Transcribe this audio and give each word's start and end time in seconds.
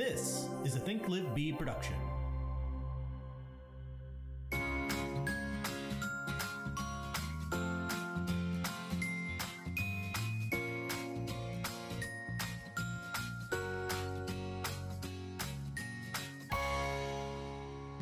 This 0.00 0.48
is 0.64 0.76
a 0.76 0.78
Think 0.78 1.10
Live 1.10 1.34
Be 1.34 1.52
production. 1.52 1.94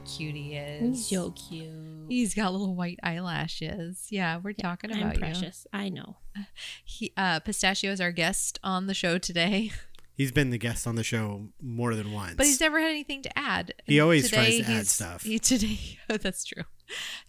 Cute 0.07 0.37
he 0.37 0.55
is. 0.55 0.81
He's 0.81 1.07
so 1.09 1.33
cute. 1.33 1.69
He's 2.09 2.33
got 2.33 2.53
little 2.53 2.77
white 2.77 3.01
eyelashes. 3.03 4.07
Yeah, 4.11 4.39
we're 4.41 4.53
talking 4.53 4.91
about 4.91 5.01
I'm 5.01 5.07
about 5.09 5.15
you. 5.15 5.21
precious. 5.21 5.67
I 5.73 5.89
know. 5.89 6.19
He, 6.85 7.13
uh, 7.17 7.41
Pistachio 7.41 7.91
is 7.93 8.01
our 8.01 8.13
guest 8.13 8.59
on 8.63 8.87
the 8.87 8.95
show 8.95 9.19
today, 9.19 9.73
He's 10.19 10.33
been 10.33 10.51
the 10.51 10.59
guest 10.59 10.85
on 10.89 10.97
the 10.97 11.05
show 11.05 11.49
more 11.63 11.95
than 11.95 12.11
once. 12.13 12.35
but 12.37 12.45
he's 12.45 12.59
never 12.61 12.81
had 12.81 12.91
anything 12.91 13.23
to 13.23 13.39
add. 13.39 13.73
He 13.87 14.01
always 14.01 14.29
tries 14.29 14.57
to 14.59 14.65
add 14.65 14.89
stuff. 14.89 15.23
He 15.23 15.39
today, 15.39 15.79
oh, 16.11 16.17
that's 16.17 16.45
true. 16.45 16.65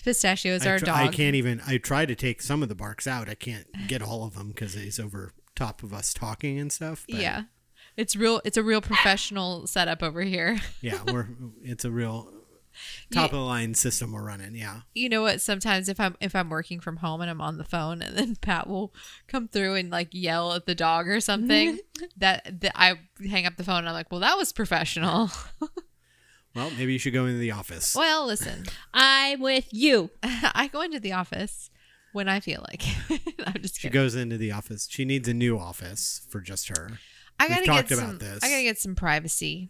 Pistachio 0.03 0.55
is 0.55 0.65
I, 0.65 0.71
our 0.71 0.79
tr- 0.79 0.85
dog. 0.85 0.95
I 0.95 1.07
can't 1.09 1.35
even. 1.35 1.61
I 1.67 1.77
try 1.77 2.07
to 2.07 2.15
take 2.15 2.41
some 2.41 2.63
of 2.63 2.67
the 2.69 2.73
barks 2.73 3.05
out. 3.05 3.29
I 3.29 3.35
can't 3.35 3.67
get 3.87 4.01
all 4.01 4.23
of 4.23 4.33
them 4.33 4.47
because 4.47 4.73
he's 4.73 4.99
over 4.99 5.33
top 5.55 5.83
of 5.83 5.93
us 5.93 6.15
talking 6.15 6.57
and 6.57 6.71
stuff. 6.71 7.05
but 7.07 7.19
yeah, 7.19 7.43
it's 7.95 8.15
real. 8.15 8.41
It's 8.43 8.57
a 8.57 8.63
real 8.63 8.81
professional 8.81 9.67
setup 9.67 10.01
over 10.01 10.23
here. 10.23 10.59
yeah, 10.81 10.99
we're. 11.05 11.27
It's 11.61 11.85
a 11.85 11.91
real 11.91 12.33
top 13.11 13.25
of 13.25 13.31
the 13.31 13.43
line 13.43 13.73
system 13.73 14.11
we're 14.11 14.23
running. 14.23 14.55
Yeah, 14.55 14.81
you 14.93 15.09
know 15.09 15.21
what 15.21 15.41
sometimes 15.41 15.89
if 15.89 15.99
i'm 15.99 16.15
if 16.21 16.35
i'm 16.35 16.49
working 16.49 16.79
from 16.79 16.97
home 16.97 17.21
and 17.21 17.29
i'm 17.29 17.41
on 17.41 17.57
the 17.57 17.63
phone 17.63 18.01
and 18.01 18.17
then 18.17 18.35
pat 18.41 18.67
will 18.67 18.93
come 19.27 19.47
through 19.47 19.75
and 19.75 19.89
like 19.89 20.09
yell 20.11 20.53
at 20.53 20.65
the 20.65 20.75
dog 20.75 21.07
or 21.07 21.19
something 21.19 21.79
that, 22.17 22.61
that 22.61 22.71
i 22.75 22.99
hang 23.29 23.45
up 23.45 23.55
the 23.57 23.63
phone 23.63 23.79
and 23.79 23.89
i'm 23.89 23.93
like 23.93 24.11
well 24.11 24.21
that 24.21 24.37
was 24.37 24.51
professional 24.51 25.29
well, 26.55 26.71
maybe 26.77 26.93
you 26.93 26.99
should 26.99 27.13
go 27.13 27.25
into 27.25 27.39
the 27.39 27.51
office. 27.51 27.95
well 27.95 28.25
listen 28.25 28.65
I'm 28.93 29.39
with 29.41 29.67
you. 29.71 30.09
i 30.23 30.69
go 30.71 30.81
into 30.81 30.99
the 30.99 31.13
office 31.13 31.69
when 32.13 32.27
i 32.27 32.39
feel 32.39 32.63
like 32.69 32.83
i'm 33.45 33.61
just 33.61 33.75
She 33.75 33.81
kidding 33.87 33.93
goes 34.01 34.15
into 34.15 34.37
the 34.37 34.51
office. 34.51 34.87
She 34.89 35.05
needs 35.05 35.27
a 35.27 35.33
new 35.33 35.57
office 35.59 36.25
for 36.29 36.41
just 36.41 36.69
her. 36.69 36.91
i 37.39 37.45
we've 37.47 37.55
gotta 37.55 37.65
talked 37.65 37.89
get 37.89 37.97
some 37.99 38.17
this. 38.17 38.39
i 38.43 38.49
gotta 38.49 38.63
get 38.63 38.77
some 38.79 38.95
privacy 38.95 39.69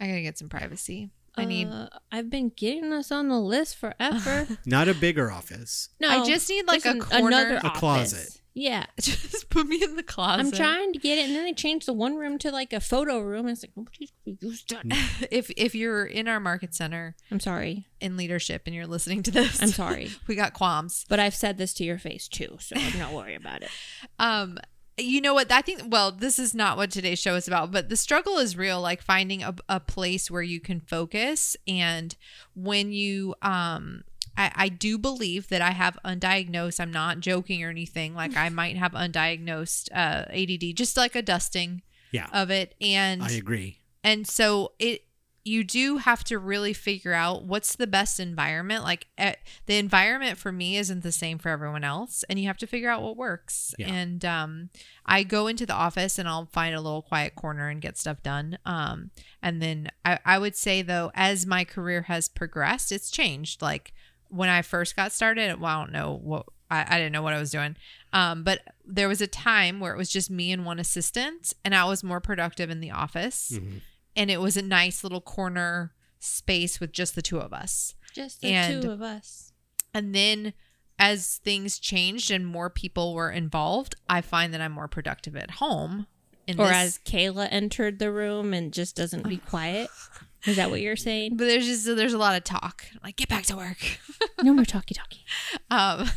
i 0.00 0.06
gotta 0.06 0.22
get 0.22 0.38
some 0.38 0.48
privacy 0.48 1.10
i 1.40 1.44
need 1.44 1.68
Uh, 1.68 1.88
I've 2.12 2.30
been 2.30 2.50
getting 2.56 2.92
us 2.92 3.10
on 3.10 3.28
the 3.28 3.38
list 3.40 3.76
forever. 3.76 4.46
Not 4.66 4.88
a 4.88 4.94
bigger 4.94 5.30
office. 5.30 5.88
No, 6.00 6.08
I 6.08 6.26
just 6.26 6.48
need, 6.48 6.66
like, 6.66 6.82
just 6.82 6.86
a 6.86 6.90
an- 6.98 7.00
corner- 7.00 7.26
another 7.36 7.56
A 7.56 7.66
office. 7.66 7.78
closet. 7.78 8.36
Yeah, 8.52 8.86
just 9.00 9.48
put 9.48 9.68
me 9.68 9.80
in 9.82 9.94
the 9.94 10.02
closet 10.02 10.40
I'm 10.44 10.50
trying 10.50 10.92
to 10.92 10.98
get 10.98 11.18
it, 11.18 11.26
and 11.28 11.36
then 11.36 11.44
they 11.44 11.52
changed 11.52 11.86
the 11.86 11.92
one 11.92 12.16
room 12.16 12.36
to 12.38 12.50
like 12.50 12.72
a 12.72 12.80
photo 12.80 13.20
room. 13.20 13.46
And 13.46 13.50
it's 13.50 13.62
like 13.62 13.70
nobody's 13.76 14.10
gonna 14.26 14.38
use 14.40 14.64
that. 14.70 14.84
if 15.30 15.50
if 15.56 15.74
you're 15.76 16.04
in 16.04 16.26
our 16.26 16.40
market 16.40 16.74
center 16.74 17.14
I'm 17.30 17.38
sorry. 17.38 17.86
in 18.00 18.16
leadership 18.16 18.62
and 18.66 18.74
you're 18.74 18.88
listening 18.88 19.22
to 19.22 19.30
this 19.30 19.62
I'm 19.62 19.68
sorry, 19.68 20.10
we 20.26 20.34
got 20.34 20.52
qualms 20.52 21.06
but 21.08 21.20
I've 21.20 21.34
said 21.36 21.58
this 21.58 21.72
to 21.74 21.84
your 21.84 21.98
face 21.98 22.26
too, 22.26 22.56
so 22.58 22.74
I'm 22.76 22.98
not 22.98 23.12
worried 23.12 23.36
about 23.36 23.62
it. 23.62 23.70
um 24.18 24.58
you 25.00 25.20
know 25.20 25.34
what 25.34 25.50
i 25.52 25.60
think 25.60 25.82
well 25.88 26.12
this 26.12 26.38
is 26.38 26.54
not 26.54 26.76
what 26.76 26.90
today's 26.90 27.18
show 27.18 27.34
is 27.34 27.46
about 27.48 27.70
but 27.72 27.88
the 27.88 27.96
struggle 27.96 28.38
is 28.38 28.56
real 28.56 28.80
like 28.80 29.02
finding 29.02 29.42
a, 29.42 29.54
a 29.68 29.80
place 29.80 30.30
where 30.30 30.42
you 30.42 30.60
can 30.60 30.80
focus 30.80 31.56
and 31.66 32.16
when 32.54 32.92
you 32.92 33.34
um 33.42 34.02
I, 34.36 34.52
I 34.54 34.68
do 34.68 34.96
believe 34.96 35.48
that 35.48 35.60
I 35.60 35.72
have 35.72 35.98
undiagnosed. 36.04 36.78
I'm 36.78 36.92
not 36.92 37.18
joking 37.18 37.64
or 37.64 37.68
anything. 37.68 38.14
Like 38.14 38.36
I 38.36 38.48
might 38.48 38.76
have 38.76 38.92
undiagnosed 38.92 39.88
uh, 39.92 40.24
ADD, 40.30 40.76
just 40.76 40.96
like 40.96 41.16
a 41.16 41.20
dusting 41.20 41.82
Yeah, 42.12 42.28
of 42.32 42.48
it. 42.50 42.76
And 42.80 43.22
I 43.22 43.32
agree. 43.32 43.80
and 44.04 44.26
so 44.28 44.72
it 44.78 45.02
you 45.44 45.64
do 45.64 45.96
have 45.96 46.22
to 46.24 46.38
really 46.38 46.72
figure 46.74 47.14
out 47.14 47.44
what's 47.44 47.74
the 47.76 47.86
best 47.86 48.20
environment 48.20 48.84
like 48.84 49.06
eh, 49.16 49.34
the 49.66 49.76
environment 49.78 50.36
for 50.36 50.52
me 50.52 50.76
isn't 50.76 51.02
the 51.02 51.10
same 51.12 51.38
for 51.38 51.48
everyone 51.48 51.82
else 51.82 52.24
and 52.28 52.38
you 52.38 52.46
have 52.46 52.58
to 52.58 52.66
figure 52.66 52.90
out 52.90 53.02
what 53.02 53.16
works 53.16 53.74
Yeah. 53.78 53.88
and 53.92 54.22
um 54.24 54.68
i 55.06 55.22
go 55.22 55.46
into 55.46 55.64
the 55.64 55.72
office 55.72 56.18
and 56.18 56.28
i'll 56.28 56.46
find 56.52 56.74
a 56.74 56.80
little 56.80 57.00
quiet 57.02 57.34
corner 57.36 57.68
and 57.68 57.80
get 57.80 57.96
stuff 57.96 58.22
done 58.22 58.58
um 58.66 59.10
and 59.42 59.62
then 59.62 59.88
i, 60.04 60.18
I 60.26 60.38
would 60.38 60.56
say 60.56 60.82
though 60.82 61.10
as 61.14 61.46
my 61.46 61.64
career 61.64 62.02
has 62.02 62.28
progressed 62.28 62.92
it's 62.92 63.10
changed 63.10 63.62
like 63.62 63.94
when 64.28 64.50
i 64.50 64.60
first 64.62 64.94
got 64.94 65.10
started 65.10 65.58
well 65.58 65.78
i 65.78 65.80
don't 65.82 65.92
know 65.92 66.20
what 66.22 66.46
I, 66.70 66.86
I 66.88 66.98
didn't 66.98 67.10
know 67.10 67.22
what 67.22 67.32
I 67.34 67.40
was 67.40 67.50
doing. 67.50 67.74
Um, 68.12 68.44
but 68.44 68.60
there 68.84 69.08
was 69.08 69.20
a 69.20 69.26
time 69.26 69.80
where 69.80 69.92
it 69.92 69.96
was 69.98 70.08
just 70.08 70.30
me 70.30 70.52
and 70.52 70.64
one 70.64 70.78
assistant, 70.78 71.52
and 71.64 71.74
I 71.74 71.82
was 71.82 72.04
more 72.04 72.20
productive 72.20 72.70
in 72.70 72.78
the 72.78 72.92
office 72.92 73.50
Mhm. 73.60 73.80
And 74.20 74.30
it 74.30 74.40
was 74.40 74.56
a 74.56 74.62
nice 74.62 75.02
little 75.02 75.20
corner 75.20 75.92
space 76.18 76.78
with 76.80 76.92
just 76.92 77.14
the 77.14 77.22
two 77.22 77.38
of 77.38 77.52
us. 77.52 77.94
Just 78.14 78.40
the 78.40 78.48
And- 78.48 78.82
two 78.82 78.90
of 78.90 79.00
us. 79.02 79.52
And 79.94 80.14
then 80.14 80.52
as 80.98 81.38
things 81.42 81.78
changed 81.78 82.30
and 82.30 82.46
more 82.46 82.68
people 82.70 83.14
were 83.14 83.30
involved, 83.30 83.94
I 84.08 84.20
find 84.20 84.52
that 84.52 84.60
I'm 84.60 84.72
more 84.72 84.88
productive 84.88 85.34
at 85.36 85.52
home. 85.52 86.06
Or 86.48 86.66
this- 86.66 86.70
as 86.76 86.98
Kayla 87.04 87.48
entered 87.50 87.98
the 87.98 88.12
room 88.12 88.52
and 88.52 88.72
just 88.72 88.96
doesn't 88.96 89.28
be 89.28 89.38
quiet. 89.38 89.88
Is 90.46 90.56
that 90.56 90.70
what 90.70 90.80
you're 90.80 90.96
saying? 90.96 91.36
but 91.36 91.44
there's 91.44 91.66
just 91.66 91.84
there's 91.84 92.14
a 92.14 92.18
lot 92.18 92.34
of 92.34 92.44
talk. 92.44 92.84
Like 93.04 93.16
get 93.16 93.28
back 93.28 93.44
to 93.46 93.56
work. 93.56 93.78
No 94.42 94.54
more 94.54 94.64
talkie 94.64 94.94
talkie. 94.94 95.22
um, 95.70 96.08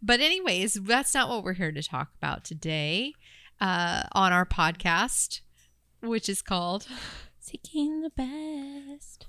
but 0.00 0.20
anyways, 0.20 0.74
that's 0.74 1.12
not 1.12 1.28
what 1.28 1.42
we're 1.42 1.54
here 1.54 1.72
to 1.72 1.82
talk 1.82 2.10
about 2.16 2.44
today 2.44 3.14
uh, 3.60 4.04
on 4.12 4.32
our 4.32 4.46
podcast, 4.46 5.40
which 6.00 6.28
is 6.28 6.40
called 6.40 6.86
Seeking 7.44 8.00
the 8.00 8.08
best. 8.08 9.26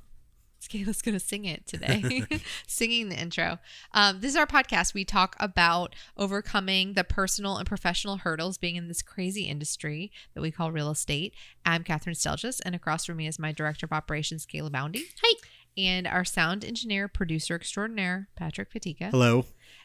Kayla's 0.69 1.01
gonna 1.01 1.19
sing 1.19 1.43
it 1.43 1.67
today, 1.67 2.23
singing 2.65 3.09
the 3.09 3.19
intro. 3.19 3.59
Um, 3.91 4.21
this 4.21 4.31
is 4.31 4.37
our 4.37 4.47
podcast. 4.47 4.93
We 4.93 5.03
talk 5.03 5.35
about 5.37 5.93
overcoming 6.15 6.93
the 6.93 7.03
personal 7.03 7.57
and 7.57 7.67
professional 7.67 8.15
hurdles 8.15 8.57
being 8.57 8.77
in 8.77 8.87
this 8.87 9.01
crazy 9.01 9.43
industry 9.43 10.13
that 10.33 10.39
we 10.39 10.49
call 10.49 10.71
real 10.71 10.89
estate. 10.91 11.33
I'm 11.65 11.83
Catherine 11.83 12.15
Stelgis, 12.15 12.61
and 12.63 12.73
across 12.73 13.03
from 13.03 13.17
me 13.17 13.27
is 13.27 13.37
my 13.37 13.51
director 13.51 13.85
of 13.85 13.91
operations, 13.91 14.45
Kayla 14.45 14.71
Boundy. 14.71 15.03
Hi. 15.21 15.37
And 15.77 16.07
our 16.07 16.23
sound 16.23 16.63
engineer, 16.63 17.09
producer 17.09 17.53
extraordinaire, 17.53 18.29
Patrick 18.37 18.71
Fatika. 18.71 19.11
Hello. 19.11 19.43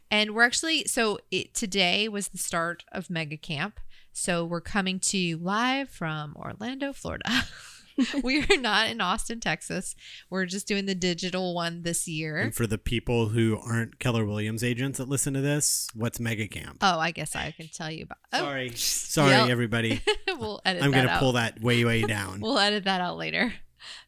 And 0.09 0.37
we're 0.37 0.45
actually 0.45 0.85
so 0.85 1.19
it 1.33 1.53
today 1.53 2.09
was 2.09 2.29
the 2.29 2.39
start 2.39 2.85
of 2.93 3.11
Mega 3.11 3.37
Camp. 3.37 3.81
So 4.13 4.45
we're 4.45 4.61
coming 4.61 5.01
to 5.01 5.19
you 5.19 5.37
live 5.37 5.89
from 5.89 6.37
Orlando, 6.37 6.93
Florida. 6.93 7.29
we 8.23 8.43
are 8.43 8.57
not 8.59 8.89
in 8.91 9.01
Austin, 9.01 9.41
Texas. 9.41 9.95
We're 10.29 10.47
just 10.47 10.67
doing 10.67 10.87
the 10.87 10.95
digital 10.95 11.55
one 11.55 11.83
this 11.83 12.07
year. 12.09 12.39
And 12.39 12.55
for 12.55 12.67
the 12.67 12.79
people 12.79 13.29
who 13.29 13.59
aren't 13.65 13.99
Keller 13.99 14.25
Williams 14.25 14.63
agents 14.65 14.99
that 14.99 15.09
listen 15.09 15.35
to 15.35 15.41
this, 15.41 15.89
what's 15.95 16.21
Mega 16.21 16.49
Camp? 16.49 16.79
Oh, 16.81 16.99
I 16.99 17.11
guess 17.11 17.35
I 17.37 17.51
can 17.53 17.69
tell 17.69 17.91
you 17.91 18.05
about. 18.05 18.19
Oh, 18.33 18.39
Sorry, 18.39 18.71
sorry, 18.77 19.31
Yep. 19.31 19.49
everybody. 19.49 20.01
we'll 20.29 20.61
edit 20.65 20.83
I'm 20.83 20.91
that 20.93 20.97
gonna 21.03 21.13
out. 21.13 21.21
pull 21.21 21.33
that 21.33 21.61
way, 21.61 21.85
way 21.85 22.03
down. 22.03 22.41
We'll 22.41 22.59
edit 22.59 22.85
that 22.85 23.01
out 23.01 23.17
later. 23.17 23.55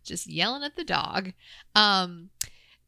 Just 0.04 0.26
yelling 0.26 0.62
at 0.62 0.76
the 0.76 0.84
dog. 0.84 1.32
Um, 1.74 2.30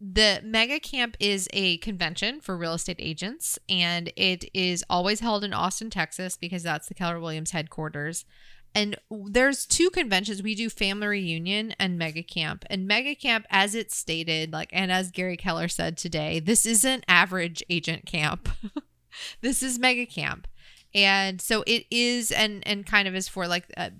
the 0.00 0.40
Mega 0.44 0.80
Camp 0.80 1.16
is 1.18 1.48
a 1.54 1.78
convention 1.78 2.40
for 2.40 2.56
real 2.58 2.74
estate 2.74 2.96
agents, 2.98 3.58
and 3.70 4.12
it 4.16 4.44
is 4.52 4.84
always 4.90 5.20
held 5.20 5.44
in 5.44 5.54
Austin, 5.54 5.88
Texas, 5.88 6.36
because 6.36 6.62
that's 6.62 6.88
the 6.88 6.94
Keller 6.94 7.18
Williams 7.20 7.52
headquarters. 7.52 8.24
And 8.74 8.96
there's 9.10 9.66
two 9.66 9.88
conventions. 9.90 10.42
We 10.42 10.54
do 10.54 10.68
Family 10.68 11.06
Reunion 11.06 11.74
and 11.78 11.96
Mega 11.96 12.22
Camp. 12.22 12.64
And 12.68 12.86
Mega 12.88 13.14
Camp, 13.14 13.46
as 13.50 13.74
it's 13.74 13.96
stated, 13.96 14.52
like, 14.52 14.70
and 14.72 14.90
as 14.90 15.12
Gary 15.12 15.36
Keller 15.36 15.68
said 15.68 15.96
today, 15.96 16.40
this 16.40 16.66
isn't 16.66 17.04
average 17.06 17.62
agent 17.70 18.04
camp. 18.06 18.48
this 19.40 19.62
is 19.62 19.78
Mega 19.78 20.06
Camp. 20.06 20.48
And 20.92 21.40
so 21.40 21.62
it 21.66 21.86
is, 21.90 22.32
and 22.32 22.66
and 22.66 22.84
kind 22.84 23.06
of 23.06 23.14
is 23.14 23.28
for 23.28 23.46
like 23.46 23.66
uh, 23.76 23.90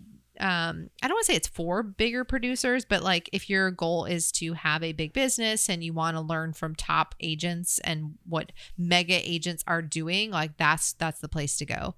um 0.41 0.91
i 1.01 1.07
don't 1.07 1.15
want 1.15 1.25
to 1.25 1.33
say 1.33 1.37
it's 1.37 1.47
for 1.47 1.85
bigger 1.85 2.25
producers 2.25 2.85
but 2.85 3.05
like 3.05 3.31
if 3.33 3.49
your 3.49 3.71
goal 3.71 4.05
is 4.05 4.33
to 4.33 4.55
have 4.55 4.83
a 4.83 4.93
big 4.93 5.13
business 5.13 5.69
and 5.69 5.85
you 5.85 5.93
want 5.93 6.17
to 6.17 6.21
learn 6.21 6.53
from 6.53 6.75
top 6.75 7.15
agents 7.21 7.79
and 7.85 8.15
what 8.29 8.51
mega 8.77 9.15
agents 9.15 9.63
are 9.69 9.81
doing 9.81 10.33
like 10.33 10.57
that's 10.57 10.93
that's 10.95 11.21
the 11.21 11.29
place 11.29 11.57
to 11.57 11.65
go 11.65 11.95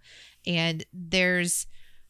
and 0.46 0.84
there's 0.92 1.66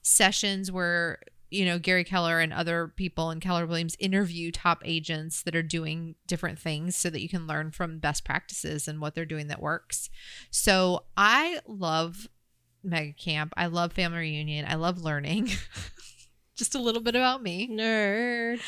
sessions 0.06 0.70
where 0.70 1.18
you 1.50 1.64
know 1.64 1.80
Gary 1.80 2.04
Keller 2.04 2.38
and 2.38 2.52
other 2.52 2.92
people 2.94 3.30
and 3.30 3.40
Keller 3.40 3.66
Williams 3.66 3.96
interview 3.98 4.52
top 4.52 4.80
agents 4.84 5.42
that 5.42 5.56
are 5.56 5.64
doing 5.64 6.14
different 6.28 6.60
things 6.60 6.94
so 6.94 7.10
that 7.10 7.20
you 7.20 7.28
can 7.28 7.46
learn 7.46 7.72
from 7.72 7.98
best 7.98 8.24
practices 8.24 8.86
and 8.86 9.00
what 9.00 9.14
they're 9.14 9.24
doing 9.24 9.48
that 9.48 9.60
works. 9.60 10.08
So 10.50 11.04
I 11.16 11.58
love 11.66 12.28
Mega 12.84 13.12
Camp. 13.14 13.52
I 13.56 13.66
love 13.66 13.92
Family 13.92 14.18
Reunion. 14.18 14.64
I 14.68 14.76
love 14.76 15.02
learning. 15.02 15.50
Just 16.56 16.74
a 16.74 16.80
little 16.80 17.02
bit 17.02 17.16
about 17.16 17.42
me 17.42 17.68
Nerd. 17.68 18.60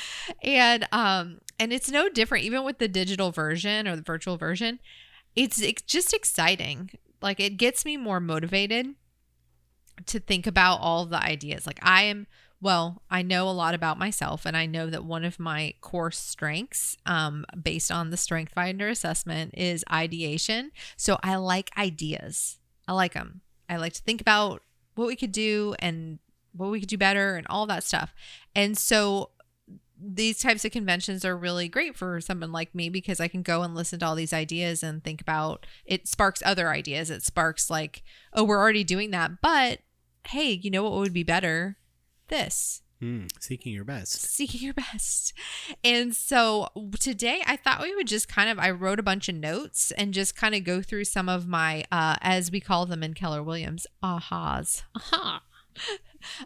and 0.42 0.86
um 0.92 1.38
and 1.58 1.72
it's 1.72 1.90
no 1.90 2.08
different 2.10 2.44
even 2.44 2.64
with 2.64 2.78
the 2.78 2.88
digital 2.88 3.30
version 3.30 3.88
or 3.88 3.96
the 3.96 4.02
virtual 4.02 4.36
version 4.36 4.78
it's, 5.34 5.62
it's 5.62 5.80
just 5.82 6.12
exciting 6.12 6.90
like 7.22 7.40
it 7.40 7.56
gets 7.56 7.86
me 7.86 7.96
more 7.96 8.20
motivated 8.20 8.94
to 10.06 10.20
think 10.20 10.46
about 10.46 10.80
all 10.80 11.06
the 11.06 11.22
ideas 11.22 11.66
like 11.66 11.78
i 11.82 12.02
am 12.02 12.26
well, 12.60 13.02
I 13.08 13.22
know 13.22 13.48
a 13.48 13.50
lot 13.52 13.74
about 13.74 13.98
myself, 13.98 14.44
and 14.44 14.56
I 14.56 14.66
know 14.66 14.90
that 14.90 15.04
one 15.04 15.24
of 15.24 15.38
my 15.38 15.74
core 15.80 16.10
strengths, 16.10 16.96
um, 17.06 17.44
based 17.60 17.92
on 17.92 18.10
the 18.10 18.16
Strength 18.16 18.52
Finder 18.52 18.88
assessment, 18.88 19.54
is 19.56 19.84
ideation. 19.90 20.72
So 20.96 21.18
I 21.22 21.36
like 21.36 21.70
ideas. 21.76 22.58
I 22.88 22.94
like 22.94 23.14
them. 23.14 23.42
I 23.68 23.76
like 23.76 23.92
to 23.92 24.02
think 24.02 24.20
about 24.20 24.62
what 24.96 25.06
we 25.06 25.14
could 25.14 25.30
do 25.30 25.76
and 25.78 26.18
what 26.52 26.70
we 26.70 26.80
could 26.80 26.88
do 26.88 26.98
better 26.98 27.36
and 27.36 27.46
all 27.48 27.66
that 27.66 27.84
stuff. 27.84 28.12
And 28.56 28.76
so 28.76 29.30
these 30.00 30.40
types 30.40 30.64
of 30.64 30.72
conventions 30.72 31.24
are 31.24 31.36
really 31.36 31.68
great 31.68 31.96
for 31.96 32.20
someone 32.20 32.50
like 32.50 32.74
me 32.74 32.88
because 32.88 33.20
I 33.20 33.28
can 33.28 33.42
go 33.42 33.62
and 33.62 33.74
listen 33.74 34.00
to 34.00 34.06
all 34.06 34.14
these 34.14 34.32
ideas 34.32 34.82
and 34.82 35.02
think 35.02 35.20
about 35.20 35.66
it 35.84 36.08
sparks 36.08 36.42
other 36.44 36.70
ideas. 36.70 37.10
It 37.10 37.22
sparks 37.22 37.70
like, 37.70 38.02
oh, 38.32 38.42
we're 38.42 38.58
already 38.58 38.84
doing 38.84 39.10
that, 39.12 39.40
but 39.40 39.80
hey, 40.28 40.50
you 40.52 40.70
know 40.70 40.82
what 40.84 40.92
would 40.92 41.12
be 41.12 41.22
better? 41.22 41.76
This 42.28 42.82
Hmm, 43.00 43.26
seeking 43.38 43.72
your 43.72 43.84
best. 43.84 44.20
seeking 44.22 44.60
your 44.60 44.74
best. 44.74 45.32
And 45.84 46.14
so 46.16 46.68
today 46.98 47.42
I 47.46 47.56
thought 47.56 47.80
we 47.80 47.94
would 47.94 48.08
just 48.08 48.28
kind 48.28 48.50
of 48.50 48.58
I 48.58 48.70
wrote 48.70 48.98
a 48.98 49.04
bunch 49.04 49.28
of 49.28 49.36
notes 49.36 49.92
and 49.92 50.12
just 50.12 50.34
kind 50.36 50.54
of 50.54 50.64
go 50.64 50.82
through 50.82 51.04
some 51.04 51.28
of 51.28 51.46
my 51.46 51.84
uh 51.92 52.16
as 52.20 52.50
we 52.50 52.60
call 52.60 52.86
them 52.86 53.02
in 53.04 53.14
Keller 53.14 53.42
Williams, 53.42 53.86
ahas. 54.02 54.82
Aha. 54.96 55.42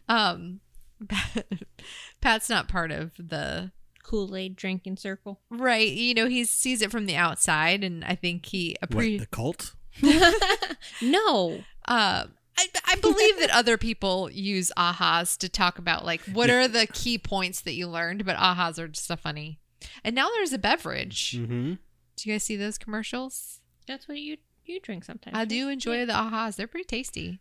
Um 0.09 0.61
Pat's 2.21 2.51
not 2.51 2.69
part 2.69 2.91
of 2.93 3.13
the 3.19 3.73
Kool 4.05 4.37
Aid 4.37 4.55
drinking 4.57 4.99
circle. 4.99 5.41
right, 5.51 5.89
you 5.89 6.13
know, 6.13 6.29
he 6.29 6.45
sees 6.45 6.83
it 6.83 6.91
from 6.91 7.07
the 7.07 7.17
outside 7.17 7.83
and 7.83 8.05
I 8.05 8.15
think 8.15 8.45
he 8.47 8.77
appreciates 8.83 9.23
the 9.25 9.27
cult? 9.29 9.75
no. 11.03 11.65
uh 11.89 12.27
I, 12.59 12.67
I 12.87 12.95
believe 12.97 13.39
that 13.41 13.51
other 13.51 13.77
people 13.79 14.31
use 14.31 14.71
ahas 14.77 15.37
to 15.39 15.49
talk 15.49 15.79
about 15.79 16.05
like 16.05 16.21
what 16.25 16.49
Yeah. 16.49 16.65
are 16.65 16.69
the 16.69 16.87
key 16.87 17.19
points 17.19 17.61
that 17.63 17.73
you 17.73 17.89
learned, 17.89 18.25
but 18.25 18.37
ahas 18.37 18.79
are 18.79 18.89
just 18.89 19.07
so 19.07 19.17
funny. 19.17 19.59
And 20.05 20.15
now 20.15 20.29
there's 20.35 20.53
a 20.53 20.59
beverage. 20.59 21.33
Mm-hmm. 21.39 21.75
Do 22.17 22.29
you 22.29 22.35
guys 22.35 22.45
see 22.45 22.57
those 22.57 22.79
commercials? 22.79 23.61
That's 23.89 24.07
what 24.07 24.19
you 24.19 24.37
you 24.65 24.81
drink 24.81 25.05
sometimes. 25.05 25.35
I 25.35 25.41
right? 25.41 25.49
do 25.49 25.69
enjoy 25.69 25.99
Yeah. 25.99 26.05
the 26.05 26.13
ahas. 26.13 26.57
They're 26.57 26.67
pretty 26.69 26.85
tasty. 26.87 27.41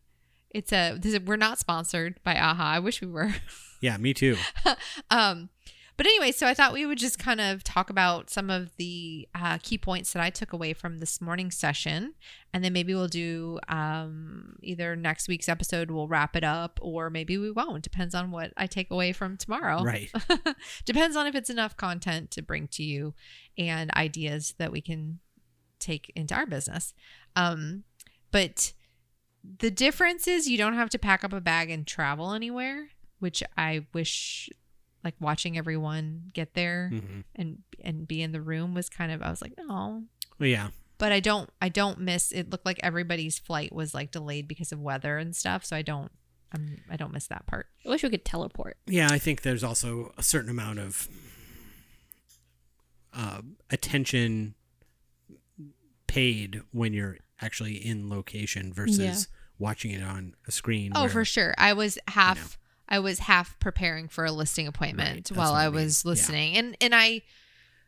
It's 0.49 0.71
a 0.73 0.97
this 0.99 1.13
is, 1.13 1.19
we're 1.21 1.35
not 1.37 1.59
sponsored 1.59 2.19
by 2.23 2.35
aha. 2.37 2.71
I 2.75 2.79
wish 2.79 3.01
we 3.01 3.07
were. 3.07 3.33
Yeah, 3.81 3.97
me 3.97 4.13
too. 4.13 4.37
um 5.11 5.49
but 5.97 6.05
anyway, 6.05 6.31
so 6.31 6.47
I 6.47 6.53
thought 6.53 6.73
we 6.73 6.85
would 6.85 6.97
just 6.97 7.19
kind 7.19 7.41
of 7.41 7.63
talk 7.63 7.89
about 7.89 8.29
some 8.29 8.49
of 8.49 8.75
the 8.77 9.27
uh, 9.35 9.57
key 9.61 9.77
points 9.77 10.13
that 10.13 10.21
I 10.21 10.29
took 10.29 10.53
away 10.53 10.73
from 10.73 10.99
this 10.99 11.21
morning 11.21 11.51
session, 11.51 12.13
and 12.53 12.63
then 12.63 12.73
maybe 12.73 12.93
we'll 12.93 13.07
do 13.07 13.59
um, 13.67 14.57
either 14.61 14.95
next 14.95 15.27
week's 15.27 15.49
episode. 15.49 15.91
We'll 15.91 16.07
wrap 16.07 16.35
it 16.35 16.43
up, 16.43 16.79
or 16.81 17.09
maybe 17.09 17.37
we 17.37 17.51
won't. 17.51 17.83
Depends 17.83 18.15
on 18.15 18.31
what 18.31 18.53
I 18.57 18.67
take 18.67 18.89
away 18.89 19.13
from 19.13 19.37
tomorrow. 19.37 19.83
Right. 19.83 20.11
Depends 20.85 21.15
on 21.15 21.27
if 21.27 21.35
it's 21.35 21.49
enough 21.49 21.77
content 21.77 22.31
to 22.31 22.41
bring 22.41 22.67
to 22.69 22.83
you 22.83 23.13
and 23.57 23.91
ideas 23.93 24.55
that 24.57 24.71
we 24.71 24.81
can 24.81 25.19
take 25.79 26.11
into 26.15 26.33
our 26.33 26.45
business. 26.45 26.93
Um, 27.35 27.83
but 28.31 28.73
the 29.59 29.71
difference 29.71 30.27
is 30.27 30.47
you 30.47 30.57
don't 30.57 30.75
have 30.75 30.89
to 30.91 30.99
pack 30.99 31.23
up 31.23 31.33
a 31.33 31.41
bag 31.41 31.69
and 31.69 31.85
travel 31.85 32.31
anywhere, 32.33 32.89
which 33.19 33.43
I 33.57 33.85
wish 33.93 34.49
like 35.03 35.15
watching 35.19 35.57
everyone 35.57 36.29
get 36.33 36.53
there 36.53 36.89
hmm 36.89 37.21
and 37.35 37.59
and 37.83 38.07
be 38.07 38.21
in 38.21 38.31
the 38.31 38.41
room 38.41 38.73
was 38.73 38.89
kind 38.89 39.11
of 39.11 39.21
I 39.21 39.29
was 39.29 39.41
like, 39.41 39.53
"Oh, 39.59 40.03
Well, 40.39 40.49
yeah. 40.49 40.69
but 40.97 41.11
I 41.11 41.19
don't 41.19 41.49
I 41.61 41.69
don't 41.69 41.99
miss 41.99 42.31
it 42.31 42.49
looked 42.51 42.65
like 42.65 42.79
everybody's 42.83 43.39
flight 43.39 43.73
was 43.73 43.93
like 43.93 44.11
delayed 44.11 44.47
because 44.47 44.71
of 44.71 44.79
weather 44.79 45.17
and 45.17 45.35
stuff, 45.35 45.65
so 45.65 45.75
I 45.75 45.81
don't 45.81 46.11
I'm, 46.53 46.81
I 46.89 46.97
don't 46.97 47.13
miss 47.13 47.27
that 47.27 47.45
part. 47.47 47.67
I 47.85 47.89
wish 47.89 48.03
we 48.03 48.09
could 48.09 48.25
teleport. 48.25 48.77
Yeah, 48.85 49.07
I 49.09 49.17
think 49.19 49.41
there's 49.41 49.63
also 49.63 50.11
a 50.17 50.23
certain 50.23 50.49
amount 50.49 50.79
of 50.79 51.07
uh, 53.13 53.41
attention 53.69 54.55
paid 56.07 56.61
when 56.71 56.93
you're 56.93 57.17
actually 57.41 57.75
in 57.75 58.09
location 58.09 58.73
versus 58.73 58.99
Yeah. 58.99 59.17
watching 59.59 59.91
it 59.91 60.03
on 60.03 60.35
a 60.47 60.51
screen. 60.51 60.91
Oh, 60.95 61.01
where- 61.01 61.09
for 61.09 61.25
sure. 61.25 61.53
I 61.57 61.73
was 61.73 61.97
half 62.07 62.37
know. 62.37 62.60
I 62.91 62.99
was 62.99 63.19
half 63.19 63.57
preparing 63.59 64.07
for 64.09 64.25
a 64.25 64.31
listing 64.31 64.67
appointment 64.67 65.31
Right, 65.31 65.37
while 65.37 65.53
I, 65.53 65.63
I 65.65 65.69
mean. 65.69 65.75
was 65.75 66.03
Yeah. 66.05 66.09
listening. 66.11 66.57
And 66.57 66.77
and 66.81 66.93
I 66.93 67.21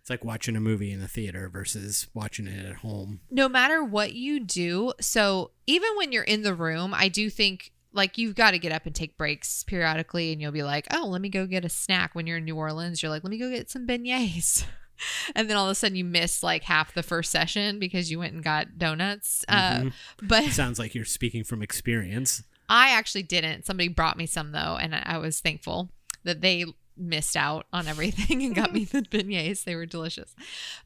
It's 0.01 0.09
like 0.09 0.23
watching 0.25 0.55
a 0.55 0.59
movie 0.61 0.91
in 0.91 0.99
the 0.99 1.07
theater 1.07 1.47
versus 1.49 2.07
watching 2.13 2.47
it 2.47 2.65
at 2.65 2.77
home. 2.77 3.19
no 3.29 3.47
matter 3.47 3.83
what 3.83 4.13
you 4.13 4.39
do, 4.39 4.93
so 4.99 5.51
even 5.67 5.89
when 5.97 6.11
you're 6.11 6.23
in 6.23 6.41
the 6.41 6.55
room, 6.55 6.93
I 6.95 7.07
do 7.09 7.29
think 7.29 7.71
like 7.95 8.17
you've 8.17 8.33
got 8.35 8.51
to 8.51 8.57
get 8.59 8.71
up 8.71 8.87
and 8.87 8.95
take 8.95 9.17
breaks 9.19 9.63
periodically 9.63 10.31
and 10.31 10.41
you'll 10.41 10.51
be 10.51 10.63
like, 10.63 10.87
"Oh, 10.91 11.05
let 11.07 11.21
me 11.21 11.29
go 11.29 11.45
get 11.45 11.63
a 11.63 11.69
snack." 11.69 12.15
When 12.15 12.25
you're 12.25 12.37
in 12.37 12.45
New 12.45 12.55
Orleans, 12.55 13.03
you're 13.03 13.11
like, 13.11 13.23
"Let 13.23 13.29
me 13.29 13.37
go 13.37 13.51
get 13.51 13.69
some 13.69 13.85
beignets." 13.85 14.63
And 15.35 15.49
then 15.49 15.57
all 15.57 15.65
of 15.65 15.71
a 15.71 15.75
sudden 15.75 15.97
you 15.97 16.05
miss 16.05 16.43
like 16.43 16.63
half 16.63 16.93
the 16.93 17.01
first 17.03 17.31
session 17.31 17.79
because 17.79 18.09
you 18.11 18.19
went 18.19 18.33
and 18.35 18.43
got 18.43 18.77
donuts. 18.77 19.43
Uh, 19.49 19.79
Mhm. 19.79 19.93
but 20.21 20.43
Sounds 20.51 20.77
like 20.79 20.93
you're 20.95 21.03
speaking 21.03 21.43
from 21.43 21.61
experience. 21.63 22.43
I 22.69 22.91
actually 22.91 23.23
didn't. 23.23 23.65
Somebody 23.65 23.89
brought 23.89 24.17
me 24.17 24.25
some 24.25 24.51
though, 24.51 24.77
and 24.79 24.95
I 24.95 25.17
was 25.17 25.39
thankful 25.39 25.89
that 26.23 26.41
they 26.41 26.65
missed 26.97 27.35
out 27.35 27.65
on 27.73 27.87
everything 27.87 28.43
and 28.43 28.53
got 28.55 28.73
me 28.73 28.85
the 28.85 29.01
beignets. 29.01 29.63
They 29.63 29.75
were 29.75 29.85
delicious. 29.85 30.35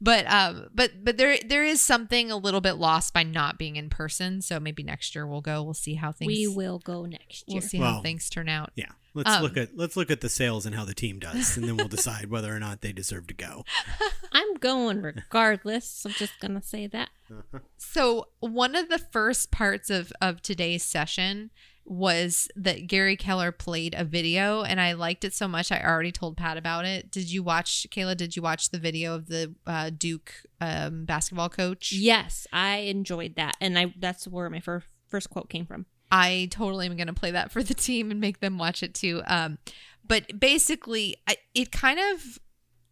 But 0.01 0.25
um 0.31 0.67
but 0.73 1.03
but 1.03 1.17
there 1.17 1.37
there 1.45 1.63
is 1.63 1.81
something 1.81 2.31
a 2.31 2.37
little 2.37 2.61
bit 2.61 2.73
lost 2.73 3.13
by 3.13 3.23
not 3.23 3.57
being 3.57 3.75
in 3.75 3.89
person. 3.89 4.41
So 4.41 4.59
maybe 4.59 4.83
next 4.83 5.15
year 5.15 5.25
we'll 5.27 5.41
go. 5.41 5.63
We'll 5.63 5.73
see 5.73 5.95
how 5.95 6.11
things 6.11 6.27
we 6.27 6.47
will 6.47 6.79
go 6.79 7.05
next 7.05 7.47
year. 7.47 7.59
we'll 7.59 7.69
see 7.69 7.77
how 7.79 8.01
things 8.01 8.29
turn 8.29 8.49
out. 8.49 8.71
Yeah. 8.75 8.91
Let's 9.13 9.31
Um, 9.31 9.41
look 9.41 9.57
at 9.57 9.75
let's 9.75 9.97
look 9.97 10.11
at 10.11 10.21
the 10.21 10.29
sales 10.29 10.67
and 10.67 10.75
how 10.75 10.85
the 10.85 10.93
team 10.93 11.17
does, 11.17 11.57
and 11.57 11.67
then 11.67 11.75
we'll 11.75 11.87
decide 11.87 12.29
whether 12.29 12.55
or 12.55 12.59
not 12.59 12.81
they 12.81 12.91
deserve 12.93 13.25
to 13.27 13.33
go. 13.33 13.65
I'm 14.31 14.53
going 14.55 15.01
regardless. 15.01 16.05
I'm 16.05 16.11
just 16.11 16.39
gonna 16.39 16.61
say 16.61 16.85
that. 16.87 17.09
So 17.79 18.27
one 18.39 18.75
of 18.75 18.89
the 18.89 18.99
first 18.99 19.49
parts 19.51 19.89
of 19.89 20.11
of 20.21 20.41
today's 20.43 20.83
session 20.83 21.49
was 21.89 22.49
that 22.55 22.85
Gary 22.85 23.15
Keller 23.15 23.51
played 23.51 23.95
a 23.97 24.03
video 24.03 24.61
and 24.61 24.81
I 24.81 24.91
liked 24.91 25.23
it 25.23 25.33
so 25.33 25.47
much 25.47 25.71
I 25.71 25.81
already 25.81 26.11
told 26.11 26.35
Pat 26.35 26.57
about 26.57 26.83
it. 26.83 27.09
Did 27.09 27.31
you 27.31 27.41
watch 27.41 27.87
Kayla, 27.89 28.17
did 28.17 28.35
you 28.35 28.41
watch 28.41 28.71
the 28.71 28.77
video 28.77 29.15
of 29.15 29.27
the 29.27 29.55
uh, 29.65 29.89
Duke 29.97 30.33
um, 30.59 31.05
basketball 31.05 31.49
coach? 31.49 31.93
Yes, 31.93 32.45
I 32.51 32.77
enjoyed 32.77 33.35
that, 33.35 33.55
and 33.61 33.79
I 33.79 33.93
that's 33.97 34.27
where 34.27 34.49
my 34.49 34.59
first 34.59 34.87
first 35.07 35.29
quote 35.29 35.49
came 35.49 35.65
from. 35.65 35.85
I 36.11 36.47
totally 36.51 36.85
am 36.85 36.95
going 36.95 37.07
to 37.07 37.13
play 37.13 37.31
that 37.31 37.51
for 37.51 37.63
the 37.63 37.73
team 37.73 38.11
and 38.11 38.19
make 38.19 38.39
them 38.39 38.57
watch 38.57 38.83
it 38.83 38.93
too. 38.93 39.21
Um, 39.27 39.57
but 40.05 40.39
basically, 40.39 41.15
I, 41.27 41.37
it 41.53 41.71
kind 41.71 41.99
of, 41.99 42.39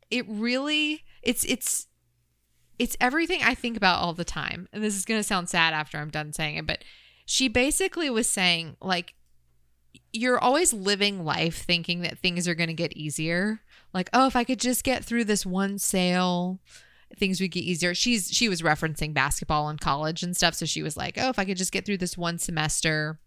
it 0.09 0.25
really, 0.27 1.03
it's 1.21 1.43
it's, 1.45 1.87
it's 2.77 2.97
everything 2.99 3.41
I 3.41 3.55
think 3.55 3.77
about 3.77 3.99
all 3.99 4.13
the 4.13 4.25
time. 4.25 4.67
And 4.73 4.83
this 4.83 4.95
is 4.95 5.05
going 5.05 5.19
to 5.19 5.23
sound 5.23 5.49
sad 5.49 5.73
after 5.73 5.97
I'm 5.97 6.09
done 6.09 6.33
saying 6.33 6.57
it, 6.57 6.67
but 6.67 6.83
she 7.25 7.47
basically 7.47 8.09
was 8.09 8.29
saying 8.29 8.77
like, 8.81 9.15
you're 10.13 10.39
always 10.39 10.73
living 10.73 11.25
life 11.25 11.63
thinking 11.63 12.01
that 12.01 12.19
things 12.19 12.47
are 12.47 12.55
going 12.55 12.67
to 12.67 12.73
get 12.73 12.93
easier. 12.93 13.61
Like, 13.93 14.09
oh, 14.13 14.27
if 14.27 14.35
I 14.35 14.43
could 14.43 14.59
just 14.59 14.83
get 14.83 15.03
through 15.03 15.25
this 15.25 15.45
one 15.45 15.77
sale, 15.77 16.59
things 17.17 17.39
would 17.41 17.51
get 17.51 17.63
easier. 17.63 17.93
She's 17.93 18.31
she 18.31 18.49
was 18.49 18.61
referencing 18.61 19.13
basketball 19.13 19.69
in 19.69 19.77
college 19.77 20.23
and 20.23 20.35
stuff, 20.35 20.55
so 20.55 20.65
she 20.65 20.83
was 20.83 20.97
like, 20.97 21.17
"Oh, 21.17 21.29
if 21.29 21.39
I 21.39 21.45
could 21.45 21.57
just 21.57 21.71
get 21.71 21.85
through 21.85 21.97
this 21.97 22.17
one 22.17 22.37
semester, 22.37 23.19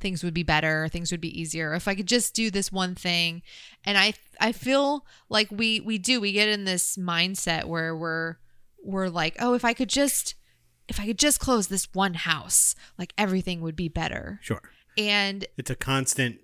things 0.00 0.22
would 0.24 0.34
be 0.34 0.42
better, 0.42 0.88
things 0.88 1.10
would 1.10 1.20
be 1.20 1.40
easier. 1.40 1.74
If 1.74 1.88
I 1.88 1.94
could 1.94 2.08
just 2.08 2.34
do 2.34 2.50
this 2.50 2.72
one 2.72 2.94
thing." 2.94 3.42
And 3.84 3.98
I 3.98 4.14
I 4.40 4.52
feel 4.52 5.06
like 5.28 5.48
we 5.50 5.80
we 5.80 5.98
do 5.98 6.20
we 6.20 6.32
get 6.32 6.48
in 6.48 6.64
this 6.64 6.96
mindset 6.96 7.64
where 7.64 7.96
we're 7.96 8.36
we're 8.82 9.08
like, 9.08 9.36
"Oh, 9.40 9.54
if 9.54 9.64
I 9.64 9.74
could 9.74 9.88
just 9.88 10.34
if 10.92 11.00
I 11.00 11.06
could 11.06 11.18
just 11.18 11.40
close 11.40 11.68
this 11.68 11.88
one 11.92 12.14
house, 12.14 12.74
like 12.98 13.12
everything 13.16 13.60
would 13.60 13.76
be 13.76 13.88
better." 13.88 14.38
Sure. 14.42 14.62
And 14.98 15.46
It's 15.56 15.70
a 15.70 15.74
constant 15.74 16.40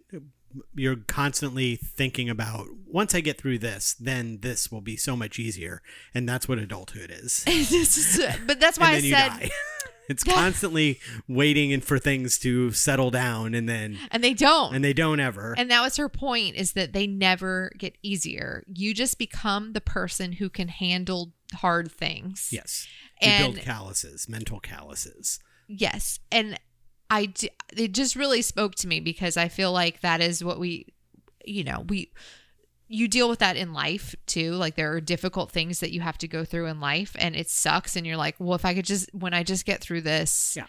you're 0.75 0.97
constantly 0.97 1.76
thinking 1.76 2.28
about 2.31 2.67
once 2.87 3.14
I 3.14 3.21
get 3.21 3.38
through 3.38 3.59
this, 3.59 3.95
then 3.95 4.38
this 4.40 4.73
will 4.73 4.81
be 4.81 4.97
so 4.97 5.14
much 5.17 5.38
easier. 5.38 5.83
And 6.14 6.28
that's 6.28 6.49
what 6.49 6.59
adulthood 6.59 7.11
is. 7.11 7.45
but 8.47 8.61
that's 8.61 8.78
why 8.78 8.93
I 8.93 9.00
said 9.00 9.50
it's 10.09 10.25
constantly 10.25 11.00
waiting 11.28 11.73
and 11.73 11.85
for 11.85 11.99
things 11.99 12.38
to 12.40 12.73
settle 12.73 13.11
down 13.11 13.55
and 13.55 13.69
then 13.69 13.99
and 14.11 14.25
they 14.25 14.35
don't. 14.35 14.75
and 14.75 14.83
they 14.83 14.95
don't 14.95 15.21
ever. 15.21 15.55
And 15.57 15.71
that 15.71 15.83
was 15.83 15.97
her 15.97 16.09
point 16.09 16.57
is 16.57 16.73
that 16.73 16.93
they 16.93 17.07
never 17.07 17.71
get 17.76 17.97
easier. 18.02 18.64
You 18.67 18.95
just 18.95 19.19
become 19.19 19.75
the 19.75 19.81
person 19.81 20.33
who 20.33 20.49
can 20.49 20.69
handle 20.69 21.33
hard 21.55 21.90
things. 21.90 22.49
yes. 22.52 22.87
You 23.20 23.28
And 23.28 23.54
build 23.54 23.64
calluses, 23.64 24.28
mental 24.28 24.60
calluses. 24.60 25.40
yes, 25.66 26.18
and 26.30 26.58
I 27.10 27.26
d- 27.26 27.50
it 27.76 27.92
just 27.92 28.16
really 28.16 28.42
spoke 28.42 28.75
to 28.76 28.87
me 28.88 29.00
because 29.00 29.37
I 29.37 29.48
feel 29.48 29.72
like 29.72 30.00
that 30.02 30.20
is 30.20 30.44
what 30.44 30.58
we 30.60 30.87
you 31.44 31.64
know, 31.64 31.84
we 31.88 32.12
you 32.88 33.08
deal 33.08 33.28
with 33.28 33.38
that 33.40 33.56
in 33.56 33.72
life 33.72 34.14
too. 34.26 34.52
Like 34.52 34.75
there 34.76 34.92
are 34.92 35.00
difficult 35.00 35.50
things 35.50 35.80
that 35.80 35.92
you 35.92 36.00
have 36.00 36.18
to 36.18 36.28
go 36.28 36.44
through 36.44 36.66
in 36.66 36.80
life 36.80 37.14
and 37.18 37.34
it 37.37 37.48
sucks 37.50 37.96
and 37.96 38.06
you're 38.06 38.16
like, 38.16 38.37
"Well, 38.38 38.54
if 38.54 38.64
I 38.64 38.75
could 38.75 38.84
just 38.87 39.08
when 39.14 39.34
I 39.34 39.42
just 39.42 39.64
get 39.66 39.80
through 39.80 40.02
this, 40.02 40.54
Yeah. 40.56 40.66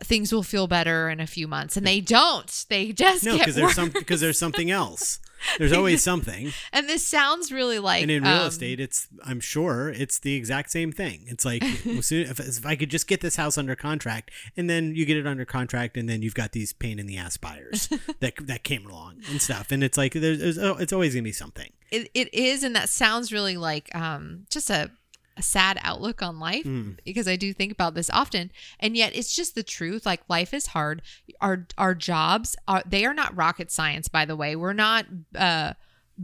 Things 0.00 0.32
will 0.32 0.42
feel 0.42 0.66
better 0.66 1.08
in 1.08 1.20
a 1.20 1.26
few 1.26 1.48
months, 1.48 1.76
and 1.76 1.86
they 1.86 2.00
don't. 2.00 2.64
They 2.68 2.92
just 2.92 3.24
No, 3.24 3.38
because 3.38 3.54
there's 3.54 3.74
some 3.74 3.90
because 3.90 4.20
there's 4.20 4.38
something 4.38 4.70
else. 4.70 5.20
There's 5.58 5.72
always 5.74 6.02
something. 6.02 6.52
and 6.72 6.88
this 6.88 7.06
sounds 7.06 7.52
really 7.52 7.78
like 7.78 8.02
and 8.02 8.10
in 8.10 8.22
real 8.22 8.32
um, 8.32 8.48
estate, 8.48 8.80
it's 8.80 9.08
I'm 9.24 9.40
sure 9.40 9.88
it's 9.88 10.18
the 10.18 10.34
exact 10.34 10.70
same 10.70 10.92
thing. 10.92 11.24
It's 11.26 11.44
like 11.44 11.62
if, 11.84 12.40
if 12.40 12.66
I 12.66 12.76
could 12.76 12.90
just 12.90 13.06
get 13.06 13.20
this 13.20 13.36
house 13.36 13.56
under 13.56 13.76
contract, 13.76 14.30
and 14.56 14.68
then 14.68 14.94
you 14.94 15.06
get 15.06 15.16
it 15.16 15.26
under 15.26 15.44
contract, 15.44 15.96
and 15.96 16.08
then 16.08 16.22
you've 16.22 16.34
got 16.34 16.52
these 16.52 16.72
pain 16.72 16.98
in 16.98 17.06
the 17.06 17.16
ass 17.16 17.36
buyers 17.36 17.88
that 18.20 18.34
that 18.40 18.64
came 18.64 18.86
along 18.86 19.22
and 19.30 19.40
stuff, 19.40 19.72
and 19.72 19.82
it's 19.82 19.96
like 19.96 20.12
there's, 20.12 20.38
there's 20.38 20.58
oh, 20.58 20.76
it's 20.76 20.92
always 20.92 21.14
gonna 21.14 21.22
be 21.22 21.32
something. 21.32 21.72
it, 21.90 22.10
it 22.14 22.32
is 22.34 22.62
and 22.62 22.74
that 22.74 22.88
sounds 22.88 23.32
really 23.32 23.56
like 23.56 23.94
um 23.94 24.46
just 24.50 24.70
a, 24.70 24.90
a 25.36 25.42
sad 25.42 25.78
outlook 25.82 26.22
on 26.22 26.38
life 26.40 26.64
Mm. 26.64 26.98
because 27.04 27.28
i 27.28 27.36
do 27.36 27.52
think 27.52 27.70
about 27.72 27.94
this 27.94 28.08
often. 28.10 28.50
And 28.80 28.96
yet 28.96 29.14
it's 29.14 29.34
just 29.36 29.54
the 29.54 29.62
truth 29.62 30.06
like 30.06 30.22
life 30.28 30.54
is 30.54 30.68
hard. 30.68 31.02
Our 31.40 31.66
our 31.76 31.94
jobs 31.94 32.56
are 32.66 32.82
they 32.86 33.04
are 33.04 33.12
not 33.14 33.36
rocket 33.36 33.70
science 33.70 34.08
by 34.08 34.24
the 34.24 34.34
way. 34.36 34.56
We're 34.56 34.72
not 34.72 35.04
uh 35.34 35.74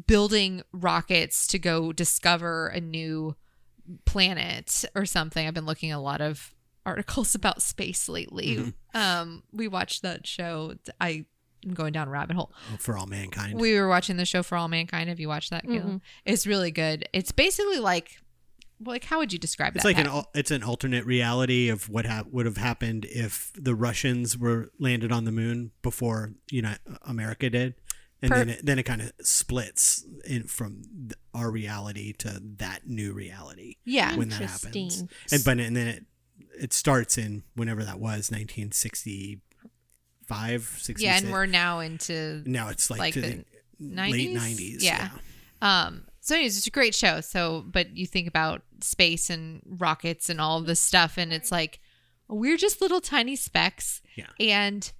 building 0.06 0.62
rockets 0.72 1.46
to 1.48 1.58
go 1.58 1.92
discover 1.92 2.68
a 2.68 2.80
new 2.80 3.36
planet 4.04 4.84
or 4.94 5.04
something. 5.06 5.46
I've 5.46 5.54
been 5.54 5.66
looking 5.66 5.90
at 5.90 5.98
a 5.98 6.00
lot 6.00 6.20
of 6.20 6.54
articles 6.86 7.34
about 7.40 7.62
space 7.62 8.08
lately. 8.08 8.72
Um 8.94 9.42
we 9.52 9.68
watched 9.68 10.02
that 10.02 10.26
show. 10.26 10.74
I 11.00 11.26
am 11.64 11.74
going 11.74 11.92
down 11.92 12.08
a 12.08 12.10
rabbit 12.10 12.36
hole. 12.36 12.52
For 12.78 12.96
all 12.96 13.06
mankind. 13.06 13.60
we 13.60 13.74
were 13.78 13.88
watching 13.88 14.16
the 14.16 14.24
show 14.24 14.42
for 14.42 14.56
all 14.56 14.68
mankind. 14.68 15.08
Have 15.08 15.20
you 15.20 15.28
watched 15.28 15.50
that 15.50 15.66
Kayla? 15.66 15.84
Mm-mm. 15.84 16.00
it's 16.24 16.46
really 16.46 16.70
good. 16.70 17.08
It's 17.12 17.32
basically 17.32 17.78
like 17.78 18.12
well, 18.12 18.18
like 18.84 19.04
how 19.04 19.18
would 19.18 19.32
you 19.32 19.38
describe 19.38 19.74
it's 19.76 19.82
that 19.84 19.90
It's 19.90 19.98
like 19.98 20.04
an 20.04 20.10
Pat? 20.10 20.16
al- 20.24 20.30
it's 20.34 20.50
an 20.50 20.62
alternate 20.62 21.04
reality 21.06 21.68
of 21.68 21.88
what 21.88 22.06
ha- 22.06 22.24
would 22.30 22.46
have 22.46 22.56
happened 22.56 23.04
if 23.08 23.52
the 23.54 23.74
Russians 23.74 24.36
were 24.38 24.70
landed 24.78 25.12
on 25.12 25.24
the 25.24 25.32
moon 25.32 25.72
before 25.82 26.32
you 26.50 26.62
know 26.62 26.74
America 27.02 27.50
did, 27.50 27.74
and 28.20 28.30
Per- 28.30 28.38
then 28.38 28.48
it, 28.50 28.64
then 28.66 28.78
it 28.78 28.84
kind 28.84 29.02
of 29.02 29.12
splits 29.20 30.04
in 30.24 30.44
from 30.44 30.82
th- 31.08 31.14
our 31.34 31.50
reality 31.50 32.12
to 32.14 32.40
that 32.58 32.86
new 32.86 33.12
reality 33.12 33.76
yeah 33.84 34.16
when 34.16 34.28
that 34.28 34.42
happens. 34.42 34.76
Interesting. 35.00 35.08
And 35.32 35.44
but 35.44 35.58
and 35.60 35.76
then 35.76 35.88
it 35.88 36.04
it 36.60 36.72
starts 36.72 37.18
in 37.18 37.42
whenever 37.54 37.82
that 37.82 37.98
was 37.98 38.30
1965, 38.30 40.60
66. 40.78 41.02
yeah 41.02 41.16
and 41.18 41.32
we're 41.32 41.46
now 41.46 41.80
into 41.80 42.42
now 42.46 42.68
it's 42.68 42.90
like, 42.90 43.00
like 43.00 43.14
to 43.14 43.20
the 43.20 43.44
the, 43.80 43.94
late 44.10 44.36
90s? 44.36 44.56
90s. 44.56 44.82
Yeah. 44.82 45.08
um 45.60 46.04
so 46.22 46.36
anyways 46.36 46.56
it's 46.56 46.68
a 46.68 46.70
great 46.70 46.94
show. 46.94 47.20
So 47.20 47.64
but 47.66 47.96
you 47.96 48.06
think 48.06 48.28
about 48.28 48.62
space 48.80 49.28
and 49.28 49.60
rockets 49.66 50.30
and 50.30 50.40
all 50.40 50.58
of 50.58 50.66
this 50.66 50.80
stuff 50.80 51.18
and 51.18 51.32
it's 51.32 51.50
like 51.50 51.80
we're 52.28 52.56
just 52.56 52.80
little 52.80 53.00
tiny 53.00 53.36
specks. 53.36 54.00
Yeah. 54.14 54.28
and 54.38 54.90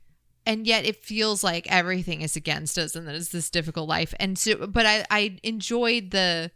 and 0.45 0.67
yet 0.67 0.85
it 0.85 0.97
feels 0.97 1.45
like 1.45 1.71
everything 1.71 2.23
is 2.23 2.35
against 2.35 2.77
us 2.77 2.97
and 2.97 3.07
that 3.07 3.15
it's 3.15 3.29
this 3.29 3.51
difficult 3.51 3.89
life. 3.89 4.13
And 4.19 4.37
so 4.37 4.67
but 4.67 4.85
i 4.85 5.07
i 5.11 5.39
enjoyed 5.45 6.11
the 6.11 6.51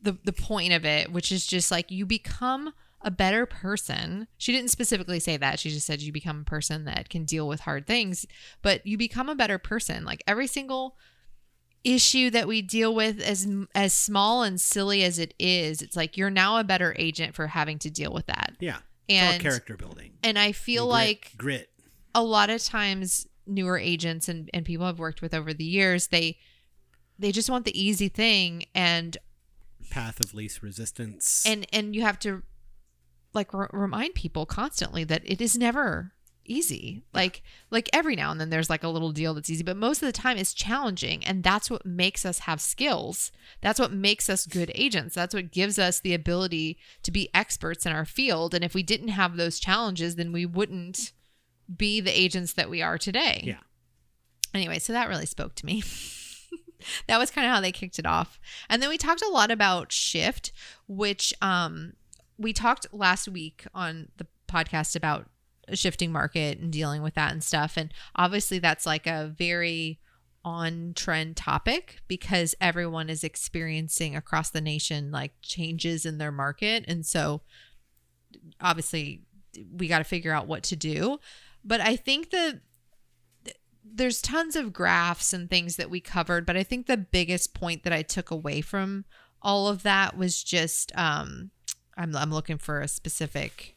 the 0.00 0.16
the 0.24 0.32
point 0.32 0.72
of 0.72 0.86
it 0.86 1.12
which 1.12 1.30
is 1.32 1.44
just 1.44 1.70
like 1.70 1.90
you 1.90 2.06
become 2.06 2.72
a 3.02 3.10
better 3.10 3.44
person. 3.44 4.28
She 4.38 4.52
didn't 4.52 4.70
specifically 4.70 5.18
say 5.18 5.36
that. 5.36 5.58
She 5.58 5.70
just 5.70 5.86
said 5.86 6.00
you 6.00 6.12
become 6.12 6.42
a 6.42 6.44
person 6.44 6.84
that 6.84 7.08
can 7.08 7.24
deal 7.24 7.48
with 7.48 7.60
hard 7.60 7.88
things 7.88 8.24
but 8.62 8.86
you 8.86 8.96
become 8.96 9.28
a 9.28 9.34
better 9.34 9.58
person. 9.58 10.04
Like 10.04 10.22
every 10.28 10.46
single 10.46 10.96
issue 11.84 12.30
that 12.30 12.46
we 12.46 12.60
deal 12.62 12.94
with 12.94 13.20
as 13.20 13.48
as 13.74 13.94
small 13.94 14.42
and 14.42 14.60
silly 14.60 15.02
as 15.02 15.18
it 15.18 15.32
is 15.38 15.80
it's 15.80 15.96
like 15.96 16.16
you're 16.16 16.28
now 16.30 16.58
a 16.58 16.64
better 16.64 16.94
agent 16.98 17.34
for 17.34 17.46
having 17.48 17.78
to 17.78 17.88
deal 17.90 18.12
with 18.12 18.26
that 18.26 18.54
Yeah. 18.60 18.78
And 19.08 19.40
character 19.42 19.76
building. 19.76 20.12
and 20.22 20.38
i 20.38 20.52
feel 20.52 20.84
And 20.84 20.90
grit- 20.90 21.06
like 21.08 21.32
grit. 21.38 21.70
a 22.14 22.22
lot 22.22 22.50
of 22.50 22.62
times 22.62 23.26
newer 23.46 23.78
agents 23.78 24.28
and, 24.28 24.48
and 24.54 24.64
people 24.64 24.84
I've 24.86 24.98
worked 24.98 25.22
with 25.22 25.34
over 25.34 25.52
the 25.54 25.64
years, 25.64 26.08
they 26.08 26.38
they 27.18 27.32
just 27.32 27.50
want 27.50 27.64
the 27.64 27.82
easy 27.82 28.08
thing 28.08 28.66
and 28.74 29.16
path 29.90 30.20
of 30.24 30.34
least 30.34 30.62
resistance. 30.62 31.42
and 31.46 31.66
and 31.72 31.94
you 31.96 32.02
have 32.02 32.18
to 32.20 32.42
like 33.32 33.52
r- 33.54 33.70
remind 33.72 34.14
people 34.14 34.46
constantly 34.46 35.02
that 35.04 35.22
it 35.24 35.40
is 35.40 35.56
never 35.56 36.12
easy. 36.50 37.02
Like 37.14 37.42
like 37.70 37.88
every 37.92 38.16
now 38.16 38.30
and 38.30 38.40
then 38.40 38.50
there's 38.50 38.70
like 38.70 38.84
a 38.84 38.88
little 38.88 39.12
deal 39.12 39.34
that's 39.34 39.50
easy, 39.50 39.62
but 39.62 39.76
most 39.76 40.02
of 40.02 40.06
the 40.06 40.12
time 40.12 40.36
it's 40.36 40.52
challenging 40.52 41.24
and 41.24 41.42
that's 41.42 41.70
what 41.70 41.86
makes 41.86 42.26
us 42.26 42.40
have 42.40 42.60
skills. 42.60 43.30
That's 43.60 43.78
what 43.80 43.92
makes 43.92 44.28
us 44.28 44.46
good 44.46 44.72
agents. 44.74 45.14
That's 45.14 45.34
what 45.34 45.52
gives 45.52 45.78
us 45.78 46.00
the 46.00 46.14
ability 46.14 46.78
to 47.02 47.10
be 47.10 47.28
experts 47.32 47.86
in 47.86 47.92
our 47.92 48.04
field 48.04 48.54
and 48.54 48.64
if 48.64 48.74
we 48.74 48.82
didn't 48.82 49.08
have 49.08 49.36
those 49.36 49.60
challenges 49.60 50.16
then 50.16 50.32
we 50.32 50.44
wouldn't 50.44 51.12
be 51.74 52.00
the 52.00 52.18
agents 52.18 52.52
that 52.54 52.68
we 52.68 52.82
are 52.82 52.98
today. 52.98 53.42
Yeah. 53.44 53.60
Anyway, 54.52 54.80
so 54.80 54.92
that 54.92 55.08
really 55.08 55.26
spoke 55.26 55.54
to 55.54 55.66
me. 55.66 55.84
that 57.06 57.18
was 57.18 57.30
kind 57.30 57.46
of 57.46 57.52
how 57.52 57.60
they 57.60 57.72
kicked 57.72 57.98
it 57.98 58.06
off. 58.06 58.40
And 58.68 58.82
then 58.82 58.88
we 58.88 58.98
talked 58.98 59.22
a 59.22 59.28
lot 59.28 59.50
about 59.50 59.92
shift, 59.92 60.52
which 60.88 61.32
um 61.40 61.92
we 62.36 62.52
talked 62.52 62.86
last 62.92 63.28
week 63.28 63.66
on 63.74 64.08
the 64.16 64.26
podcast 64.48 64.96
about 64.96 65.29
shifting 65.76 66.12
market 66.12 66.58
and 66.58 66.72
dealing 66.72 67.02
with 67.02 67.14
that 67.14 67.32
and 67.32 67.42
stuff. 67.42 67.76
And 67.76 67.92
obviously 68.16 68.58
that's 68.58 68.86
like 68.86 69.06
a 69.06 69.32
very 69.36 70.00
on 70.44 70.92
trend 70.94 71.36
topic 71.36 72.00
because 72.08 72.54
everyone 72.60 73.10
is 73.10 73.22
experiencing 73.22 74.16
across 74.16 74.50
the 74.50 74.60
nation 74.60 75.10
like 75.10 75.32
changes 75.42 76.06
in 76.06 76.18
their 76.18 76.32
market. 76.32 76.84
And 76.88 77.04
so 77.04 77.42
obviously 78.60 79.22
we 79.76 79.88
got 79.88 79.98
to 79.98 80.04
figure 80.04 80.32
out 80.32 80.46
what 80.46 80.62
to 80.64 80.76
do. 80.76 81.18
But 81.64 81.80
I 81.80 81.96
think 81.96 82.30
that 82.30 82.60
there's 83.84 84.22
tons 84.22 84.56
of 84.56 84.72
graphs 84.72 85.32
and 85.32 85.50
things 85.50 85.76
that 85.76 85.90
we 85.90 86.00
covered, 86.00 86.46
but 86.46 86.56
I 86.56 86.62
think 86.62 86.86
the 86.86 86.96
biggest 86.96 87.54
point 87.54 87.82
that 87.82 87.92
I 87.92 88.02
took 88.02 88.30
away 88.30 88.60
from 88.60 89.04
all 89.42 89.68
of 89.68 89.82
that 89.82 90.16
was 90.16 90.42
just 90.42 90.92
um 90.96 91.50
I'm 91.96 92.14
I'm 92.14 92.30
looking 92.30 92.58
for 92.58 92.80
a 92.80 92.88
specific 92.88 93.76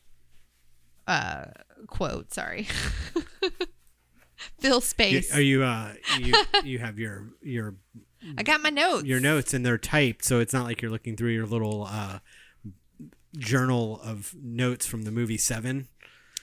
uh 1.07 1.45
quote, 1.87 2.33
sorry. 2.33 2.67
Fill 4.59 4.75
You- 4.75 4.81
space. 4.81 5.33
are 5.35 5.41
you 5.41 5.63
uh 5.63 5.93
you 6.19 6.33
you 6.63 6.79
have 6.79 6.99
your 6.99 7.27
your 7.41 7.75
I 8.37 8.43
got 8.43 8.61
my 8.61 8.69
notes. 8.69 9.05
your 9.05 9.19
notes 9.19 9.53
and 9.53 9.65
they're 9.65 9.77
typed 9.77 10.23
so 10.25 10.39
it's 10.39 10.53
not 10.53 10.65
like 10.65 10.81
you're 10.81 10.91
looking 10.91 11.15
through 11.17 11.31
your 11.31 11.45
little 11.45 11.85
uh 11.89 12.19
journal 13.37 13.99
of 14.03 14.33
notes 14.41 14.85
from 14.85 15.03
the 15.03 15.11
movie 15.11 15.37
7 15.37 15.87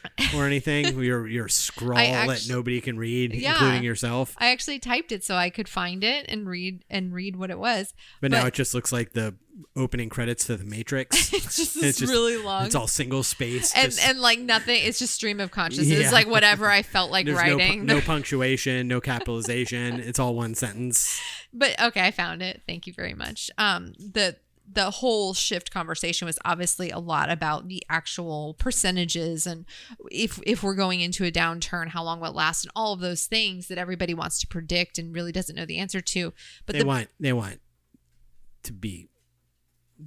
or 0.35 0.47
anything 0.47 0.99
your 1.01 1.27
your 1.27 1.49
scrawl 1.65 1.97
that 1.97 2.47
nobody 2.49 2.81
can 2.81 2.97
read 2.99 3.35
Yeah. 3.35 3.53
including 3.53 3.83
yourself 3.83 4.35
I 4.39 4.51
actually 4.51 4.79
typed 4.79 5.13
it 5.13 5.25
so 5.25 5.35
I 5.37 5.51
could 5.51 5.69
find 5.69 6.03
it 6.05 6.27
and 6.29 6.49
read 6.49 6.85
and 6.91 7.13
read 7.13 7.37
what 7.37 7.51
it 7.51 7.59
was. 7.59 7.93
but, 8.21 8.31
now 8.31 8.47
it 8.47 8.55
just 8.55 8.75
looks 8.75 8.93
like 8.93 9.13
the 9.13 9.35
opening 9.77 10.09
credits 10.09 10.47
to 10.47 10.57
the 10.57 10.65
matrix 10.65 11.33
It's 11.35 11.57
just 11.57 11.77
it's 11.77 11.99
just- 11.99 12.11
really 12.13 12.37
long. 12.39 12.65
it's 12.67 12.75
all 12.75 12.87
single 12.87 13.23
space 13.23 13.75
and 13.75 13.91
just- 13.93 14.03
and 14.07 14.19
like 14.21 14.39
nothing. 14.39 14.81
It's 14.83 14.99
just 14.99 15.15
stream 15.15 15.39
of 15.41 15.51
consciousness. 15.51 15.89
Yeah. 15.89 15.99
It's 16.05 16.13
like 16.13 16.27
whatever 16.29 16.69
I 16.71 16.83
felt 16.83 17.11
like 17.11 17.27
there's 17.27 17.37
no, 17.37 17.57
writing. 17.57 17.85
no 17.85 18.01
punctuation 18.01 18.89
no 18.89 19.01
capitalization 19.01 20.01
it's 20.01 20.19
all 20.19 20.35
one 20.35 20.55
sentence 20.55 21.21
but 21.53 21.81
okay, 21.83 22.07
I 22.07 22.11
found 22.13 22.43
it. 22.43 22.63
Thank 22.67 22.87
you 22.87 22.93
very 22.93 23.13
much. 23.15 23.51
Um, 23.59 23.93
the 23.99 24.37
the 24.73 24.91
whole 24.91 25.35
shift 25.35 25.71
conversation 25.71 26.27
was 26.27 26.39
obviously 26.45 26.91
a 26.91 26.99
lot 26.99 27.31
about 27.31 27.69
the 27.69 27.83
actual 27.89 28.55
percentages 28.55 29.47
and 29.47 29.65
if 30.11 30.41
if 30.47 30.63
we're 30.63 30.75
going 30.75 31.01
into 31.01 31.25
a 31.25 31.33
downturn, 31.33 31.89
how 31.89 32.03
long 32.03 32.21
will 32.21 32.29
it 32.29 32.35
last, 32.35 32.65
and 32.65 32.73
all 32.77 32.93
of 32.93 33.01
those 33.01 33.27
things 33.27 33.69
that 33.69 33.79
everybody 33.79 34.15
wants 34.15 34.41
to 34.41 34.47
predict 34.47 34.99
and 34.99 35.15
really 35.15 35.33
doesn't 35.33 35.57
know 35.57 35.67
the 35.67 35.79
answer 35.79 36.01
to. 36.01 36.33
But 36.67 36.75
they 36.75 36.81
the 36.81 36.87
want 36.87 37.09
they 37.19 37.33
want 37.33 37.61
to 38.65 38.73
be 38.73 39.09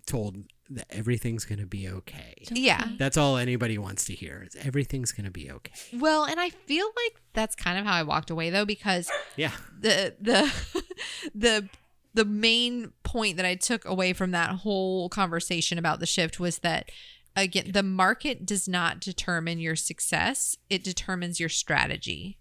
told 0.05 0.37
that 0.69 0.85
everything's 0.89 1.45
going 1.45 1.59
to 1.59 1.67
be 1.67 1.87
okay 1.87 2.33
yeah, 2.51 2.83
That's 2.97 3.17
all 3.17 3.37
anybody 3.37 3.77
wants 3.77 4.05
to 4.05 4.13
hear. 4.13 4.43
Is 4.45 4.55
everything's 4.55 5.11
gonna 5.11 5.31
be 5.31 5.51
okay. 5.51 5.73
well, 5.93 6.25
and 6.25 6.39
I 6.39 6.49
feel 6.49 6.85
like 6.85 7.21
that's 7.33 7.55
kind 7.55 7.77
of 7.77 7.85
how 7.85 7.93
I 7.93 8.03
walked 8.03 8.29
away 8.29 8.49
though 8.49 8.65
because 8.65 9.09
Yeah, 9.35 9.51
the 9.79 10.15
the 10.19 10.83
the 11.35 11.69
the 12.13 12.25
main 12.25 12.91
point 13.03 13.37
that 13.37 13.45
I 13.45 13.55
took 13.55 13.85
away 13.85 14.13
from 14.13 14.31
that 14.31 14.49
whole 14.57 15.09
conversation 15.09 15.77
about 15.77 15.99
the 15.99 16.05
shift 16.05 16.39
was 16.39 16.59
that 16.59 16.89
again 17.35 17.71
the 17.73 17.83
market 17.83 18.45
does 18.45 18.67
not 18.67 18.99
determine 18.99 19.59
your 19.59 19.75
success 19.75 20.55
it 20.69 20.83
determines 20.83 21.39
your 21.39 21.49
strategy 21.49 22.37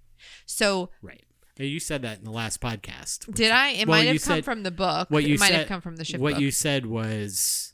so 0.47 0.91
right. 1.01 1.25
You 1.59 1.81
said 1.81 2.03
that 2.03 2.19
in 2.19 2.25
the 2.25 2.31
last 2.33 2.61
podcast. 2.61 3.33
did 3.35 3.51
i 3.53 3.71
it 3.71 3.87
well, 3.87 3.99
might 4.01 4.09
have 4.09 4.23
come 4.23 4.37
said- 4.37 4.45
from 4.45 4.63
the 4.65 4.71
book 4.71 5.11
what 5.11 5.25
you 5.25 5.35
it 5.35 5.41
might 5.41 5.49
said- 5.49 5.59
have 5.61 5.69
come 5.69 5.81
from 5.81 5.97
the 5.97 6.05
shift 6.05 6.21
What 6.21 6.35
book. 6.35 6.41
you 6.43 6.51
said 6.51 6.87
was, 6.87 7.73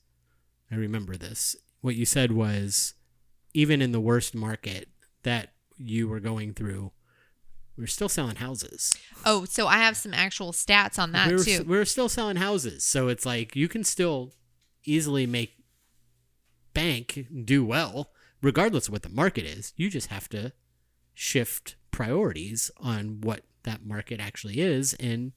I 0.70 0.74
remember 0.74 1.16
this. 1.16 1.56
What 1.80 1.94
you 1.94 2.04
said 2.04 2.32
was, 2.32 2.94
even 3.54 3.80
in 3.80 3.92
the 3.92 4.00
worst 4.00 4.34
market 4.34 4.88
that 5.22 5.52
you 5.76 6.06
were 6.08 6.20
going 6.20 6.52
through, 6.54 6.92
we're 7.78 7.86
still 7.86 8.08
selling 8.08 8.36
houses. 8.36 8.94
oh 9.24 9.44
so 9.44 9.66
i 9.66 9.78
have 9.78 9.96
some 9.96 10.12
actual 10.12 10.52
stats 10.52 10.98
on 10.98 11.12
that 11.12 11.28
we 11.28 11.34
were, 11.34 11.44
too 11.44 11.64
we're 11.66 11.84
still 11.84 12.08
selling 12.08 12.36
houses, 12.36 12.84
so 12.84 13.08
it's 13.08 13.24
like 13.24 13.54
you 13.54 13.68
can 13.68 13.84
still 13.84 14.34
easily 14.84 15.26
make 15.26 15.58
bank, 16.78 17.26
do 17.44 17.64
well, 17.64 18.10
regardless 18.40 18.86
of 18.86 18.92
what 18.92 19.02
the 19.02 19.08
market 19.08 19.44
is. 19.44 19.72
You 19.76 19.90
just 19.90 20.08
have 20.08 20.28
to 20.28 20.52
shift 21.12 21.74
priorities 21.90 22.70
on 22.78 23.20
what 23.20 23.42
that 23.64 23.84
market 23.84 24.20
actually 24.20 24.60
is 24.60 24.94
and 24.94 25.32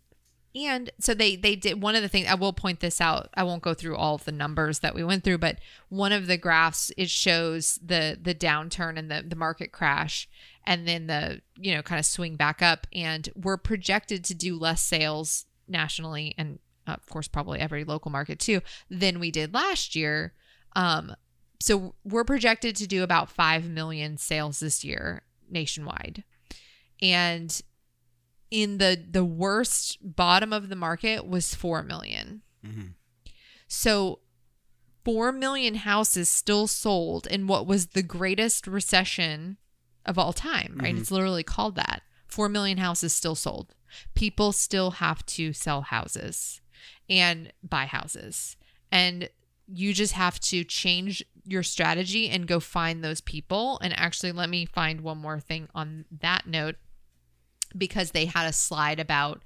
And 0.53 0.89
so 0.99 1.13
they 1.13 1.35
they 1.35 1.55
did 1.55 1.81
one 1.81 1.95
of 1.95 2.01
the 2.01 2.09
things 2.09 2.27
I 2.27 2.35
will 2.35 2.53
point 2.53 2.81
this 2.81 2.99
out. 2.99 3.29
I 3.35 3.43
won't 3.43 3.63
go 3.63 3.73
through 3.73 3.95
all 3.95 4.15
of 4.15 4.25
the 4.25 4.31
numbers 4.33 4.79
that 4.79 4.93
we 4.93 5.03
went 5.03 5.23
through, 5.23 5.37
but 5.37 5.59
one 5.89 6.11
of 6.11 6.27
the 6.27 6.37
graphs 6.37 6.91
it 6.97 7.09
shows 7.09 7.79
the 7.83 8.17
the 8.21 8.35
downturn 8.35 8.97
and 8.97 9.09
the 9.09 9.23
the 9.25 9.35
market 9.35 9.71
crash 9.71 10.27
and 10.65 10.87
then 10.87 11.07
the 11.07 11.41
you 11.55 11.73
know 11.73 11.81
kind 11.81 11.99
of 11.99 12.05
swing 12.05 12.35
back 12.35 12.61
up 12.61 12.85
and 12.93 13.29
we're 13.35 13.57
projected 13.57 14.23
to 14.25 14.35
do 14.35 14.57
less 14.57 14.81
sales 14.81 15.45
nationally 15.67 16.35
and 16.37 16.59
uh, 16.85 16.93
of 16.93 17.05
course 17.07 17.29
probably 17.29 17.59
every 17.59 17.85
local 17.85 18.11
market 18.11 18.39
too 18.39 18.61
than 18.89 19.19
we 19.19 19.31
did 19.31 19.53
last 19.53 19.95
year. 19.95 20.33
Um 20.75 21.15
so 21.61 21.93
we're 22.03 22.23
projected 22.23 22.75
to 22.77 22.87
do 22.87 23.03
about 23.03 23.29
5 23.29 23.69
million 23.69 24.17
sales 24.17 24.59
this 24.59 24.83
year 24.83 25.21
nationwide. 25.47 26.23
And 27.01 27.61
in 28.51 28.77
the 28.77 29.01
the 29.09 29.25
worst 29.25 29.97
bottom 30.01 30.51
of 30.53 30.69
the 30.69 30.75
market 30.75 31.25
was 31.25 31.55
4 31.55 31.81
million. 31.81 32.41
Mhm. 32.63 32.93
So 33.67 34.19
4 35.05 35.31
million 35.31 35.75
houses 35.75 36.31
still 36.31 36.67
sold 36.67 37.25
in 37.25 37.47
what 37.47 37.65
was 37.65 37.87
the 37.87 38.03
greatest 38.03 38.67
recession 38.67 39.57
of 40.05 40.17
all 40.17 40.33
time, 40.33 40.75
right? 40.77 40.93
Mhm. 40.93 40.99
It's 40.99 41.11
literally 41.11 41.43
called 41.43 41.75
that. 41.75 42.03
4 42.27 42.49
million 42.49 42.77
houses 42.77 43.15
still 43.15 43.35
sold. 43.35 43.73
People 44.13 44.51
still 44.51 44.91
have 44.91 45.25
to 45.27 45.53
sell 45.53 45.81
houses 45.81 46.61
and 47.09 47.51
buy 47.63 47.85
houses. 47.85 48.57
And 48.91 49.29
you 49.67 49.93
just 49.93 50.13
have 50.13 50.39
to 50.41 50.63
change 50.63 51.23
your 51.45 51.63
strategy 51.63 52.29
and 52.29 52.47
go 52.47 52.59
find 52.59 53.03
those 53.03 53.21
people. 53.21 53.79
And 53.79 53.97
actually, 53.97 54.31
let 54.33 54.49
me 54.49 54.65
find 54.65 55.01
one 55.01 55.17
more 55.17 55.39
thing 55.39 55.69
on 55.73 56.05
that 56.11 56.45
note 56.45 56.75
because 57.77 58.11
they 58.11 58.25
had 58.25 58.45
a 58.47 58.53
slide 58.53 58.99
about 58.99 59.41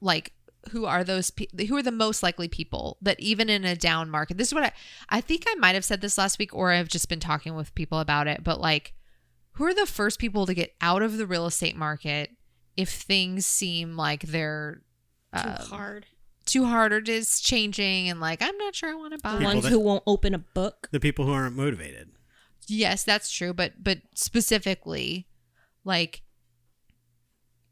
like 0.00 0.32
who 0.70 0.86
are 0.86 1.04
those 1.04 1.30
pe- 1.30 1.66
who 1.68 1.76
are 1.76 1.82
the 1.82 1.90
most 1.92 2.22
likely 2.22 2.48
people 2.48 2.96
that 3.02 3.18
even 3.20 3.50
in 3.50 3.64
a 3.64 3.76
down 3.76 4.08
market 4.10 4.38
this 4.38 4.48
is 4.48 4.54
what 4.54 4.62
i 4.64 4.72
i 5.10 5.20
think 5.20 5.44
i 5.46 5.54
might 5.56 5.74
have 5.74 5.84
said 5.84 6.00
this 6.00 6.16
last 6.18 6.38
week 6.38 6.54
or 6.54 6.72
i've 6.72 6.88
just 6.88 7.08
been 7.08 7.20
talking 7.20 7.54
with 7.54 7.74
people 7.74 8.00
about 8.00 8.26
it 8.26 8.42
but 8.42 8.60
like 8.60 8.94
who 9.52 9.64
are 9.64 9.74
the 9.74 9.86
first 9.86 10.18
people 10.18 10.46
to 10.46 10.54
get 10.54 10.74
out 10.80 11.02
of 11.02 11.16
the 11.18 11.26
real 11.26 11.46
estate 11.46 11.76
market 11.76 12.30
if 12.76 12.88
things 12.90 13.44
seem 13.46 13.96
like 13.96 14.22
they're 14.22 14.82
Too 15.36 15.48
um, 15.48 15.56
hard. 15.68 16.06
too 16.46 16.64
hard 16.64 16.92
or 16.92 17.00
just 17.02 17.44
changing 17.44 18.08
and 18.08 18.18
like 18.20 18.40
i'm 18.42 18.56
not 18.56 18.74
sure 18.74 18.90
i 18.90 18.94
want 18.94 19.12
to 19.12 19.18
buy 19.18 19.36
The 19.36 19.44
ones 19.44 19.62
that- 19.64 19.70
who 19.70 19.78
won't 19.80 20.02
open 20.06 20.34
a 20.34 20.38
book. 20.38 20.88
the 20.92 21.00
people 21.00 21.26
who 21.26 21.32
aren't 21.32 21.56
motivated 21.56 22.10
Yes, 22.66 23.04
that's 23.04 23.30
true, 23.30 23.52
but 23.52 23.84
but 23.84 23.98
specifically 24.14 25.26
like 25.84 26.22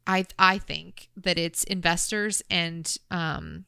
I 0.05 0.25
I 0.37 0.57
think 0.57 1.09
that 1.17 1.37
it's 1.37 1.63
investors 1.63 2.41
and 2.49 2.95
um 3.11 3.65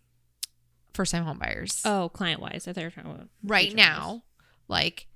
first 0.94 1.12
time 1.12 1.24
home 1.24 1.40
buyers. 1.40 1.82
Oh, 1.86 2.10
client 2.10 2.42
wise, 2.42 2.68
I 2.68 2.74
thought 2.74 2.82
you 2.82 2.88
were 2.88 2.92
talking 2.92 3.12
about 3.12 3.28
right 3.44 3.74
now, 3.74 4.24
like 4.68 5.08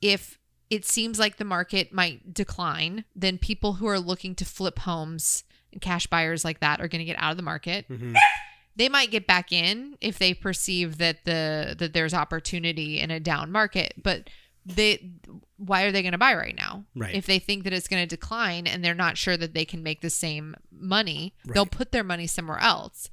if 0.00 0.38
it 0.70 0.84
seems 0.84 1.18
like 1.18 1.36
the 1.36 1.44
market 1.44 1.92
might 1.92 2.34
decline, 2.34 3.04
then 3.14 3.38
people 3.38 3.74
who 3.74 3.86
are 3.86 4.00
looking 4.00 4.34
to 4.34 4.44
flip 4.44 4.80
homes 4.80 5.44
and 5.72 5.80
cash 5.80 6.06
buyers 6.06 6.44
like 6.44 6.60
that 6.60 6.80
are 6.80 6.88
going 6.88 6.98
to 7.00 7.04
get 7.04 7.16
out 7.20 7.30
of 7.30 7.36
the 7.36 7.42
market. 7.42 7.88
Mhm. 7.88 8.16
They 8.74 8.88
might 8.88 9.10
get 9.10 9.26
back 9.26 9.52
in 9.52 9.96
if 10.00 10.18
they 10.18 10.34
perceive 10.34 10.98
that 10.98 11.24
the 11.24 11.74
that 11.78 11.92
there's 11.94 12.12
opportunity 12.12 13.00
in 13.00 13.10
a 13.10 13.18
down 13.20 13.50
market, 13.50 13.94
but 14.02 14.28
they 14.66 15.12
why 15.58 15.82
are 15.84 15.92
they 15.92 16.02
going 16.02 16.12
to 16.12 16.18
buy 16.18 16.34
right 16.34 16.56
now? 16.56 16.84
Right. 16.94 17.14
If 17.14 17.26
they 17.26 17.38
think 17.38 17.64
that 17.64 17.72
it's 17.72 17.88
going 17.88 18.02
to 18.02 18.06
decline 18.16 18.66
and 18.66 18.84
they're 18.84 18.94
not 18.94 19.16
sure 19.16 19.36
that 19.36 19.54
they 19.54 19.64
can 19.64 19.82
make 19.82 20.00
the 20.00 20.10
same 20.10 20.54
money, 20.70 21.34
they'll 21.46 21.66
put 21.66 21.92
their 21.92 22.04
money 22.04 22.26
somewhere 22.26 22.58
else. 22.58 23.08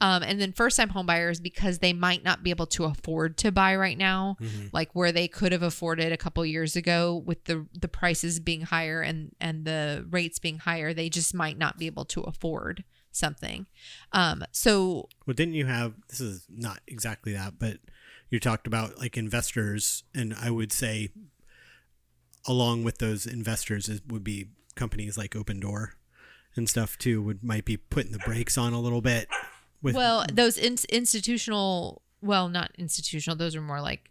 Um, 0.00 0.22
and 0.22 0.40
then 0.40 0.52
first 0.52 0.76
time 0.76 0.90
home 0.90 1.06
buyers 1.06 1.40
because 1.40 1.80
they 1.80 1.92
might 1.92 2.22
not 2.22 2.44
be 2.44 2.50
able 2.50 2.66
to 2.68 2.84
afford 2.84 3.36
to 3.38 3.50
buy 3.50 3.74
right 3.74 3.98
now, 3.98 4.36
Mhm. 4.40 4.70
like 4.72 4.94
where 4.94 5.10
they 5.10 5.26
could 5.26 5.50
have 5.50 5.62
afforded 5.64 6.12
a 6.12 6.16
couple 6.16 6.46
years 6.46 6.76
ago 6.76 7.16
with 7.16 7.44
the 7.46 7.66
the 7.72 7.88
prices 7.88 8.38
being 8.38 8.60
higher 8.62 9.00
and 9.02 9.34
and 9.40 9.64
the 9.64 10.06
rates 10.08 10.38
being 10.38 10.58
higher, 10.58 10.94
they 10.94 11.08
just 11.08 11.34
might 11.34 11.58
not 11.58 11.78
be 11.78 11.86
able 11.86 12.04
to 12.04 12.20
afford 12.20 12.84
something. 13.10 13.66
Um, 14.12 14.44
so 14.52 15.08
Well, 15.26 15.34
didn't 15.34 15.54
you 15.54 15.66
have 15.66 15.94
this 16.10 16.20
is 16.20 16.46
not 16.48 16.80
exactly 16.86 17.32
that, 17.32 17.58
but 17.58 17.78
you 18.30 18.38
talked 18.38 18.68
about 18.68 18.98
like 18.98 19.16
investors, 19.16 20.04
and 20.14 20.32
I 20.32 20.52
would 20.52 20.70
say 20.70 21.08
along 22.48 22.82
with 22.82 22.98
those 22.98 23.26
investors 23.26 23.88
is, 23.88 24.00
would 24.08 24.24
be 24.24 24.48
companies 24.74 25.16
like 25.16 25.32
Opendoor 25.32 25.90
and 26.56 26.68
stuff 26.68 26.98
too. 26.98 27.22
Would 27.22 27.44
might 27.44 27.64
be 27.64 27.76
putting 27.76 28.12
the 28.12 28.18
brakes 28.18 28.58
on 28.58 28.72
a 28.72 28.80
little 28.80 29.02
bit. 29.02 29.28
With 29.82 29.94
well, 29.94 30.24
those 30.32 30.58
in, 30.58 30.76
institutional, 30.88 32.02
well, 32.20 32.48
not 32.48 32.72
institutional. 32.78 33.36
Those 33.36 33.54
are 33.54 33.60
more 33.60 33.80
like, 33.80 34.10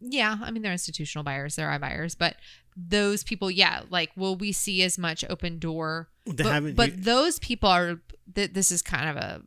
yeah, 0.00 0.36
I 0.40 0.50
mean 0.52 0.62
they're 0.62 0.70
institutional 0.70 1.24
buyers, 1.24 1.56
they're 1.56 1.70
iBuyers, 1.70 2.16
but 2.16 2.36
those 2.76 3.24
people, 3.24 3.50
yeah, 3.50 3.82
like 3.90 4.10
will 4.16 4.36
we 4.36 4.52
see 4.52 4.82
as 4.82 4.98
much 4.98 5.24
Opendoor? 5.28 6.06
but, 6.26 6.76
but 6.76 6.90
you- 6.90 6.96
those 6.96 7.38
people 7.38 7.68
are. 7.68 8.00
Th- 8.32 8.52
this 8.52 8.70
is 8.70 8.82
kind 8.82 9.08
of 9.10 9.16
a 9.16 9.42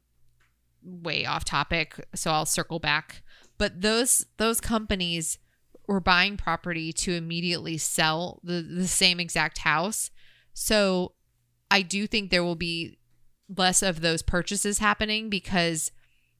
way 0.83 1.25
off 1.25 1.45
topic, 1.45 2.05
so 2.13 2.31
I'll 2.31 2.45
circle 2.45 2.79
back. 2.79 3.23
But 3.57 3.81
those 3.81 4.25
those 4.37 4.59
companies 4.59 5.37
were 5.87 5.99
buying 5.99 6.37
property 6.37 6.91
to 6.93 7.13
immediately 7.13 7.77
sell 7.77 8.39
the 8.43 8.61
the 8.61 8.87
same 8.87 9.19
exact 9.19 9.59
house. 9.59 10.09
So 10.53 11.13
I 11.69 11.81
do 11.81 12.07
think 12.07 12.29
there 12.31 12.43
will 12.43 12.55
be 12.55 12.97
less 13.55 13.81
of 13.81 14.01
those 14.01 14.21
purchases 14.21 14.79
happening 14.79 15.29
because 15.29 15.91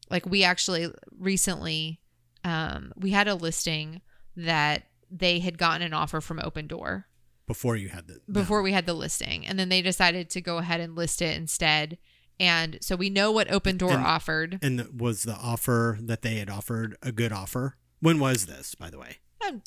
like 0.10 0.26
we 0.26 0.44
actually 0.44 0.92
recently 1.18 2.00
um 2.44 2.92
we 2.96 3.12
had 3.12 3.28
a 3.28 3.36
listing 3.36 4.02
that 4.36 4.84
they 5.12 5.40
had 5.40 5.58
gotten 5.58 5.82
an 5.86 5.94
offer 5.94 6.20
from 6.20 6.40
Opendoor 6.40 7.04
before 7.48 7.76
you 7.76 7.90
had 7.90 8.08
the 8.08 8.20
before 8.32 8.64
we 8.64 8.72
had 8.72 8.88
the 8.88 8.94
listing 8.94 9.46
and 9.46 9.60
then 9.60 9.70
they 9.70 9.82
decided 9.84 10.30
to 10.32 10.42
go 10.42 10.58
ahead 10.58 10.80
and 10.80 10.96
list 10.96 11.22
it 11.22 11.38
instead 11.38 11.98
and 12.40 12.80
so 12.82 12.96
we 12.96 13.10
know 13.10 13.32
what 13.32 13.48
Opendoor 13.50 13.92
And- 13.94 14.06
offered 14.06 14.60
and 14.62 15.00
was 15.00 15.24
the 15.24 15.36
offer 15.36 15.98
that 16.02 16.22
they 16.24 16.36
had 16.36 16.50
offered 16.50 16.98
a 17.02 17.12
good 17.12 17.32
offer? 17.32 17.78
When 18.02 18.20
was 18.20 18.46
this, 18.46 18.76
by 18.76 18.90
the 18.90 19.00
way? 19.00 19.18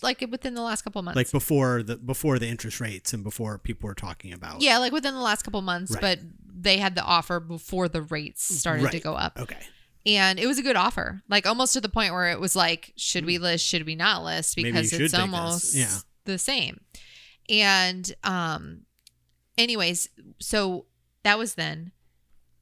Like 0.03 0.21
within 0.31 0.55
the 0.55 0.63
last 0.63 0.83
couple 0.83 1.03
months 1.03 1.17
Like 1.17 1.31
before 1.31 1.83
the 1.83 1.97
before 1.97 2.39
the 2.39 2.49
interest 2.49 2.81
rates 2.81 3.13
and 3.13 3.23
before 3.25 3.59
people 3.59 3.87
were 3.89 3.95
talking 3.95 4.33
about. 4.33 4.61
yeah 4.61 4.79
like 4.79 4.93
within 4.93 5.15
the 5.15 5.21
last 5.21 5.43
couple 5.43 5.61
months 5.63 5.93
Right. 5.93 6.01
but 6.01 6.19
they 6.61 6.79
had 6.79 6.95
the 6.95 7.03
offer 7.03 7.41
before 7.41 7.89
the 7.89 8.03
rates 8.03 8.43
started 8.59 8.91
to 8.91 9.01
go 9.01 9.15
up 9.15 9.39
Okay. 9.39 9.59
and 10.07 10.39
it 10.39 10.47
was 10.47 10.59
a 10.59 10.63
good 10.63 10.77
offer 10.77 11.23
like 11.29 11.47
almost 11.47 11.73
to 11.75 11.81
the 11.81 11.89
point 11.89 12.13
where 12.13 12.31
it 12.31 12.41
was 12.41 12.55
like 12.57 12.93
should 12.97 13.25
we 13.25 13.39
list 13.39 13.65
should 13.67 13.87
we 13.87 13.95
not 13.95 14.25
list. 14.25 14.57
Because 14.57 14.93
it's 14.93 15.15
almost 15.15 15.75
Yeah. 15.75 15.99
the 16.25 16.39
same 16.39 16.81
and 17.49 18.13
um 18.25 18.83
anyways 19.57 20.09
so 20.41 20.87
that 21.25 21.39
was 21.39 21.55
then 21.55 21.93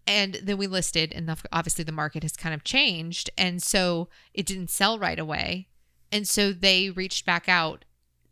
and 0.07 0.35
then 0.43 0.57
we 0.57 0.67
listed 0.69 1.13
and 1.13 1.29
the, 1.29 1.37
obviously 1.53 1.83
the 1.85 1.93
market 1.93 2.23
has 2.23 2.37
kind 2.37 2.55
of 2.55 2.63
changed 2.65 3.29
and 3.37 3.63
so 3.63 4.09
it 4.35 4.47
didn't 4.47 4.71
sell 4.71 4.99
right 4.99 5.19
away 5.19 5.69
and 6.13 6.27
so 6.29 6.53
they 6.53 6.91
reached 6.91 7.27
back 7.27 7.49
out 7.49 7.85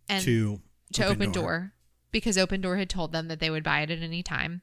and 0.09 0.23
to 0.25 0.61
to 0.93 1.07
open, 1.07 1.33
door. 1.33 1.73
because 2.13 2.37
Opendoor 2.37 2.79
had 2.79 2.89
told 2.91 3.13
them 3.13 3.29
that 3.29 3.41
they 3.41 3.51
would 3.51 3.65
buy 3.65 3.81
it 3.81 3.91
at 3.91 4.01
any 4.03 4.23
time 4.23 4.63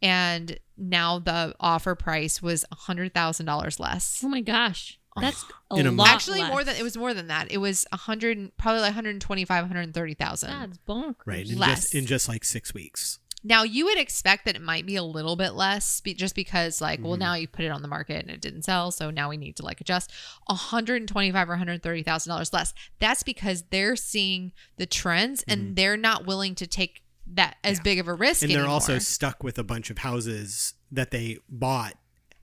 and 0.00 0.58
now 0.76 1.18
the 1.18 1.54
offer 1.60 1.94
price 1.94 2.42
was 2.42 2.64
a 2.72 2.74
hundred 2.74 3.14
thousand 3.14 3.46
dollars 3.46 3.78
less 3.80 4.20
Oh 4.24 4.28
my 4.28 4.40
gosh, 4.40 4.98
that's 5.20 5.44
a 5.70 5.76
In 5.76 5.86
a 5.86 5.92
lot. 5.92 6.08
actually 6.08 6.42
more 6.44 6.64
than 6.64 6.76
it 6.76 6.82
was 6.82 6.96
more 6.96 7.14
than 7.14 7.28
that 7.28 7.50
it 7.52 7.58
was 7.58 7.86
a 7.92 7.96
hundred 7.96 8.50
probably 8.56 8.80
like 8.80 8.88
125 8.90 9.62
130000 9.64 10.50
That's 10.50 10.78
bonkers. 10.88 11.14
right 11.26 11.48
in 11.48 11.58
less. 11.58 11.82
just 11.82 11.94
in 11.94 12.06
just 12.06 12.28
like 12.28 12.44
six 12.44 12.74
weeks. 12.74 13.18
Now 13.44 13.62
you 13.64 13.84
would 13.86 13.98
expect 13.98 14.44
that 14.44 14.54
it 14.56 14.62
might 14.62 14.86
be 14.86 14.96
a 14.96 15.02
little 15.02 15.34
bit 15.36 15.54
less, 15.54 16.00
be- 16.00 16.14
just 16.14 16.34
because 16.34 16.80
like, 16.80 17.00
well, 17.02 17.16
Mhm. 17.16 17.20
now 17.20 17.34
you 17.34 17.48
put 17.48 17.64
it 17.64 17.70
on 17.72 17.82
the 17.82 17.88
market 17.88 18.22
and 18.22 18.30
it 18.30 18.40
didn't 18.40 18.62
sell, 18.62 18.90
so 18.92 19.10
now 19.10 19.28
we 19.28 19.36
need 19.36 19.56
to 19.56 19.64
like 19.64 19.80
adjust. 19.80 20.12
One 20.46 20.56
hundred 20.58 20.96
and 21.02 21.08
twenty-five 21.08 21.48
or 21.48 21.52
one 21.52 21.58
hundred 21.58 21.82
thirty 21.82 22.02
thousand 22.02 22.30
dollars 22.30 22.52
less. 22.52 22.72
That's 23.00 23.22
because 23.22 23.64
they're 23.70 23.96
seeing 23.96 24.52
the 24.76 24.86
trends 24.86 25.42
and 25.48 25.74
they're 25.76 25.96
not 25.96 26.26
willing 26.26 26.54
to 26.56 26.66
take 26.66 27.02
that 27.26 27.56
as 27.64 27.78
Mm-hmm. 27.78 27.80
Yeah. 27.80 27.90
big 27.92 27.98
of 28.00 28.08
a 28.08 28.14
risk. 28.14 28.42
and 28.42 28.50
they're 28.50 28.58
anymore. 28.60 28.74
also 28.74 28.98
stuck 28.98 29.42
with 29.42 29.58
a 29.58 29.64
bunch 29.64 29.90
of 29.90 29.98
houses 29.98 30.74
that 30.90 31.10
they 31.10 31.38
bought, 31.48 31.94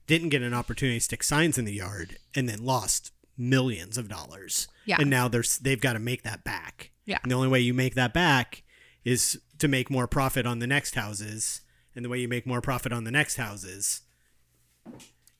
didn't 0.06 0.30
get 0.30 0.42
an 0.42 0.52
opportunity 0.54 0.98
to 0.98 1.04
stick 1.04 1.22
signs 1.22 1.56
in 1.58 1.64
the 1.64 1.74
yard, 1.74 2.18
and 2.34 2.48
then 2.48 2.64
lost 2.64 3.12
millions 3.38 3.96
of 3.96 4.08
dollars. 4.08 4.68
Yeah. 4.86 4.96
and 5.00 5.08
now 5.08 5.28
there's 5.28 5.58
they've 5.58 5.80
got 5.80 5.92
to 5.94 5.98
make 5.98 6.24
that 6.24 6.44
back. 6.44 6.90
Yeah. 7.06 7.18
and 7.22 7.30
the 7.30 7.36
only 7.36 7.48
way 7.48 7.60
you 7.60 7.72
make 7.74 7.94
that 7.94 8.12
back 8.12 8.62
is 9.04 9.38
to 9.60 9.68
make 9.68 9.90
more 9.90 10.06
profit 10.06 10.46
on 10.46 10.58
the 10.58 10.66
next 10.66 10.94
houses, 10.94 11.60
and 11.94 12.04
the 12.04 12.08
way 12.08 12.18
you 12.18 12.28
make 12.28 12.46
more 12.46 12.60
profit 12.60 12.92
on 12.92 13.04
the 13.04 13.10
next 13.10 13.36
houses 13.36 14.02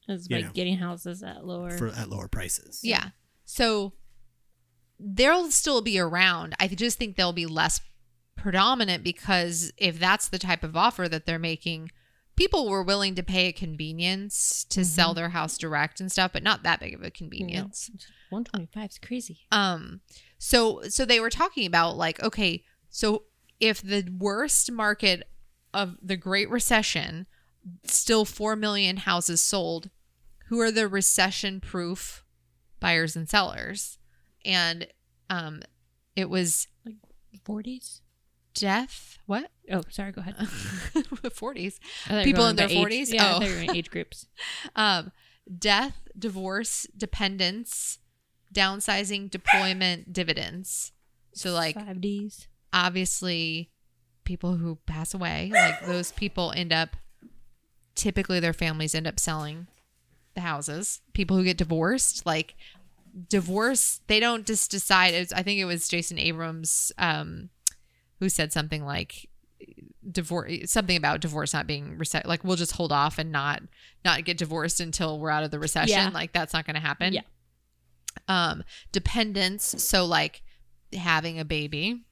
It's 0.09 0.29
you 0.29 0.37
by 0.37 0.43
know. 0.43 0.51
getting 0.53 0.79
houses 0.79 1.23
at 1.23 1.45
lower. 1.45 1.71
for 1.71 1.89
at 1.89 2.09
lower 2.09 2.29
prices. 2.29 2.81
yeah. 2.83 3.11
So 3.45 3.95
they'll 4.99 5.51
still 5.51 5.81
be 5.83 5.99
around. 5.99 6.55
I 6.61 6.69
just 6.69 6.99
think 6.99 7.17
they'll 7.17 7.33
be 7.33 7.47
less 7.47 7.81
predominant 8.37 9.03
because 9.03 9.73
if 9.77 9.99
that's 9.99 10.29
the 10.29 10.39
type 10.39 10.63
of 10.63 10.77
offer 10.77 11.09
that 11.09 11.27
they're 11.27 11.39
making, 11.39 11.91
people 12.37 12.69
were 12.69 12.83
willing 12.83 13.15
to 13.17 13.23
pay 13.23 13.47
a 13.49 13.53
convenience 13.53 14.65
to 14.71 14.85
sell 14.85 15.15
their 15.15 15.31
house 15.31 15.59
direct 15.59 16.01
and 16.01 16.11
stuff, 16.13 16.33
but 16.33 16.43
not 16.43 16.63
that 16.63 16.81
big 16.81 16.95
of 16.95 17.03
a 17.03 17.11
convenience. 17.11 17.91
One 18.31 18.45
twenty 18.45 18.69
five 18.73 18.91
is 18.91 18.99
crazy. 18.99 19.41
Um 19.51 20.01
so 20.39 20.83
so 20.89 21.05
they 21.05 21.19
were 21.21 21.31
talking 21.31 21.67
about 21.67 21.97
like 21.97 22.23
okay, 22.23 22.63
so 22.89 23.25
if 23.61 23.81
the 23.83 24.09
worst 24.19 24.71
market 24.73 25.29
of 25.73 25.97
the 26.03 26.17
Great 26.17 26.49
Recession 26.51 27.27
still 27.85 28.25
4 28.25 28.57
million 28.57 28.97
houses 28.99 29.41
sold, 29.43 29.91
who 30.49 30.59
are 30.61 30.71
the 30.73 30.89
recession 30.89 31.61
proof 31.61 32.25
buyers 32.81 33.15
and 33.17 33.29
sellers? 33.29 33.99
And 34.45 34.87
um 35.29 35.63
it 36.17 36.29
was 36.31 36.67
like 36.85 36.97
Forties. 37.45 38.01
death 38.55 39.19
what 39.27 39.51
Oh, 39.71 39.83
sorry. 39.91 40.11
Go 40.13 40.21
ahead. 40.23 40.35
40s 40.39 41.79
I 42.07 42.09
thought 42.09 42.15
you 42.15 42.17
were 42.17 42.25
People 42.25 42.47
in 42.47 42.57
their 42.57 42.69
age. 42.69 42.79
40s? 42.79 43.13
Yeah, 43.15 43.35
Oh. 43.37 43.41
were 43.41 43.47
in 43.47 43.77
age 43.77 43.91
groups. 43.91 44.27
um 44.77 45.13
death 45.59 46.01
divorce 46.19 46.87
dependence 46.97 47.99
downsizing 48.53 49.31
deployment 49.31 50.13
dividends 50.13 50.93
so 51.35 51.53
like 51.53 51.75
five 51.77 52.01
Ds. 52.01 52.49
Obviously 52.73 53.71
people 54.25 54.57
who 54.57 54.77
pass 54.87 55.13
away 55.15 55.51
like 55.53 55.85
those 55.87 56.13
people 56.13 56.53
end 56.55 56.73
up 56.73 56.97
typically 57.95 58.39
their 58.41 58.53
families 58.53 58.95
end 58.95 59.07
up 59.07 59.19
selling 59.19 59.67
the 60.35 60.41
houses 60.41 61.01
people 61.13 61.37
who 61.37 61.43
get 61.45 61.57
divorced 61.57 62.25
like 62.25 62.55
divorce 63.29 64.01
they 64.07 64.21
don't 64.21 64.47
just 64.47 64.71
decide 64.71 65.13
was, 65.15 65.33
i 65.33 65.43
think 65.43 65.59
it 65.59 65.65
was 65.65 65.89
jason 65.89 66.19
abrams 66.19 66.93
um 66.99 67.49
who 68.21 68.29
said 68.29 68.53
something 68.53 68.85
like 68.85 69.29
divorce 70.13 70.53
something 70.71 70.97
about 70.97 71.21
divorce 71.21 71.53
not 71.53 71.67
being 71.67 71.99
rece- 71.99 72.25
like 72.25 72.45
we'll 72.45 72.57
just 72.57 72.73
hold 72.73 72.93
off 72.93 73.19
and 73.19 73.33
not 73.33 73.61
not 74.05 74.25
get 74.25 74.39
divorced 74.39 74.81
until 74.81 75.19
we're 75.19 75.29
out 75.31 75.43
of 75.43 75.51
the 75.51 75.59
recession 75.59 75.89
Yeah. 75.97 76.11
like 76.15 76.33
that's 76.33 76.53
not 76.53 76.65
going 76.65 76.75
to 76.75 76.81
happen 76.81 77.13
Yeah. 77.13 77.23
um 78.29 78.63
dependence 78.93 79.75
so 79.83 80.07
like 80.07 80.43
having 80.93 81.39
a 81.39 81.45
baby 81.45 82.05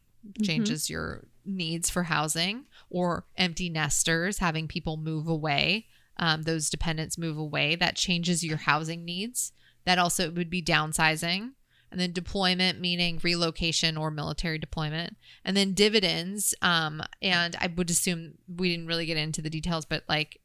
changes 0.42 0.90
your 0.90 1.24
needs 1.44 1.88
for 1.88 2.04
housing 2.04 2.64
or 2.90 3.24
empty 3.36 3.70
nesters 3.70 4.38
having 4.38 4.68
people 4.68 4.96
move 4.96 5.28
away 5.28 5.86
um, 6.18 6.42
those 6.42 6.68
dependents 6.68 7.16
move 7.16 7.38
away 7.38 7.76
that 7.76 7.96
changes 7.96 8.44
your 8.44 8.56
housing 8.56 9.04
needs. 9.04 9.52
That 9.84 9.98
also 9.98 10.30
would 10.30 10.50
be 10.50 10.62
downsizing. 10.62 11.52
And 11.90 11.98
then 11.98 12.12
deployment 12.12 12.80
meaning 12.80 13.18
relocation 13.22 13.96
or 13.96 14.10
military 14.10 14.58
deployment. 14.58 15.16
And 15.44 15.56
then 15.56 15.72
dividends 15.72 16.54
um, 16.60 17.02
and 17.22 17.56
i 17.60 17.72
would 17.74 17.88
assume 17.88 18.34
we 18.46 18.68
didn't 18.68 18.88
really 18.88 19.06
get 19.06 19.16
into 19.16 19.40
the 19.40 19.50
details 19.50 19.86
but 19.86 20.04
like 20.08 20.40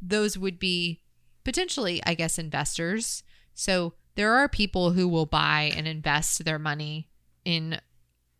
those 0.00 0.38
would 0.38 0.58
be 0.58 1.00
potentially 1.44 2.00
i 2.04 2.14
guess 2.14 2.38
investors. 2.38 3.22
So 3.54 3.94
there 4.14 4.34
are 4.34 4.48
people 4.48 4.92
who 4.92 5.08
will 5.08 5.26
buy 5.26 5.72
and 5.74 5.88
invest 5.88 6.44
their 6.44 6.58
money 6.58 7.08
in 7.44 7.80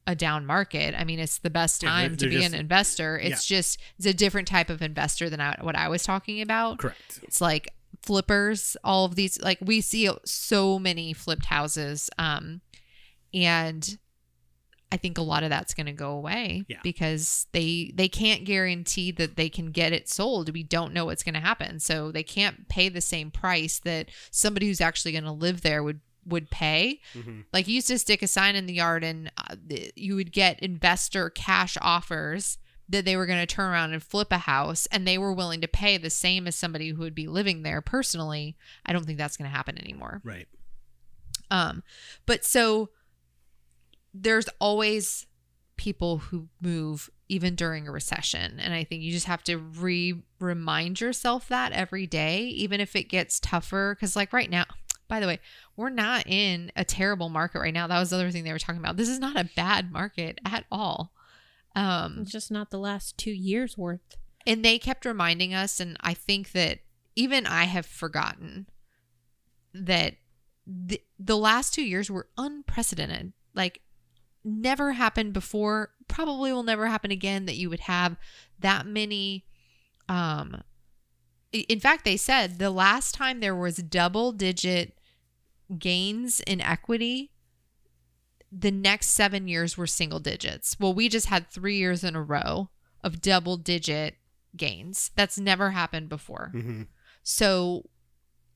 a 0.09 0.15
down 0.17 0.45
market. 0.47 0.95
I 0.99 1.05
mean, 1.05 1.19
it's 1.21 1.39
the 1.39 1.51
best 1.51 1.83
Yeah, 1.83 1.91
time 1.91 2.17
to 2.17 2.29
be 2.29 2.37
just- 2.39 2.55
an 2.55 2.59
investor. 2.59 3.17
It's 3.19 3.47
just 3.47 3.79
it's 3.99 4.07
a 4.07 4.15
different 4.15 4.49
type 4.49 4.71
of 4.71 4.83
investor 4.83 5.29
than 5.31 5.41
I, 5.41 5.57
what 5.61 5.77
I 5.77 5.89
was 5.89 6.03
talking 6.03 6.41
about. 6.41 6.79
Correct. 6.79 7.21
It's 7.23 7.41
like 7.41 7.69
flippers, 8.03 8.77
all 8.83 9.05
of 9.05 9.15
these 9.17 9.41
like 9.41 9.59
we 9.61 9.81
see 9.81 10.09
so 10.25 10.79
many 10.79 11.13
flipped 11.13 11.47
houses 11.47 12.09
um 12.19 12.61
and 13.35 13.99
I 14.91 14.97
think 14.97 15.19
a 15.19 15.23
lot 15.23 15.43
of 15.43 15.51
that's 15.51 15.75
going 15.75 15.85
to 15.87 15.93
go 15.93 16.13
away 16.13 16.65
Yeah. 16.67 16.79
because 16.83 17.47
they 17.53 17.93
they 17.95 18.09
can't 18.09 18.45
guarantee 18.47 19.11
that 19.13 19.37
they 19.37 19.51
can 19.51 19.71
get 19.71 19.93
it 19.93 20.09
sold. 20.09 20.51
We 20.55 20.63
don't 20.63 20.95
know 20.95 21.05
what's 21.05 21.23
going 21.23 21.35
to 21.35 21.41
happen. 21.41 21.79
So 21.81 22.11
they 22.11 22.23
can't 22.23 22.69
pay 22.71 22.89
the 22.89 23.03
same 23.03 23.31
price 23.31 23.79
that 23.81 24.09
somebody 24.31 24.67
who's 24.67 24.81
actually 24.81 25.13
going 25.13 25.25
to 25.25 25.33
live 25.33 25.61
there 25.61 25.83
would 25.83 26.01
would 26.29 26.51
pay. 26.51 27.01
Mhm. 27.15 27.45
Like 27.53 27.67
you 27.69 27.75
used 27.77 27.89
to 27.89 27.99
stick 27.99 28.23
a 28.23 28.27
sign 28.27 28.57
in 28.57 28.67
the 28.67 28.75
yard 28.75 29.03
and 29.05 29.31
uh, 29.37 29.57
you 29.97 30.15
would 30.15 30.33
get 30.33 30.61
investor 30.61 31.31
cash 31.31 31.77
offers 31.81 32.59
that 32.89 33.05
they 33.05 33.17
were 33.17 33.27
going 33.27 33.41
to 33.45 33.55
turn 33.55 33.71
around 33.71 33.93
and 33.93 34.03
flip 34.03 34.33
a 34.33 34.39
house 34.39 34.87
and 34.87 35.07
they 35.07 35.19
were 35.19 35.33
willing 35.33 35.61
to 35.61 35.69
pay 35.69 35.99
the 35.99 36.09
same 36.11 36.47
as 36.47 36.57
somebody 36.57 36.89
who 36.91 37.03
would 37.03 37.15
be 37.15 37.27
living 37.27 37.63
there 37.63 37.81
personally. 37.83 38.57
I 38.87 38.93
don't 38.93 39.05
think 39.05 39.19
that's 39.19 39.37
going 39.37 39.51
to 39.51 39.55
happen 39.55 39.79
anymore. 39.79 40.23
Right. 40.25 40.49
Um, 41.51 41.83
but 42.25 42.45
so 42.45 42.91
there's 44.15 44.49
always 44.59 45.27
people 45.77 46.19
who 46.19 46.49
move 46.61 47.11
even 47.29 47.55
during 47.55 47.87
a 47.87 47.93
recession. 47.93 48.59
And 48.59 48.73
I 48.73 48.85
think 48.85 49.03
you 49.03 49.13
just 49.13 49.27
have 49.27 49.45
to 49.45 49.59
re 49.59 50.23
remind 50.41 51.01
yourself 51.01 51.49
that 51.49 51.73
every 51.73 52.07
day, 52.07 52.43
even 52.45 52.81
if 52.81 52.97
it 52.97 53.05
gets 53.05 53.39
tougher. 53.39 53.97
Cause 54.01 54.17
like 54.17 54.33
right 54.33 54.51
now, 54.51 54.65
by 55.09 55.21
the 55.21 55.27
way, 55.27 55.41
we're 55.77 55.89
not 55.91 56.27
in 56.27 56.71
a 56.77 56.85
terrible 56.85 57.29
market 57.31 57.61
right 57.61 57.73
now. 57.75 57.87
That 57.87 57.99
was 57.99 58.11
the 58.11 58.17
other 58.17 58.31
thing 58.31 58.45
they 58.45 58.53
were 58.53 58.59
talking 58.59 58.81
about. 58.81 58.97
This 58.97 59.09
is 59.09 59.19
not 59.19 59.37
a 59.37 59.49
bad 59.57 59.91
market 59.91 60.39
at 60.45 60.65
all. 60.71 61.13
Um, 61.75 62.19
It's 62.23 62.33
just 62.33 62.51
not 62.51 62.71
the 62.71 62.79
last 62.79 63.17
two 63.19 63.31
years 63.33 63.77
worth. 63.79 64.01
and 64.47 64.65
they 64.65 64.79
kept 64.79 65.05
reminding 65.05 65.53
us 65.55 65.79
and 65.81 65.97
i 66.01 66.15
think 66.15 66.53
that 66.53 66.79
even 67.15 67.47
i 67.47 67.65
have 67.65 67.85
forgotten 67.87 68.67
that 69.75 70.15
the, 70.67 71.01
the 71.19 71.37
last 71.37 71.75
two 71.75 71.83
years 71.85 72.11
were 72.11 72.29
unprecedented 72.39 73.33
like 73.55 73.81
never 74.45 74.93
happened 74.93 75.33
before 75.33 75.91
probably 76.09 76.53
will 76.53 76.63
never 76.63 76.87
happen 76.87 77.11
again 77.11 77.45
that 77.47 77.57
you 77.57 77.69
would 77.69 77.81
have 77.81 78.17
that 78.59 78.87
many 78.87 79.45
um 80.09 80.63
in 81.53 81.81
fact 81.81 82.05
they 82.05 82.17
said 82.17 82.59
the 82.59 82.71
last 82.71 83.15
time 83.15 83.41
there 83.41 83.55
was 83.57 83.77
double 83.77 84.33
digit 84.33 84.98
gains 85.79 86.41
in 86.41 86.61
equity 86.61 87.33
the 88.51 88.71
next 88.71 89.09
seven 89.11 89.47
years 89.47 89.77
were 89.77 89.87
single 89.87 90.21
digits. 90.21 90.77
Well 90.81 90.95
we 90.95 91.09
just 91.09 91.27
had 91.27 91.51
three 91.51 91.77
years 91.77 92.03
in 92.05 92.17
a 92.17 92.23
row 92.23 92.71
of 93.05 93.21
double 93.21 93.57
digit 93.59 94.15
gains. 94.57 95.11
That's 95.17 95.39
never 95.39 95.71
happened 95.73 96.09
before. 96.09 96.51
Hmm 96.53 96.83
so 97.23 97.85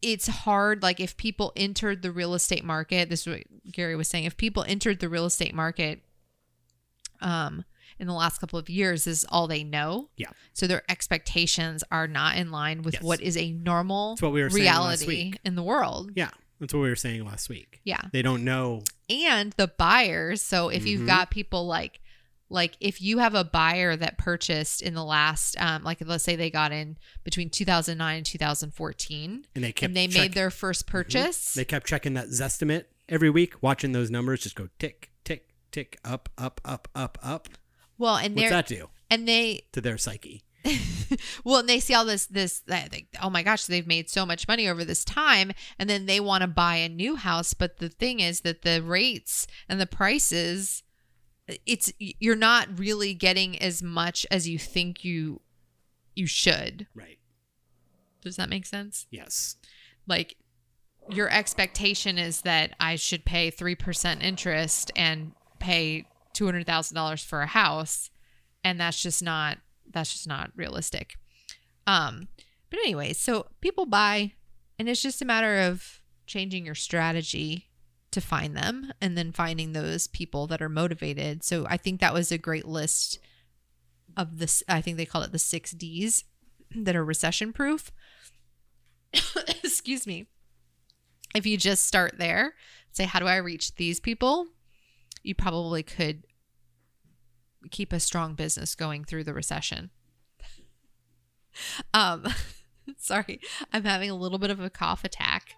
it's 0.00 0.26
hard 0.28 0.82
like 0.82 0.98
if 0.98 1.16
people 1.18 1.52
entered 1.56 2.00
the 2.00 2.10
real 2.10 2.32
estate 2.32 2.64
market 2.64 3.10
this 3.10 3.26
is 3.26 3.26
what 3.28 3.72
gary 3.72 3.94
was 3.94 4.08
saying 4.08 4.24
if 4.24 4.36
people 4.36 4.64
entered 4.66 4.98
the 4.98 5.08
real 5.10 5.26
estate 5.26 5.54
market 5.54 6.02
um 7.20 7.64
in 7.98 8.06
the 8.06 8.14
last 8.14 8.38
couple 8.38 8.58
of 8.58 8.68
years 8.70 9.06
is 9.06 9.24
all 9.28 9.46
they 9.46 9.62
know. 9.62 10.08
Yeah. 10.16 10.30
so 10.54 10.66
their 10.66 10.82
expectations 10.88 11.84
are 11.92 12.08
not 12.08 12.36
in 12.36 12.50
line 12.50 12.82
with 12.82 12.94
Yes. 12.94 13.02
what 13.02 13.20
is 13.20 13.36
a 13.36 13.52
normal 13.52 14.16
we 14.22 14.42
were 14.42 14.50
saying 14.50 14.64
last 14.64 15.02
reality 15.06 15.34
in 15.44 15.54
the 15.54 15.62
world. 15.62 16.12
Yeah. 16.16 16.30
That's 16.62 16.72
what 16.72 16.80
we 16.80 16.88
were 16.88 16.94
saying 16.96 17.24
last 17.26 17.48
week. 17.48 17.80
yeah 17.84 18.00
They 18.12 18.22
don't 18.22 18.44
know. 18.44 18.84
and 19.10 19.52
the 19.54 19.66
buyers 19.66 20.40
so 20.40 20.68
if 20.68 20.86
you've 20.86 21.02
Mhm. 21.02 21.06
got 21.08 21.30
people 21.30 21.66
like 21.66 21.98
like 22.48 22.76
if 22.80 23.00
you 23.02 23.18
have 23.18 23.34
a 23.34 23.42
buyer 23.44 23.96
that 23.96 24.16
purchased 24.18 24.80
in 24.82 24.94
the 24.94 25.02
last 25.04 25.60
um 25.60 25.82
like 25.82 25.98
let's 26.04 26.22
say 26.22 26.36
they 26.36 26.50
got 26.50 26.70
in 26.70 26.96
between 27.24 27.50
2009 27.50 28.16
and 28.18 28.26
2014 28.26 29.46
And 29.54 29.64
they 29.64 29.72
kept 29.72 29.88
and 29.88 29.96
they 29.96 30.06
check- 30.06 30.20
made 30.22 30.32
their 30.34 30.50
first 30.50 30.86
purchase 30.86 31.54
They 31.54 31.64
kept 31.64 31.86
checking 31.86 32.14
that 32.14 32.28
Zestimate 32.28 32.84
every 33.08 33.30
week, 33.30 33.62
watching 33.62 33.92
those 33.92 34.10
numbers 34.10 34.40
just 34.42 34.54
go 34.54 34.68
tick, 34.78 35.10
tick, 35.24 35.48
tick, 35.70 35.98
up, 36.04 36.28
up, 36.38 36.60
up, 36.64 36.88
up, 36.94 37.18
up. 37.22 37.48
well 37.98 38.16
and 38.16 38.36
What's 38.36 38.50
that 38.50 38.66
do 38.66 38.88
and 39.10 39.26
they 39.26 39.62
to 39.72 39.80
their 39.80 39.98
psyche? 39.98 40.42
well 41.44 41.58
and 41.58 41.68
they 41.68 41.80
see 41.80 41.94
all 41.94 42.04
this 42.04 42.26
this 42.26 42.62
oh 43.20 43.30
my 43.30 43.42
gosh 43.42 43.66
they've 43.66 43.86
made 43.86 44.08
so 44.08 44.24
much 44.24 44.46
money 44.46 44.68
over 44.68 44.84
this 44.84 45.04
time 45.04 45.52
and 45.78 45.88
then 45.90 46.06
they 46.06 46.20
want 46.20 46.42
to 46.42 46.46
buy 46.48 46.76
a 46.76 46.88
new 46.88 47.16
house 47.16 47.54
but 47.54 47.78
the 47.78 47.88
thing 47.88 48.20
is 48.20 48.40
that 48.42 48.62
the 48.62 48.82
rates 48.82 49.46
and 49.68 49.80
the 49.80 49.86
prices 49.86 50.82
it's 51.66 51.92
you're 51.98 52.36
not 52.36 52.78
really 52.78 53.14
getting 53.14 53.60
as 53.60 53.82
much 53.82 54.24
as 54.30 54.48
you 54.48 54.58
think 54.58 55.04
you 55.04 55.40
you 56.14 56.26
should 56.26 56.86
Right. 56.94 57.18
does 58.22 58.36
that 58.36 58.48
make 58.48 58.66
sense 58.66 59.06
Yes. 59.10 59.56
like 60.06 60.36
your 61.10 61.28
expectation 61.28 62.16
is 62.16 62.42
that 62.42 62.76
I 62.78 62.94
should 62.94 63.24
pay 63.24 63.50
3% 63.50 64.22
interest 64.22 64.92
and 64.94 65.32
pay 65.58 66.06
$200,000 66.32 67.24
for 67.24 67.42
a 67.42 67.46
house 67.46 68.08
and 68.62 68.78
that's 68.80 69.02
just 69.02 69.20
not 69.22 69.58
that's 69.90 70.12
just 70.12 70.28
not 70.28 70.50
realistic. 70.56 71.16
Um 71.86 72.28
but 72.70 72.80
anyway, 72.80 73.12
so 73.12 73.46
people 73.60 73.86
buy 73.86 74.32
and 74.78 74.88
it's 74.88 75.02
just 75.02 75.22
a 75.22 75.26
matter 75.26 75.58
of 75.58 76.00
changing 76.26 76.64
your 76.64 76.74
strategy 76.74 77.68
to 78.10 78.20
find 78.20 78.56
them 78.56 78.92
and 79.00 79.16
then 79.16 79.32
finding 79.32 79.72
those 79.72 80.06
people 80.06 80.46
that 80.46 80.62
are 80.62 80.68
motivated. 80.68 81.42
So 81.42 81.66
I 81.68 81.76
think 81.76 82.00
that 82.00 82.14
was 82.14 82.30
a 82.30 82.38
great 82.38 82.66
list 82.66 83.18
of 84.16 84.38
this 84.38 84.62
I 84.68 84.80
think 84.80 84.96
they 84.96 85.06
call 85.06 85.22
it 85.22 85.32
the 85.32 85.38
6 85.38 85.70
Ds 85.72 86.24
that 86.74 86.96
are 86.96 87.04
recession 87.04 87.52
proof. 87.52 87.90
Excuse 89.62 90.06
me 90.06 90.26
if 91.34 91.46
you 91.46 91.56
just 91.56 91.86
start 91.86 92.18
there, 92.18 92.54
say, 92.92 93.04
how 93.04 93.18
do 93.18 93.26
I 93.26 93.36
reach 93.36 93.74
these 93.74 94.00
people? 94.00 94.46
You 95.22 95.34
probably 95.34 95.82
could 95.82 96.24
keep 97.70 97.92
a 97.92 98.00
strong 98.00 98.34
business 98.34 98.74
going 98.74 99.04
through 99.04 99.24
the 99.24 99.34
recession. 99.34 99.90
Um, 101.92 102.26
sorry, 102.98 103.40
I'm 103.72 103.84
having 103.84 104.10
a 104.10 104.16
little 104.16 104.38
bit 104.38 104.50
of 104.50 104.60
a 104.60 104.70
cough 104.70 105.04
attack, 105.04 105.54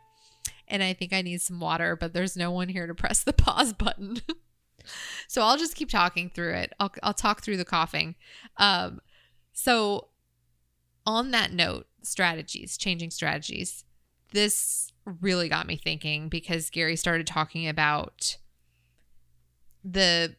and 0.69 0.83
I 0.83 0.93
think 0.93 1.13
I 1.13 1.23
need 1.23 1.41
some 1.41 1.61
water, 1.61 1.97
but 1.97 2.13
there's 2.13 2.37
no 2.37 2.51
one 2.51 2.69
here 2.69 2.87
to 2.87 2.95
press 2.95 3.23
the 3.23 3.33
pause 3.33 3.73
button. 3.73 4.19
so 5.29 5.43
I'll 5.43 5.57
just 5.57 5.77
keep 5.77 5.91
talking 5.91 6.31
through 6.31 6.55
it. 6.55 6.73
I'll 6.79 6.93
I'll 7.03 7.15
talk 7.15 7.43
through 7.43 7.57
the 7.57 7.65
coughing. 7.65 8.17
Um, 8.57 9.01
so 9.53 10.09
on 11.07 11.31
that 11.33 11.53
note, 11.53 11.87
strategies, 12.03 12.77
changing 12.77 13.11
strategies. 13.11 13.85
This 14.33 14.93
really 15.21 15.49
got 15.49 15.67
me 15.67 15.77
thinking 15.77 16.29
because 16.29 16.71
Gary 16.71 16.97
started 16.97 17.27
talking 17.27 17.69
about 17.69 18.39
the 19.85 20.35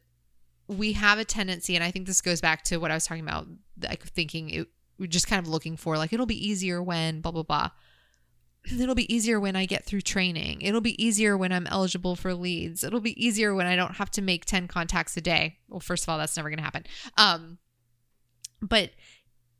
we 0.68 0.94
have 0.94 1.20
a 1.20 1.26
tendency 1.26 1.76
and 1.76 1.84
I 1.84 1.92
think 1.92 2.08
this 2.08 2.22
goes 2.22 2.42
back 2.42 2.64
to 2.66 2.78
what 2.78 2.92
I 2.92 2.96
was 2.96 3.06
talking 3.06 3.24
about 3.24 3.48
like 3.82 4.04
thinking 4.04 4.50
it 4.50 4.68
we're 4.98 5.08
just 5.08 5.28
kind 5.28 5.40
of 5.40 5.48
looking 5.48 5.78
for 5.78 5.98
like 5.98 6.14
it'll 6.14 6.26
be 6.26 6.48
easier 6.48 6.82
when 6.82 7.22
blah 7.22 7.32
blah 7.32 7.44
blah 7.44 7.70
it'll 8.72 8.96
be 8.96 9.14
easier 9.14 9.40
when 9.40 9.56
I 9.56 9.66
get 9.66 9.86
through 9.86 10.02
training. 10.02 10.62
It'll 10.62 10.82
be 10.82 11.04
easier 11.04 11.38
when 11.38 11.52
I'm 11.52 11.68
eligible 11.68 12.16
for 12.16 12.34
leads. 12.34 12.84
It'll 12.84 13.00
be 13.00 13.24
easier 13.24 13.54
when 13.54 13.68
I 13.68 13.76
don't 13.76 13.96
have 13.96 14.12
to 14.12 14.22
make 14.22 14.46
10 14.46 14.68
contacts 14.68 15.16
a 15.18 15.22
day. 15.22 15.58
Well, 15.70 15.80
first 15.80 16.04
of 16.04 16.10
all, 16.10 16.18
that's 16.18 16.36
never 16.36 16.50
going 16.50 16.58
to 16.58 16.64
happen. 16.64 16.86
Um 17.18 17.60
but 18.62 18.92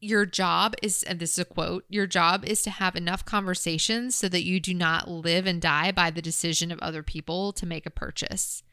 your 0.02 0.26
job 0.26 0.76
is 0.82 1.04
and 1.04 1.20
this 1.20 1.34
is 1.34 1.40
a 1.40 1.46
quote, 1.46 1.86
your 1.90 2.08
job 2.08 2.46
is 2.46 2.62
to 2.64 2.70
have 2.70 2.96
enough 2.96 3.26
conversations 3.26 4.16
so 4.16 4.30
that 4.30 4.44
you 4.44 4.60
do 4.60 4.74
not 4.74 5.08
live 5.08 5.46
and 5.46 5.62
die 5.62 5.92
by 5.92 6.12
the 6.12 6.22
decision 6.22 6.72
of 6.72 6.80
other 6.80 7.04
people 7.04 7.54
to 7.54 7.66
make 7.66 7.86
a 7.86 7.92
purchase. 7.92 8.64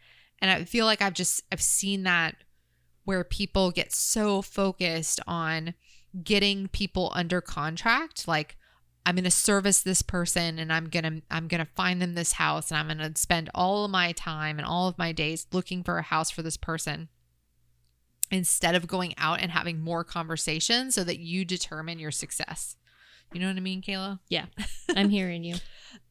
And 0.42 0.50
I 0.50 0.64
feel 0.64 0.84
like 0.84 1.00
I've 1.00 1.14
just 1.14 1.42
I've 1.50 1.62
seen 1.62 2.02
that 2.02 2.34
where 3.04 3.24
people 3.24 3.70
get 3.70 3.92
so 3.92 4.42
focused 4.42 5.20
on 5.26 5.74
getting 6.22 6.68
people 6.68 7.10
under 7.14 7.40
contract 7.40 8.28
like 8.28 8.56
I'm 9.04 9.14
going 9.16 9.24
to 9.24 9.30
service 9.30 9.80
this 9.80 10.02
person 10.02 10.58
and 10.58 10.72
I'm 10.72 10.88
going 10.88 11.04
to 11.04 11.22
I'm 11.30 11.48
going 11.48 11.64
to 11.64 11.70
find 11.74 12.02
them 12.02 12.14
this 12.14 12.32
house 12.32 12.70
and 12.70 12.78
I'm 12.78 12.86
going 12.96 13.12
to 13.12 13.18
spend 13.18 13.50
all 13.54 13.84
of 13.84 13.90
my 13.90 14.12
time 14.12 14.58
and 14.58 14.66
all 14.66 14.88
of 14.88 14.98
my 14.98 15.12
days 15.12 15.46
looking 15.52 15.82
for 15.82 15.98
a 15.98 16.02
house 16.02 16.30
for 16.30 16.42
this 16.42 16.56
person 16.56 17.08
instead 18.30 18.74
of 18.74 18.86
going 18.86 19.14
out 19.18 19.40
and 19.40 19.50
having 19.50 19.80
more 19.80 20.04
conversations 20.04 20.94
so 20.94 21.04
that 21.04 21.18
you 21.18 21.44
determine 21.44 21.98
your 21.98 22.10
success. 22.10 22.76
You 23.32 23.40
know 23.40 23.48
what 23.48 23.56
I 23.56 23.60
mean, 23.60 23.82
Kayla? 23.82 24.20
Yeah, 24.28 24.46
I'm 24.96 25.10
hearing 25.10 25.44
you. 25.44 25.56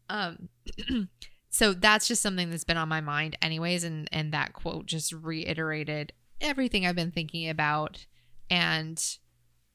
Um 0.09 0.49
so 1.51 1.73
that's 1.73 2.07
just 2.07 2.23
something 2.23 2.49
that's 2.49 2.63
been 2.63 2.77
on 2.77 2.89
my 2.89 3.01
mind 3.01 3.37
anyways 3.41 3.83
and 3.83 4.09
and 4.11 4.33
that 4.33 4.53
quote 4.53 4.87
just 4.87 5.13
reiterated 5.13 6.13
everything 6.39 6.85
I've 6.87 6.95
been 6.95 7.11
thinking 7.11 7.47
about 7.47 8.07
and 8.49 9.17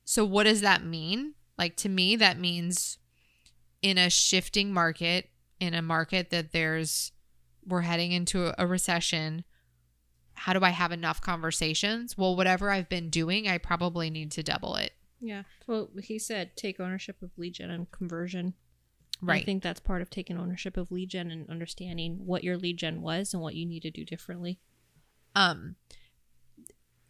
so 0.05 0.25
what 0.25 0.45
does 0.45 0.61
that 0.63 0.85
mean? 0.85 1.35
Like 1.59 1.77
to 1.79 1.89
me 1.89 2.17
that 2.17 2.39
means 2.39 2.99
in 3.83 3.99
a 3.99 4.11
shifting 4.11 4.73
market, 4.73 5.29
in 5.61 5.75
a 5.75 5.83
market 5.83 6.31
that 6.31 6.53
there's 6.53 7.13
we're 7.67 7.83
heading 7.83 8.13
into 8.13 8.55
a 8.61 8.67
recession, 8.67 9.45
how 10.35 10.53
do 10.53 10.61
I 10.63 10.71
have 10.71 10.93
enough 10.93 11.21
conversations? 11.21 12.17
Well, 12.17 12.37
whatever 12.37 12.71
I've 12.71 12.89
been 12.89 13.11
doing, 13.11 13.49
I 13.49 13.59
probably 13.59 14.09
need 14.09 14.31
to 14.33 14.43
double 14.43 14.77
it. 14.77 14.93
Yeah. 15.21 15.43
Well, 15.67 15.91
he 16.03 16.19
said 16.19 16.57
take 16.57 16.79
ownership 16.79 17.23
of 17.23 17.31
lead 17.37 17.55
gen 17.55 17.71
and 17.71 17.91
conversion. 17.91 18.55
Right. 19.23 19.43
I 19.43 19.45
think 19.45 19.63
that's 19.63 19.81
part 19.81 20.03
of 20.03 20.11
taking 20.11 20.39
ownership 20.39 20.77
of 20.77 20.91
lead 20.93 21.09
gen 21.11 21.31
and 21.31 21.49
understanding 21.49 22.19
what 22.27 22.45
your 22.45 22.57
lead 22.57 22.77
gen 22.79 23.01
was 23.03 23.33
and 23.33 23.43
what 23.43 23.55
you 23.55 23.65
need 23.67 23.83
to 23.83 23.91
do 23.91 24.05
differently. 24.05 24.59
um 25.35 25.77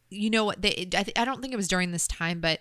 you 0.09 0.31
know 0.31 0.45
what 0.45 0.63
they 0.63 0.71
I, 0.97 1.03
th- 1.03 1.19
I 1.19 1.25
don't 1.25 1.41
think 1.41 1.53
it 1.53 1.57
was 1.57 1.69
during 1.69 1.91
this 1.93 2.07
time 2.07 2.41
but 2.41 2.61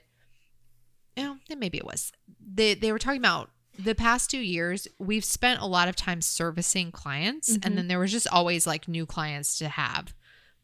you 1.15 1.23
know 1.23 1.37
maybe 1.57 1.77
it 1.77 1.85
was 1.85 2.11
they 2.39 2.73
they 2.73 2.91
were 2.91 2.99
talking 2.99 3.19
about 3.21 3.51
the 3.77 3.93
past 3.95 4.31
two 4.31 4.39
years 4.39 4.87
we've 4.99 5.25
spent 5.25 5.61
a 5.61 5.65
lot 5.67 5.87
of 5.87 5.95
time 5.95 6.21
servicing 6.21 6.91
clients 6.91 7.55
Mhm. 7.57 7.65
and 7.65 7.77
then 7.77 7.87
there 7.87 7.99
was 7.99 8.11
just 8.11 8.27
always 8.27 8.65
like 8.65 8.87
new 8.87 9.05
clients 9.05 9.57
to 9.59 9.67
have 9.69 10.13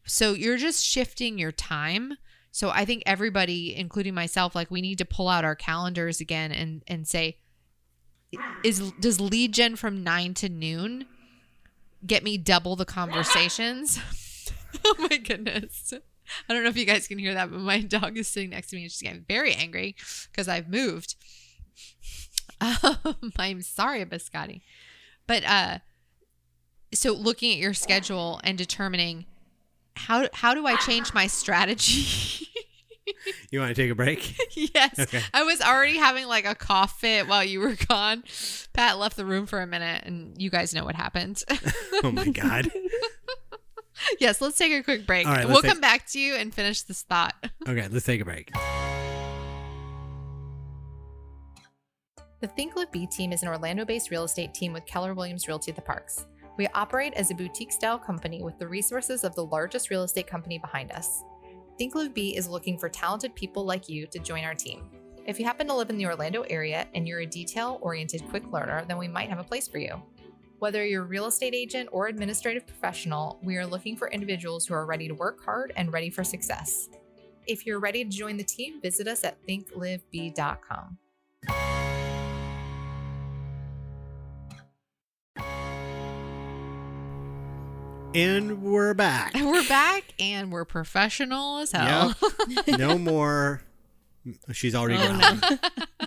so 0.04 0.32
you're 0.32 0.56
just 0.56 0.84
shifting 0.84 1.38
your 1.38 1.52
time 1.52 2.14
so 2.50 2.70
i 2.70 2.84
think 2.84 3.02
everybody 3.06 3.76
including 3.76 4.14
myself 4.14 4.54
like 4.56 4.70
we 4.70 4.80
need 4.82 4.98
to 4.98 5.04
pull 5.04 5.28
out 5.28 5.44
our 5.44 5.54
calendars 5.54 6.20
again 6.20 6.50
and 6.50 6.82
and 6.88 7.06
say 7.06 7.38
is 8.62 8.92
does 8.92 9.20
lead 9.20 9.52
gen 9.52 9.76
from 9.76 10.02
9 10.04 10.34
to 10.34 10.48
noon 10.48 11.06
get 12.06 12.22
me 12.24 12.36
double 12.38 12.76
the 12.76 12.84
conversations? 12.84 13.98
Oh 14.84 14.94
my 14.98 15.18
goodness. 15.18 15.92
I 16.48 16.52
don't 16.52 16.62
know 16.62 16.68
if 16.70 16.78
you 16.78 16.86
guys 16.86 17.06
can 17.06 17.18
hear 17.18 17.34
that 17.34 17.50
but 17.50 17.60
my 17.60 17.80
dog 17.82 18.16
is 18.16 18.26
sitting 18.26 18.50
next 18.50 18.68
to 18.70 18.76
me 18.76 18.82
and 18.82 18.90
she's 18.90 19.02
getting 19.02 19.24
very 19.28 19.52
angry 19.54 19.94
because 20.30 20.48
i've 20.48 20.68
moved. 20.68 21.14
Um, 22.60 23.32
i'm 23.38 23.60
sorry 23.62 24.04
biscotti. 24.06 24.62
But 25.26 25.44
uh 25.44 25.78
so 26.94 27.12
looking 27.12 27.52
at 27.52 27.58
your 27.58 27.74
schedule 27.74 28.40
and 28.44 28.56
determining 28.56 29.26
how 29.96 30.28
how 30.32 30.54
do 30.54 30.66
i 30.66 30.76
change 30.76 31.12
my 31.12 31.26
strategy 31.26 32.48
You 33.50 33.60
want 33.60 33.74
to 33.74 33.82
take 33.82 33.90
a 33.90 33.94
break? 33.94 34.36
yes 34.56 34.98
Okay. 34.98 35.20
i 35.34 35.42
was 35.42 35.60
already 35.60 35.98
having 35.98 36.26
like 36.26 36.44
a 36.46 36.54
cough 36.54 37.00
fit 37.00 37.26
while 37.28 37.44
you 37.44 37.60
were 37.60 37.74
gone 37.88 38.22
pat 38.72 38.98
left 38.98 39.16
the 39.16 39.24
room 39.26 39.46
for 39.46 39.60
a 39.60 39.66
minute 39.66 40.04
and 40.04 40.40
you 40.40 40.50
guys 40.50 40.72
know 40.74 40.84
what 40.84 40.94
happened 40.94 41.42
Oh 42.04 42.10
my 42.12 42.28
god. 42.28 42.70
yes 44.20 44.40
let's 44.40 44.56
take 44.56 44.72
a 44.72 44.82
quick 44.82 45.06
break 45.06 45.26
All 45.26 45.32
right, 45.34 45.46
we'll 45.46 45.62
take- 45.62 45.70
come 45.72 45.80
back 45.80 46.06
to 46.12 46.18
you 46.18 46.34
and 46.34 46.54
finish 46.54 46.82
this 46.82 47.02
thought 47.02 47.34
Okay, 47.68 47.88
let's 47.88 48.06
take 48.06 48.20
a 48.20 48.24
break. 48.24 48.50
The 52.40 52.48
Think 52.48 52.74
Live 52.74 52.90
Be 52.90 53.06
team 53.06 53.32
is 53.32 53.42
an 53.42 53.48
Orlando 53.48 53.84
based 53.84 54.10
real 54.10 54.24
estate 54.24 54.52
team 54.52 54.72
with 54.72 54.84
Keller 54.86 55.14
Williams 55.14 55.46
Realty 55.46 55.70
at 55.70 55.76
the 55.76 55.82
Parks. 55.82 56.26
We 56.58 56.66
operate 56.74 57.14
as 57.14 57.30
a 57.30 57.34
boutique 57.34 57.72
style 57.72 57.98
company 57.98 58.42
with 58.42 58.58
the 58.58 58.66
resources 58.66 59.22
of 59.24 59.34
the 59.36 59.44
largest 59.44 59.90
real 59.90 60.02
estate 60.02 60.26
company 60.26 60.58
behind 60.58 60.90
us. 60.92 61.22
Think 61.78 61.94
Live 61.94 62.14
Be 62.14 62.36
is 62.36 62.48
looking 62.48 62.78
for 62.78 62.88
talented 62.88 63.34
people 63.34 63.64
like 63.64 63.88
you 63.88 64.06
to 64.08 64.18
join 64.18 64.44
our 64.44 64.54
team. 64.54 64.90
If 65.24 65.38
you 65.38 65.44
happen 65.44 65.66
to 65.68 65.74
live 65.74 65.90
in 65.90 65.96
the 65.96 66.06
Orlando 66.06 66.42
area 66.42 66.86
and 66.94 67.06
you're 67.06 67.20
a 67.20 67.26
detail 67.26 67.78
oriented 67.80 68.28
quick 68.28 68.50
learner, 68.52 68.84
then 68.86 68.98
we 68.98 69.08
might 69.08 69.28
have 69.28 69.38
a 69.38 69.44
place 69.44 69.68
for 69.68 69.78
you. 69.78 70.02
Whether 70.58 70.84
you're 70.84 71.02
a 71.02 71.06
real 71.06 71.26
estate 71.26 71.54
agent 71.54 71.88
or 71.92 72.06
administrative 72.06 72.66
professional, 72.66 73.40
we 73.42 73.56
are 73.56 73.66
looking 73.66 73.96
for 73.96 74.08
individuals 74.08 74.66
who 74.66 74.74
are 74.74 74.86
ready 74.86 75.08
to 75.08 75.14
work 75.14 75.44
hard 75.44 75.72
and 75.76 75.92
ready 75.92 76.10
for 76.10 76.22
success. 76.22 76.88
If 77.46 77.66
you're 77.66 77.80
ready 77.80 78.04
to 78.04 78.10
join 78.10 78.36
the 78.36 78.44
team, 78.44 78.80
visit 78.80 79.08
us 79.08 79.24
at 79.24 79.44
thinklivebe.com. 79.46 80.98
And 88.14 88.62
we're 88.62 88.94
back. 88.94 89.32
we're 89.34 89.66
back 89.68 90.04
and 90.20 90.52
we're 90.52 90.64
professional 90.66 91.58
as 91.58 91.72
hell 91.72 92.14
No 92.68 92.98
more. 92.98 93.62
She's 94.52 94.74
already 94.74 94.98
Oh, 95.02 95.18
gone. 95.18 95.40
no. 96.00 96.06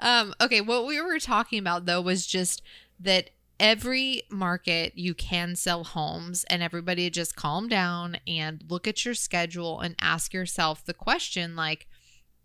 um 0.00 0.34
okay 0.40 0.60
what 0.62 0.86
we 0.86 1.00
were 1.00 1.18
talking 1.18 1.58
about 1.58 1.84
though 1.86 2.00
was 2.00 2.26
just 2.26 2.62
that 2.98 3.30
every 3.60 4.22
market 4.30 4.92
you 4.96 5.14
can 5.14 5.54
sell 5.54 5.84
homes 5.84 6.44
and 6.44 6.62
everybody 6.62 7.08
just 7.10 7.36
calm 7.36 7.68
down 7.68 8.16
and 8.26 8.64
look 8.68 8.88
at 8.88 9.04
your 9.04 9.14
schedule 9.14 9.80
and 9.80 9.94
ask 10.00 10.32
yourself 10.32 10.84
the 10.84 10.94
question 10.94 11.54
like 11.54 11.86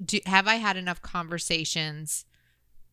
do 0.04 0.20
have 0.26 0.46
i 0.48 0.56
had 0.56 0.76
enough 0.78 1.02
conversations 1.02 2.26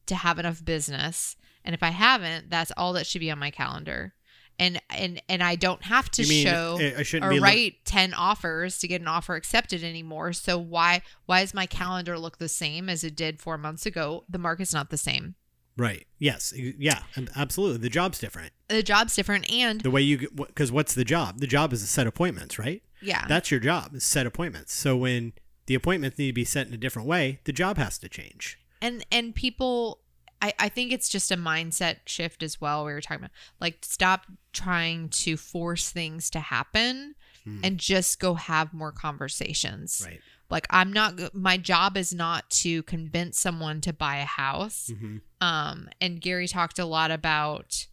to 0.07 0.15
have 0.15 0.39
enough 0.39 0.65
business 0.65 1.37
and 1.65 1.75
if 1.75 1.83
i 1.83 1.91
haven't 1.91 2.49
that's 2.49 2.73
all 2.77 2.93
that 2.93 3.07
should 3.07 3.21
be 3.21 3.31
on 3.31 3.39
my 3.41 3.51
calendar 3.51 4.15
and 4.59 4.81
and 4.91 5.21
and 5.29 5.43
i 5.43 5.55
don't 5.57 5.83
have 5.85 6.11
to 6.11 6.23
show 6.25 6.79
eh, 6.81 7.03
shouldn't 7.03 7.27
or 7.27 7.31
be 7.35 7.41
look- 7.41 7.45
write 7.45 7.75
10 7.85 8.15
offers 8.15 8.79
to 8.79 8.89
get 8.89 9.01
an 9.01 9.09
offer 9.09 9.35
accepted 9.35 9.83
anymore 9.85 10.33
so 10.33 10.57
why 10.59 11.03
why 11.27 11.41
does 11.41 11.55
my 11.55 11.67
calendar 11.67 12.19
look 12.19 12.39
the 12.39 12.49
same 12.49 12.89
as 12.89 13.03
it 13.05 13.17
did 13.17 13.41
four 13.41 13.59
months 13.59 13.85
ago 13.87 14.25
the 14.29 14.39
market's 14.39 14.73
not 14.75 14.91
the 14.91 14.97
same 14.99 15.35
Right. 15.77 16.07
Yes. 16.21 16.53
Yeah. 16.57 17.01
Absolutely. 17.35 17.79
The 17.79 17.89
job's 17.89 18.21
different. 18.21 18.53
the 18.69 18.81
job's 18.85 19.17
different 19.17 19.51
and 19.53 19.81
The 19.81 19.91
way 19.91 20.03
you 20.03 20.29
because 20.31 20.71
what's 20.71 20.95
the 20.95 21.05
job? 21.05 21.41
The 21.41 21.49
job 21.49 21.73
is 21.73 21.81
to 21.81 21.89
set 21.89 22.07
appointments, 22.07 22.61
right? 22.61 22.81
yeah 23.03 23.25
That's 23.27 23.51
your 23.51 23.59
job. 23.59 23.93
Is 23.93 24.05
set 24.05 24.25
appointments. 24.25 24.73
So 24.73 24.97
when 24.97 25.33
the 25.67 25.75
appointments 25.75 26.17
need 26.17 26.29
to 26.29 26.33
be 26.33 26.45
set 26.45 26.69
in 26.69 26.75
a 26.75 26.77
different 26.77 27.09
way, 27.09 27.41
the 27.43 27.53
job 27.53 27.77
has 27.79 27.99
to 27.99 28.09
change. 28.09 28.57
and 28.81 29.05
and 29.11 29.35
people 29.35 29.99
I, 30.45 30.53
I 30.59 30.69
think 30.69 30.93
it's 30.93 31.09
just 31.09 31.31
a 31.31 31.37
mindset 31.37 31.97
shift 32.07 32.43
as 32.43 32.61
well 32.61 32.85
we 32.85 32.93
were 32.93 33.01
talking 33.01 33.21
about 33.25 33.31
like 33.61 33.79
stop 33.83 34.27
trying 34.53 35.09
to 35.25 35.37
force 35.37 35.91
things 35.91 36.31
to 36.31 36.41
happen 36.41 37.15
Hmm. 37.45 37.61
and 37.63 37.77
just 37.79 38.21
go 38.21 38.35
have 38.35 38.73
more 38.73 38.91
conversations 38.91 40.03
Right. 40.07 40.21
like 40.49 40.67
i'm 40.71 40.91
not 40.93 41.35
my 41.35 41.59
job 41.59 41.99
is 41.99 42.15
not 42.15 42.49
to 42.63 42.83
convince 42.85 43.39
someone 43.39 43.83
to 43.83 43.93
buy 43.93 44.17
a 44.17 44.25
house 44.25 44.91
hmm 44.99 45.19
um 45.43 45.89
and 46.01 46.23
gary 46.23 46.49
talked 46.49 46.79
a 46.79 46.87
lot 46.87 47.11
about 47.11 47.87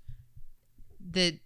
the 0.99 1.39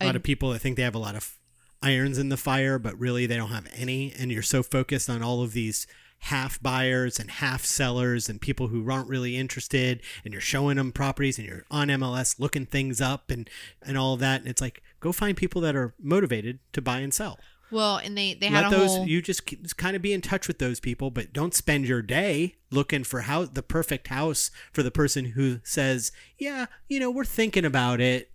A 0.00 0.06
lot 0.06 0.16
of 0.16 0.22
people 0.24 0.50
that 0.50 0.58
think 0.58 0.76
they 0.76 0.82
have 0.82 0.96
a 0.96 0.98
lot 0.98 1.14
of 1.14 1.38
irons 1.82 2.18
in 2.18 2.28
the 2.30 2.36
fire, 2.36 2.78
but 2.78 2.98
really 2.98 3.26
they 3.26 3.36
don't 3.36 3.50
have 3.50 3.68
any. 3.76 4.12
And 4.18 4.32
you're 4.32 4.42
so 4.42 4.62
focused 4.62 5.08
on 5.08 5.22
all 5.22 5.42
of 5.42 5.52
these 5.52 5.86
half 6.18 6.60
buyers 6.62 7.18
and 7.20 7.30
half 7.30 7.64
sellers 7.64 8.28
and 8.28 8.40
people 8.40 8.68
who 8.68 8.90
aren't 8.90 9.08
really 9.08 9.36
interested 9.36 10.00
and 10.24 10.32
you're 10.32 10.40
showing 10.40 10.76
them 10.76 10.92
properties 10.92 11.38
and 11.38 11.46
you're 11.46 11.64
on 11.70 11.88
MLS 11.88 12.40
looking 12.40 12.66
things 12.66 13.00
up 13.00 13.30
and 13.30 13.48
and 13.82 13.96
all 13.96 14.14
of 14.14 14.20
that 14.20 14.40
and 14.40 14.48
it's 14.48 14.60
like 14.60 14.82
go 15.00 15.12
find 15.12 15.36
people 15.36 15.60
that 15.60 15.76
are 15.76 15.94
motivated 16.00 16.58
to 16.72 16.82
buy 16.82 16.98
and 16.98 17.14
sell. 17.14 17.38
Well, 17.70 17.96
and 17.96 18.16
they 18.16 18.34
they 18.34 18.46
had 18.46 18.70
let 18.70 18.70
those 18.70 18.90
whole 18.96 19.06
you 19.06 19.20
just, 19.20 19.44
keep- 19.44 19.62
just 19.62 19.76
kind 19.76 19.96
of 19.96 20.02
be 20.02 20.12
in 20.12 20.20
touch 20.20 20.48
with 20.48 20.58
those 20.58 20.80
people 20.80 21.10
but 21.10 21.32
don't 21.32 21.54
spend 21.54 21.86
your 21.86 22.02
day 22.02 22.56
looking 22.70 23.04
for 23.04 23.22
how 23.22 23.44
the 23.44 23.62
perfect 23.62 24.08
house 24.08 24.50
for 24.72 24.82
the 24.82 24.90
person 24.90 25.26
who 25.26 25.60
says 25.64 26.12
yeah 26.38 26.66
you 26.88 26.98
know 27.00 27.10
we're 27.10 27.24
thinking 27.24 27.64
about 27.64 28.00
it. 28.00 28.30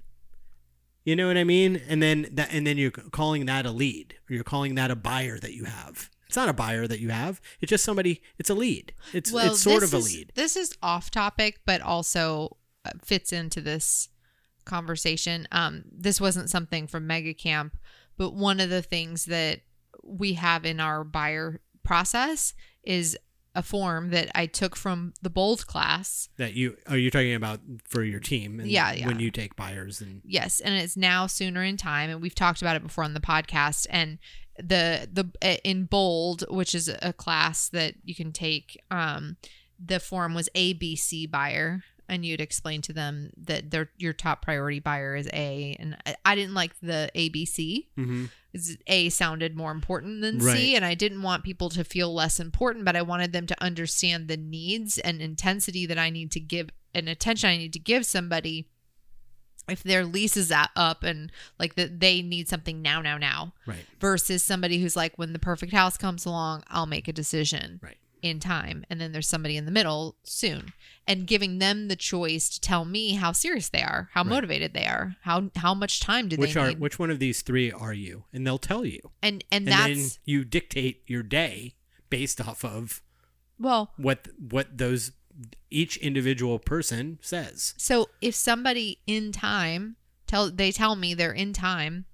You 1.03 1.15
know 1.15 1.27
what 1.27 1.37
i 1.37 1.43
mean? 1.43 1.81
And 1.89 2.01
then 2.01 2.27
that 2.33 2.49
and 2.53 2.65
then 2.65 2.77
you're 2.77 2.91
calling 2.91 3.47
that 3.47 3.65
a 3.65 3.71
lead 3.71 4.15
or 4.29 4.35
you're 4.35 4.43
calling 4.43 4.75
that 4.75 4.91
a 4.91 4.95
buyer 4.95 5.39
that 5.39 5.53
you 5.53 5.65
have 5.65 6.09
it's 6.31 6.37
not 6.37 6.47
a 6.47 6.53
buyer 6.53 6.87
that 6.87 7.01
you 7.01 7.09
have 7.09 7.41
it's 7.59 7.69
just 7.69 7.83
somebody 7.83 8.21
it's 8.39 8.49
a 8.49 8.53
lead 8.53 8.93
it's 9.11 9.33
well, 9.33 9.47
it's 9.51 9.59
sort 9.61 9.83
of 9.83 9.93
a 9.93 9.97
is- 9.97 10.15
lead 10.15 10.31
This 10.33 10.55
is 10.55 10.73
off 10.81 11.11
topic, 11.11 11.59
but 11.65 11.81
also 11.81 12.55
uh, 12.85 12.91
fits 13.03 13.33
into 13.33 13.59
this 13.59 14.07
conversation. 14.65 15.47
Um, 15.51 15.83
this 15.91 16.21
wasn't 16.21 16.49
something 16.49 16.87
from 16.87 17.07
Mega 17.07 17.33
Camp, 17.33 17.77
but 18.17 18.33
one 18.33 18.59
of 18.59 18.69
the 18.69 18.81
things 18.81 19.25
that 19.25 19.61
we 20.03 20.33
have 20.33 20.65
in 20.65 20.79
our 20.79 21.03
buyer 21.03 21.59
process 21.83 22.53
is 22.83 23.17
a 23.53 23.61
form 23.61 24.11
that 24.11 24.31
I 24.33 24.45
took 24.45 24.75
from 24.77 25.13
the 25.21 25.29
Bold 25.29 25.67
class. 25.67 26.29
that 26.37 26.53
you 26.53 26.77
are 26.87 26.97
you 26.97 27.11
talking 27.11 27.33
about 27.33 27.59
for 27.87 28.03
your 28.03 28.19
team 28.21 28.59
and 28.61 28.69
Yeah, 28.69 28.93
yeah. 28.93 29.07
when 29.07 29.19
you 29.19 29.29
take 29.31 29.55
buyers 29.57 29.99
and 29.99 30.21
Yes, 30.23 30.61
and 30.61 30.73
it's 30.75 30.95
now 30.95 31.27
sooner 31.27 31.61
in 31.63 31.75
time, 31.75 32.09
and 32.09 32.21
we've 32.21 32.35
talked 32.35 32.61
about 32.61 32.77
it 32.77 32.83
before 32.83 33.03
on 33.03 33.13
the 33.13 33.19
podcast. 33.19 33.87
And 33.89 34.19
the 34.57 35.07
the 35.11 35.59
in 35.63 35.85
bold, 35.85 36.43
which 36.49 36.75
is 36.75 36.89
a 37.01 37.13
class 37.13 37.69
that 37.69 37.95
you 38.03 38.15
can 38.15 38.31
take, 38.31 38.79
um, 38.91 39.37
the 39.83 39.99
form 39.99 40.33
was 40.33 40.49
ABC 40.55 41.29
buyer, 41.29 41.83
and 42.07 42.25
you'd 42.25 42.41
explain 42.41 42.81
to 42.83 42.93
them 42.93 43.31
that 43.37 43.71
their 43.71 43.89
your 43.97 44.13
top 44.13 44.41
priority 44.41 44.79
buyer 44.79 45.15
is 45.15 45.27
A, 45.33 45.75
and 45.79 45.97
I, 46.05 46.15
I 46.25 46.35
didn't 46.35 46.53
like 46.53 46.79
the 46.81 47.09
ABC. 47.15 47.87
mm-hmm. 47.97 48.25
A 48.87 49.07
sounded 49.07 49.55
more 49.55 49.71
important 49.71 50.19
than 50.19 50.39
Right. 50.39 50.57
C, 50.57 50.75
and 50.75 50.83
I 50.83 50.93
didn't 50.93 51.21
want 51.21 51.45
people 51.45 51.69
to 51.69 51.85
feel 51.85 52.13
less 52.13 52.37
important, 52.37 52.83
but 52.83 52.97
I 52.97 53.01
wanted 53.01 53.31
them 53.31 53.47
to 53.47 53.63
understand 53.63 54.27
the 54.27 54.35
needs 54.35 54.97
and 54.97 55.21
intensity 55.21 55.85
that 55.85 55.97
I 55.97 56.09
need 56.09 56.31
to 56.33 56.41
give 56.41 56.69
and 56.93 57.07
attention 57.07 57.49
I 57.49 57.55
need 57.55 57.71
to 57.73 57.79
give 57.79 58.05
somebody 58.05 58.67
if 59.69 59.83
their 59.83 60.05
lease 60.05 60.35
is 60.37 60.51
up 60.75 61.03
and 61.03 61.31
like 61.59 61.75
that 61.75 61.99
they 61.99 62.21
need 62.21 62.47
something 62.49 62.81
now, 62.81 63.01
now, 63.01 63.17
now, 63.17 63.53
right 63.65 63.85
versus 63.99 64.43
somebody 64.43 64.81
who's 64.81 64.95
like, 64.95 65.17
when 65.17 65.33
the 65.33 65.39
perfect 65.39 65.71
house 65.71 65.97
comes 65.97 66.25
along, 66.25 66.63
I'll 66.69 66.85
make 66.87 67.07
a 67.07 67.13
decision 67.13 67.79
Right. 67.81 67.97
in 68.21 68.39
time, 68.39 68.83
and 68.89 68.99
then 68.99 69.11
there's 69.11 69.27
somebody 69.27 69.57
in 69.57 69.65
the 69.65 69.71
middle 69.71 70.15
soon, 70.23 70.73
and 71.07 71.25
giving 71.27 71.59
them 71.59 71.87
the 71.87 71.95
choice 71.95 72.49
to 72.49 72.59
tell 72.61 72.85
me 72.85 73.13
how 73.13 73.31
serious 73.31 73.69
they 73.69 73.81
are, 73.83 74.09
how 74.13 74.21
Right. 74.23 74.29
motivated 74.29 74.73
they 74.73 74.85
are, 74.85 75.15
how 75.21 75.49
how 75.55 75.73
much 75.73 75.99
time 75.99 76.27
do 76.27 76.35
they? 76.35 76.41
which 76.41 76.53
they 76.55 76.59
are 76.61 76.67
need, 76.69 76.79
which 76.79 76.99
one 76.99 77.09
of 77.11 77.19
these 77.19 77.41
three 77.41 77.71
are 77.71 77.93
you 77.93 78.25
and 78.33 78.45
they'll 78.45 78.57
tell 78.57 78.85
you 78.85 78.99
and 79.21 79.43
and, 79.51 79.67
and 79.67 79.67
that's 79.67 80.13
then 80.15 80.21
you 80.25 80.43
dictate 80.43 81.03
your 81.07 81.23
day 81.23 81.75
based 82.09 82.41
off 82.41 82.63
of 82.65 83.01
well 83.59 83.91
what 83.97 84.27
what 84.37 84.77
those 84.77 85.11
each 85.69 85.97
individual 85.97 86.59
person 86.59 87.19
says. 87.21 87.73
So 87.77 88.09
if 88.21 88.35
somebody 88.35 88.99
in 89.07 89.31
time 89.31 89.95
tell 90.27 90.49
they 90.51 90.71
tell 90.71 90.95
me 90.95 91.13
they're 91.13 91.31
in 91.31 91.53
time, 91.53 92.05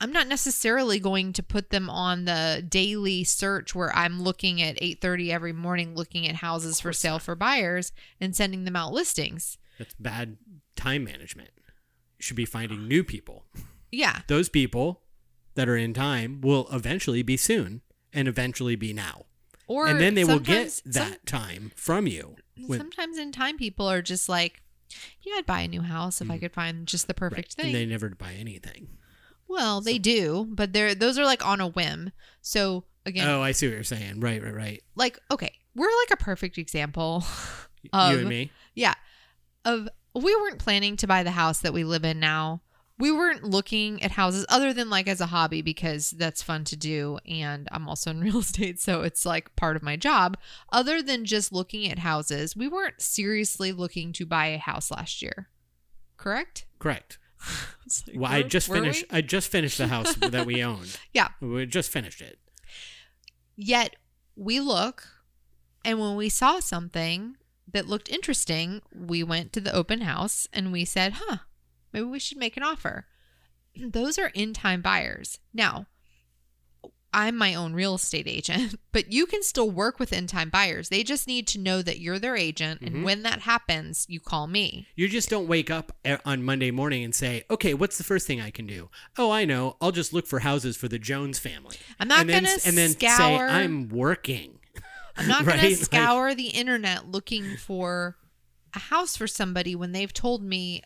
I'm 0.00 0.12
not 0.12 0.28
necessarily 0.28 1.00
going 1.00 1.32
to 1.34 1.42
put 1.42 1.70
them 1.70 1.90
on 1.90 2.24
the 2.24 2.64
daily 2.66 3.24
search 3.24 3.74
where 3.74 3.94
I'm 3.94 4.22
looking 4.22 4.62
at 4.62 4.80
8:30 4.80 5.30
every 5.30 5.52
morning 5.52 5.94
looking 5.94 6.26
at 6.28 6.36
houses 6.36 6.80
for 6.80 6.92
sale 6.92 7.18
for 7.18 7.34
buyers 7.34 7.92
and 8.20 8.34
sending 8.34 8.64
them 8.64 8.76
out 8.76 8.92
listings. 8.92 9.58
That's 9.78 9.94
bad 9.94 10.36
time 10.76 11.04
management. 11.04 11.50
You 12.18 12.22
should 12.22 12.36
be 12.36 12.44
finding 12.44 12.86
new 12.86 13.02
people. 13.04 13.44
Yeah. 13.90 14.20
Those 14.26 14.48
people 14.48 15.02
that 15.54 15.68
are 15.68 15.76
in 15.76 15.94
time 15.94 16.40
will 16.40 16.68
eventually 16.72 17.22
be 17.22 17.36
soon 17.36 17.82
and 18.12 18.28
eventually 18.28 18.76
be 18.76 18.92
now. 18.92 19.26
Or 19.68 19.86
and 19.86 20.00
then 20.00 20.14
they 20.14 20.24
will 20.24 20.40
get 20.40 20.80
that 20.86 20.94
some- 21.12 21.16
time 21.26 21.70
from 21.76 22.06
you. 22.08 22.34
When, 22.66 22.78
sometimes 22.80 23.18
in 23.18 23.30
time 23.30 23.56
people 23.56 23.86
are 23.88 24.02
just 24.02 24.28
like, 24.28 24.62
yeah, 25.22 25.34
I'd 25.36 25.46
buy 25.46 25.60
a 25.60 25.68
new 25.68 25.82
house 25.82 26.20
if 26.20 26.28
I 26.30 26.38
could 26.38 26.52
find 26.52 26.86
just 26.88 27.06
the 27.06 27.14
perfect 27.14 27.54
Mm. 27.54 27.58
right, 27.58 27.64
thing. 27.64 27.66
And 27.66 27.74
they 27.74 27.86
never 27.86 28.08
buy 28.10 28.32
anything. 28.32 28.88
well, 29.46 29.80
they 29.80 29.98
do, 29.98 30.46
but 30.50 30.72
they're 30.72 30.94
those 30.94 31.18
are 31.18 31.24
like 31.24 31.44
on 31.46 31.60
a 31.60 31.68
whim. 31.68 32.10
So 32.40 32.84
again, 33.06 33.28
Oh, 33.28 33.40
I 33.42 33.52
see 33.52 33.66
what 33.68 33.74
you're 33.74 33.84
saying. 33.84 34.20
Right, 34.20 34.42
right, 34.42 34.54
right. 34.54 34.82
like 34.96 35.18
okay, 35.30 35.52
we're 35.74 35.94
like 36.02 36.10
a 36.18 36.22
perfect 36.22 36.58
example 36.58 37.24
Of- 37.92 38.12
you 38.12 38.18
and 38.20 38.28
me. 38.28 38.50
Yeah. 38.74 38.94
Of 39.64 39.88
we 40.14 40.34
weren't 40.34 40.58
planning 40.58 40.96
to 40.96 41.06
buy 41.06 41.22
the 41.22 41.30
house 41.32 41.60
that 41.60 41.72
we 41.74 41.84
live 41.84 42.04
in 42.04 42.18
now. 42.18 42.62
We 42.98 43.12
weren't 43.12 43.44
looking 43.44 44.02
at 44.02 44.10
houses 44.12 44.44
other 44.48 44.72
than 44.72 44.90
like 44.90 45.06
as 45.06 45.20
a 45.20 45.26
hobby 45.26 45.62
because 45.62 46.10
that's 46.10 46.42
fun 46.42 46.64
to 46.64 46.76
do 46.76 47.18
and 47.26 47.68
I'm 47.70 47.88
also 47.88 48.10
in 48.10 48.20
real 48.28 48.38
estate 48.40 48.80
so 48.80 49.02
it's 49.02 49.24
like 49.24 49.54
part 49.56 49.76
of 49.76 49.82
my 49.82 49.96
job. 49.96 50.36
Other 50.72 51.00
than 51.00 51.24
just 51.24 51.52
looking 51.52 51.88
at 51.90 52.00
houses, 52.00 52.56
we 52.56 52.66
weren't 52.68 53.00
seriously 53.00 53.70
looking 53.72 54.12
to 54.14 54.26
buy 54.26 54.46
a 54.46 54.58
house 54.58 54.90
last 54.90 55.22
year. 55.22 55.48
Correct? 56.16 56.66
Correct. 56.78 57.18
Like, 58.06 58.16
Well, 58.20 58.30
I 58.30 58.42
just 58.42 58.70
finished. 58.70 59.06
we? 59.10 59.16
I 59.18 59.20
just 59.22 59.48
finished 59.50 59.78
the 59.78 59.86
house 59.86 60.14
that 60.16 60.44
we 60.44 60.62
owned. 60.62 60.98
Yeah. 61.14 61.28
we 61.40 61.64
just 61.64 61.90
finished 61.90 62.20
it. 62.20 62.38
Yet 63.56 63.96
we 64.36 64.60
look, 64.60 65.06
and 65.84 65.98
when 65.98 66.14
we 66.14 66.28
saw 66.28 66.60
something 66.60 67.36
that 67.72 67.86
looked 67.88 68.10
interesting, 68.10 68.82
we 68.94 69.22
went 69.22 69.52
to 69.54 69.60
the 69.60 69.72
open 69.72 70.02
house 70.02 70.46
and 70.52 70.70
we 70.72 70.84
said, 70.84 71.14
huh, 71.16 71.38
maybe 71.92 72.04
we 72.06 72.18
should 72.18 72.38
make 72.38 72.56
an 72.56 72.62
offer. 72.62 73.06
Those 73.80 74.18
are 74.18 74.28
in 74.34 74.52
time 74.54 74.82
buyers. 74.82 75.38
Now, 75.52 75.86
I'm 77.12 77.36
my 77.38 77.54
own 77.54 77.72
real 77.72 77.94
estate 77.94 78.26
agent, 78.28 78.78
but 78.92 79.10
you 79.12 79.24
can 79.24 79.42
still 79.42 79.70
work 79.70 79.98
with 79.98 80.12
in 80.12 80.26
time 80.26 80.50
buyers. 80.50 80.90
They 80.90 81.02
just 81.02 81.26
need 81.26 81.46
to 81.48 81.58
know 81.58 81.80
that 81.80 82.00
you're 82.00 82.18
their 82.18 82.36
agent. 82.36 82.82
Mhm. 82.82 82.86
And 82.86 83.04
when 83.04 83.22
that 83.22 83.40
happens, 83.40 84.04
you 84.10 84.20
call 84.20 84.46
me. 84.46 84.88
You 84.94 85.08
just 85.08 85.30
don't 85.30 85.48
wake 85.48 85.70
up 85.70 85.96
on 86.26 86.42
Monday 86.42 86.70
morning 86.70 87.02
and 87.02 87.14
say, 87.14 87.44
"Okay, 87.50 87.72
what's 87.72 87.96
the 87.96 88.04
first 88.04 88.26
thing 88.26 88.40
I 88.42 88.50
can 88.50 88.66
do?" 88.66 88.90
Oh, 89.16 89.30
I 89.30 89.46
know. 89.46 89.76
I'll 89.80 89.90
just 89.92 90.12
look 90.12 90.26
for 90.26 90.40
houses 90.40 90.76
for 90.76 90.86
the 90.86 90.98
Jones 90.98 91.38
family. 91.38 91.76
I'm 91.98 92.08
not 92.08 92.20
and 92.20 92.28
then, 92.30 92.44
gonna 92.44 92.58
and 92.66 92.76
then 92.76 92.90
say, 92.98 93.06
"I'm 93.08 93.88
working." 93.88 94.58
I'm 95.16 95.26
not 95.28 95.40
Right? 95.46 95.56
going 95.60 95.74
to 95.74 95.76
Like- 95.80 95.84
scour 95.86 96.34
the 96.34 96.48
internet 96.48 97.08
looking 97.10 97.56
for 97.56 98.16
a 98.74 98.78
house 98.78 99.16
for 99.16 99.26
somebody 99.26 99.74
when 99.74 99.92
they've 99.92 100.12
told 100.12 100.42
me, 100.42 100.82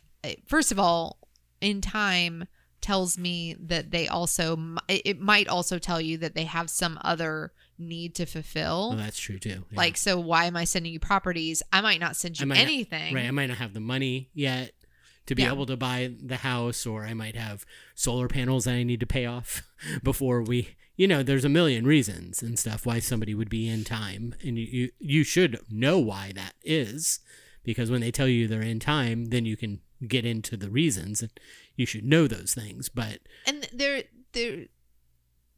first 0.46 0.72
of 0.72 0.78
all, 0.78 1.18
in 1.60 1.80
time 1.80 2.46
tells 2.80 3.16
me 3.16 3.54
that 3.60 3.90
they 3.92 4.08
also, 4.08 4.58
it 4.88 5.20
might 5.20 5.46
also 5.48 5.78
tell 5.78 6.00
you 6.00 6.16
that 6.18 6.34
they 6.34 6.44
have 6.44 6.68
some 6.68 6.98
other 7.02 7.52
need 7.78 8.14
to 8.16 8.26
fulfill. 8.26 8.92
That's 8.96 9.18
true 9.18 9.38
too. 9.38 9.64
yeah. 9.70 9.76
Like, 9.78 9.96
so 9.96 10.18
why 10.18 10.46
am 10.46 10.56
I 10.56 10.64
sending 10.64 10.92
you 10.92 10.98
properties? 11.00 11.62
I 11.72 11.80
might 11.80 12.00
not 12.00 12.16
send 12.16 12.40
you 12.40 12.46
might 12.46 12.56
not- 12.56 12.62
anything. 12.62 13.14
right? 13.14 13.26
I 13.26 13.30
might 13.30 13.46
not 13.46 13.58
have 13.58 13.72
the 13.74 13.80
money 13.80 14.30
yet 14.34 14.72
to 15.26 15.36
be 15.36 15.42
Yeah. 15.42 15.52
able 15.52 15.66
to 15.66 15.76
buy 15.76 16.12
the 16.20 16.38
house, 16.38 16.84
or 16.84 17.04
I 17.06 17.14
might 17.14 17.36
have 17.36 17.64
solar 17.94 18.26
panels 18.26 18.64
that 18.64 18.74
I 18.74 18.82
need 18.82 18.98
to 19.00 19.06
pay 19.06 19.26
off 19.26 19.62
before 20.02 20.42
we. 20.42 20.74
You 20.96 21.06
know, 21.08 21.22
there's 21.22 21.44
a 21.44 21.48
million 21.48 21.86
reasons 21.86 22.42
and 22.42 22.58
stuff 22.58 22.84
why 22.84 22.98
somebody 22.98 23.34
would 23.34 23.48
be 23.48 23.68
in 23.68 23.84
time, 23.84 24.34
and 24.44 24.58
you 24.58 24.66
you, 24.66 24.90
you 24.98 25.24
should 25.24 25.60
know 25.70 25.98
why 26.00 26.32
that 26.34 26.54
is, 26.64 27.20
because 27.62 27.90
when 27.90 28.00
they 28.00 28.10
tell 28.10 28.26
you 28.28 28.46
they're 28.48 28.60
in 28.62 28.80
time, 28.80 29.26
then 29.26 29.44
you 29.46 29.56
can 29.56 29.80
get 30.08 30.24
into 30.24 30.56
the 30.56 30.70
reasons, 30.70 31.22
and 31.22 31.30
you 31.76 31.86
should 31.86 32.04
know 32.04 32.26
those 32.26 32.54
things. 32.54 32.88
But 32.88 33.20
and 33.46 33.68
there 33.72 34.04
there 34.32 34.66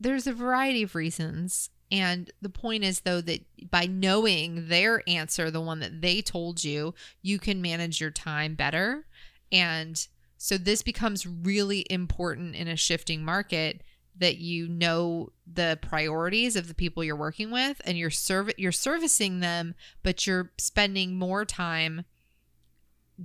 there's 0.00 0.26
a 0.26 0.33
variety 0.33 0.83
of 0.83 0.94
reasons 0.94 1.70
and 1.90 2.30
the 2.40 2.48
point 2.48 2.83
is 2.83 3.00
though 3.00 3.21
that 3.21 3.40
by 3.71 3.87
knowing 3.87 4.69
their 4.69 5.02
answer 5.08 5.50
the 5.50 5.60
one 5.60 5.81
that 5.81 6.00
they 6.00 6.21
told 6.21 6.64
you 6.64 6.94
you 7.23 7.38
can 7.38 7.62
manage 7.62 8.00
your 8.00 8.10
time 8.10 8.54
better 8.54 9.06
and 9.52 10.08
so 10.37 10.58
this 10.58 10.83
becomes 10.83 11.27
really 11.27 11.87
important 11.88 12.54
in 12.54 12.69
a 12.69 12.77
shifting 12.77 13.25
market 13.25 13.83
that 14.16 14.38
you 14.38 14.69
know 14.69 15.31
the 15.52 15.79
priorities 15.83 16.56
of 16.56 16.69
the 16.69 16.75
people 16.75 17.02
you're 17.02 17.16
working 17.16 17.50
with 17.50 17.81
and 17.85 17.98
you're 17.98 18.10
serv- 18.10 18.52
you're 18.56 18.73
servicing 18.73 19.40
them 19.40 19.75
but 20.02 20.27
you're 20.27 20.52
spending 20.58 21.19
more 21.19 21.44
time 21.44 22.04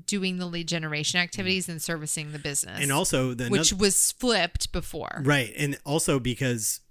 doing 0.06 0.38
the 0.38 0.46
lead 0.46 0.68
generation 0.68 1.20
mm. 1.20 1.24
activities 1.24 1.68
and 1.68 1.82
servicing 1.82 2.32
the 2.32 2.40
business 2.40 2.80
and 2.82 2.92
also 2.92 3.34
the 3.34 3.50
which 3.50 3.74
was 3.74 4.12
flipped 4.14 4.72
before. 4.72 5.22
Right. 5.24 5.54
And 5.58 5.78
also 5.86 6.20
because 6.20 6.82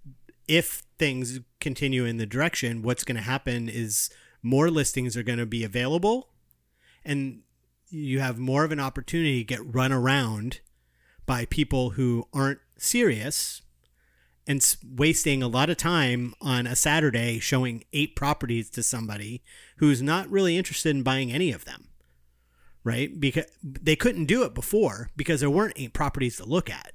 if 0.46 0.82
things 0.98 1.40
continue 1.60 2.04
in 2.04 2.16
the 2.16 2.26
direction, 2.26 2.82
what's 2.82 3.04
going 3.04 3.16
to 3.16 3.22
happen 3.22 3.68
is 3.68 4.10
more 4.42 4.70
listings 4.70 5.16
are 5.16 5.22
going 5.22 5.38
to 5.38 5.46
be 5.46 5.64
available 5.64 6.30
and 7.04 7.42
you 7.90 8.20
have 8.20 8.38
more 8.38 8.64
of 8.64 8.72
an 8.72 8.80
opportunity 8.80 9.38
to 9.38 9.44
get 9.44 9.74
run 9.74 9.92
around 9.92 10.60
by 11.24 11.44
people 11.46 11.90
who 11.90 12.26
aren't 12.32 12.60
serious 12.76 13.62
and 14.46 14.76
wasting 14.96 15.42
a 15.42 15.48
lot 15.48 15.68
of 15.68 15.76
time 15.76 16.34
on 16.40 16.66
a 16.66 16.74
Saturday 16.74 17.38
showing 17.38 17.84
eight 17.92 18.16
properties 18.16 18.70
to 18.70 18.82
somebody 18.82 19.42
who's 19.76 20.00
not 20.00 20.28
really 20.30 20.56
interested 20.56 20.96
in 20.96 21.02
buying 21.02 21.30
any 21.30 21.52
of 21.52 21.66
them. 21.66 21.88
Right? 22.88 23.20
Because 23.20 23.44
they 23.62 23.96
couldn't 23.96 24.24
do 24.26 24.42
it 24.44 24.54
before 24.54 25.10
because 25.16 25.40
there 25.40 25.50
weren't 25.50 25.74
eight 25.76 25.92
properties 25.92 26.36
to 26.38 26.44
look 26.44 26.68
at. 26.70 26.92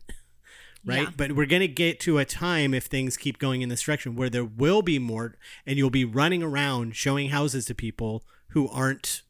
Right? 0.85 1.03
Yeah. 1.03 1.09
But 1.15 1.31
we're 1.33 1.45
going 1.45 1.61
to 1.61 1.67
get 1.69 1.99
to 2.01 2.17
a 2.17 2.25
time 2.25 2.73
if 2.73 2.85
things 2.85 3.15
keep 3.15 3.39
going 3.39 3.61
in 3.61 3.69
this 3.69 3.81
direction 3.83 4.15
where 4.15 4.29
there 4.29 4.43
will 4.43 4.81
be 4.81 4.99
more 4.99 5.35
and 5.65 5.77
you'll 5.77 5.89
be 5.89 6.03
running 6.03 6.43
around 6.43 6.95
showing 6.95 7.29
houses 7.29 7.65
to 7.67 7.75
people 7.75 8.23
who 8.49 8.67
aren't 8.67 9.21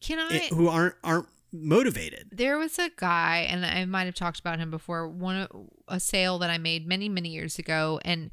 Can 0.00 0.18
I? 0.20 0.36
eh, 0.36 0.48
who 0.54 0.68
aren't 0.68 0.94
aren't 1.02 1.26
motivated. 1.52 2.28
There 2.30 2.56
was 2.58 2.78
a 2.78 2.90
guy, 2.96 3.46
and 3.50 3.64
I 3.66 3.84
might 3.86 4.04
have 4.04 4.14
talked 4.14 4.38
about 4.38 4.58
him 4.60 4.70
before. 4.70 5.08
One 5.08 5.48
a 5.88 5.98
sale 5.98 6.38
that 6.38 6.50
I 6.50 6.58
made 6.58 6.86
many 6.86 7.08
many 7.08 7.30
years 7.30 7.58
ago, 7.58 7.98
and 8.04 8.30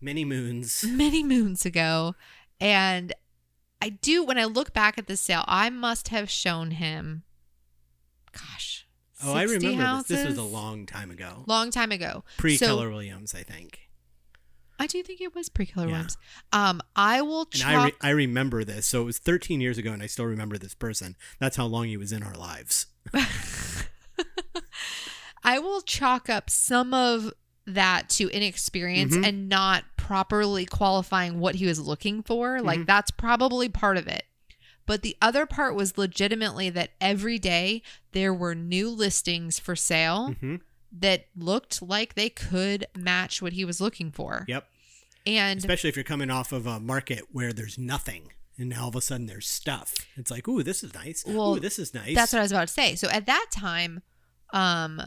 Many 0.00 0.24
moons. 0.26 0.84
many 0.86 1.22
moons 1.24 1.64
ago, 1.64 2.14
and 2.60 3.14
I 3.80 3.90
do 3.90 4.24
when 4.24 4.38
I 4.38 4.44
look 4.44 4.72
back 4.72 4.98
at 4.98 5.06
the 5.06 5.16
sale, 5.16 5.44
I 5.46 5.70
must 5.70 6.08
have 6.08 6.30
shown 6.30 6.72
him. 6.72 7.22
Gosh. 8.32 8.86
Oh, 9.22 9.34
I 9.34 9.46
60 9.46 9.68
remember 9.68 9.98
this. 9.98 10.08
This 10.08 10.26
was 10.26 10.38
a 10.38 10.42
long 10.42 10.86
time 10.86 11.10
ago. 11.10 11.44
long 11.46 11.70
time 11.70 11.92
ago. 11.92 12.24
Pre 12.36 12.56
So- 12.56 12.66
Keller 12.66 12.90
Williams, 12.90 13.34
I 13.34 13.42
think. 13.42 13.80
I 14.78 14.86
do 14.86 15.02
think 15.02 15.22
it 15.22 15.34
was 15.34 15.48
pre 15.48 15.64
Keller 15.64 15.86
Yeah. 15.86 15.92
Williams. 15.92 16.18
Um, 16.52 16.82
I 16.94 17.22
will 17.22 17.42
And 17.42 17.50
chalk. 17.52 17.70
I, 17.72 17.84
re- 17.86 17.92
I 18.02 18.10
remember 18.10 18.62
this. 18.62 18.86
So 18.86 19.00
it 19.00 19.04
was 19.06 19.18
13 19.18 19.60
years 19.62 19.78
ago, 19.78 19.90
and 19.92 20.02
I 20.02 20.06
still 20.06 20.26
remember 20.26 20.58
this 20.58 20.74
person. 20.74 21.16
That's 21.38 21.56
how 21.56 21.64
long 21.64 21.86
he 21.86 21.96
was 21.96 22.12
in 22.12 22.22
our 22.22 22.34
lives. 22.34 22.86
I 25.44 25.58
will 25.60 25.80
chalk 25.80 26.28
up 26.28 26.50
some 26.50 26.92
of 26.92 27.32
that 27.66 28.08
to 28.10 28.28
inexperience 28.28 29.14
Mhm. 29.16 29.26
and 29.26 29.48
not 29.48 29.84
properly 30.06 30.64
qualifying 30.64 31.40
what 31.40 31.56
he 31.56 31.66
was 31.66 31.80
looking 31.80 32.22
for. 32.22 32.60
Like 32.62 32.80
Mhm. 32.80 32.86
that's 32.86 33.10
probably 33.10 33.68
part 33.68 33.96
of 33.96 34.06
it. 34.06 34.24
But 34.86 35.02
the 35.02 35.16
other 35.20 35.46
part 35.46 35.74
was 35.74 35.98
legitimately 35.98 36.70
that 36.70 36.92
every 37.00 37.40
day 37.40 37.82
there 38.12 38.32
were 38.32 38.54
new 38.54 38.88
listings 38.88 39.58
for 39.58 39.74
sale 39.74 40.34
hmm 40.40 40.56
that 40.92 41.26
looked 41.36 41.82
like 41.82 42.14
they 42.14 42.30
could 42.30 42.86
match 42.96 43.42
what 43.42 43.52
he 43.52 43.64
was 43.64 43.80
looking 43.80 44.10
for. 44.12 44.44
Yep. 44.48 44.66
And 45.26 45.58
Especially 45.58 45.90
if 45.90 45.96
you're 45.96 46.04
coming 46.04 46.30
off 46.30 46.52
of 46.52 46.66
a 46.66 46.78
market 46.78 47.24
where 47.32 47.52
there's 47.52 47.76
nothing, 47.76 48.32
and 48.56 48.68
now 48.70 48.82
all 48.84 48.88
of 48.90 48.96
a 48.96 49.00
sudden 49.00 49.26
there's 49.26 49.48
stuff. 49.48 49.92
It's 50.16 50.30
like, 50.30 50.46
ooh, 50.46 50.62
this 50.62 50.84
is 50.84 50.94
nice. 50.94 51.24
Well, 51.26 51.56
ooh, 51.56 51.60
this 51.60 51.78
is 51.80 51.92
nice. 51.92 52.14
That's 52.14 52.32
what 52.32 52.38
I 52.38 52.42
was 52.42 52.52
about 52.52 52.68
to 52.68 52.72
say. 52.72 52.94
So 52.94 53.08
at 53.08 53.26
that 53.26 53.46
time, 53.52 54.02
um, 54.52 55.02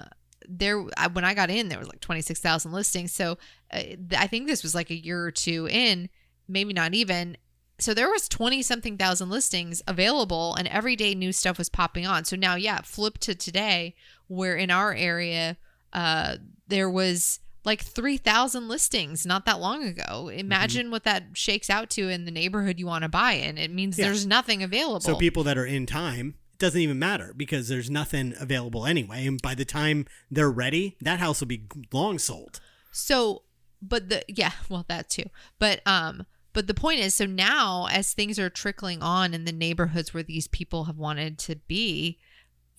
there 0.49 0.79
when 1.13 1.23
I 1.23 1.33
got 1.33 1.49
in, 1.49 1.69
there 1.69 1.79
was 1.79 1.87
like 1.87 2.01
twenty 2.01 2.21
six 2.21 2.39
thousand 2.39 2.71
listings. 2.71 3.11
So 3.13 3.37
uh, 3.71 3.81
I 4.17 4.27
think 4.27 4.47
this 4.47 4.63
was 4.63 4.73
like 4.75 4.89
a 4.89 4.95
year 4.95 5.23
or 5.23 5.31
two 5.31 5.67
in, 5.69 6.09
maybe 6.47 6.73
not 6.73 6.93
even. 6.93 7.37
So 7.77 7.93
there 7.93 8.09
was 8.09 8.27
twenty 8.27 8.61
something 8.61 8.97
thousand 8.97 9.29
listings 9.29 9.81
available, 9.87 10.55
and 10.55 10.67
every 10.67 10.95
day 10.95 11.13
new 11.15 11.31
stuff 11.31 11.57
was 11.57 11.69
popping 11.69 12.05
on. 12.07 12.25
So 12.25 12.35
now, 12.35 12.55
yeah, 12.55 12.81
flip 12.81 13.19
to 13.19 13.35
today, 13.35 13.95
where 14.27 14.55
in 14.55 14.71
our 14.71 14.93
area, 14.93 15.55
uh, 15.93 16.37
there 16.67 16.89
was 16.89 17.39
like 17.65 17.81
3,000 17.83 18.67
listings 18.69 19.25
not 19.25 19.45
that 19.45 19.59
long 19.59 19.83
ago. 19.83 20.29
Imagine 20.33 20.91
what 20.91 21.03
that 21.03 21.25
shakes 21.33 21.69
out 21.69 21.89
to 21.91 22.07
in 22.07 22.23
the 22.23 22.31
neighborhood 22.31 22.79
you 22.79 22.87
want 22.87 23.03
to 23.03 23.09
buy 23.09 23.33
in. 23.33 23.57
It 23.57 23.69
means 23.69 23.97
Yeah. 23.99 24.05
there's 24.05 24.25
nothing 24.25 24.63
available. 24.63 25.01
So 25.01 25.15
people 25.17 25.43
that 25.43 25.57
are 25.57 25.65
in 25.65 25.85
time, 25.85 26.35
doesn't 26.59 26.79
even 26.79 26.99
matter 26.99 27.33
because 27.35 27.67
there's 27.69 27.89
nothing 27.89 28.33
available 28.39 28.85
anyway. 28.85 29.25
And 29.25 29.41
by 29.41 29.55
the 29.55 29.65
time 29.65 30.05
they're 30.29 30.51
ready, 30.51 30.97
that 31.01 31.19
house 31.19 31.39
will 31.39 31.47
be 31.47 31.63
long 31.91 32.19
sold. 32.19 32.59
So, 32.91 33.43
but 33.81 34.09
the 34.09 34.23
yeah, 34.27 34.51
well 34.69 34.85
that 34.87 35.09
too. 35.09 35.25
But 35.57 35.81
um 35.85 36.25
but 36.53 36.67
the 36.67 36.73
point 36.73 36.99
is 36.99 37.15
so 37.15 37.25
now 37.25 37.87
as 37.91 38.13
things 38.13 38.37
are 38.37 38.49
trickling 38.49 39.01
on 39.01 39.33
in 39.33 39.45
the 39.45 39.51
neighborhoods 39.51 40.13
where 40.13 40.23
these 40.23 40.47
people 40.47 40.85
have 40.85 40.97
wanted 40.97 41.37
to 41.39 41.55
be, 41.55 42.17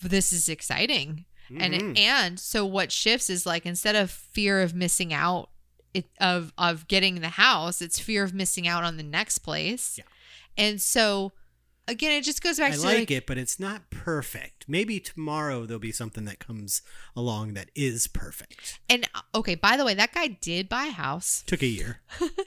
this 0.03 0.33
is 0.33 0.49
exciting. 0.49 1.25
Mhm. 1.51 1.61
And 1.61 1.99
and 1.99 2.41
so 2.41 2.65
what 2.67 2.93
shifts 2.93 3.31
is 3.31 3.47
like 3.47 3.65
instead 3.67 3.97
of 3.97 4.11
fear 4.11 4.61
of 4.61 4.75
missing 4.75 5.13
out 5.13 5.51
it, 5.95 6.07
of 6.21 6.53
of 6.59 6.87
getting 6.87 7.21
the 7.21 7.31
house, 7.31 7.81
it's 7.81 7.99
fear 7.99 8.23
of 8.23 8.35
missing 8.35 8.69
out 8.69 8.85
on 8.85 8.97
the 8.97 9.03
next 9.03 9.39
place. 9.39 9.97
Yeah. 9.99 10.05
And 10.57 10.81
so 10.81 11.33
again, 11.91 12.13
it 12.13 12.23
just 12.25 12.43
goes 12.43 12.59
back 12.59 12.73
I 12.73 12.77
to 12.77 12.83
like 12.83 13.11
it, 13.11 13.27
but 13.27 13.37
it's 13.39 13.59
not 13.61 13.91
perfect. 13.91 14.65
Maybe 14.69 15.01
tomorrow 15.01 15.67
there'll 15.67 15.79
be 15.81 15.93
something 15.93 16.25
that 16.25 16.39
comes 16.39 16.83
along 17.17 17.55
that 17.55 17.71
is 17.75 18.07
perfect. 18.07 18.81
And 18.89 19.09
uh, 19.15 19.21
okay, 19.35 19.55
by 19.55 19.77
the 19.77 19.85
way, 19.85 19.95
that 19.95 20.13
guy 20.15 20.29
did 20.29 20.69
buy 20.69 20.87
a 20.87 20.91
house. 20.93 21.43
Took 21.47 21.63
a 21.63 21.67
year. 21.67 22.01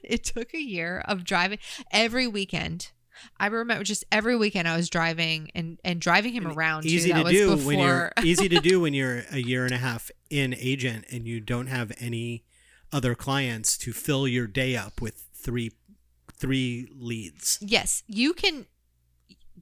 it 0.04 0.24
took 0.24 0.54
a 0.54 0.62
year 0.62 1.04
of 1.06 1.24
driving 1.24 1.60
every 1.92 2.28
weekend. 2.28 2.92
I 3.40 3.46
remember 3.48 3.84
just 3.84 4.04
every 4.12 4.36
weekend 4.36 4.68
I 4.68 4.76
was 4.76 4.90
driving 4.90 5.52
and 5.54 5.80
and 5.84 6.02
driving 6.02 6.34
him 6.34 6.48
around. 6.48 6.84
too. 6.84 6.90
easy 6.90 7.12
That 7.12 7.26
to 7.26 7.32
do 7.32 7.52
before. 7.56 7.68
when 7.68 7.80
you're 7.80 8.12
easy 8.24 8.50
to 8.50 8.60
do 8.60 8.82
when 8.82 8.94
you're 8.96 9.24
a 9.32 9.38
year 9.38 9.66
and 9.66 9.74
a 9.74 9.78
half 9.78 10.10
in 10.32 10.56
agent 10.58 11.06
and 11.12 11.28
you 11.28 11.40
don't 11.40 11.68
have 11.68 11.92
any 12.00 12.44
other 12.92 13.14
clients 13.14 13.78
to 13.80 13.94
fill 13.94 14.28
your 14.28 14.48
day 14.48 14.76
up 14.76 15.00
with 15.00 15.26
three 15.36 15.72
three 16.36 16.88
leads. 16.92 17.58
yes, 17.62 18.04
you 18.08 18.34
can. 18.34 18.66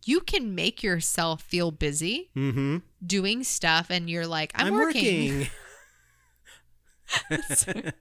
You 0.04 0.20
can 0.22 0.56
make 0.56 0.82
yourself 0.84 1.42
feel 1.44 1.72
busy 1.72 2.30
Mm-hmm. 2.36 2.78
doing 3.06 3.44
stuff, 3.44 3.88
and 3.90 4.10
you're 4.10 4.28
like, 4.28 4.52
I'm, 4.56 4.68
I'm 4.68 4.74
working. 4.74 5.40
working. 5.40 5.48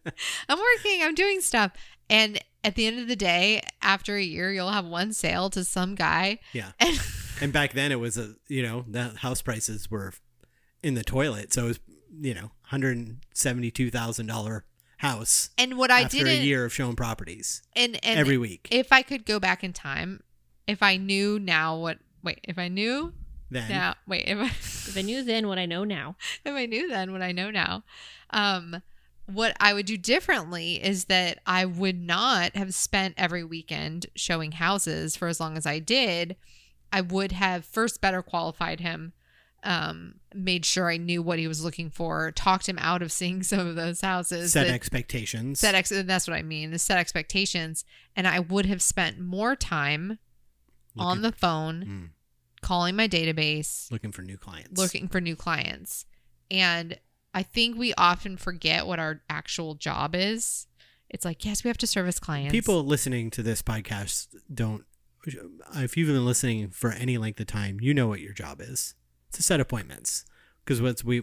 I'm 0.48 0.58
working. 0.58 1.02
I'm 1.02 1.14
doing 1.14 1.40
stuff. 1.40 1.72
And 2.08 2.38
at 2.64 2.74
the 2.74 2.86
end 2.86 2.98
of 3.00 3.08
the 3.08 3.16
day, 3.16 3.62
after 3.82 4.16
a 4.16 4.22
year, 4.22 4.52
you'll 4.52 4.70
have 4.70 4.84
one 4.86 5.12
sale 5.12 5.50
to 5.50 5.64
some 5.64 5.94
guy. 5.94 6.38
yeah. 6.52 6.72
And 6.80 6.98
And 7.42 7.52
back 7.54 7.72
then 7.72 7.90
it 7.90 7.98
was 7.98 8.18
a 8.18 8.34
you 8.48 8.62
know, 8.62 8.84
the 8.86 9.10
house 9.18 9.40
prices 9.42 9.90
were 9.90 10.12
in 10.82 10.94
the 10.94 11.02
toilet. 11.04 11.52
So 11.54 11.64
it 11.64 11.68
was, 11.68 11.80
you 12.20 12.34
know, 12.34 12.50
hundred 12.64 12.96
and 12.98 13.18
seventy 13.34 13.70
two 13.70 13.90
thousand 13.90 14.26
dollar 14.26 14.64
house 14.98 15.48
and 15.56 15.78
what 15.78 15.90
I 15.90 16.04
didn't 16.04 16.28
a 16.28 16.44
year 16.44 16.66
of 16.66 16.74
showing 16.74 16.94
properties 16.96 17.62
and 17.74 17.98
and 18.04 18.18
every 18.20 18.36
week. 18.36 18.68
if 18.70 18.92
I 18.92 19.00
could 19.00 19.24
go 19.24 19.40
back 19.40 19.64
in 19.64 19.72
time, 19.72 20.20
if 20.70 20.82
I 20.82 20.96
knew 20.96 21.38
now 21.38 21.76
what 21.76 21.98
wait, 22.22 22.40
if 22.44 22.58
I 22.58 22.68
knew 22.68 23.12
then 23.50 23.68
now 23.70 23.94
wait, 24.06 24.24
if 24.26 24.38
I 24.38 24.44
If 24.90 24.96
I 24.96 25.02
knew 25.02 25.22
then 25.22 25.46
what 25.48 25.58
I 25.58 25.66
know 25.66 25.84
now. 25.84 26.16
if 26.44 26.52
I 26.54 26.66
knew 26.66 26.88
then 26.88 27.12
what 27.12 27.22
I 27.22 27.32
know 27.32 27.50
now, 27.50 27.84
um 28.30 28.82
what 29.26 29.56
I 29.60 29.72
would 29.74 29.86
do 29.86 29.96
differently 29.96 30.82
is 30.82 31.04
that 31.04 31.38
I 31.46 31.64
would 31.64 32.00
not 32.00 32.56
have 32.56 32.74
spent 32.74 33.14
every 33.16 33.44
weekend 33.44 34.06
showing 34.16 34.52
houses 34.52 35.14
for 35.14 35.28
as 35.28 35.38
long 35.38 35.56
as 35.56 35.66
I 35.66 35.78
did. 35.78 36.34
I 36.92 37.00
would 37.00 37.30
have 37.30 37.64
first 37.64 38.00
better 38.00 38.22
qualified 38.22 38.80
him, 38.80 39.12
um, 39.62 40.16
made 40.34 40.64
sure 40.64 40.90
I 40.90 40.96
knew 40.96 41.22
what 41.22 41.38
he 41.38 41.46
was 41.46 41.62
looking 41.62 41.90
for, 41.90 42.32
talked 42.32 42.68
him 42.68 42.76
out 42.80 43.02
of 43.02 43.12
seeing 43.12 43.42
some 43.52 43.68
of 43.68 43.76
those 43.76 44.00
houses. 44.00 44.52
set 44.52 44.66
that- 44.66 44.74
expectations. 44.74 45.60
set 45.60 45.76
ex- 45.76 45.92
that's 46.04 46.26
what 46.26 46.36
I 46.36 46.42
mean, 46.42 46.72
the 46.72 46.78
set 46.80 46.98
expectations, 46.98 47.84
and 48.16 48.26
I 48.26 48.40
would 48.40 48.66
have 48.66 48.82
spent 48.82 49.20
more 49.20 49.54
time 49.54 50.18
on 50.98 51.22
the 51.22 51.32
phone 51.32 51.84
Mm, 51.84 52.08
calling 52.62 52.96
my 52.96 53.08
database, 53.08 53.90
looking 53.90 54.12
for 54.12 54.22
new 54.22 54.36
clients. 54.36 54.80
looking 54.80 55.08
for 55.08 55.20
new 55.20 55.36
clients. 55.36 56.04
And 56.50 56.98
I 57.32 57.42
think 57.42 57.78
we 57.78 57.94
often 57.94 58.36
forget 58.36 58.86
what 58.86 58.98
our 58.98 59.22
actual 59.30 59.74
job 59.74 60.14
is. 60.14 60.66
It's 61.08 61.24
like, 61.24 61.44
yes, 61.44 61.64
we 61.64 61.68
have 61.68 61.78
to 61.78 61.86
service 61.86 62.18
clients. 62.20 62.52
People 62.52 62.84
listening 62.84 63.30
to 63.30 63.42
this 63.42 63.62
podcast 63.62 64.28
don't. 64.52 64.84
If 65.74 65.96
you've 65.96 66.08
been 66.08 66.24
listening 66.24 66.70
for 66.70 66.92
any 66.92 67.18
length 67.18 67.40
of 67.40 67.46
time, 67.46 67.78
you 67.80 67.92
know 67.92 68.08
what 68.08 68.20
your 68.20 68.32
job 68.32 68.60
is. 68.60 68.94
It's 69.28 69.36
to 69.38 69.42
set 69.42 69.60
appointments. 69.60 70.24
Because 70.64 70.80
what's 70.80 71.04
we, 71.04 71.22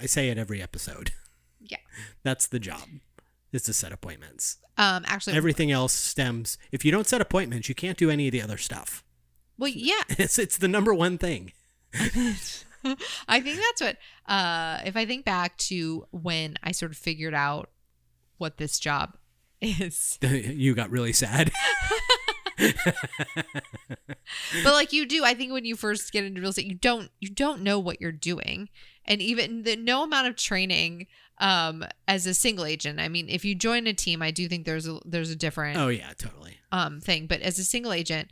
I 0.00 0.06
say 0.06 0.30
it 0.30 0.38
every 0.38 0.62
episode. 0.62 1.12
Yeah. 1.60 1.78
That's 2.22 2.46
the 2.46 2.58
job. 2.58 2.88
Is 3.54 3.62
to 3.62 3.72
set 3.72 3.92
appointments. 3.92 4.58
um 4.76 5.04
actually 5.06 5.36
Everything 5.36 5.70
else 5.70 5.92
stems. 5.94 6.58
If 6.72 6.84
you 6.84 6.90
don't 6.92 7.06
set 7.06 7.20
appointments, 7.20 7.68
you 7.68 7.74
can't 7.74 7.96
do 7.96 8.10
any 8.10 8.26
of 8.28 8.32
the 8.32 8.42
other 8.42 8.58
stuff. 8.58 9.02
well 9.56 9.70
yeah. 9.70 10.02
It's 10.10 10.38
it's 10.38 10.58
the 10.58 10.68
number 10.68 10.92
one 10.92 11.16
thing. 11.18 11.52
I 13.28 13.40
think 13.40 13.58
that's 13.58 13.80
what 13.80 13.96
uh 14.26 14.80
if 14.84 14.96
I 14.96 15.06
think 15.06 15.24
back 15.24 15.56
to 15.68 16.06
when 16.10 16.56
I 16.62 16.72
sort 16.72 16.90
of 16.92 16.98
figured 16.98 17.34
out 17.34 17.70
what 18.38 18.56
this 18.58 18.78
job 18.80 19.16
is. 19.60 20.18
you 20.20 20.74
got 20.74 20.90
really 20.90 21.12
sad. 21.12 21.52
but 24.62 24.72
like 24.72 24.92
you 24.92 25.06
do 25.06 25.24
i 25.24 25.34
think 25.34 25.52
when 25.52 25.64
you 25.64 25.74
first 25.76 26.12
get 26.12 26.24
into 26.24 26.40
real 26.40 26.50
estate 26.50 26.66
you 26.66 26.74
don't 26.74 27.10
you 27.20 27.28
don't 27.28 27.60
know 27.62 27.78
what 27.80 28.00
you're 28.00 28.12
doing 28.12 28.68
and 29.04 29.20
even 29.20 29.64
the 29.64 29.74
no 29.76 30.02
amount 30.04 30.28
of 30.28 30.36
training 30.36 31.06
um 31.38 31.84
as 32.06 32.26
a 32.26 32.34
single 32.34 32.64
agent 32.64 33.00
i 33.00 33.08
mean 33.08 33.28
if 33.28 33.44
you 33.44 33.54
join 33.54 33.86
a 33.86 33.92
team 33.92 34.22
i 34.22 34.30
do 34.30 34.48
think 34.48 34.64
there's 34.64 34.86
a 34.86 34.98
there's 35.04 35.30
a 35.30 35.36
different 35.36 35.78
oh 35.78 35.88
yeah, 35.88 36.12
totally. 36.16 36.56
um 36.70 37.00
thing 37.00 37.26
but 37.26 37.40
as 37.40 37.58
a 37.58 37.64
single 37.64 37.92
agent 37.92 38.30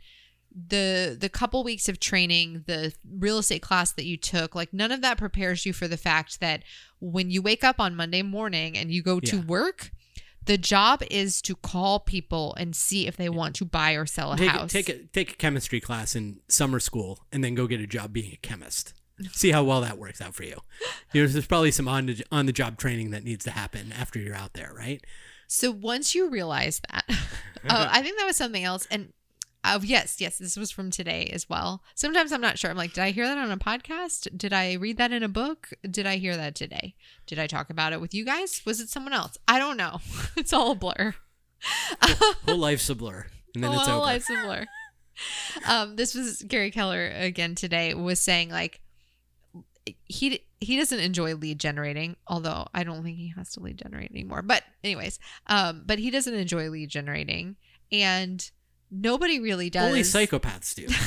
the 0.55 1.17
the 1.19 1.29
couple 1.29 1.63
weeks 1.63 1.89
of 1.89 1.99
training, 1.99 2.63
the 2.67 2.93
real 3.17 3.39
estate 3.39 3.61
class 3.61 3.91
that 3.93 4.05
you 4.05 4.17
took, 4.17 4.55
like 4.55 4.73
none 4.73 4.91
of 4.91 5.01
that 5.01 5.17
prepares 5.17 5.65
you 5.65 5.73
for 5.73 5.87
the 5.87 5.97
fact 5.97 6.39
that 6.39 6.63
when 6.99 7.29
you 7.29 7.41
wake 7.41 7.63
up 7.63 7.79
on 7.79 7.95
Monday 7.95 8.21
morning 8.21 8.77
and 8.77 8.91
you 8.91 9.01
go 9.01 9.19
to 9.19 9.41
work, 9.41 9.91
the 10.45 10.57
job 10.57 11.01
is 11.09 11.41
to 11.43 11.55
call 11.55 11.99
people 11.99 12.53
and 12.55 12.75
see 12.75 13.07
if 13.07 13.17
they 13.17 13.29
want 13.29 13.55
to 13.55 13.65
buy 13.65 13.93
or 13.93 14.05
sell 14.05 14.33
a 14.33 14.37
take, 14.37 14.49
house. 14.49 14.71
Take 14.71 14.89
a 14.89 14.99
take 15.05 15.31
a 15.31 15.35
chemistry 15.35 15.79
class 15.79 16.15
in 16.15 16.39
summer 16.47 16.79
school 16.79 17.19
and 17.31 17.43
then 17.43 17.55
go 17.55 17.65
get 17.67 17.81
a 17.81 17.87
job 17.87 18.13
being 18.13 18.31
a 18.31 18.37
chemist. 18.37 18.93
See 19.31 19.51
how 19.51 19.63
well 19.63 19.81
that 19.81 19.97
works 19.97 20.21
out 20.21 20.33
for 20.35 20.43
you. 20.43 20.55
Know, 21.13 21.27
there's 21.27 21.45
probably 21.47 21.71
some 21.71 21.87
on 21.87 22.07
the, 22.07 22.23
on 22.31 22.45
the 22.45 22.51
job 22.51 22.77
training 22.77 23.11
that 23.11 23.23
needs 23.23 23.45
to 23.45 23.51
happen 23.51 23.91
after 23.91 24.19
you're 24.19 24.35
out 24.35 24.53
there, 24.53 24.73
right? 24.75 25.03
So 25.47 25.69
once 25.71 26.15
you 26.15 26.29
realize 26.29 26.81
that, 26.89 27.05
oh, 27.09 27.17
I 27.69 28.01
think 28.01 28.17
that 28.17 28.25
was 28.25 28.37
something 28.37 28.63
else. 28.63 28.87
And 28.89 29.13
uh, 29.63 29.79
yes, 29.83 30.19
yes, 30.19 30.39
this 30.39 30.57
was 30.57 30.71
from 30.71 30.89
today 30.89 31.29
as 31.31 31.47
well. 31.47 31.83
Sometimes 31.95 32.31
I'm 32.33 32.41
not 32.41 32.57
sure. 32.57 32.69
I'm 32.71 32.75
like, 32.77 32.93
did 32.93 33.01
I 33.03 33.11
hear 33.11 33.25
that 33.27 33.37
on 33.37 33.51
a 33.51 33.57
podcast? 33.57 34.35
Did 34.35 34.51
I 34.51 34.73
read 34.73 34.97
that 34.97 35.13
in 35.13 35.23
a 35.23 35.29
book? 35.29 35.69
Did 35.89 36.05
I 36.07 36.17
hear 36.17 36.35
that 36.35 36.55
today? 36.55 36.95
Did 37.27 37.39
I 37.39 37.47
talk 37.47 37.69
about 37.69 37.93
it 37.93 38.01
with 38.01 38.13
you 38.13 38.25
guys? 38.25 38.61
Was 38.65 38.79
it 38.79 38.89
someone 38.89 39.13
else? 39.13 39.37
I 39.47 39.59
don't 39.59 39.77
know. 39.77 39.99
it's 40.35 40.51
all 40.53 40.71
a 40.71 40.75
blur. 40.75 41.13
Whole 42.45 42.57
life's 42.57 42.89
a 42.89 42.95
blur, 42.95 43.27
and 43.55 43.63
then 43.63 43.71
Oh, 43.71 43.79
it's 43.79 43.87
over. 43.87 43.99
life's 43.99 44.29
a 44.29 44.33
blur. 44.43 44.65
um, 45.67 45.95
this 45.95 46.13
was 46.13 46.41
Gary 46.41 46.71
Keller 46.71 47.07
again 47.15 47.55
today 47.55 47.93
was 47.93 48.19
saying 48.19 48.49
like 48.49 48.81
he 50.05 50.39
he 50.59 50.77
doesn't 50.77 50.99
enjoy 50.99 51.35
lead 51.35 51.59
generating, 51.59 52.15
although 52.27 52.67
I 52.73 52.83
don't 52.83 53.03
think 53.03 53.17
he 53.17 53.33
has 53.35 53.51
to 53.53 53.59
lead 53.59 53.77
generate 53.77 54.11
anymore. 54.11 54.41
But 54.41 54.63
anyways, 54.83 55.19
um, 55.47 55.83
but 55.85 55.99
he 55.99 56.09
doesn't 56.09 56.33
enjoy 56.33 56.69
lead 56.69 56.89
generating, 56.89 57.55
and 57.91 58.49
nobody 58.89 59.39
really 59.39 59.69
does. 59.69 59.87
Only 59.87 60.01
psychopaths 60.01 60.73
do. 60.75 60.87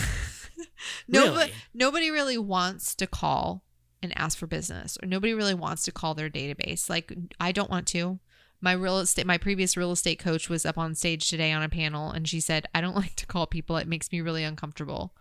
Nobody, 1.09 1.31
Really? 1.37 1.53
nobody 1.75 2.11
really 2.11 2.39
wants 2.39 2.95
to 2.97 3.07
call 3.07 3.63
and 4.03 4.17
ask 4.17 4.37
for 4.39 4.47
business, 4.47 4.97
or 5.03 5.07
nobody 5.07 5.33
really 5.35 5.55
wants 5.55 5.83
to 5.85 5.93
call 5.93 6.15
their 6.15 6.31
database. 6.31 6.89
Like 6.91 7.13
I 7.41 7.53
don't 7.53 7.71
want 7.71 7.87
to. 7.89 8.21
My 8.61 8.73
real 8.73 8.99
estate, 8.99 9.27
my 9.27 9.37
previous 9.39 9.77
real 9.77 9.93
estate 9.93 10.19
coach 10.19 10.49
was 10.49 10.65
up 10.65 10.79
on 10.79 10.95
stage 10.95 11.29
today 11.29 11.53
on 11.53 11.63
a 11.63 11.69
panel, 11.69 12.11
and 12.11 12.27
she 12.29 12.41
said, 12.41 12.67
"I 12.75 12.81
don't 12.81 12.97
like 13.03 13.15
to 13.17 13.27
call 13.27 13.47
people. 13.47 13.77
It 13.77 13.89
makes 13.89 14.11
me 14.13 14.21
really 14.21 14.45
uncomfortable, 14.45 15.15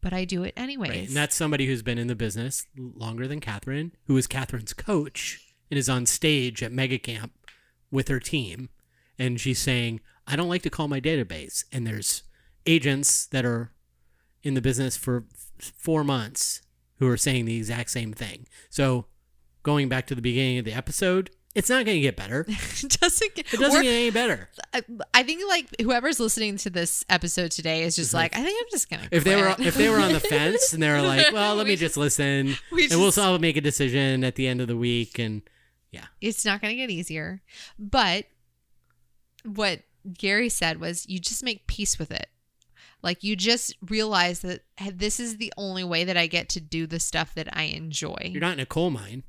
but 0.00 0.12
I 0.12 0.24
do 0.24 0.42
it 0.44 0.54
anyways." 0.56 0.90
Right. 0.90 1.08
And 1.08 1.16
that's 1.16 1.36
somebody 1.36 1.66
who's 1.66 1.82
been 1.82 1.98
in 1.98 2.06
the 2.06 2.14
business 2.14 2.66
longer 2.76 3.26
than 3.28 3.40
Catherine, 3.40 3.92
who 4.06 4.16
is 4.16 4.26
Catherine's 4.26 4.72
coach 4.72 5.40
and 5.70 5.78
is 5.78 5.88
on 5.88 6.06
stage 6.06 6.62
at 6.62 6.72
Mega 6.72 6.98
Camp 6.98 7.32
with 7.90 8.08
her 8.08 8.20
team. 8.20 8.68
And 9.18 9.40
she's 9.40 9.58
saying, 9.58 10.00
I 10.26 10.36
don't 10.36 10.48
like 10.48 10.62
to 10.62 10.70
call 10.70 10.88
my 10.88 11.00
database. 11.00 11.64
And 11.72 11.86
there's 11.86 12.22
agents 12.66 13.26
that 13.26 13.44
are 13.44 13.72
in 14.42 14.54
the 14.54 14.62
business 14.62 14.96
for 14.96 15.24
f- 15.58 15.72
four 15.76 16.04
months 16.04 16.62
who 16.98 17.08
are 17.08 17.16
saying 17.16 17.44
the 17.44 17.56
exact 17.56 17.90
same 17.90 18.12
thing. 18.12 18.46
So 18.68 19.06
going 19.62 19.88
back 19.88 20.06
to 20.06 20.14
the 20.14 20.22
beginning 20.22 20.58
of 20.58 20.64
the 20.64 20.72
episode, 20.72 21.30
it's 21.54 21.68
not 21.68 21.84
going 21.84 21.96
to 21.96 22.00
get 22.00 22.16
better. 22.16 22.44
it 22.48 22.98
doesn't 23.00 23.34
get. 23.34 23.52
It 23.52 23.58
doesn't 23.58 23.82
get 23.82 23.90
any 23.92 24.10
better. 24.10 24.48
I, 24.72 24.82
I 25.12 25.22
think 25.24 25.42
like 25.48 25.66
whoever's 25.80 26.20
listening 26.20 26.56
to 26.58 26.70
this 26.70 27.04
episode 27.08 27.50
today 27.50 27.82
is 27.82 27.96
just 27.96 28.14
like, 28.14 28.36
I 28.36 28.42
think 28.42 28.56
I'm 28.60 28.70
just 28.70 28.88
gonna. 28.88 29.08
If 29.10 29.24
they 29.24 29.36
were 29.36 29.54
if 29.58 29.74
they 29.74 29.88
were 29.88 29.98
on 29.98 30.12
the 30.12 30.20
fence 30.20 30.72
and 30.72 30.82
they 30.82 30.88
were 30.88 31.02
like, 31.06 31.32
well, 31.32 31.56
let 31.56 31.64
We 31.64 31.70
me 31.72 31.76
just 31.76 31.96
listen 31.96 32.54
we 32.72 32.84
and 32.84 32.92
we'll 33.00 33.08
just- 33.08 33.18
all 33.18 33.38
make 33.38 33.56
a 33.56 33.60
decision 33.60 34.22
at 34.24 34.36
the 34.36 34.46
end 34.46 34.60
of 34.60 34.68
the 34.68 34.76
week 34.76 35.18
and 35.18 35.42
yeah, 35.90 36.06
it's 36.20 36.44
not 36.44 36.60
going 36.60 36.70
to 36.72 36.76
get 36.76 36.88
easier. 36.90 37.42
But 37.78 38.26
what 39.44 39.80
Gary 40.16 40.48
said 40.48 40.80
was 40.80 41.08
you 41.08 41.18
just 41.18 41.42
make 41.42 41.66
peace 41.66 41.98
with 41.98 42.10
it. 42.12 42.28
Like 43.02 43.24
you 43.24 43.34
just 43.34 43.74
realize 43.88 44.40
that 44.40 44.60
this 44.92 45.18
is 45.18 45.38
the 45.38 45.52
only 45.56 45.82
way 45.82 46.04
that 46.04 46.16
I 46.16 46.26
get 46.26 46.48
to 46.50 46.60
do 46.60 46.86
the 46.86 47.00
stuff 47.00 47.34
that 47.34 47.48
I 47.56 47.64
enjoy. 47.64 48.30
you're 48.32 48.40
not 48.40 48.52
in 48.52 48.60
a 48.60 48.66
coal 48.66 48.90
mine. 48.90 49.24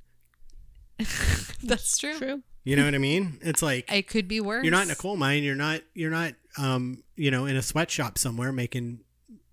That's 1.63 1.97
true. 1.97 2.17
True. 2.17 2.43
You 2.63 2.75
know 2.75 2.85
what 2.85 2.93
I 2.93 2.99
mean? 2.99 3.39
It's 3.41 3.61
like 3.61 3.91
It 3.91 4.07
could 4.07 4.27
be 4.27 4.39
worse. 4.39 4.63
you're 4.63 4.71
not 4.71 4.85
in 4.85 4.91
a 4.91 4.95
coal 4.95 5.17
mine. 5.17 5.43
You're 5.43 5.55
not. 5.55 5.81
You're 5.93 6.11
not. 6.11 6.33
Um. 6.57 7.03
You 7.15 7.31
know, 7.31 7.45
in 7.45 7.55
a 7.55 7.61
sweatshop 7.61 8.17
somewhere 8.17 8.51
making 8.51 9.01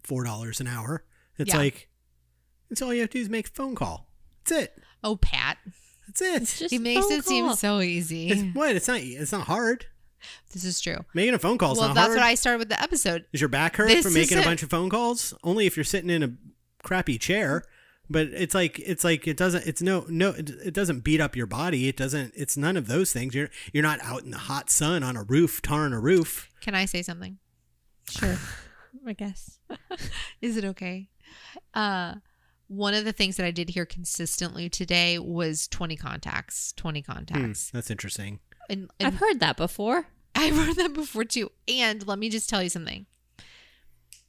four 0.04 0.24
dollars 0.24 0.60
an 0.60 0.66
hour. 0.66 1.04
It's 1.38 1.48
Yeah. 1.52 1.58
like 1.58 1.88
it's 2.70 2.82
all 2.82 2.92
you 2.92 3.00
have 3.00 3.10
to 3.10 3.18
do 3.18 3.22
is 3.22 3.28
make 3.30 3.48
a 3.48 3.50
phone 3.50 3.74
call. 3.74 4.08
That's 4.44 4.64
it. 4.64 4.82
Oh, 5.04 5.16
Pat. 5.16 5.58
That's 6.06 6.20
it. 6.22 6.42
It's 6.42 6.58
just 6.58 6.70
he 6.72 6.78
makes 6.78 7.06
phone 7.06 7.12
it 7.18 7.24
seem 7.24 7.54
so 7.54 7.80
easy. 7.80 8.28
It's 8.30 8.42
what? 8.54 8.74
It's 8.76 8.88
not. 8.88 9.00
It's 9.00 9.32
not 9.32 9.46
hard. 9.46 9.86
this 10.52 10.64
is 10.64 10.80
true. 10.80 10.98
Making 11.14 11.34
a 11.34 11.38
phone 11.38 11.56
call 11.58 11.72
is 11.72 11.78
well, 11.78 11.88
not 11.88 11.94
that's 11.94 12.06
hard. 12.08 12.18
what 12.18 12.24
I 12.26 12.34
started 12.34 12.58
with 12.58 12.68
the 12.70 12.82
episode. 12.82 13.24
is 13.32 13.40
your 13.40 13.48
back 13.48 13.76
hurt 13.76 13.88
This 13.88 14.04
from 14.04 14.14
making 14.14 14.38
a 14.38 14.42
bunch 14.42 14.62
of 14.62 14.70
phone 14.70 14.90
calls? 14.90 15.32
Only 15.44 15.66
if 15.66 15.76
you're 15.76 15.84
sitting 15.84 16.10
in 16.10 16.22
a 16.22 16.32
crappy 16.82 17.18
chair. 17.18 17.64
But 18.10 18.28
it's 18.28 18.54
like 18.54 18.78
it's 18.78 19.04
like 19.04 19.26
it 19.28 19.36
doesn't. 19.36 19.66
It's 19.66 19.82
no 19.82 20.06
no. 20.08 20.30
It, 20.30 20.48
it 20.64 20.74
doesn't 20.74 21.00
beat 21.00 21.20
up 21.20 21.36
your 21.36 21.46
body. 21.46 21.88
It 21.88 21.96
doesn't. 21.96 22.32
It's 22.36 22.56
none 22.56 22.76
of 22.76 22.86
those 22.86 23.12
things. 23.12 23.34
You're 23.34 23.50
you're 23.72 23.82
not 23.82 24.00
out 24.02 24.22
in 24.22 24.30
the 24.30 24.38
hot 24.38 24.70
sun 24.70 25.02
on 25.02 25.16
a 25.16 25.22
roof 25.22 25.60
tarring 25.60 25.92
a 25.92 26.00
roof. 26.00 26.48
Can 26.60 26.74
I 26.74 26.86
say 26.86 27.02
something? 27.02 27.38
Sure. 28.08 28.38
I 29.06 29.12
guess. 29.12 29.58
Is 30.40 30.56
it 30.56 30.64
okay? 30.64 31.08
Uh 31.74 32.14
one 32.68 32.94
of 32.94 33.04
the 33.04 33.12
things 33.12 33.36
that 33.36 33.46
I 33.46 33.50
did 33.50 33.70
hear 33.70 33.86
consistently 33.86 34.68
today 34.68 35.18
was 35.18 35.68
20 35.68 35.96
contacts, 35.96 36.72
20 36.76 37.00
Hmm, 37.00 37.12
contacts. 37.12 37.70
that's 37.70 37.90
interesting. 37.90 38.40
And, 38.68 38.90
I've 39.00 39.14
heard 39.16 39.40
that 39.40 39.56
before. 39.56 40.06
I've 40.34 40.54
heard 40.54 40.76
that 40.76 40.92
before 40.92 41.24
too. 41.24 41.50
And 41.66 42.06
let 42.06 42.18
me 42.18 42.28
just 42.28 42.48
tell 42.50 42.62
you 42.62 42.68
something. 42.68 43.06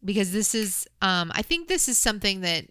Because 0.03 0.31
this 0.31 0.53
is 0.55 0.87
um 1.01 1.31
I 1.33 1.41
think 1.41 1.67
this 1.69 1.87
is 1.87 1.97
something 1.97 2.41
that 2.41 2.65
that 2.65 2.69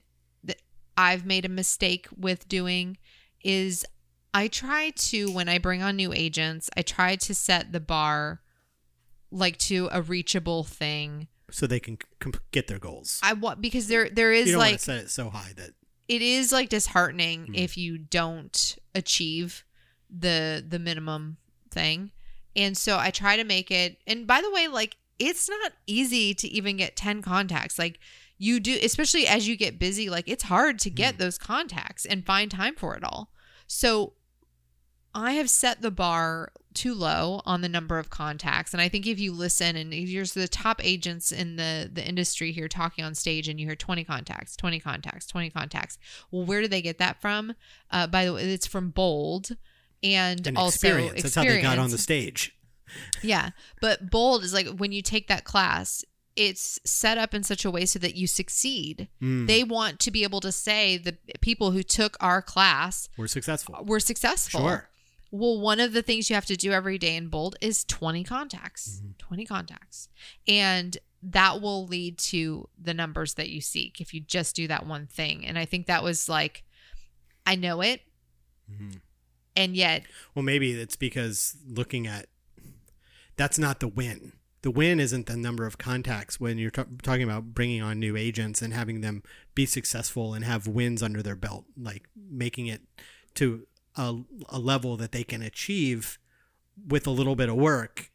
I've 0.99 1.25
made 1.25 1.45
a 1.45 1.49
mistake 1.49 2.09
with 2.17 2.49
doing 2.49 2.99
is 3.43 3.87
I 4.35 4.49
try 4.49 4.91
to 4.91 5.31
when 5.33 5.49
I 5.49 5.59
bring 5.59 5.83
on 5.83 5.97
new 5.97 6.13
agents, 6.13 6.69
I 6.77 6.83
try 6.83 7.17
to 7.17 7.35
set 7.35 7.73
the 7.73 7.81
bar 7.81 8.43
like 9.31 9.57
to 9.59 9.89
a 9.93 10.03
reachable 10.03 10.65
thing. 10.65 11.29
So 11.51 11.67
they 11.67 11.81
can 11.81 11.99
c- 12.23 12.33
get 12.53 12.67
their 12.67 12.79
goals. 12.79 13.21
I 13.23 13.33
want 13.33 13.61
because 13.63 13.89
there 13.89 14.11
there 14.11 14.33
is 14.33 14.47
you 14.49 14.53
don't 14.53 14.61
like 14.61 14.73
want 14.73 14.81
to 14.81 14.85
set 14.85 14.99
it 15.05 15.11
so 15.11 15.31
high 15.31 15.53
that 15.57 15.71
it 16.09 16.21
is 16.21 16.53
like 16.53 16.69
disheartening 16.69 17.47
Mhm. 17.47 17.57
if 17.57 17.77
you 17.79 17.97
don't 17.99 18.77
achieve 18.95 19.65
the 20.11 20.65
the 20.67 20.79
minimum 20.79 21.37
thing 21.71 22.11
and 22.57 22.79
so 22.79 22.97
i 22.97 23.11
try 23.11 23.37
to 23.37 23.45
make 23.45 23.71
it 23.71 23.99
and 24.07 24.27
by 24.27 24.41
the 24.41 24.51
way 24.51 24.67
like 24.67 24.97
it's 25.19 25.51
not 25.51 25.73
easy 25.87 26.33
to 26.33 26.49
even 26.49 26.79
get 26.79 26.97
10 26.97 27.21
contacts 27.21 27.79
like 27.79 28.01
you 28.39 28.61
do 28.61 28.79
especially 28.83 29.27
as 29.27 29.49
you 29.49 29.57
get 29.57 29.79
busy 29.79 30.09
like 30.09 30.29
it's 30.29 30.45
hard 30.45 30.79
to 30.79 30.91
get 30.91 31.19
those 31.19 31.39
contacts 31.39 32.05
and 32.05 32.25
find 32.25 32.51
time 32.51 32.75
for 32.75 32.97
it 32.97 33.05
all 33.05 33.31
so 33.67 34.13
i 35.15 35.33
have 35.33 35.51
set 35.51 35.83
the 35.83 35.91
bar 35.91 36.53
too 36.75 36.95
low 36.95 37.41
on 37.45 37.61
the 37.61 37.69
number 37.69 37.99
of 37.99 38.11
contacts 38.11 38.73
and 38.73 38.81
i 38.81 38.89
think 38.89 39.07
if 39.07 39.19
you 39.19 39.33
listen 39.33 39.75
and 39.75 39.93
here's 39.93 40.35
the 40.35 40.47
top 40.47 40.85
agents 40.85 41.33
in 41.33 41.57
the 41.57 41.91
the 41.93 42.07
industry 42.07 42.53
here 42.53 42.69
talking 42.69 43.05
on 43.05 43.15
stage 43.15 43.49
and 43.49 43.59
you 43.59 43.67
hear 43.67 43.75
20 43.75 44.05
contacts 44.05 44.57
20 44.57 44.79
contacts 44.79 45.27
20 45.27 45.51
contacts 45.51 45.99
well 46.31 46.45
where 46.45 46.61
do 46.61 46.69
they 46.69 46.83
get 46.83 46.99
that 46.99 47.21
from 47.21 47.55
uh, 47.91 48.07
by 48.07 48.25
the 48.25 48.33
way 48.33 48.43
it's 48.43 48.67
from 48.67 48.91
bold 48.91 49.57
and, 50.03 50.47
and 50.47 50.57
also 50.57 50.75
experience. 50.75 51.23
That's 51.23 51.35
how 51.35 51.45
they 51.45 51.63
got 51.63 51.79
on 51.79 51.91
the 51.91 51.99
stage. 51.99 52.55
Yeah. 53.23 53.51
But 53.81 54.11
bold 54.11 54.45
is 54.45 54.55
like 54.55 54.67
when 54.67 54.93
you 54.93 55.03
take 55.03 55.29
that 55.29 55.45
class, 55.45 56.05
it's 56.39 56.79
set 56.85 57.19
up 57.19 57.35
in 57.35 57.43
such 57.43 57.65
a 57.65 57.71
way 57.71 57.85
so 57.85 57.99
that 57.99 58.15
you 58.15 58.27
succeed. 58.27 59.09
Mm, 59.21 59.47
They 59.47 59.65
want 59.65 59.99
to 60.01 60.11
be 60.11 60.23
able 60.23 60.41
to 60.41 60.53
say 60.53 60.97
the 60.97 61.17
people 61.41 61.73
who 61.73 61.83
took 61.83 62.17
our 62.21 62.41
class 62.41 63.09
we're 63.17 63.27
successful. 63.27 63.83
were 63.85 64.01
successful. 64.01 64.61
Sure. 64.61 64.89
Well, 65.31 65.61
one 65.61 65.79
of 65.81 65.93
the 65.93 66.01
things 66.03 66.31
you 66.31 66.35
have 66.35 66.47
to 66.47 66.57
do 66.57 66.73
every 66.73 66.97
day 66.97 67.15
in 67.17 67.29
bold 67.29 67.57
is 67.61 67.85
20 67.85 68.25
contacts. 68.25 69.01
Mm-hmm. 69.03 69.11
20 69.19 69.45
contacts. 69.47 70.09
And 70.47 70.97
that 71.23 71.61
will 71.61 71.87
lead 71.87 72.17
to 72.19 72.69
the 72.81 72.95
numbers 72.95 73.35
that 73.35 73.49
you 73.51 73.61
seek 73.61 74.01
if 74.01 74.15
you 74.15 74.21
just 74.21 74.55
do 74.57 74.67
that 74.69 74.87
one 74.87 75.07
thing. 75.09 75.45
And 75.45 75.59
I 75.59 75.65
think 75.65 75.87
that 75.87 76.03
was 76.05 76.29
like 76.29 76.63
I 77.45 77.57
know 77.57 77.81
it 77.83 78.03
Mhm. 78.71 79.01
and 79.57 79.75
yet 79.75 80.05
Well, 80.35 80.43
maybe 80.45 80.73
it's 80.73 80.97
because 80.97 81.57
looking 81.67 82.07
at 82.07 82.27
that's 83.37 83.59
not 83.59 83.81
the 83.81 83.89
win. 83.89 84.33
The 84.63 84.71
win 84.71 84.99
isn't 84.99 85.27
the 85.27 85.37
number 85.37 85.67
of 85.67 85.79
contacts 85.79 86.41
when 86.41 86.59
you're 86.59 86.71
t- 86.71 86.83
talking 87.03 87.23
about 87.23 87.55
bringing 87.55 87.81
on 87.81 88.01
new 88.01 88.17
agents 88.17 88.61
and 88.61 88.75
having 88.75 89.01
them 89.01 89.23
be 89.55 89.67
successful 89.67 90.35
and 90.35 90.45
have 90.45 90.67
wins 90.67 91.03
under 91.03 91.23
their 91.23 91.37
belt, 91.37 91.65
like 91.81 92.09
making 92.17 92.67
it 92.67 92.83
to 93.35 93.67
a, 93.97 94.17
a 94.49 94.59
level 94.59 94.97
that 94.97 95.13
they 95.13 95.23
can 95.25 95.43
achieve 95.43 96.19
with 96.89 97.07
a 97.07 97.11
little 97.11 97.37
bit 97.37 97.49
of 97.49 97.57
work. 97.57 98.11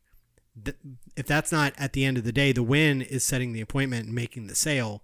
If 1.16 1.26
that's 1.26 1.52
not 1.52 1.74
at 1.78 1.94
the 1.94 2.06
end 2.06 2.18
of 2.18 2.24
the 2.24 2.32
day, 2.32 2.52
the 2.52 2.62
win 2.62 3.02
is 3.02 3.24
setting 3.24 3.54
the 3.54 3.62
appointment 3.62 4.08
and 4.08 4.16
making 4.16 4.48
the 4.48 4.56
sale. 4.56 5.04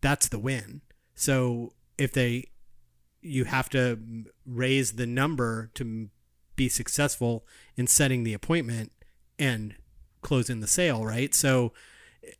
That's 0.00 0.28
the 0.28 0.38
win. 0.38 0.82
So 1.14 1.72
if 1.96 2.12
they 2.12 2.50
you 3.22 3.44
have 3.44 3.70
to 3.70 3.98
raise 4.44 4.92
the 4.92 5.06
number 5.06 5.70
to 5.74 6.08
be 6.56 6.68
successful 6.68 7.46
in 7.76 7.86
setting 7.86 8.24
the 8.24 8.34
appointment 8.34 8.92
and 9.38 9.76
closing 10.22 10.60
the 10.60 10.66
sale, 10.66 11.04
right? 11.04 11.34
So 11.34 11.72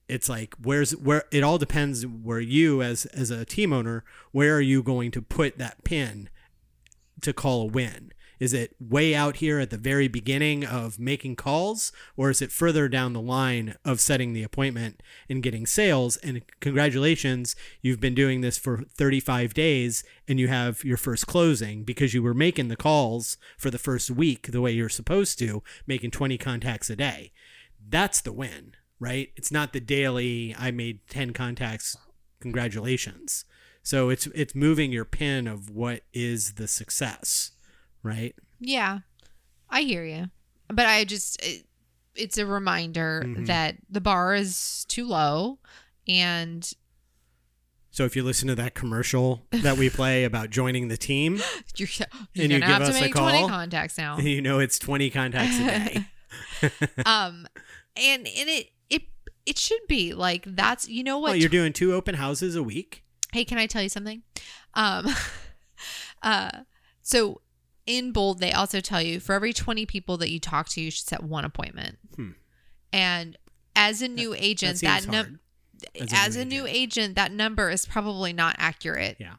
it's 0.08 0.28
like 0.28 0.54
where's 0.62 0.92
where 0.96 1.24
it 1.30 1.42
all 1.42 1.58
depends 1.58 2.06
where 2.06 2.40
you 2.40 2.82
as 2.82 3.06
as 3.06 3.30
a 3.30 3.44
team 3.44 3.72
owner 3.72 4.04
where 4.30 4.56
are 4.56 4.60
you 4.60 4.82
going 4.82 5.10
to 5.10 5.20
put 5.20 5.58
that 5.58 5.82
pin 5.84 6.28
to 7.20 7.32
call 7.32 7.62
a 7.62 7.66
win? 7.66 8.12
Is 8.40 8.52
it 8.52 8.74
way 8.80 9.14
out 9.14 9.36
here 9.36 9.60
at 9.60 9.70
the 9.70 9.76
very 9.76 10.08
beginning 10.08 10.64
of 10.64 10.98
making 10.98 11.36
calls 11.36 11.92
or 12.16 12.28
is 12.28 12.42
it 12.42 12.50
further 12.50 12.88
down 12.88 13.12
the 13.12 13.20
line 13.20 13.76
of 13.84 14.00
setting 14.00 14.32
the 14.32 14.42
appointment 14.42 15.00
and 15.28 15.44
getting 15.44 15.64
sales? 15.64 16.16
And 16.16 16.42
congratulations 16.58 17.54
you've 17.82 18.00
been 18.00 18.16
doing 18.16 18.40
this 18.40 18.58
for 18.58 18.82
35 18.96 19.54
days 19.54 20.02
and 20.26 20.40
you 20.40 20.48
have 20.48 20.82
your 20.82 20.96
first 20.96 21.28
closing 21.28 21.84
because 21.84 22.14
you 22.14 22.22
were 22.22 22.34
making 22.34 22.66
the 22.66 22.74
calls 22.74 23.36
for 23.56 23.70
the 23.70 23.78
first 23.78 24.10
week 24.10 24.50
the 24.50 24.60
way 24.60 24.72
you're 24.72 24.88
supposed 24.88 25.38
to 25.38 25.62
making 25.86 26.10
20 26.10 26.36
contacts 26.36 26.90
a 26.90 26.96
day 26.96 27.30
that's 27.88 28.20
the 28.20 28.32
win 28.32 28.72
right 29.00 29.30
it's 29.36 29.50
not 29.52 29.72
the 29.72 29.80
daily 29.80 30.54
i 30.58 30.70
made 30.70 31.00
10 31.08 31.32
contacts 31.32 31.96
congratulations 32.40 33.44
so 33.82 34.10
it's 34.10 34.26
it's 34.28 34.54
moving 34.54 34.92
your 34.92 35.04
pin 35.04 35.46
of 35.48 35.68
what 35.70 36.02
is 36.12 36.54
the 36.54 36.68
success 36.68 37.50
right 38.02 38.34
Yeah, 38.60 39.00
I 39.68 39.82
hear 39.82 40.04
you, 40.04 40.26
but 40.68 40.86
I 40.86 41.04
just 41.04 41.42
it, 41.44 41.64
it's 42.14 42.38
a 42.38 42.46
reminder 42.46 43.22
Mhm. 43.26 43.46
that 43.46 43.76
the 43.90 44.00
bar 44.00 44.34
is 44.34 44.84
too 44.88 45.06
low, 45.06 45.58
and 46.06 46.70
So 47.90 48.04
if 48.04 48.14
you 48.14 48.22
listen 48.22 48.46
to 48.48 48.54
that 48.54 48.74
commercial 48.74 49.46
that 49.50 49.76
we 49.76 49.90
play 49.90 50.22
about 50.30 50.50
joining 50.50 50.88
the 50.88 50.96
team, 50.96 51.40
you're, 51.76 51.88
you're 51.98 52.06
And 52.44 52.52
you 52.52 52.60
gonna 52.60 52.66
have 52.66 52.78
give 52.82 52.86
to 52.88 52.94
us 52.94 53.10
a 53.10 53.10
twenty 53.12 53.38
call? 53.40 53.48
contacts 53.48 53.98
now. 53.98 54.18
you 54.20 54.40
know 54.42 54.58
it's 54.60 54.78
20 54.78 55.10
contacts 55.10 55.56
a 55.58 55.64
day. 55.64 56.04
um, 57.06 57.46
and 57.96 58.26
and 58.26 58.48
it 58.48 58.70
it 58.90 59.02
it 59.46 59.58
should 59.58 59.86
be 59.88 60.14
like 60.14 60.44
that's 60.46 60.88
you 60.88 61.04
know 61.04 61.18
what 61.18 61.30
Well, 61.30 61.36
you're 61.36 61.48
doing 61.48 61.72
two 61.72 61.92
open 61.94 62.14
houses 62.14 62.56
a 62.56 62.62
week. 62.62 63.04
Hey, 63.32 63.44
can 63.44 63.58
I 63.58 63.66
tell 63.66 63.82
you 63.82 63.88
something? 63.88 64.22
Um, 64.74 65.08
uh, 66.22 66.50
so 67.02 67.40
in 67.86 68.12
bold, 68.12 68.40
they 68.40 68.52
also 68.52 68.80
tell 68.80 69.02
you 69.02 69.20
for 69.20 69.34
every 69.34 69.52
20 69.52 69.86
people 69.86 70.16
that 70.18 70.30
you 70.30 70.38
talk 70.38 70.68
to, 70.70 70.80
you 70.80 70.90
should 70.90 71.06
set 71.06 71.22
one 71.22 71.44
appointment. 71.44 71.98
Hmm. 72.14 72.30
And 72.92 73.38
as 73.74 74.02
a 74.02 74.08
new 74.08 74.34
agent, 74.34 74.80
that 74.82 75.02
that, 75.02 75.10
num- 75.10 75.40
hard. 75.98 76.12
as, 76.12 76.36
a, 76.36 76.44
new 76.44 76.66
agent, 76.66 77.16
that 77.16 77.32
number 77.32 77.70
is 77.70 77.86
probably 77.86 78.32
not 78.32 78.54
accurate. 78.58 79.16
Yeah. 79.18 79.34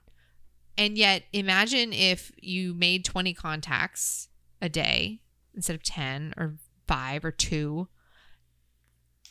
And 0.78 0.98
yet, 0.98 1.24
imagine 1.32 1.94
if 1.94 2.32
you 2.42 2.74
made 2.74 3.06
20 3.06 3.34
contacts 3.34 4.28
a 4.62 4.70
day 4.70 5.22
instead 5.54 5.76
of 5.76 5.84
10 5.84 6.34
or 6.36 6.56
five 6.88 7.24
or 7.26 7.32
two, 7.32 7.88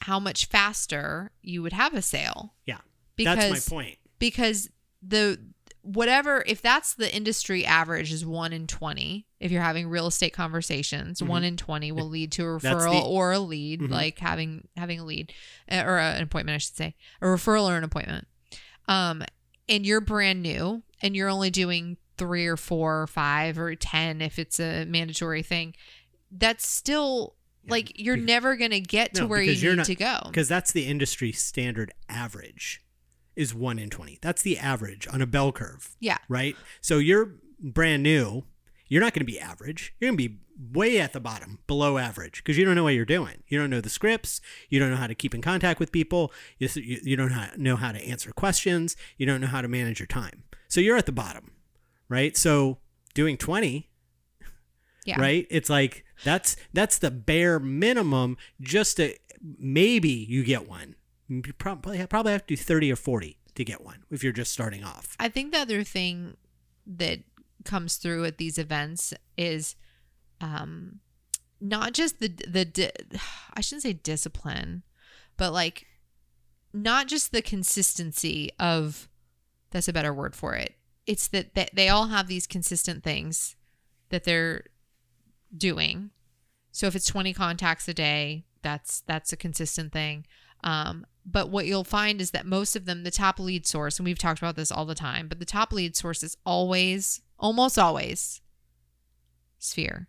how 0.00 0.18
much 0.18 0.46
faster 0.46 1.30
you 1.42 1.62
would 1.62 1.72
have 1.72 1.94
a 1.94 2.02
sale. 2.02 2.54
Yeah. 2.66 2.78
Because 3.16 3.36
That's 3.38 3.70
my 3.70 3.76
point. 3.76 3.98
because 4.18 4.68
the 5.02 5.38
whatever 5.82 6.44
if 6.46 6.62
that's 6.62 6.94
the 6.94 7.12
industry 7.14 7.66
average 7.66 8.12
is 8.12 8.24
1 8.24 8.52
in 8.52 8.68
20 8.68 9.26
if 9.40 9.50
you're 9.50 9.60
having 9.60 9.88
real 9.88 10.06
estate 10.06 10.32
conversations 10.32 11.20
Mhm. 11.20 11.26
1 11.26 11.44
in 11.44 11.56
20 11.56 11.90
will 11.90 12.08
lead 12.08 12.30
to 12.30 12.42
a 12.44 12.46
referral 12.60 13.00
the- 13.00 13.06
or 13.06 13.32
a 13.32 13.40
lead 13.40 13.80
Mhm. 13.80 13.90
like 13.90 14.20
having 14.20 14.68
having 14.76 15.00
a 15.00 15.04
lead 15.04 15.32
uh, 15.68 15.82
or 15.84 15.98
a- 15.98 16.14
an 16.14 16.22
appointment 16.22 16.54
I 16.54 16.58
should 16.58 16.76
say 16.76 16.94
a 17.20 17.24
referral 17.26 17.68
or 17.68 17.76
an 17.76 17.82
appointment 17.82 18.28
um 18.86 19.24
and 19.68 19.84
you're 19.84 20.00
brand 20.00 20.40
new 20.40 20.84
and 21.00 21.16
you're 21.16 21.28
only 21.28 21.50
doing 21.50 21.96
3 22.16 22.46
or 22.46 22.56
4 22.56 23.02
or 23.02 23.06
5 23.08 23.58
or 23.58 23.74
10 23.74 24.20
if 24.22 24.38
it's 24.38 24.60
a 24.60 24.84
mandatory 24.84 25.42
thing 25.42 25.74
that's 26.30 26.64
still 26.66 27.34
Yeah. 27.64 27.70
like 27.72 27.98
you're 28.00 28.16
Be- 28.16 28.22
never 28.22 28.56
going 28.56 28.70
to 28.72 28.80
get 28.80 29.14
to 29.14 29.22
No, 29.22 29.26
where 29.28 29.42
you 29.42 29.52
you're 29.52 29.72
need 29.72 29.78
not- 29.78 29.86
to 29.86 29.94
go 29.94 30.18
Because 30.26 30.48
that's 30.48 30.72
the 30.72 30.86
industry 30.86 31.32
standard 31.32 31.92
average 32.08 32.82
is 33.36 33.54
1 33.54 33.78
in 33.78 33.88
20. 33.90 34.18
That's 34.20 34.42
the 34.42 34.58
average 34.58 35.06
on 35.08 35.22
a 35.22 35.26
bell 35.26 35.52
curve, 35.52 35.96
yeah 36.00 36.18
right? 36.28 36.56
So 36.80 36.98
you're 36.98 37.34
brand 37.60 38.02
new. 38.02 38.44
You're 38.88 39.00
not 39.00 39.14
going 39.14 39.24
to 39.24 39.32
be 39.32 39.40
average. 39.40 39.94
You're 39.98 40.10
going 40.10 40.18
to 40.18 40.28
be 40.28 40.38
way 40.72 41.00
at 41.00 41.14
the 41.14 41.20
bottom, 41.20 41.60
below 41.66 41.96
average, 41.96 42.38
because 42.44 42.58
you 42.58 42.64
don't 42.66 42.74
know 42.74 42.82
what 42.84 42.92
you're 42.94 43.06
doing. 43.06 43.42
You 43.48 43.58
don't 43.58 43.70
know 43.70 43.80
the 43.80 43.88
scripts. 43.88 44.42
You 44.68 44.78
don't 44.78 44.90
know 44.90 44.96
how 44.96 45.06
to 45.06 45.14
keep 45.14 45.34
in 45.34 45.40
contact 45.40 45.80
with 45.80 45.92
people. 45.92 46.30
You, 46.58 46.68
you, 46.74 47.00
you 47.02 47.16
don't 47.16 47.32
know 47.56 47.76
how 47.76 47.90
to 47.92 47.98
answer 48.04 48.32
questions. 48.32 48.94
You 49.16 49.24
don't 49.24 49.40
know 49.40 49.46
how 49.46 49.62
to 49.62 49.68
manage 49.68 49.98
your 49.98 50.06
time. 50.08 50.42
So 50.68 50.80
you're 50.82 50.98
at 50.98 51.06
the 51.06 51.12
bottom, 51.12 51.52
right? 52.10 52.36
So 52.36 52.78
doing 53.14 53.38
20 53.38 53.88
yeah. 55.04 55.20
right? 55.20 55.46
It's 55.50 55.70
like 55.70 56.04
that's 56.24 56.56
that's 56.72 56.98
the 56.98 57.10
bare 57.10 57.58
minimum 57.58 58.36
just 58.60 58.96
to 58.98 59.16
maybe 59.58 60.08
you 60.08 60.44
get 60.44 60.68
one. 60.68 60.94
You 61.28 61.42
probably 61.58 62.04
probably 62.06 62.32
have 62.32 62.46
to 62.46 62.54
do 62.54 62.56
30 62.56 62.92
or 62.92 62.96
40 62.96 63.38
to 63.54 63.64
get 63.64 63.82
one 63.82 64.04
if 64.10 64.22
you're 64.22 64.32
just 64.32 64.52
starting 64.52 64.84
off. 64.84 65.16
I 65.18 65.28
think 65.28 65.52
the 65.52 65.58
other 65.58 65.84
thing 65.84 66.36
that 66.86 67.20
comes 67.64 67.96
through 67.96 68.24
at 68.24 68.38
these 68.38 68.58
events 68.58 69.14
is 69.36 69.76
um 70.40 71.00
not 71.60 71.92
just 71.92 72.18
the 72.18 72.28
the 72.28 72.64
di- 72.64 72.90
I 73.54 73.60
shouldn't 73.60 73.82
say 73.82 73.92
discipline, 73.92 74.82
but 75.36 75.52
like 75.52 75.86
not 76.72 77.06
just 77.06 77.32
the 77.32 77.42
consistency 77.42 78.50
of 78.58 79.08
that's 79.70 79.88
a 79.88 79.92
better 79.92 80.12
word 80.12 80.34
for 80.34 80.54
it. 80.54 80.74
It's 81.06 81.26
that, 81.28 81.54
that 81.54 81.70
they 81.74 81.88
all 81.88 82.06
have 82.06 82.28
these 82.28 82.46
consistent 82.46 83.02
things 83.02 83.56
that 84.10 84.24
they're 84.24 84.64
doing. 85.56 86.10
So 86.70 86.86
if 86.86 86.94
it's 86.96 87.06
20 87.06 87.32
contacts 87.34 87.88
a 87.88 87.94
day, 87.94 88.44
that's 88.62 89.00
that's 89.06 89.32
a 89.32 89.36
consistent 89.36 89.92
thing. 89.92 90.26
Um, 90.64 91.06
but 91.24 91.50
what 91.50 91.66
you'll 91.66 91.84
find 91.84 92.20
is 92.20 92.30
that 92.32 92.46
most 92.46 92.76
of 92.76 92.84
them, 92.84 93.04
the 93.04 93.10
top 93.10 93.38
lead 93.38 93.66
source, 93.66 93.98
and 93.98 94.04
we've 94.04 94.18
talked 94.18 94.40
about 94.40 94.56
this 94.56 94.72
all 94.72 94.84
the 94.86 94.94
time, 94.94 95.28
but 95.28 95.38
the 95.38 95.44
top 95.44 95.72
lead 95.72 95.96
source 95.96 96.22
is 96.22 96.36
always, 96.46 97.20
almost 97.38 97.78
always, 97.78 98.40
Sphere, 99.58 100.08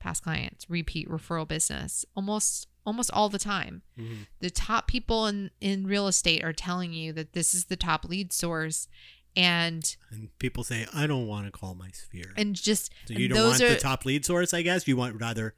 past 0.00 0.24
clients, 0.24 0.68
repeat 0.68 1.08
referral 1.08 1.46
business, 1.46 2.04
almost 2.16 2.66
almost 2.86 3.10
all 3.12 3.28
the 3.28 3.38
time. 3.38 3.82
Mhm. 3.98 4.26
The 4.40 4.50
top 4.50 4.88
people 4.88 5.26
in 5.26 5.50
in 5.60 5.86
real 5.86 6.08
estate 6.08 6.42
are 6.42 6.52
telling 6.52 6.92
you 6.92 7.12
that 7.12 7.32
this 7.32 7.54
is 7.54 7.66
the 7.66 7.76
top 7.76 8.04
lead 8.04 8.32
source, 8.32 8.88
and 9.36 9.96
and 10.10 10.36
people 10.38 10.64
say 10.64 10.86
i 10.92 11.06
don't 11.06 11.26
want 11.26 11.44
to 11.46 11.52
call 11.52 11.74
my 11.74 11.88
sphere 11.92 12.32
and 12.36 12.56
just 12.56 12.92
so 13.06 13.14
you 13.14 13.28
don't 13.28 13.46
want 13.48 13.62
are, 13.62 13.68
the 13.68 13.76
top 13.76 14.04
lead 14.04 14.24
source 14.24 14.52
i 14.52 14.60
guess 14.60 14.88
you 14.88 14.96
want 14.96 15.20
rather 15.20 15.54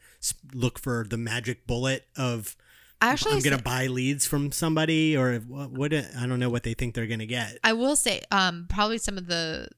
look 0.53 0.79
for 0.79 1.07
the 1.09 1.17
magic 1.17 1.67
bullet 1.67 2.07
of 2.17 2.57
actually 3.01 3.33
i'm 3.33 3.41
gonna 3.41 3.57
say- 3.57 3.63
buy 3.63 3.87
leads 3.87 4.27
from 4.27 4.53
somebody 4.53 5.17
or 5.17 5.39
what, 5.41 5.71
what 5.71 5.95
i 5.95 6.27
don't 6.27 6.39
know 6.39 6.51
what 6.51 6.65
they 6.65 6.75
think 6.75 6.95
they're 6.95 7.07
gonna 7.07 7.25
get 7.27 7.59
I 7.65 7.73
will 7.73 7.97
say, 7.97 8.21
um, 8.31 8.67
probably 8.69 8.99
some 8.99 9.17
of 9.17 9.27
the 9.27 9.69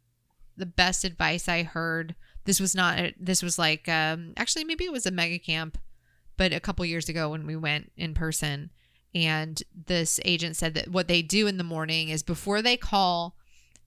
the 0.57 0.67
best 0.67 1.05
advice 1.05 1.49
I 1.49 1.63
heard. 1.63 2.15
This 2.45 2.61
was 2.61 2.75
not. 2.75 3.01
This 3.19 3.43
was 3.43 3.59
like, 3.59 3.89
um, 3.89 4.33
actually, 4.37 4.65
maybe 4.65 4.85
it 4.85 4.93
was 4.93 5.07
a 5.07 5.11
mega 5.11 5.39
camp, 5.39 5.79
but 6.37 6.53
a 6.53 6.61
couple 6.61 6.85
years 6.85 7.09
ago 7.09 7.31
when 7.31 7.47
we 7.47 7.57
went 7.57 7.91
in 7.97 8.15
person, 8.15 8.71
and 9.15 9.63
this 9.75 10.21
agent 10.25 10.57
said 10.57 10.75
that 10.75 10.89
what 10.89 11.09
they 11.09 11.23
do 11.23 11.47
in 11.47 11.57
the 11.59 11.65
morning 11.65 12.09
is 12.09 12.23
before 12.23 12.63
they 12.63 12.77
call 12.77 13.37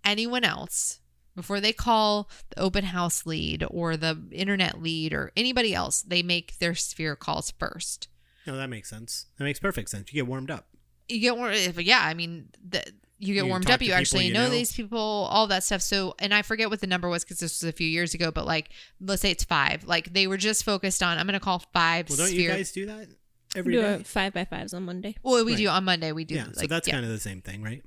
anyone 0.08 0.43
else, 0.43 0.99
before 1.36 1.60
they 1.62 1.74
call 1.74 2.30
the 2.49 2.60
open 2.60 2.86
house 2.86 3.26
lead 3.26 3.64
or 3.70 3.95
the 3.97 4.18
internet 4.32 4.82
lead 4.82 5.14
or 5.14 5.32
anybody 5.38 5.74
else, 5.76 6.01
they 6.01 6.24
make 6.24 6.58
their 6.60 6.74
sphere 6.76 7.16
calls 7.16 7.51
first. 7.60 8.08
no 8.47 8.55
that 8.58 8.70
makes 8.70 8.89
sense 8.89 9.26
that 9.38 9.43
makes 9.43 9.60
perfect 9.60 9.89
sense 9.89 10.12
you 10.12 10.16
get 10.16 10.28
warmed 10.28 10.49
up 10.49 10.68
you 11.10 11.20
get 11.20 11.36
warm 11.38 11.53
but 11.76 11.86
yeah 11.86 12.01
i 12.03 12.14
mean 12.14 12.49
the, 12.70 12.82
you 13.20 13.34
get 13.34 13.43
You 13.43 13.47
warmed 13.49 13.70
up 13.70 13.82
you 13.82 13.91
actually 13.93 14.28
you 14.28 14.34
know, 14.34 14.43
know. 14.45 14.49
these 14.49 14.74
people 14.74 14.99
all 14.99 15.47
that 15.47 15.64
stuff 15.64 15.82
so 15.82 16.16
and 16.20 16.34
i 16.34 16.41
forget 16.41 16.70
what 16.70 16.80
the 16.82 16.88
number 16.88 17.08
was 17.10 17.24
because 17.24 17.39
this 17.39 17.62
was 17.62 17.70
a 17.70 17.74
few 17.74 17.88
years 17.88 18.14
ago 18.14 18.32
but 18.32 18.45
like 18.45 18.70
let's 19.01 19.22
say 19.22 19.32
it's 19.32 19.43
five 19.43 19.84
like 19.86 20.12
they 20.14 20.28
were 20.28 20.38
just 20.38 20.64
focused 20.66 21.01
on 21.03 21.18
i'm 21.18 21.26
gonna 21.26 21.39
call 21.39 21.60
five 21.74 22.10
well 22.10 22.18
don't 22.18 22.28
sphere 22.28 22.41
you 22.41 22.49
guys 22.49 22.72
do 22.72 22.86
that 22.88 23.08
We 23.55 23.60
every 23.60 23.74
do 23.74 23.82
day 23.82 23.93
a 23.95 23.99
five 24.03 24.34
by 24.34 24.45
fives 24.45 24.74
on 24.74 24.84
Monday. 24.84 25.16
well 25.24 25.43
we 25.45 25.51
Right. 25.53 25.58
do 25.58 25.68
on 25.70 25.84
monday 25.86 26.12
we 26.12 26.26
do 26.26 26.36
yeah 26.36 26.45
like, 26.47 26.55
so 26.55 26.68
that's 26.68 26.88
yeah. 26.88 26.93
kind 26.95 27.05
of 27.05 27.12
the 27.12 27.20
same 27.20 27.41
thing 27.41 27.62
right 27.62 27.84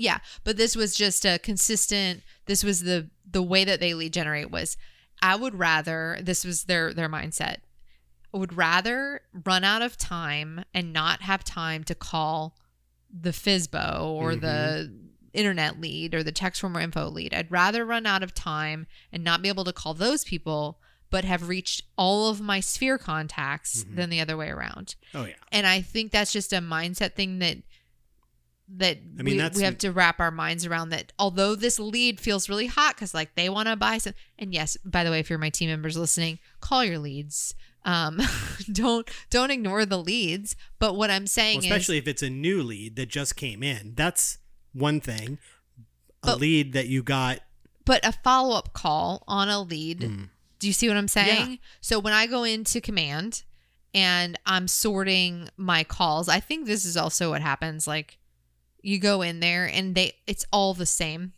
yeah 0.00 0.18
but 0.44 0.56
this 0.56 0.74
was 0.74 0.94
just 0.96 1.24
a 1.24 1.38
consistent 1.38 2.22
this 2.46 2.64
was 2.64 2.82
the 2.82 3.08
the 3.30 3.42
way 3.42 3.64
that 3.64 3.78
they 3.80 3.94
lead 3.94 4.12
generate 4.12 4.50
was 4.50 4.76
i 5.22 5.36
would 5.36 5.54
rather 5.54 6.18
this 6.22 6.44
was 6.44 6.64
their 6.64 6.92
their 6.94 7.08
mindset 7.08 7.56
I 8.32 8.38
would 8.38 8.56
rather 8.56 9.22
run 9.44 9.64
out 9.64 9.82
of 9.82 9.96
time 9.96 10.64
and 10.72 10.92
not 10.92 11.20
have 11.22 11.42
time 11.42 11.82
to 11.82 11.96
call 11.96 12.56
the 13.12 13.30
FSBO 13.30 14.04
or 14.04 14.36
the 14.36 14.92
internet 15.32 15.80
lead 15.80 16.14
or 16.14 16.22
the 16.22 16.30
text 16.30 16.60
form 16.60 16.76
or 16.76 16.80
info 16.80 17.08
lead. 17.08 17.34
I'd 17.34 17.50
rather 17.50 17.84
run 17.84 18.06
out 18.06 18.22
of 18.22 18.32
time 18.32 18.86
and 19.12 19.24
not 19.24 19.42
be 19.42 19.48
able 19.48 19.64
to 19.64 19.72
call 19.72 19.94
those 19.94 20.22
people, 20.22 20.78
but 21.10 21.24
have 21.24 21.48
reached 21.48 21.82
all 21.98 22.28
of 22.30 22.40
my 22.40 22.60
sphere 22.60 22.98
contacts 22.98 23.82
Mhm. 23.82 23.96
than 23.96 24.10
the 24.10 24.20
other 24.20 24.36
way 24.36 24.48
around. 24.48 24.94
oh 25.12 25.24
yeah 25.24 25.34
And 25.50 25.66
I 25.66 25.80
think 25.82 26.12
that's 26.12 26.32
just 26.32 26.52
a 26.52 26.58
mindset 26.58 27.14
thing 27.16 27.40
that 27.40 27.58
that 28.76 28.98
I 29.18 29.22
mean, 29.22 29.34
we, 29.34 29.38
that's- 29.38 29.56
we 29.56 29.64
have 29.64 29.78
to 29.78 29.90
wrap 29.90 30.20
our 30.20 30.30
minds 30.30 30.64
around 30.66 30.90
that 30.90 31.12
although 31.18 31.54
this 31.54 31.78
lead 31.80 32.20
feels 32.20 32.48
really 32.48 32.66
hot 32.66 32.94
because 32.94 33.12
like 33.14 33.34
they 33.34 33.48
want 33.48 33.68
to 33.68 33.76
buy 33.76 33.98
some 33.98 34.14
and 34.38 34.54
yes 34.54 34.76
by 34.84 35.02
the 35.04 35.10
way 35.10 35.18
if 35.18 35.28
you're 35.28 35.38
my 35.40 35.50
team 35.50 35.70
members 35.70 35.96
listening 35.96 36.38
call 36.60 36.84
your 36.84 36.98
leads 36.98 37.54
Um, 37.84 38.20
don't 38.72 39.08
don't 39.30 39.50
ignore 39.50 39.86
the 39.86 39.96
leads. 39.98 40.54
But 40.78 40.96
what 40.96 41.10
I'm 41.10 41.26
saying 41.26 41.56
Well, 41.58 41.64
is, 41.64 41.70
especially 41.70 41.96
if 41.98 42.06
it's 42.06 42.22
a 42.22 42.28
new 42.28 42.62
lead 42.62 42.96
that 42.96 43.08
just 43.08 43.36
came 43.36 43.62
in. 43.62 43.94
That's 43.96 44.36
one 44.74 45.00
thing. 45.00 45.38
A 46.22 46.26
But- 46.26 46.40
lead 46.40 46.72
that 46.74 46.88
you 46.88 47.02
got. 47.02 47.40
but 47.86 48.04
a 48.06 48.12
follow 48.12 48.54
up 48.54 48.72
call 48.74 49.24
on 49.26 49.48
a 49.48 49.60
lead. 49.62 50.00
Mm. 50.00 50.28
Do 50.58 50.66
you 50.66 50.74
see 50.74 50.88
what 50.88 50.96
I'm 50.98 51.08
saying? 51.08 51.58
So 51.80 51.98
when 51.98 52.12
I 52.12 52.26
go 52.26 52.44
into 52.44 52.82
command 52.82 53.44
and 53.94 54.38
I'm 54.44 54.68
sorting 54.68 55.48
my 55.56 55.82
calls, 55.82 56.28
I 56.28 56.38
think 56.38 56.66
this 56.66 56.84
is 56.84 56.96
also 56.98 57.30
what 57.30 57.40
happens. 57.40 57.86
Like 57.88 58.18
you 58.82 58.98
go 58.98 59.22
in 59.22 59.40
there 59.40 59.66
and 59.66 59.94
they 59.94 60.12
it's 60.26 60.44
all 60.52 60.74
the 60.74 60.86
same. 60.86 61.32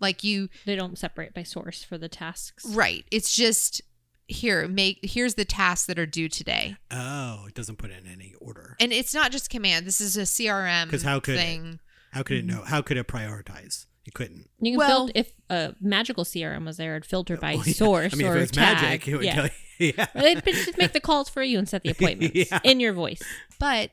Like 0.00 0.22
you 0.22 0.48
They 0.66 0.76
don't 0.76 0.98
separate 0.98 1.32
by 1.34 1.42
source 1.42 1.82
for 1.82 1.96
the 1.98 2.08
tasks. 2.08 2.64
right. 2.66 3.04
It's 3.10 3.34
just 3.34 3.80
here, 4.28 4.66
make 4.68 4.98
here's 5.02 5.34
the 5.36 5.44
tasks 5.44 5.86
that 5.86 5.98
are 5.98 6.06
due 6.06 6.28
today. 6.28 6.76
Oh, 6.90 7.44
it 7.48 7.54
doesn't 7.54 7.76
put 7.78 7.90
in 7.90 8.06
any 8.06 8.34
order. 8.40 8.76
And 8.80 8.92
it's 8.92 9.14
not 9.14 9.30
just 9.32 9.48
command. 9.50 9.86
This 9.86 10.00
is 10.00 10.16
a 10.16 10.22
CRM 10.26 10.90
'Cause 10.90 11.02
how 11.02 11.20
could 11.20 11.36
it? 11.36 11.78
How 12.12 12.22
could 12.22 12.38
it 12.38 12.46
mm-hmm. 12.46 12.58
know? 12.58 12.64
How 12.64 12.82
could 12.82 12.96
it 12.96 13.06
prioritize? 13.08 13.86
It 14.04 14.14
couldn't. 14.14 14.48
You 14.60 14.72
can 14.72 14.78
Well- 14.78 14.88
build 15.06 15.12
if 15.14 15.32
a 15.48 15.74
magical 15.80 16.24
CRM 16.24 16.64
was 16.66 16.76
there, 16.76 16.94
it'd 16.96 17.06
filter 17.06 17.36
by 17.40 17.54
Well, 17.54 17.64
yeah. 17.66 17.72
source 17.72 18.14
I 18.14 18.16
mean, 18.16 18.26
or 18.26 18.32
if 18.32 18.36
it 18.36 18.40
was 18.40 18.50
tag. 18.50 18.82
magic, 18.82 19.08
it 19.08 19.16
would 19.16 19.24
yeah. 19.24 19.34
tell 19.34 19.44
you. 19.44 19.50
Yeah. 19.78 20.06
They'd 20.14 20.42
just 20.42 20.78
make 20.78 20.94
the 20.94 21.00
calls 21.00 21.28
for 21.28 21.42
you 21.42 21.58
and 21.58 21.68
set 21.68 21.82
the 21.82 21.90
appointments 21.96 22.34
Yeah. 22.50 22.60
in 22.64 22.80
your 22.80 22.94
voice. 22.94 23.20
But 23.60 23.90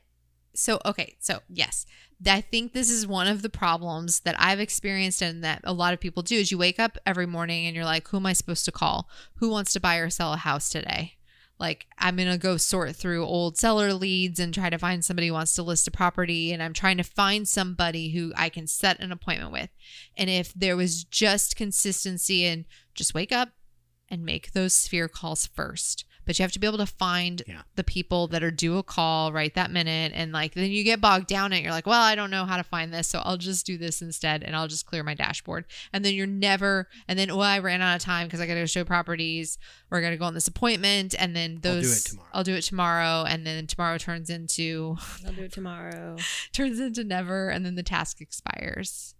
so 0.54 0.80
okay, 0.84 1.16
so 1.20 1.40
yes, 1.48 1.86
I 2.26 2.40
think 2.40 2.72
this 2.72 2.90
is 2.90 3.06
one 3.06 3.26
of 3.26 3.42
the 3.42 3.50
problems 3.50 4.20
that 4.20 4.36
I've 4.38 4.60
experienced 4.60 5.20
and 5.22 5.42
that 5.44 5.60
a 5.64 5.72
lot 5.72 5.94
of 5.94 6.00
people 6.00 6.22
do 6.22 6.36
is 6.36 6.50
you 6.50 6.58
wake 6.58 6.78
up 6.78 6.96
every 7.04 7.26
morning 7.26 7.66
and 7.66 7.74
you're 7.74 7.84
like, 7.84 8.08
who 8.08 8.18
am 8.18 8.26
I 8.26 8.32
supposed 8.32 8.64
to 8.66 8.72
call? 8.72 9.08
Who 9.36 9.50
wants 9.50 9.72
to 9.72 9.80
buy 9.80 9.96
or 9.96 10.10
sell 10.10 10.32
a 10.32 10.38
house 10.38 10.70
today? 10.70 11.14
Like 11.58 11.86
I'm 11.98 12.16
gonna 12.16 12.38
go 12.38 12.56
sort 12.56 12.96
through 12.96 13.24
old 13.24 13.56
seller 13.56 13.92
leads 13.92 14.40
and 14.40 14.52
try 14.52 14.70
to 14.70 14.78
find 14.78 15.04
somebody 15.04 15.28
who 15.28 15.34
wants 15.34 15.54
to 15.54 15.62
list 15.62 15.86
a 15.86 15.90
property, 15.90 16.52
and 16.52 16.62
I'm 16.62 16.72
trying 16.72 16.96
to 16.96 17.04
find 17.04 17.46
somebody 17.46 18.10
who 18.10 18.32
I 18.36 18.48
can 18.48 18.66
set 18.66 19.00
an 19.00 19.12
appointment 19.12 19.52
with. 19.52 19.70
And 20.16 20.28
if 20.28 20.52
there 20.54 20.76
was 20.76 21.04
just 21.04 21.56
consistency 21.56 22.44
and 22.44 22.64
just 22.94 23.14
wake 23.14 23.32
up 23.32 23.50
and 24.08 24.24
make 24.24 24.52
those 24.52 24.74
sphere 24.74 25.08
calls 25.08 25.46
first. 25.46 26.04
But 26.26 26.38
you 26.38 26.42
have 26.42 26.52
to 26.52 26.58
be 26.58 26.66
able 26.66 26.78
to 26.78 26.86
find 26.86 27.42
Yeah. 27.46 27.62
the 27.76 27.84
people 27.84 28.26
that 28.28 28.42
are 28.42 28.50
due 28.50 28.78
a 28.78 28.82
call 28.82 29.32
right 29.32 29.52
that 29.54 29.70
minute. 29.70 30.12
And 30.14 30.32
like, 30.32 30.54
then 30.54 30.70
you 30.70 30.84
get 30.84 31.00
bogged 31.00 31.26
down 31.26 31.52
and. 31.52 31.62
You're 31.62 31.72
like, 31.72 31.86
well, 31.86 32.02
I 32.02 32.14
don't 32.14 32.30
know 32.30 32.44
how 32.44 32.56
to 32.56 32.62
find 32.64 32.92
this. 32.92 33.08
So 33.08 33.20
I'll 33.24 33.36
just 33.36 33.64
do 33.66 33.76
this 33.78 34.00
instead 34.02 34.42
and 34.42 34.54
I'll 34.56 34.68
just 34.68 34.86
clear 34.86 35.02
my 35.02 35.14
dashboard. 35.14 35.64
And 35.92 36.04
then 36.04 36.14
you're 36.14 36.26
never, 36.26 36.88
and 37.08 37.18
then, 37.18 37.28
well, 37.28 37.42
I 37.42 37.58
ran 37.58 37.80
out 37.82 37.96
of 37.96 38.02
time 38.02 38.26
because 38.26 38.40
I 38.40 38.46
got 38.46 38.54
to 38.54 38.60
go 38.60 38.66
show 38.66 38.84
properties 38.84 39.58
or 39.90 39.98
I 39.98 40.00
got 40.00 40.10
to 40.10 40.16
go 40.16 40.24
on 40.24 40.34
this 40.34 40.48
appointment. 40.48 41.14
And 41.18 41.34
then 41.36 41.58
those, 41.62 41.74
I'll 41.74 41.84
do 41.84 41.94
it 41.94 42.02
tomorrow. 42.04 42.28
I'll 42.32 42.44
do 42.44 42.54
it 42.54 42.62
tomorrow. 42.62 43.24
And 43.28 43.46
then 43.46 43.66
tomorrow 43.66 43.98
turns 43.98 44.30
into, 44.30 44.96
I'll 45.26 45.32
do 45.32 45.42
it 45.42 45.52
tomorrow. 45.52 46.16
turns 46.52 46.80
into 46.80 47.04
never. 47.04 47.48
And 47.50 47.64
then 47.64 47.74
the 47.74 47.82
task 47.82 48.20
expires. 48.20 49.14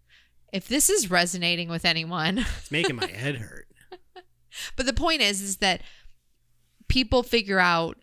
If 0.52 0.68
this 0.68 0.88
is 0.88 1.11
resonating 1.11 1.68
with 1.68 1.84
anyone, 1.84 2.38
It's 2.59 2.70
making 2.70 2.96
my 2.96 3.07
head 3.11 3.36
hurt. 3.36 3.66
But 4.76 4.86
the 4.86 4.92
point 4.92 5.20
is, 5.20 5.40
is 5.42 5.57
that 5.57 5.80
people 6.89 7.22
figure 7.22 7.59
out, 7.59 7.99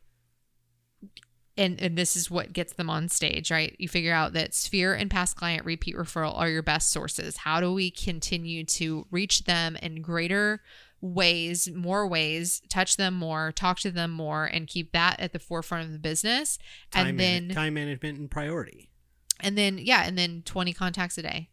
and 1.57 1.81
and 1.81 1.97
this 1.97 2.15
is 2.15 2.31
what 2.31 2.53
gets 2.53 2.73
them 2.73 2.89
on 2.89 3.09
stage, 3.09 3.51
right? 3.51 3.75
You 3.77 3.87
figure 3.89 4.13
out 4.13 4.33
that 4.33 4.53
Sphere 4.53 4.93
and 4.93 5.09
past 5.11 5.35
client 5.35 5.65
repeat 5.65 5.95
referral 5.95 6.37
are 6.37 6.49
your 6.49 6.63
best 6.63 6.91
sources. 6.91 7.37
How 7.37 7.59
do 7.59 7.73
we 7.73 7.91
continue 7.91 8.63
to 8.65 9.05
reach 9.11 9.43
them 9.43 9.75
in 9.75 10.01
greater 10.01 10.61
ways, 11.01 11.69
more 11.73 12.07
ways, 12.07 12.61
touch 12.69 12.95
them 12.95 13.13
more, 13.15 13.51
talk 13.51 13.79
to 13.79 13.91
them 13.91 14.11
more, 14.11 14.45
and 14.45 14.67
keep 14.67 14.91
that 14.93 15.19
at 15.19 15.33
the 15.33 15.39
forefront 15.39 15.87
of 15.87 15.91
the 15.91 15.99
business? 15.99 16.57
Time, 16.91 17.07
and 17.07 17.17
man- 17.17 17.47
then 17.47 17.55
time 17.55 17.73
management 17.73 18.17
and 18.17 18.31
priority. 18.31 18.89
and 19.41 19.57
then 19.57 19.77
yeah, 19.77 20.03
and 20.05 20.17
then 20.17 20.41
twenty 20.45 20.73
contacts 20.73 21.17
a 21.17 21.21
day. 21.21 21.49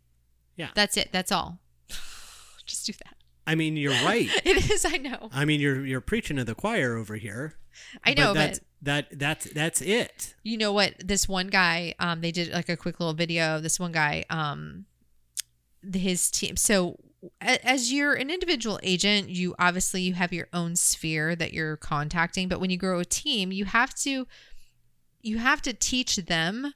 Yeah. 0.57 0.69
that's 0.75 0.97
it. 0.97 1.11
That's 1.13 1.31
all. 1.33 1.61
Just 2.67 2.87
do 2.87 2.93
that. 2.93 3.15
I 3.49 3.55
mean, 3.55 3.77
you're 3.77 3.93
right. 4.05 4.29
It 4.45 4.71
is. 4.71 4.85
I 4.85 4.99
know. 4.99 5.31
I 5.33 5.45
mean, 5.45 5.61
you're 5.61 5.85
you're 5.85 6.03
preaching 6.03 6.37
to 6.37 6.45
the 6.45 6.55
choir 6.55 6.97
over 6.97 7.17
here. 7.17 7.55
I 8.05 8.13
know, 8.13 8.35
but, 8.35 8.35
that's, 8.35 8.61
that 8.83 9.19
that's 9.19 9.51
that's 9.53 9.81
it. 9.81 10.35
you 10.43 10.57
know 10.57 10.73
what 10.73 10.95
this 10.99 11.29
one 11.29 11.49
guy 11.49 11.95
um 11.99 12.21
they 12.21 12.31
did 12.31 12.53
like 12.53 12.69
a 12.69 12.77
quick 12.77 13.01
little 13.01 13.15
video 13.15 13.61
this 13.61 13.79
one 13.79 13.93
guy 13.93 14.25
um 14.31 14.85
his 15.93 16.31
team 16.31 16.57
so 16.57 16.97
as 17.41 17.93
you're 17.93 18.15
an 18.15 18.31
individual 18.31 18.79
agent 18.83 19.29
you 19.29 19.55
obviously 19.59 20.03
you 20.03 20.15
have 20.15 20.33
your 20.33 20.49
own 20.53 20.77
sphere 20.77 21.35
that 21.35 21.53
you're 21.53 21.77
contacting 21.77 22.49
but 22.49 22.61
when 22.61 22.71
you 22.71 22.77
grow 22.77 23.01
a 23.01 23.05
team 23.05 23.51
you 23.51 23.65
have 23.65 23.95
to 23.95 24.27
you 25.23 25.39
have 25.39 25.63
to 25.63 25.73
teach 25.73 26.17
them 26.17 26.73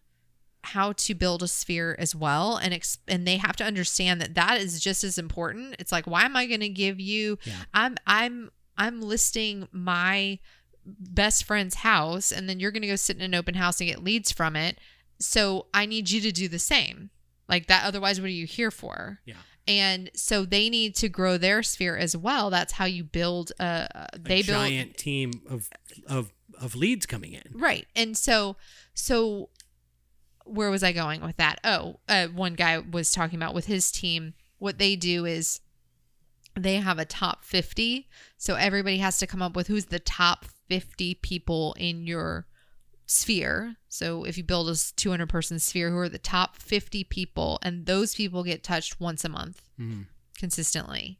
how 0.65 0.93
to 0.93 1.15
build 1.15 1.43
a 1.43 1.49
sphere 1.49 1.97
as 1.99 2.15
well 2.15 2.57
and 2.57 2.73
ex- 2.73 2.99
and 3.09 3.27
they 3.27 3.37
have 3.37 3.57
to 3.57 3.65
understand 3.65 4.21
that 4.21 4.35
that 4.35 4.61
is 4.61 4.79
just 4.81 5.03
as 5.03 5.19
important 5.19 5.75
it's 5.79 5.91
like 5.93 6.07
why 6.07 6.23
am 6.25 6.37
i 6.37 6.47
going 6.47 6.61
to 6.61 6.69
give 6.69 7.01
you 7.01 7.37
Yeah. 7.45 7.55
i'm 7.75 7.97
i'm 8.07 8.51
i'm 8.79 9.01
listing 9.03 9.67
my 9.73 10.39
best 10.87 11.45
friend's 11.45 11.77
house 11.77 12.31
and 12.33 12.49
then 12.49 12.61
you're 12.61 12.71
going 12.71 12.83
to 12.83 12.89
go 12.89 12.97
sit 12.97 13.17
in 13.17 13.23
an 13.23 13.35
open 13.35 13.55
house 13.55 13.81
and 13.81 13.89
get 13.91 14.03
leads 14.05 14.31
from 14.33 14.55
it 14.57 14.79
so 15.19 15.67
i 15.75 15.85
need 15.87 16.11
you 16.11 16.21
to 16.21 16.31
do 16.33 16.49
the 16.49 16.59
same 16.59 17.11
like 17.49 17.67
that 17.67 17.85
otherwise 17.85 18.21
what 18.21 18.27
are 18.27 18.31
you 18.31 18.47
here 18.47 18.71
for 18.71 19.19
Yeah. 19.25 19.35
and 19.67 20.11
so 20.15 20.45
they 20.45 20.71
need 20.71 20.95
to 20.97 21.09
grow 21.09 21.39
their 21.39 21.63
sphere 21.65 21.97
as 21.97 22.17
well 22.17 22.51
that's 22.51 22.75
how 22.75 22.85
you 22.85 23.03
build 23.05 23.51
a 23.59 23.89
A 24.15 24.19
they 24.19 24.43
build 24.43 24.59
giant 24.59 24.97
team 24.97 25.33
of 25.51 25.69
of 26.07 26.33
of 26.61 26.77
leads 26.77 27.07
coming 27.07 27.33
in. 27.33 27.43
Right. 27.55 27.89
And 27.97 28.17
so 28.17 28.57
so 28.95 29.49
where 30.45 30.71
was 30.71 30.83
I 30.83 30.93
going 30.93 31.21
with 31.23 31.37
that? 31.37 31.61
Oh, 31.65 32.01
uh, 32.09 32.27
one 32.29 32.55
guy 32.55 32.79
was 32.79 33.13
talking 33.13 33.37
about 33.39 33.55
with 33.55 33.67
his 33.67 33.91
team 33.93 34.35
what 34.59 34.79
they 34.79 34.97
do 34.97 35.25
is 35.25 35.61
they 36.59 36.77
have 36.77 36.99
a 36.99 37.05
top 37.05 37.45
50. 37.45 38.09
So 38.37 38.55
everybody 38.55 38.99
has 38.99 39.19
to 39.19 39.27
come 39.27 39.43
up 39.43 39.57
with 39.57 39.67
who's 39.69 39.87
the 39.87 39.99
top 39.99 40.45
50 40.69 41.15
people 41.17 41.75
in 41.79 42.07
your 42.07 42.47
sphere. 43.07 43.77
So 43.89 44.25
if 44.25 44.37
you 44.39 44.45
build 44.45 44.69
a 44.69 44.77
200 44.97 45.29
person 45.29 45.59
sphere, 45.59 45.91
who 45.91 45.99
are 45.99 46.09
the 46.09 46.19
top 46.19 46.57
50 46.57 47.05
people 47.05 47.59
and 47.63 47.87
those 47.87 48.15
people 48.15 48.45
get 48.45 48.63
touched 48.63 49.01
once 49.01 49.25
a 49.25 49.29
month 49.29 49.63
Mhm. 49.79 50.07
consistently. 50.39 51.19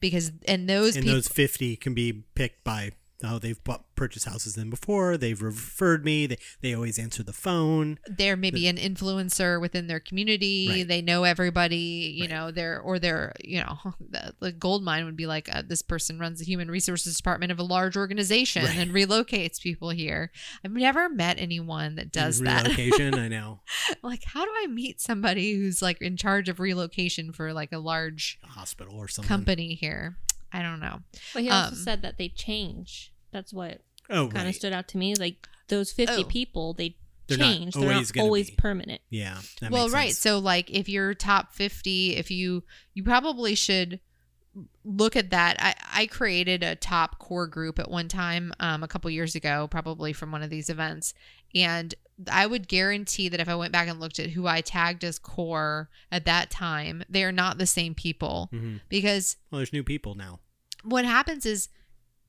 Because 0.00 0.32
and 0.46 0.68
those 0.68 0.96
And 0.96 1.04
people 1.04 1.16
those 1.16 1.28
50 1.28 1.76
can 1.76 1.94
be 1.94 2.12
picked 2.34 2.62
by 2.62 2.92
oh 3.22 3.38
they've 3.38 3.62
bought, 3.64 3.84
purchased 3.96 4.26
houses 4.26 4.54
then 4.54 4.70
before. 4.70 5.16
They've 5.16 5.40
referred 5.40 6.04
me. 6.04 6.26
They, 6.26 6.38
they 6.60 6.74
always 6.74 6.98
answer 6.98 7.22
the 7.22 7.32
phone. 7.32 7.98
They're 8.06 8.36
maybe 8.36 8.66
an 8.66 8.76
influencer 8.76 9.60
within 9.60 9.86
their 9.86 10.00
community. 10.00 10.68
Right. 10.68 10.88
they 10.88 11.00
know 11.02 11.24
everybody 11.24 11.76
you 12.16 12.22
Right. 12.24 12.30
know 12.30 12.50
they're 12.50 12.80
or 12.80 12.98
they're 12.98 13.32
you 13.42 13.60
know 13.60 13.78
the, 14.10 14.34
the 14.40 14.52
gold 14.52 14.82
mine 14.82 15.04
would 15.04 15.16
be 15.16 15.26
like 15.26 15.48
uh, 15.54 15.62
this 15.66 15.82
person 15.82 16.18
runs 16.18 16.38
the 16.40 16.44
human 16.44 16.70
resources 16.70 17.16
department 17.16 17.52
of 17.52 17.58
a 17.58 17.62
large 17.62 17.96
organization 17.96 18.64
Right. 18.64 18.76
and 18.78 18.90
relocates 18.92 19.60
people 19.60 19.90
here. 19.90 20.30
I've 20.64 20.72
never 20.72 21.08
met 21.08 21.38
anyone 21.38 21.94
that 21.96 22.10
does 22.12 22.40
that. 22.40 22.64
relocation 22.64 23.14
i 23.14 23.28
know. 23.28 23.60
Like 24.02 24.24
how 24.24 24.44
do 24.44 24.50
i 24.62 24.66
meet 24.66 25.00
somebody 25.00 25.54
who's 25.54 25.80
like 25.80 26.00
in 26.02 26.16
charge 26.16 26.48
of 26.48 26.58
relocation 26.60 27.32
for 27.32 27.52
like 27.52 27.72
a 27.72 27.78
large 27.78 28.38
a 28.42 28.48
hospital 28.48 28.96
or 28.96 29.08
something. 29.08 29.28
company 29.28 29.74
here 29.74 30.16
i 30.54 30.62
don't 30.62 30.80
know 30.80 31.00
But 31.34 31.42
he 31.42 31.50
also 31.50 31.68
Um, 31.76 31.82
said 31.82 32.02
that 32.02 32.16
they 32.18 32.28
change. 32.28 33.12
That's 33.32 33.52
what 33.52 33.82
oh 34.10 34.28
kind 34.28 34.42
of 34.42 34.44
right 34.46 34.54
stood 34.54 34.72
out 34.72 34.88
to 34.88 34.98
me. 34.98 35.14
Like 35.14 35.48
those 35.68 35.92
50 35.92 36.14
Oh. 36.14 36.24
people, 36.24 36.72
they 36.74 36.96
They're 37.26 37.38
not 37.38 37.44
change. 37.52 37.74
They're 37.74 37.90
always 37.92 38.14
not 38.14 38.22
always 38.22 38.50
be. 38.50 38.56
permanent. 38.56 39.00
yeah 39.10 39.38
that 39.60 39.70
well 39.70 39.84
makes 39.84 39.94
right 39.94 40.08
sense. 40.10 40.18
so 40.20 40.38
like 40.38 40.70
if 40.70 40.88
you're 40.88 41.12
top 41.14 41.52
50 41.52 42.16
if 42.16 42.30
you 42.30 42.62
you 42.94 43.02
probably 43.02 43.54
should 43.54 44.00
look 44.84 45.16
at 45.16 45.30
that 45.30 45.56
i 45.58 45.74
i 45.92 46.06
created 46.06 46.62
a 46.62 46.76
top 46.76 47.18
core 47.18 47.48
group 47.48 47.78
at 47.80 47.90
one 47.90 48.06
time 48.06 48.52
um 48.60 48.84
a 48.84 48.88
couple 48.88 49.10
years 49.10 49.34
ago 49.34 49.66
probably 49.68 50.12
from 50.12 50.30
one 50.30 50.42
of 50.44 50.50
these 50.50 50.70
events 50.70 51.12
and 51.56 51.94
i 52.30 52.46
would 52.46 52.68
guarantee 52.68 53.28
that 53.28 53.40
if 53.40 53.48
i 53.48 53.54
went 53.54 53.72
back 53.72 53.88
and 53.88 53.98
looked 54.00 54.18
at 54.18 54.30
who 54.30 54.46
i 54.46 54.60
tagged 54.60 55.02
as 55.04 55.18
core 55.18 55.88
at 56.12 56.24
that 56.24 56.50
time 56.50 57.02
they 57.08 57.24
are 57.24 57.32
not 57.32 57.58
the 57.58 57.66
same 57.66 57.94
people. 57.94 58.48
Mhm. 58.52 58.80
because 58.88 59.36
well 59.50 59.58
there's 59.58 59.72
new 59.72 59.82
people 59.84 60.14
now. 60.14 60.40
what 60.82 61.04
happens 61.04 61.44
is 61.46 61.68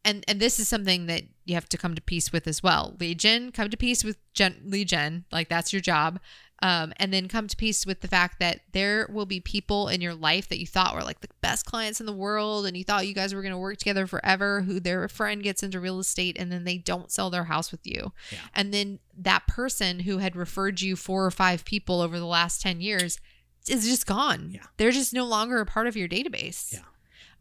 and 0.03 0.23
and 0.27 0.39
this 0.39 0.59
is 0.59 0.67
something 0.67 1.07
that 1.07 1.23
you 1.45 1.55
have 1.55 1.67
to 1.69 1.77
come 1.77 1.95
to 1.95 2.01
peace 2.01 2.31
with 2.31 2.47
as 2.47 2.61
well. 2.61 2.95
Lead 2.99 3.19
gen 3.19 3.51
come 3.51 3.69
to 3.69 3.77
peace 3.77 4.03
with 4.03 4.17
gen, 4.33 4.61
lead 4.65 4.87
gen 4.87 5.25
like 5.31 5.49
that's 5.49 5.73
your 5.73 5.81
job 5.81 6.19
um, 6.61 6.93
and 6.97 7.13
then 7.13 7.27
come 7.27 7.47
to 7.47 7.55
peace 7.57 7.85
with 7.85 7.99
the 8.01 8.07
fact 8.07 8.39
that 8.39 8.61
there 8.71 9.07
will 9.11 9.25
be 9.25 9.39
people 9.39 9.87
in 9.89 9.99
your 10.01 10.13
life 10.15 10.47
that 10.49 10.59
you 10.59 10.65
thought 10.65 10.95
were 10.95 11.03
like 11.03 11.19
the 11.21 11.27
best 11.41 11.65
clients 11.65 11.99
in 11.99 12.05
the 12.05 12.13
world 12.13 12.65
and 12.65 12.77
you 12.77 12.83
thought 12.83 13.05
you 13.07 13.13
guys 13.13 13.33
were 13.35 13.41
going 13.41 13.51
to 13.51 13.57
work 13.57 13.77
together 13.77 14.07
forever 14.07 14.61
who 14.61 14.79
their 14.79 15.07
friend 15.09 15.43
gets 15.43 15.61
into 15.63 15.79
real 15.79 15.99
estate 15.99 16.37
and 16.39 16.51
then 16.51 16.63
they 16.63 16.77
don't 16.77 17.11
sell 17.11 17.29
their 17.29 17.43
house 17.45 17.71
with 17.71 17.85
you 17.85 18.13
Yeah. 18.31 18.39
and 18.53 18.73
then 18.73 18.99
that 19.17 19.47
person 19.47 19.99
who 20.01 20.19
had 20.19 20.35
referred 20.35 20.81
you 20.81 20.95
four 20.95 21.25
or 21.25 21.31
five 21.31 21.65
people 21.65 22.01
over 22.01 22.17
the 22.17 22.25
last 22.25 22.61
10 22.61 22.79
years 22.81 23.19
is 23.67 23.85
just 23.85 24.05
gone 24.05 24.51
Yeah. 24.53 24.61
they're 24.77 24.91
just 24.91 25.13
no 25.13 25.25
longer 25.25 25.59
a 25.59 25.65
part 25.65 25.87
of 25.87 25.97
your 25.97 26.07
database 26.07 26.71
Yeah. 26.73 26.79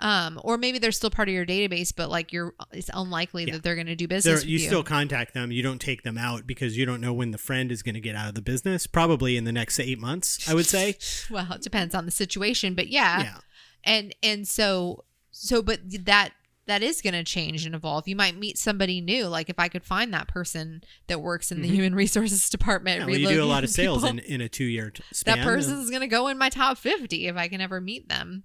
Um, 0.00 0.40
or 0.42 0.58
maybe 0.58 0.78
they're 0.78 0.92
still 0.92 1.10
part 1.10 1.28
of 1.28 1.34
your 1.34 1.46
database, 1.46 1.92
but 1.94 2.10
like 2.10 2.32
you're, 2.32 2.54
it's 2.72 2.90
unlikely 2.92 3.44
Yeah. 3.44 3.54
that 3.54 3.62
they're 3.62 3.76
going 3.76 3.86
to 3.86 3.94
do 3.96 4.08
business. 4.08 4.44
you 4.44 4.56
with 4.56 4.66
still 4.66 4.82
contact 4.82 5.34
them. 5.34 5.50
You 5.52 5.62
don't 5.62 5.80
take 5.80 6.02
them 6.02 6.18
out 6.18 6.46
because 6.46 6.76
you 6.76 6.84
don't 6.84 7.00
know 7.00 7.12
when 7.12 7.30
the 7.30 7.38
friend 7.38 7.70
is 7.72 7.82
going 7.82 7.94
to 7.94 8.00
get 8.00 8.14
out 8.16 8.28
of 8.28 8.34
the 8.34 8.42
business. 8.42 8.86
Probably 8.86 9.36
in 9.36 9.44
the 9.44 9.52
next 9.52 9.78
eight 9.80 10.00
months, 10.00 10.48
I 10.48 10.54
would 10.54 10.66
say. 10.66 10.96
well, 11.30 11.52
it 11.52 11.62
depends 11.62 11.94
on 11.94 12.04
the 12.06 12.10
situation, 12.10 12.74
but 12.74 12.88
yeah. 12.88 13.22
yeah. 13.22 13.36
and 13.84 14.14
and 14.22 14.48
so 14.48 15.04
so 15.30 15.62
but 15.62 15.80
that 16.04 16.30
that 16.66 16.82
is 16.82 17.02
going 17.02 17.12
to 17.14 17.22
change 17.24 17.66
and 17.66 17.74
evolve 17.74 18.08
you 18.08 18.16
might 18.16 18.36
meet 18.36 18.56
somebody 18.58 19.00
new 19.00 19.26
like 19.26 19.48
if 19.50 19.58
i 19.58 19.68
could 19.68 19.84
find 19.84 20.12
that 20.14 20.28
person 20.28 20.82
that 21.08 21.20
works 21.20 21.50
in 21.52 21.60
the 21.62 21.68
Mhm. 21.68 21.74
human 21.74 21.94
resources 22.04 22.48
department 22.50 23.00
Yeah, 23.00 23.06
well, 23.06 23.16
you 23.18 23.28
do 23.28 23.42
a 23.42 23.46
lot 23.46 23.64
of 23.64 23.70
sales 23.70 24.02
people, 24.02 24.18
in, 24.18 24.18
in 24.20 24.40
a 24.40 24.48
two 24.48 24.64
year 24.64 24.92
span. 25.12 25.38
that 25.38 25.44
person 25.44 25.78
is 25.78 25.90
going 25.90 26.00
to 26.02 26.06
go 26.06 26.28
in 26.28 26.38
my 26.38 26.48
top 26.48 26.78
50 26.78 27.26
if 27.26 27.36
i 27.36 27.48
can 27.48 27.60
ever 27.60 27.80
meet 27.80 28.08
them 28.08 28.44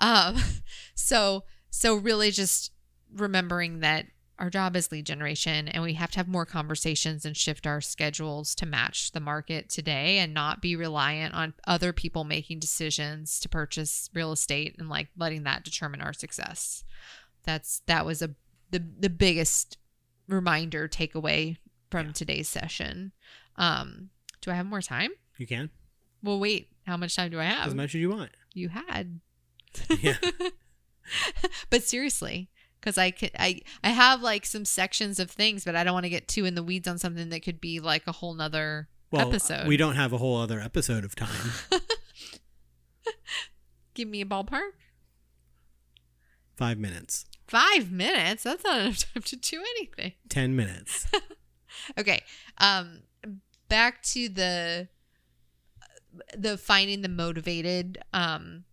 um 0.00 0.36
so 0.94 1.44
so 1.70 1.94
really 1.96 2.30
just 2.30 2.72
remembering 3.14 3.80
that 3.80 4.06
our 4.38 4.50
job 4.50 4.76
is 4.76 4.92
lead 4.92 5.04
generation 5.04 5.66
and 5.66 5.82
we 5.82 5.94
have 5.94 6.12
to 6.12 6.16
have 6.18 6.28
more 6.28 6.46
conversations 6.46 7.24
and 7.24 7.36
shift 7.36 7.66
our 7.66 7.80
schedules 7.80 8.54
to 8.54 8.64
match 8.66 9.10
the 9.10 9.18
market 9.18 9.68
today 9.68 10.18
and 10.18 10.32
not 10.32 10.62
be 10.62 10.76
reliant 10.76 11.34
on 11.34 11.52
other 11.66 11.92
people 11.92 12.22
making 12.22 12.60
decisions 12.60 13.40
to 13.40 13.48
purchase 13.48 14.08
real 14.14 14.30
estate 14.30 14.76
and 14.78 14.88
like 14.88 15.08
letting 15.16 15.42
that 15.42 15.64
determine 15.64 16.00
our 16.00 16.12
success 16.12 16.84
that's 17.44 17.80
that 17.86 18.04
was 18.06 18.22
a 18.22 18.30
the, 18.70 18.82
the 19.00 19.08
biggest 19.10 19.78
reminder 20.28 20.86
takeaway 20.88 21.56
from 21.90 22.06
Yeah. 22.06 22.12
today's 22.12 22.48
session 22.48 23.12
um 23.56 24.10
do 24.40 24.50
i 24.50 24.54
have 24.54 24.66
more 24.66 24.82
time 24.82 25.10
You 25.38 25.46
can 25.46 25.70
well 26.22 26.38
wait 26.38 26.68
how 26.86 26.96
much 26.96 27.16
time 27.16 27.30
do 27.30 27.40
i 27.40 27.44
have 27.44 27.68
as 27.68 27.74
much 27.74 27.94
as 27.94 28.00
you 28.00 28.10
want. 28.10 28.30
you 28.54 28.68
had 28.68 29.20
Yeah. 30.00 30.16
but 31.70 31.82
seriously 31.82 32.50
because 32.80 32.98
i 32.98 33.10
could 33.10 33.30
i 33.38 33.60
i 33.82 33.88
have 33.90 34.20
like 34.22 34.44
some 34.44 34.64
sections 34.66 35.18
of 35.18 35.30
things 35.30 35.64
but 35.64 35.74
i 35.74 35.82
don't 35.84 35.94
want 35.94 36.04
to 36.04 36.10
get 36.10 36.28
too 36.28 36.44
in 36.44 36.54
the 36.54 36.62
weeds 36.62 36.86
on 36.86 36.98
something 36.98 37.30
that 37.30 37.40
could 37.42 37.60
be 37.60 37.80
like 37.80 38.06
a 38.06 38.12
whole 38.12 38.34
nother 38.34 38.88
Well, 39.10 39.28
episode 39.28 39.66
we 39.66 39.76
don't 39.78 39.94
have 39.96 40.12
a 40.12 40.18
whole 40.18 40.36
other 40.36 40.60
episode 40.60 41.04
of 41.04 41.14
time. 41.14 41.52
give 43.94 44.08
me 44.08 44.20
a 44.20 44.24
ballpark 44.26 44.72
Five 46.58 46.78
minutes, 46.78 47.24
five 47.46 47.90
minutes? 47.90 48.42
That's 48.42 48.64
not 48.64 48.80
enough 48.80 49.14
time 49.14 49.22
to 49.22 49.36
do 49.36 49.64
anything. 49.76 50.12
Ten 50.28 50.54
minutes. 50.56 51.06
okay 51.98 52.20
um 52.58 53.02
back 53.68 54.02
to 54.02 54.28
the 54.28 54.88
the 56.36 56.56
finding 56.56 57.02
the 57.02 57.08
motivated 57.08 57.98
um 58.12 58.64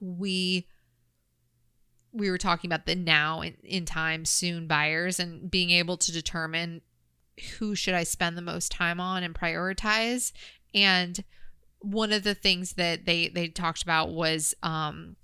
we 0.00 0.66
we 2.12 2.30
were 2.30 2.38
talking 2.38 2.68
about 2.68 2.86
the 2.86 2.94
now 2.94 3.40
in, 3.40 3.54
in 3.62 3.84
time 3.84 4.24
soon 4.24 4.66
buyers 4.66 5.20
and 5.20 5.50
being 5.50 5.70
able 5.70 5.96
to 5.96 6.12
determine 6.12 6.80
who 7.58 7.74
should 7.74 7.94
i 7.94 8.02
spend 8.02 8.36
the 8.36 8.42
most 8.42 8.72
time 8.72 9.00
on 9.00 9.22
and 9.22 9.34
prioritize. 9.34 10.32
And 10.74 11.22
one 11.80 12.12
of 12.12 12.24
the 12.24 12.34
things 12.34 12.72
that 12.74 13.06
they 13.06 13.28
they 13.28 13.48
talked 13.48 13.82
about 13.82 14.10
was 14.10 14.54
um 14.62 15.16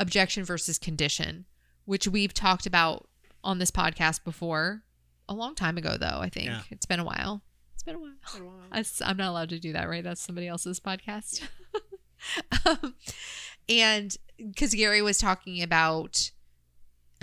objection 0.00 0.42
versus 0.44 0.78
condition 0.78 1.44
which 1.84 2.08
we've 2.08 2.34
talked 2.34 2.66
about 2.66 3.08
on 3.44 3.58
this 3.58 3.70
podcast 3.70 4.24
before 4.24 4.82
a 5.28 5.34
long 5.34 5.54
time 5.54 5.78
ago 5.78 5.96
though 5.98 6.18
i 6.20 6.28
think. 6.28 6.46
Yeah. 6.46 6.62
it's 6.70 6.86
been 6.86 7.00
a 7.00 7.04
while. 7.04 7.42
It's 7.74 7.84
been 7.84 7.94
a 7.94 7.98
while. 7.98 8.12
I, 8.72 8.84
am 9.08 9.16
not 9.16 9.28
allowed 9.30 9.48
to 9.50 9.58
do 9.58 9.72
that 9.72 9.88
right? 9.88 10.04
That's 10.04 10.20
somebody 10.20 10.48
else's 10.48 10.80
podcast. 10.80 11.42
Um, 12.66 12.96
and 13.66 14.14
because 14.36 14.74
gary 14.74 15.00
was 15.00 15.16
talking 15.16 15.62
about 15.62 16.32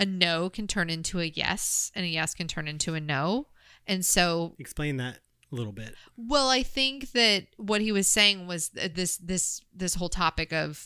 a 0.00 0.04
no 0.04 0.50
can 0.50 0.66
turn 0.66 0.90
into 0.90 1.20
a 1.20 1.26
yes 1.26 1.92
and 1.94 2.04
a 2.04 2.08
yes 2.08 2.34
can 2.34 2.48
turn 2.48 2.66
into 2.66 2.94
a 2.94 3.00
no. 3.00 3.46
And 3.86 4.04
so 4.04 4.54
Explain 4.58 4.96
that 4.96 5.20
a 5.52 5.54
little 5.54 5.72
bit. 5.72 5.94
well, 6.16 6.48
I 6.50 6.64
think 6.64 7.12
that 7.12 7.46
what 7.56 7.80
he 7.80 7.92
was 7.92 8.08
saying 8.08 8.46
was 8.48 8.70
this 8.70 9.16
this 9.18 9.60
this 9.72 9.94
whole 9.94 10.08
topic 10.08 10.52
of 10.52 10.84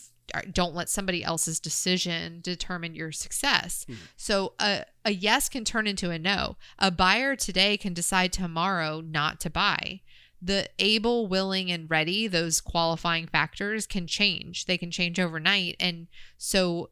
don't 0.51 0.75
let 0.75 0.89
somebody 0.89 1.23
else's 1.23 1.59
decision 1.59 2.39
determine 2.41 2.95
your 2.95 3.11
success. 3.11 3.85
Hmm. 3.87 3.95
So 4.15 4.53
a 4.59 4.85
a 5.05 5.11
yes 5.11 5.49
can 5.49 5.65
turn 5.65 5.87
into 5.87 6.09
a 6.09 6.19
no. 6.19 6.57
A 6.79 6.91
buyer 6.91 7.35
today 7.35 7.77
can 7.77 7.93
decide 7.93 8.31
tomorrow 8.31 9.01
not 9.01 9.39
to 9.41 9.49
buy. 9.49 10.01
The 10.41 10.67
able, 10.79 11.27
willing, 11.27 11.71
and 11.71 11.89
ready, 11.89 12.27
those 12.27 12.59
qualifying 12.59 13.27
factors 13.27 13.87
can 13.87 14.07
change. 14.07 14.65
They 14.65 14.77
can 14.77 14.91
change 14.91 15.19
overnight. 15.19 15.77
And 15.79 16.07
so 16.37 16.89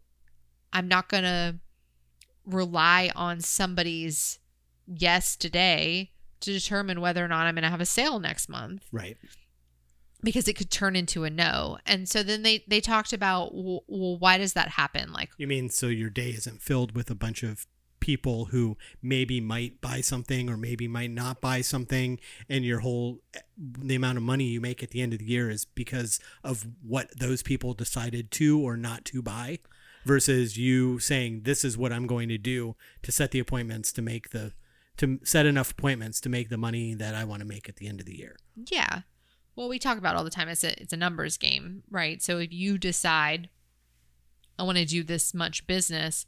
I'm 0.71 0.87
not 0.87 1.09
going 1.09 1.23
to 1.23 1.59
rely 2.45 3.11
on 3.15 3.41
somebody's 3.41 4.39
yes 4.87 5.35
today 5.35 6.11
to 6.41 6.51
determine 6.51 7.01
whether 7.01 7.23
or 7.23 7.27
not 7.27 7.45
I'm 7.45 7.55
going 7.55 7.63
to 7.63 7.69
have 7.69 7.81
a 7.81 7.85
sale 7.85 8.19
next 8.19 8.49
month 8.49 8.85
Right. 8.91 9.17
Because 10.23 10.47
it 10.47 10.55
could 10.55 10.71
turn 10.71 10.95
into 10.95 11.23
a 11.23 11.29
no. 11.29 11.77
And 11.85 12.07
so 12.07 12.23
then 12.23 12.43
they 12.43 12.63
they 12.67 12.81
talked 12.81 13.13
about 13.13 13.51
well, 13.53 14.17
why 14.17 14.37
does 14.37 14.53
that 14.53 14.69
happen? 14.69 15.11
Like 15.13 15.31
You 15.37 15.47
mean 15.47 15.69
so 15.69 15.87
your 15.87 16.09
day 16.09 16.29
isn't 16.29 16.61
filled 16.61 16.95
with 16.95 17.09
a 17.09 17.15
bunch 17.15 17.43
of 17.43 17.67
people 17.99 18.45
who 18.45 18.77
maybe 19.01 19.39
might 19.39 19.79
buy 19.79 20.01
something 20.01 20.49
or 20.49 20.57
maybe 20.57 20.87
might 20.87 21.11
not 21.11 21.39
buy 21.39 21.61
something 21.61 22.19
and 22.49 22.65
your 22.65 22.79
whole 22.79 23.19
eh, 23.35 23.39
the 23.55 23.95
amount 23.95 24.17
of 24.17 24.23
money 24.23 24.45
you 24.45 24.59
make 24.59 24.81
at 24.81 24.89
the 24.89 25.01
end 25.01 25.13
of 25.13 25.19
the 25.19 25.25
year 25.25 25.51
is 25.51 25.65
because 25.65 26.19
of 26.43 26.65
what 26.81 27.07
those 27.17 27.43
people 27.43 27.75
decided 27.75 28.31
to 28.31 28.59
or 28.59 28.75
not 28.75 29.05
to 29.05 29.21
buy 29.21 29.59
versus 30.03 30.57
you 30.57 30.97
saying 30.97 31.41
this 31.43 31.63
is 31.63 31.77
what 31.77 31.93
I'm 31.93 32.07
going 32.07 32.27
to 32.29 32.39
do 32.39 32.75
to 33.03 33.11
set 33.11 33.29
the 33.29 33.39
appointments 33.39 33.91
to 33.93 34.01
make 34.01 34.31
the 34.31 34.53
to 34.97 35.19
set 35.23 35.45
enough 35.45 35.71
appointments 35.71 36.19
to 36.21 36.29
make 36.29 36.49
the 36.49 36.57
money 36.57 36.93
that 36.93 37.15
I 37.15 37.23
want 37.23 37.41
to 37.41 37.47
make 37.47 37.69
at 37.69 37.77
the 37.77 37.87
end 37.87 37.99
of 37.99 38.05
the 38.05 38.17
year. 38.17 38.35
yeah. 38.69 39.01
Well, 39.55 39.69
we 39.69 39.79
talk 39.79 39.97
about 39.97 40.15
all 40.15 40.23
the 40.23 40.29
time 40.29 40.47
it's 40.47 40.63
a 40.63 40.79
it's 40.81 40.93
a 40.93 40.97
numbers 40.97 41.37
game, 41.37 41.83
right? 41.89 42.21
So 42.21 42.39
if 42.39 42.53
you 42.53 42.77
decide 42.77 43.49
I 44.57 44.63
want 44.63 44.77
to 44.77 44.85
do 44.85 45.03
this 45.03 45.33
much 45.33 45.65
business, 45.67 46.25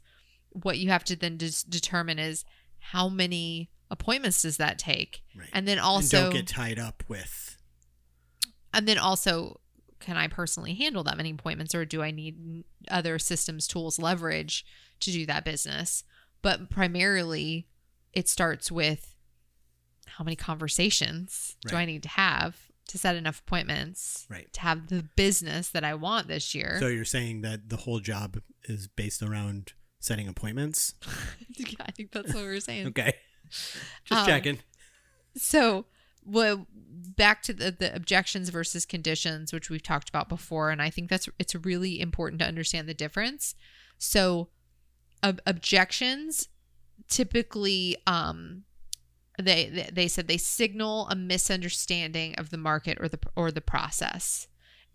what 0.50 0.78
you 0.78 0.90
have 0.90 1.04
to 1.04 1.16
then 1.16 1.38
just 1.38 1.70
determine 1.70 2.18
is 2.18 2.44
how 2.78 3.08
many 3.08 3.70
appointments 3.90 4.42
does 4.42 4.56
that 4.56 4.78
take? 4.78 5.22
Right. 5.36 5.48
And 5.52 5.66
then 5.66 5.78
and 5.78 5.86
also 5.86 6.22
don't 6.22 6.32
get 6.32 6.46
tied 6.46 6.78
up 6.78 7.02
with 7.08 7.56
And 8.72 8.88
then 8.88 8.98
also, 8.98 9.60
can 10.00 10.16
I 10.16 10.26
personally 10.26 10.74
handle 10.74 11.04
that 11.04 11.16
many 11.16 11.30
appointments 11.30 11.74
or 11.74 11.84
do 11.84 12.02
I 12.02 12.10
need 12.10 12.64
other 12.90 13.18
systems, 13.18 13.66
tools, 13.66 13.98
leverage 13.98 14.66
to 15.00 15.12
do 15.12 15.26
that 15.26 15.44
business? 15.44 16.02
But 16.42 16.68
primarily, 16.68 17.68
it 18.12 18.28
starts 18.28 18.70
with 18.70 19.14
how 20.06 20.24
many 20.24 20.36
conversations 20.36 21.56
do 21.66 21.76
I 21.76 21.84
need 21.84 22.02
to 22.02 22.08
have 22.10 22.58
to 22.88 22.98
set 22.98 23.16
enough 23.16 23.40
appointments 23.40 24.26
Right. 24.28 24.52
to 24.52 24.60
have 24.60 24.88
the 24.88 25.04
business 25.16 25.68
that 25.70 25.84
I 25.84 25.94
want 25.94 26.28
this 26.28 26.54
year? 26.54 26.76
So 26.80 26.88
you're 26.88 27.04
saying 27.04 27.40
that 27.42 27.68
the 27.70 27.78
whole 27.78 28.00
job 28.00 28.40
is 28.64 28.88
based 28.88 29.22
around 29.22 29.72
setting 30.00 30.28
appointments? 30.28 30.94
I 31.80 31.90
think 31.92 32.12
that's 32.12 32.34
what 32.34 32.42
we're 32.44 32.60
saying. 32.60 32.88
Okay. 32.88 33.14
Just 34.04 34.20
Um, 34.20 34.26
checking. 34.26 34.58
So, 35.36 35.86
well, 36.24 36.66
back 36.76 37.42
to 37.44 37.52
the, 37.52 37.70
the 37.70 37.94
objections 37.94 38.48
versus 38.50 38.84
conditions, 38.86 39.52
which 39.52 39.70
we've 39.70 39.82
talked 39.82 40.08
about 40.08 40.28
before, 40.28 40.70
and 40.70 40.80
I 40.82 40.90
think 40.90 41.08
that's 41.10 41.28
it's 41.38 41.54
really 41.54 42.00
important 42.00 42.40
to 42.40 42.46
understand 42.46 42.88
the 42.88 42.94
difference. 42.94 43.54
So, 43.98 44.48
ob- 45.22 45.40
objections 45.46 46.48
typically, 47.08 47.96
um, 48.06 48.64
they 49.40 49.88
they- 49.92 50.08
said 50.08 50.28
they 50.28 50.36
signal 50.38 51.08
a 51.08 51.14
misunderstanding 51.16 52.34
of 52.36 52.50
the 52.50 52.56
market 52.58 52.98
or 53.00 53.08
the 53.08 53.18
or 53.36 53.50
the 53.50 53.60
process, 53.60 54.46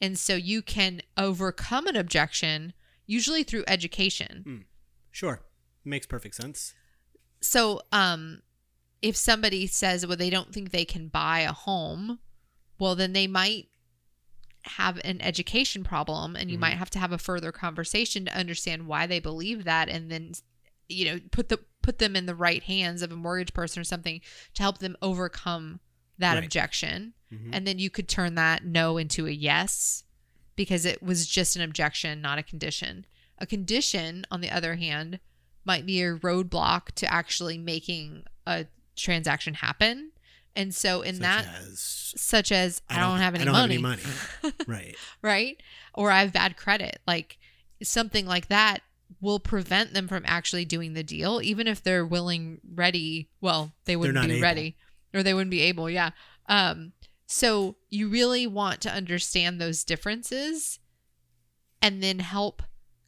and 0.02 0.18
so 0.18 0.36
you 0.36 0.62
can 0.62 1.02
overcome 1.18 1.88
an 1.88 1.96
objection 1.96 2.74
usually 3.06 3.44
through 3.44 3.64
education. 3.68 4.66
Sure. 5.12 5.42
Makes 5.84 6.06
perfect 6.08 6.36
sense. 6.36 6.74
so 7.42 7.82
um 7.92 8.42
if 9.02 9.16
somebody 9.16 9.66
says 9.66 10.06
well 10.06 10.18
they 10.18 10.30
don't 10.30 10.54
think 10.54 10.72
they 10.72 10.84
can 10.86 11.08
buy 11.08 11.40
a 11.40 11.54
home 11.54 12.20
well 12.78 12.96
then 12.96 13.14
they 13.14 13.28
might 13.28 13.70
have 14.66 15.00
an 15.06 15.22
education 15.22 15.84
problem 15.84 16.36
and 16.36 16.52
you 16.52 16.58
Mhm. 16.58 16.62
might 16.62 16.78
have 16.78 16.90
to 16.90 17.00
have 17.00 17.14
a 17.14 17.18
further 17.18 17.52
conversation 17.54 18.26
to 18.26 18.36
understand 18.38 18.88
why 18.88 19.08
they 19.08 19.20
believe 19.22 19.64
that 19.64 19.88
and 19.88 20.12
then 20.12 20.34
you 20.90 21.06
know 21.06 21.20
put 21.32 21.48
the 21.48 21.60
put 21.82 22.00
them 22.00 22.16
in 22.16 22.26
the 22.26 22.36
right 22.36 22.64
hands 22.64 23.02
of 23.02 23.12
a 23.12 23.16
mortgage 23.16 23.54
person 23.54 23.80
or 23.82 23.84
something 23.84 24.22
to 24.54 24.62
help 24.62 24.80
them 24.80 24.96
overcome 25.02 25.80
that 26.18 26.36
Right. 26.36 26.44
objection 26.44 27.14
Mhm. 27.34 27.50
and 27.54 27.66
then 27.68 27.80
you 27.80 27.90
could 27.90 28.08
turn 28.10 28.36
that 28.36 28.66
no 28.66 28.98
into 28.98 29.26
a 29.28 29.32
yes 29.32 30.04
because 30.56 30.84
it 30.86 31.02
was 31.02 31.26
just 31.28 31.56
an 31.56 31.62
objection, 31.62 32.22
not 32.22 32.38
a 32.38 32.44
condition. 32.44 33.06
A 33.38 33.46
condition, 33.46 34.26
on 34.30 34.42
the 34.42 34.50
other 34.52 34.76
hand, 34.76 35.20
might 35.64 35.86
be 35.86 36.02
a 36.02 36.16
roadblock 36.18 36.92
to 36.96 37.12
actually 37.14 37.58
making 37.58 38.26
a 38.46 38.66
transaction 38.98 39.54
happen. 39.54 40.12
And 40.56 40.76
so, 40.76 41.02
in 41.02 41.16
Such 41.16 41.22
that, 41.22 41.46
as, 41.62 42.14
such 42.18 42.52
as 42.52 42.82
I 42.90 43.00
don't, 43.00 43.20
have 43.20 43.36
any 43.36 43.44
I 43.44 43.46
don't 43.46 43.54
money, 43.54 43.76
have 43.82 44.00
any 44.44 44.52
money. 44.52 44.54
right. 44.68 44.96
right? 45.22 45.62
Or 45.94 46.12
I 46.12 46.22
have 46.22 46.34
bad 46.34 46.58
credit. 46.58 47.00
Like 47.08 47.38
something 47.82 48.26
like 48.26 48.48
that 48.50 48.82
will 49.22 49.40
prevent 49.40 49.94
them 49.94 50.08
from 50.08 50.24
actually 50.26 50.66
doing 50.66 50.94
the 50.94 51.04
deal, 51.04 51.42
even 51.42 51.68
if 51.68 51.84
they're 51.84 52.06
willing, 52.06 52.60
ready. 52.74 53.30
Well, 53.42 53.74
they 53.86 53.96
wouldn't 53.96 54.24
be 54.26 54.34
able. 54.34 54.42
ready 54.42 54.78
or 55.14 55.24
they 55.24 55.34
wouldn't 55.34 55.52
be 55.52 55.62
able. 55.62 55.90
Yeah. 55.90 56.12
Um, 56.48 56.94
so 57.26 57.76
you 57.90 58.08
really 58.10 58.48
want 58.48 58.82
to 58.82 58.92
understand 58.92 59.60
those 59.60 59.84
differences 59.84 60.80
and 61.82 62.02
then 62.04 62.20
help 62.20 62.64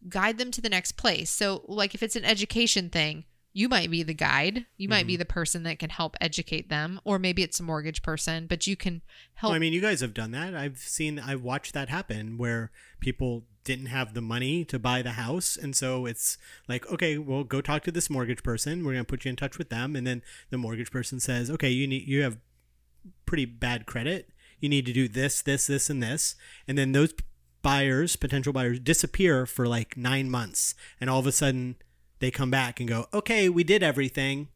guide 0.10 0.38
them 0.38 0.52
to 0.52 0.62
the 0.62 0.70
next 0.70 0.93
place. 0.93 1.30
So, 1.30 1.64
like 1.68 1.93
if 1.93 2.02
it's 2.04 2.16
an 2.16 2.26
education 2.26 2.89
thing, 2.89 3.26
you 3.54 3.68
might 3.68 3.91
be 3.91 4.02
the 4.02 4.14
guide. 4.14 4.66
You 4.78 4.88
might 4.88 4.99
Mm-hmm. 5.02 5.08
be 5.08 5.16
the 5.18 5.26
person 5.26 5.64
that 5.64 5.78
can 5.80 5.89
help 5.89 6.16
educate 6.22 6.70
them, 6.70 7.02
or 7.04 7.20
maybe 7.20 7.43
it's 7.43 7.60
a 7.60 7.64
mortgage 7.64 8.02
person, 8.02 8.47
but 8.47 8.66
you 8.66 8.76
can 8.78 9.02
help. 9.34 9.49
Well, 9.52 9.56
I 9.58 9.60
mean, 9.60 9.74
you 9.74 9.82
guys 9.82 9.99
have 10.02 10.14
done 10.14 10.32
that. 10.32 10.56
I've 10.56 10.78
seen, 10.78 11.20
I've 11.20 11.43
watched 11.43 11.74
that 11.74 11.89
happen 11.89 12.38
where 12.38 12.72
people 13.02 13.43
didn't 13.64 13.88
have 13.88 14.14
the 14.14 14.22
money 14.22 14.66
to 14.66 14.80
buy 14.80 15.01
the 15.01 15.12
house. 15.12 15.55
And 15.55 15.76
so 15.76 16.05
it's 16.05 16.38
like, 16.68 16.89
okay, 16.91 17.18
well, 17.18 17.43
go 17.43 17.62
talk 17.62 17.84
to 17.84 17.91
this 17.91 18.09
mortgage 18.09 18.43
person. 18.43 18.84
We're 18.84 18.93
going 18.93 19.05
to 19.05 19.09
put 19.09 19.26
you 19.26 19.30
in 19.30 19.36
touch 19.36 19.57
with 19.57 19.70
them. 19.70 19.95
And 19.95 20.05
then 20.05 20.24
the 20.49 20.57
mortgage 20.57 20.91
person 20.91 21.20
says, 21.20 21.49
okay, 21.51 21.70
you 21.70 21.88
need, 21.88 22.07
you 22.07 22.24
have 22.24 22.38
pretty 23.26 23.45
bad 23.45 23.86
credit. 23.86 24.30
You 24.59 24.70
need 24.70 24.86
to 24.86 24.93
do 24.93 25.07
this, 25.07 25.41
this, 25.41 25.68
this, 25.68 25.89
and 25.89 26.01
this. 26.01 26.36
And 26.68 26.78
then 26.78 26.91
those 26.91 27.14
buyers, 27.62 28.16
potential 28.16 28.53
buyers, 28.53 28.80
disappear 28.80 29.45
for 29.45 29.68
like 29.68 29.97
nine 29.97 30.30
months. 30.30 30.76
And 30.99 31.09
all 31.09 31.20
of 31.20 31.28
a 31.28 31.32
sudden 31.32 31.76
they 32.20 32.32
come 32.32 32.51
back 32.51 32.80
and 32.80 32.88
go, 32.88 33.07
okay, 33.14 33.49
we 33.49 33.64
did 33.64 33.84
everything. 33.84 34.47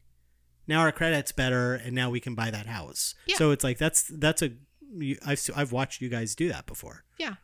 Now 0.68 0.80
our 0.80 0.92
credit's 0.92 1.32
better, 1.32 1.74
and 1.74 1.94
now 1.94 2.10
we 2.10 2.18
can 2.18 2.34
buy 2.34 2.50
that 2.50 2.66
house. 2.66 3.14
Yeah. 3.26 3.36
So 3.36 3.52
it's 3.52 3.62
like 3.62 3.78
that's 3.78 4.10
that's 4.12 4.42
a 4.42 4.50
I've 5.24 5.40
I've 5.54 5.72
watched 5.72 6.00
you 6.00 6.08
guys 6.08 6.34
do 6.34 6.48
that 6.48 6.66
before. 6.66 7.04
Yeah. 7.18 7.34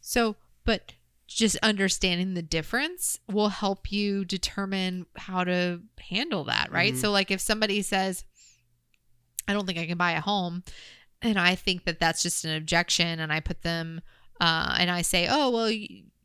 So, 0.00 0.36
but 0.64 0.92
just 1.36 1.56
understanding 1.62 2.34
the 2.34 2.42
difference 2.42 3.18
will 3.30 3.48
help 3.50 3.92
you 3.92 4.24
determine 4.24 5.06
how 5.16 5.44
to 5.44 5.80
handle 6.00 6.44
that, 6.44 6.70
right? 6.72 6.94
Mhm. 6.94 7.00
So, 7.00 7.10
like 7.10 7.30
if 7.30 7.40
somebody 7.40 7.82
says, 7.82 8.24
I 9.46 9.52
don't 9.52 9.64
think 9.66 9.78
I 9.78 9.86
can 9.86 9.96
buy 9.98 10.12
a 10.12 10.20
home, 10.20 10.64
and 11.22 11.38
I 11.38 11.54
think 11.54 11.84
that 11.84 12.00
that's 12.00 12.22
just 12.22 12.44
an 12.44 12.54
objection, 12.56 13.20
and 13.20 13.32
I 13.32 13.40
put 13.40 13.62
them, 13.62 14.00
uh, 14.40 14.76
and 14.78 14.90
I 14.90 15.02
say, 15.02 15.28
oh, 15.30 15.50
well, 15.50 15.66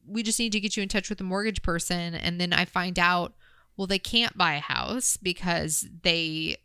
we 0.08 0.24
just 0.24 0.39
need 0.39 0.51
to 0.53 0.60
get 0.60 0.76
you 0.76 0.84
in 0.84 0.89
touch 0.89 1.10
with 1.10 1.22
a 1.22 1.24
mortgage 1.24 1.62
person. 1.62 2.14
And 2.16 2.39
then 2.39 2.53
I 2.53 2.66
find 2.66 2.97
out, 2.99 3.34
well, 3.78 3.88
they 3.88 3.99
can't 3.99 4.38
buy 4.38 4.53
a 4.56 4.60
house 4.60 5.18
because 5.18 5.88
they, 6.03 6.58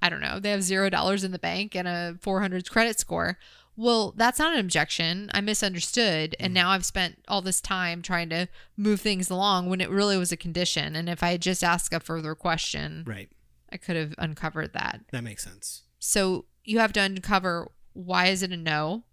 I 0.00 0.08
don't 0.08 0.20
know, 0.20 0.40
they 0.40 0.50
have 0.50 0.62
zero 0.62 0.90
dollars 0.90 1.24
in 1.24 1.30
the 1.32 1.38
bank 1.38 1.74
and 1.74 1.86
a 1.88 2.16
400 2.20 2.68
credit 2.68 2.98
score. 2.98 3.38
Well, 3.76 4.12
that's 4.16 4.38
not 4.38 4.52
an 4.52 4.60
objection. 4.60 5.30
I 5.32 5.40
misunderstood. 5.40 6.36
And 6.38 6.52
now 6.52 6.70
I've 6.70 6.84
spent 6.84 7.18
all 7.26 7.40
this 7.40 7.60
time 7.60 8.02
trying 8.02 8.28
to 8.28 8.48
move 8.76 9.00
things 9.00 9.30
along 9.30 9.68
when 9.68 9.80
it 9.80 9.90
really 9.90 10.16
was 10.16 10.30
a 10.30 10.36
condition. 10.36 10.94
And 10.94 11.08
if 11.08 11.22
I 11.22 11.30
had 11.32 11.42
just 11.42 11.64
asked 11.64 11.92
a 11.92 12.00
further 12.00 12.34
question, 12.34 13.04
Right. 13.06 13.30
I 13.72 13.78
could 13.78 13.96
have 13.96 14.14
uncovered 14.18 14.74
that. 14.74 15.00
That 15.12 15.24
makes 15.24 15.44
sense. 15.44 15.84
So 15.98 16.44
you 16.64 16.78
have 16.80 16.92
to 16.92 17.00
uncover 17.00 17.70
why 17.94 18.26
is 18.26 18.42
it 18.42 18.52
a 18.52 18.56
no? 18.56 19.04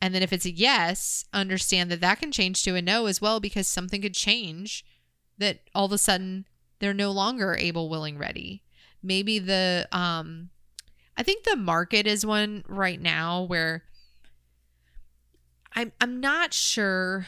And 0.00 0.14
then 0.14 0.22
if 0.22 0.32
it's 0.32 0.46
a 0.46 0.50
yes, 0.50 1.26
understand 1.32 1.90
that 1.90 2.00
that 2.00 2.20
can 2.20 2.32
change 2.32 2.62
to 2.62 2.74
a 2.74 2.82
no 2.82 3.06
as 3.06 3.20
well 3.20 3.38
because 3.40 3.68
something 3.68 4.00
could 4.00 4.14
change 4.14 4.84
that 5.36 5.60
all 5.74 5.86
of 5.86 5.92
a 5.92 5.98
sudden 5.98 6.46
they're 6.78 6.94
no 6.94 7.10
longer 7.10 7.54
able, 7.58 7.90
willing, 7.90 8.16
ready. 8.16 8.62
Maybe 9.02 9.38
the 9.38 9.86
um 9.92 10.48
I 11.16 11.22
think 11.22 11.44
the 11.44 11.56
market 11.56 12.06
is 12.06 12.24
one 12.24 12.64
right 12.66 12.98
now 13.00 13.42
where 13.42 13.84
I'm 15.74 15.92
I'm 16.00 16.20
not 16.20 16.52
sure 16.52 17.26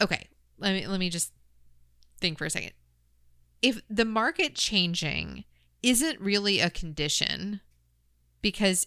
okay, 0.00 0.28
let 0.58 0.74
me 0.74 0.86
let 0.86 1.00
me 1.00 1.10
just 1.10 1.32
think 2.20 2.38
for 2.38 2.46
a 2.46 2.50
second. 2.50 2.72
If 3.62 3.80
the 3.90 4.04
market 4.04 4.54
changing 4.54 5.44
isn't 5.82 6.20
really 6.20 6.60
a 6.60 6.70
condition 6.70 7.60
because 8.42 8.86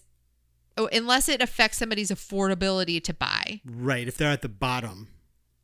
oh, 0.76 0.88
unless 0.92 1.28
it 1.28 1.40
affects 1.40 1.78
somebody's 1.78 2.10
affordability 2.10 3.02
to 3.04 3.14
buy. 3.14 3.60
Right. 3.64 4.08
If 4.08 4.16
they're 4.16 4.30
at 4.30 4.42
the 4.42 4.48
bottom 4.48 5.08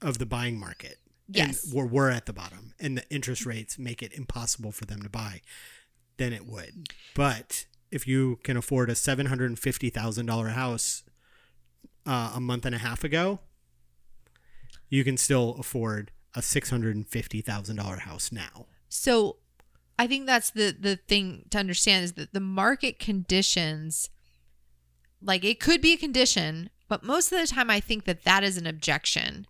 of 0.01 0.19
the 0.19 0.27
buying 0.27 0.59
market. 0.59 0.99
Yes. 1.29 1.65
And 1.65 1.75
we're, 1.75 1.87
we're 1.87 2.11
at 2.11 2.27
the 2.27 2.33
bottom 2.33 2.75
and 2.81 2.99
the 2.99 3.09
interest 3.11 3.47
rates 3.47 3.79
make 3.79 4.03
it 4.03 4.13
impossible 4.13 4.73
for 4.73 4.85
them 4.85 5.03
to 5.03 5.09
buy, 5.09 5.43
then 6.17 6.33
it 6.33 6.47
would. 6.47 6.89
But 7.15 7.67
if 7.91 8.07
you 8.07 8.41
can 8.43 8.57
afford 8.57 8.91
a 8.91 8.95
$750,000 8.95 10.53
house 10.53 11.05
uh, 12.07 12.33
a 12.35 12.41
month 12.41 12.67
and 12.67 12.75
a 12.75 12.79
half 12.79 13.05
ago, 13.05 13.41
you 14.89 15.05
can 15.05 15.17
still 15.17 15.57
afford 15.59 16.11
a 16.35 16.41
$650,000 16.41 17.99
house 18.01 18.33
now. 18.33 18.67
So 18.89 19.37
I 19.99 20.07
think 20.07 20.27
that's 20.27 20.51
the 20.51 20.75
the 20.79 20.97
thing 20.97 21.45
to 21.51 21.59
understand 21.59 22.05
is 22.05 22.13
that 22.15 22.33
the 22.33 22.41
market 22.41 22.99
conditions 22.99 24.09
like 25.23 25.45
it 25.45 25.61
could 25.61 25.83
be 25.83 25.93
a 25.93 25.99
condition, 25.99 26.71
but 26.89 27.05
most 27.05 27.31
of 27.31 27.39
the 27.39 27.47
time 27.47 27.69
I 27.69 27.81
think 27.81 28.05
that 28.05 28.25
that 28.25 28.43
is 28.43 28.57
an 28.57 28.67
objection. 28.67 29.47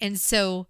And 0.00 0.18
so 0.20 0.68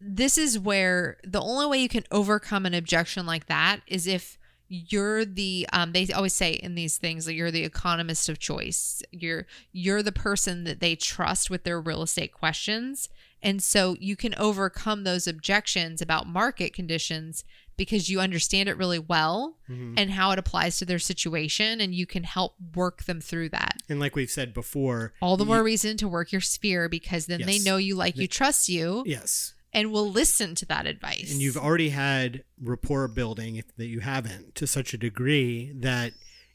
this 0.00 0.38
is 0.38 0.58
where 0.58 1.18
the 1.22 1.40
only 1.40 1.66
way 1.66 1.78
you 1.78 1.88
can 1.88 2.04
overcome 2.10 2.64
an 2.64 2.72
objection 2.72 3.26
like 3.26 3.46
that 3.46 3.80
is 3.86 4.06
if 4.06 4.37
you're 4.68 5.24
the 5.24 5.66
um 5.72 5.92
they 5.92 6.06
always 6.12 6.34
say 6.34 6.52
in 6.52 6.74
these 6.74 6.98
things 6.98 7.24
that 7.24 7.34
you're 7.34 7.50
the 7.50 7.64
economist 7.64 8.28
of 8.28 8.38
choice. 8.38 9.02
You're 9.10 9.46
you're 9.72 10.02
the 10.02 10.12
person 10.12 10.64
that 10.64 10.80
they 10.80 10.94
trust 10.96 11.48
with 11.50 11.64
their 11.64 11.80
real 11.80 12.02
estate 12.02 12.32
questions. 12.32 13.08
And 13.40 13.62
so 13.62 13.96
you 14.00 14.16
can 14.16 14.34
overcome 14.36 15.04
those 15.04 15.26
objections 15.28 16.02
about 16.02 16.26
market 16.26 16.74
conditions 16.74 17.44
because 17.76 18.10
you 18.10 18.18
understand 18.18 18.68
it 18.68 18.76
really 18.76 18.98
well 18.98 19.56
and 19.68 20.10
how 20.10 20.32
it 20.32 20.38
applies 20.40 20.76
to 20.78 20.84
their 20.84 20.98
situation 20.98 21.80
and 21.80 21.94
you 21.94 22.04
can 22.06 22.24
help 22.24 22.56
work 22.74 23.04
them 23.04 23.20
through 23.20 23.50
that. 23.50 23.76
And 23.88 24.00
like 24.00 24.16
we've 24.16 24.28
said 24.28 24.52
before, 24.52 25.12
all 25.22 25.36
the 25.36 25.44
you- 25.44 25.50
more 25.50 25.62
reason 25.62 25.96
to 25.98 26.08
work 26.08 26.32
your 26.32 26.40
sphere 26.40 26.88
because 26.88 27.26
then 27.26 27.42
they 27.42 27.60
know 27.60 27.76
you 27.76 27.94
like 27.94 28.16
you 28.16 28.26
trust 28.26 28.68
you. 28.68 29.04
Yes. 29.06 29.54
And 29.72 29.92
will 29.92 30.10
listen 30.10 30.54
to 30.56 30.66
that 30.66 30.86
advice. 30.86 31.30
And 31.30 31.40
you've 31.40 31.56
already 31.56 31.90
had 31.90 32.44
rapport 32.60 33.08
building 33.08 33.56
if 33.56 33.74
that 33.76 33.86
you 33.86 34.00
haven't 34.00 34.54
to 34.56 34.66
such 34.66 34.94
a 34.94 34.98
degree 34.98 35.72
that 35.76 36.12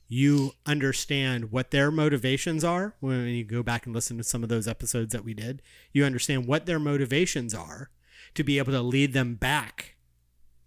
you 0.07 0.51
understand 0.65 1.51
what 1.51 1.71
their 1.71 1.91
motivations 1.91 2.63
are. 2.63 2.95
When 2.99 3.27
you 3.27 3.43
go 3.43 3.63
back 3.63 3.85
and 3.85 3.95
listen 3.95 4.17
to 4.17 4.23
some 4.23 4.43
of 4.43 4.49
those 4.49 4.67
episodes 4.67 5.13
that 5.13 5.23
we 5.23 5.33
did 5.33 5.61
you 5.91 6.05
understand 6.05 6.47
what 6.47 6.65
their 6.65 6.79
motivations 6.79 7.53
are 7.53 7.89
to 8.35 8.43
be 8.43 8.57
able 8.57 8.71
to 8.71 8.81
lead 8.81 9.13
them 9.13 9.35
back 9.35 9.95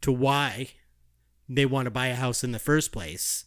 to 0.01 0.13
why 0.13 0.69
they 1.49 1.67
want 1.67 1.87
to 1.87 1.91
buy 1.91 2.07
a 2.07 2.15
house 2.15 2.45
in 2.45 2.53
the 2.53 2.59
first 2.59 2.93
place 2.93 3.47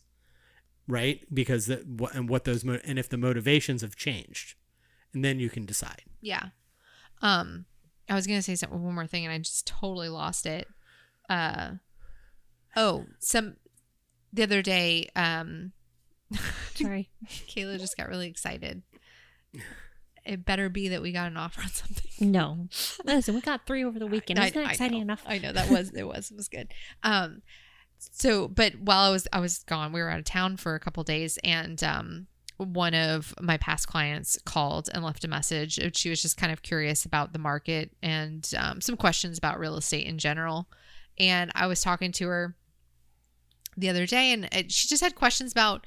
right? 0.89 1.23
Because 1.33 1.67
the, 1.67 1.77
what 1.85 2.15
and 2.15 2.27
what 2.27 2.43
those 2.43 2.65
mo- 2.65 2.79
and 2.83 2.99
if 2.99 3.07
the 3.07 3.17
motivations 3.17 3.81
have 3.81 3.95
changed 3.95 4.55
and 5.13 5.23
then 5.23 5.39
you 5.39 5.49
can 5.49 5.65
decide. 5.65 6.03
Yeah. 6.19 6.49
Um, 7.21 7.65
I 8.09 8.15
was 8.15 8.25
gonna 8.27 8.41
say 8.41 8.55
something 8.55 8.83
one 8.83 8.95
more 8.95 9.07
thing 9.07 9.25
and 9.25 9.33
I 9.33 9.37
just 9.37 9.67
totally 9.67 10.09
lost 10.09 10.45
it. 10.45 10.67
Uh 11.29 11.73
oh, 12.75 13.05
some 13.19 13.55
the 14.33 14.43
other 14.43 14.61
day, 14.61 15.09
um 15.15 15.71
Sorry. 16.75 17.09
Kayla 17.27 17.79
just 17.79 17.97
got 17.97 18.07
really 18.09 18.27
excited. 18.27 18.83
It 20.25 20.45
better 20.45 20.69
be 20.69 20.89
that 20.89 21.01
we 21.01 21.11
got 21.11 21.27
an 21.31 21.37
offer 21.37 21.61
on 21.61 21.69
something. 21.69 22.05
No. 22.21 22.67
Listen, 23.05 23.33
we 23.35 23.39
got 23.41 23.65
three 23.65 23.83
over 23.85 23.97
the 23.97 24.05
weekend. 24.05 24.39
I- 24.39 24.47
Isn't 24.47 24.61
that 24.61 24.67
I 24.67 24.71
exciting 24.71 24.97
know. 24.97 25.03
enough? 25.03 25.23
I 25.25 25.37
know 25.39 25.53
that 25.53 25.69
was 25.69 25.91
it 25.91 26.03
was 26.03 26.31
it 26.31 26.35
was 26.37 26.49
good. 26.49 26.71
Um 27.03 27.41
so 27.97 28.47
but 28.47 28.73
while 28.79 29.03
I 29.09 29.11
was 29.11 29.27
I 29.31 29.39
was 29.39 29.59
gone, 29.59 29.93
we 29.93 30.01
were 30.01 30.09
out 30.09 30.19
of 30.19 30.25
town 30.25 30.57
for 30.57 30.75
a 30.75 30.79
couple 30.79 31.03
days 31.03 31.39
and 31.43 31.81
um 31.83 32.27
one 32.59 32.93
of 32.93 33.33
my 33.41 33.57
past 33.57 33.87
clients 33.87 34.37
called 34.45 34.89
and 34.93 35.03
left 35.03 35.23
a 35.23 35.27
message. 35.27 35.79
She 35.95 36.09
was 36.09 36.21
just 36.21 36.37
kind 36.37 36.51
of 36.51 36.61
curious 36.61 37.05
about 37.05 37.31
the 37.31 37.39
market 37.39 37.91
and 38.03 38.49
um, 38.57 38.81
some 38.81 38.97
questions 38.97 39.37
about 39.37 39.59
real 39.59 39.77
estate 39.77 40.05
in 40.05 40.17
general. 40.17 40.67
And 41.17 41.51
I 41.55 41.67
was 41.67 41.81
talking 41.81 42.11
to 42.13 42.27
her 42.27 42.55
the 43.77 43.89
other 43.89 44.05
day, 44.05 44.33
and 44.33 44.49
it, 44.51 44.71
she 44.71 44.87
just 44.87 45.03
had 45.03 45.15
questions 45.15 45.51
about 45.51 45.85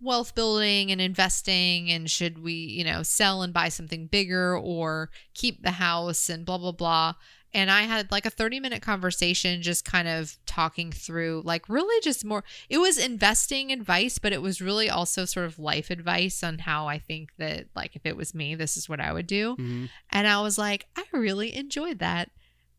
wealth 0.00 0.34
building 0.34 0.90
and 0.90 1.00
investing 1.00 1.90
and 1.90 2.10
should 2.10 2.42
we, 2.42 2.52
you 2.52 2.84
know, 2.84 3.02
sell 3.02 3.42
and 3.42 3.52
buy 3.52 3.68
something 3.68 4.06
bigger 4.06 4.56
or 4.56 5.10
keep 5.34 5.62
the 5.62 5.72
house 5.72 6.28
and 6.28 6.44
blah, 6.44 6.58
blah, 6.58 6.72
blah. 6.72 7.14
And 7.54 7.70
I 7.70 7.82
had 7.82 8.10
like 8.10 8.24
a 8.24 8.30
30 8.30 8.60
minute 8.60 8.80
conversation 8.80 9.60
just 9.60 9.84
kind 9.84 10.08
of 10.08 10.38
talking 10.46 10.90
through, 10.90 11.42
like, 11.44 11.68
really 11.68 12.00
just 12.02 12.24
more, 12.24 12.44
it 12.70 12.78
was 12.78 12.96
investing 12.96 13.70
advice, 13.70 14.18
but 14.18 14.32
it 14.32 14.40
was 14.40 14.62
really 14.62 14.88
also 14.88 15.26
sort 15.26 15.44
of 15.44 15.58
life 15.58 15.90
advice 15.90 16.42
on 16.42 16.60
how 16.60 16.88
I 16.88 16.98
think 16.98 17.30
that, 17.36 17.66
like, 17.76 17.94
if 17.94 18.06
it 18.06 18.16
was 18.16 18.34
me, 18.34 18.54
this 18.54 18.76
is 18.78 18.88
what 18.88 19.00
I 19.00 19.12
would 19.12 19.26
do. 19.26 19.56
Mhm. 19.56 19.90
And 20.10 20.26
I 20.26 20.40
was 20.40 20.56
like, 20.56 20.86
I 20.96 21.04
really 21.12 21.54
enjoyed 21.54 21.98
that. 21.98 22.30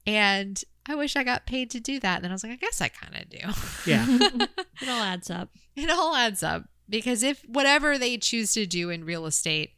And 0.07 0.59
I 0.87 0.95
wish 0.95 1.15
I 1.15 1.23
got 1.23 1.45
paid 1.45 1.69
to 1.71 1.79
do 1.79 1.99
that. 1.99 2.15
And 2.15 2.23
then 2.25 2.31
I 2.31 2.33
was 2.33 2.43
like, 2.43 2.53
I 2.53 2.55
guess 2.57 2.81
I 2.81 2.87
kind 2.89 3.15
of 3.15 3.29
do. 3.29 3.89
yeah 3.89 4.05
It 4.81 4.89
all 4.89 5.01
adds 5.03 5.29
up. 5.29 5.49
it 5.75 5.89
all 5.89 6.15
adds 6.15 6.41
up 6.43 6.65
because 6.89 7.23
if 7.23 7.41
whatever 7.47 7.97
they 7.97 8.17
choose 8.17 8.53
to 8.53 8.65
do 8.65 8.89
in 8.89 9.05
real 9.05 9.25
estate, 9.27 9.73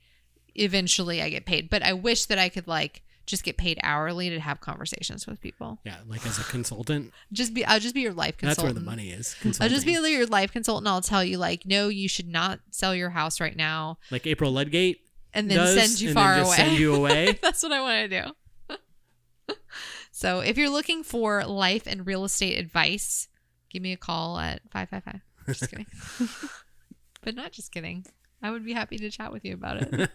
eventually 0.55 1.21
I 1.21 1.29
get 1.29 1.45
paid. 1.45 1.69
But 1.69 1.83
I 1.83 1.93
wish 1.93 2.25
that 2.25 2.39
I 2.39 2.49
could 2.49 2.67
like 2.67 3.03
just 3.25 3.43
get 3.43 3.57
paid 3.57 3.79
hourly 3.81 4.29
to 4.29 4.39
have 4.39 4.61
conversations 4.61 5.25
with 5.25 5.41
people. 5.41 5.79
Yeah, 5.83 5.97
like 6.07 6.25
as 6.25 6.37
a 6.39 6.43
consultant. 6.43 7.11
Just 7.31 7.53
be 7.53 7.65
I'll 7.65 7.79
just 7.79 7.95
be 7.95 8.01
your 8.01 8.13
life 8.13 8.37
That's 8.39 8.55
consultant. 8.55 8.75
where 8.75 8.79
the 8.81 8.85
money 8.85 9.09
is. 9.09 9.35
I'll 9.59 9.69
just 9.69 9.85
be 9.85 9.93
your 9.93 10.25
life 10.27 10.51
consultant. 10.51 10.87
I'll 10.87 11.01
tell 11.01 11.23
you 11.23 11.37
like, 11.37 11.65
no, 11.65 11.87
you 11.87 12.07
should 12.07 12.27
not 12.27 12.59
sell 12.71 12.93
your 12.93 13.09
house 13.11 13.39
right 13.39 13.55
now, 13.55 13.97
like 14.11 14.27
April 14.27 14.51
Ludgate 14.51 14.99
and 15.35 15.51
then 15.51 15.57
does, 15.57 15.75
send 15.75 16.01
you 16.01 16.13
far 16.13 16.39
away. 16.39 16.55
Send 16.55 16.79
you 16.79 16.95
away. 16.95 17.37
That's 17.41 17.61
what 17.61 17.73
I 17.73 17.81
want 17.81 18.09
to 18.09 18.21
do. 18.23 19.55
so 20.11 20.39
if 20.39 20.57
you're 20.57 20.69
looking 20.69 21.03
for 21.03 21.43
life 21.45 21.85
and 21.85 22.07
real 22.07 22.23
estate 22.23 22.57
advice, 22.57 23.27
give 23.69 23.83
me 23.83 23.91
a 23.91 23.97
call 23.97 24.39
at 24.39 24.61
555. 24.71 25.21
Just 25.47 25.69
kidding. 25.69 25.85
but 27.21 27.35
not 27.35 27.51
just 27.51 27.71
kidding. 27.71 28.05
I 28.41 28.49
would 28.49 28.65
be 28.65 28.73
happy 28.73 28.97
to 28.97 29.11
chat 29.11 29.31
with 29.31 29.43
you 29.45 29.53
about 29.53 29.81
it. 29.81 30.09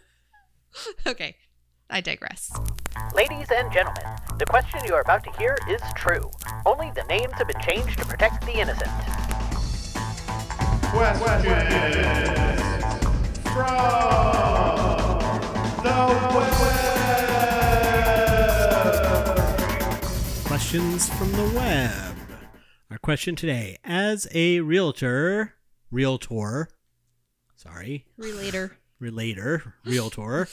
okay. 1.06 1.36
I 1.91 2.01
digress. 2.01 2.53
Ladies 3.14 3.49
and 3.55 3.72
gentlemen, 3.72 4.05
the 4.38 4.47
question 4.47 4.80
you 4.86 4.95
are 4.95 5.01
about 5.01 5.24
to 5.24 5.30
hear 5.38 5.57
is 5.68 5.80
true. 5.97 6.30
Only 6.64 6.91
the 6.95 7.03
names 7.05 7.32
have 7.34 7.49
been 7.49 7.61
changed 7.62 7.99
to 7.99 8.05
protect 8.05 8.47
the 8.47 8.53
innocent. 8.61 8.91
Questions 10.93 11.49
from 11.49 12.53
the 20.12 20.24
web. 20.34 20.47
Questions 20.47 21.09
from 21.11 21.32
the 21.32 21.53
web. 21.57 22.16
Our 22.91 22.99
question 22.99 23.34
today: 23.36 23.78
As 23.84 24.28
a 24.32 24.61
realtor, 24.61 25.55
realtor, 25.91 26.68
sorry, 27.57 28.07
Relator. 28.16 28.78
relator, 28.99 29.74
realtor, 29.84 30.49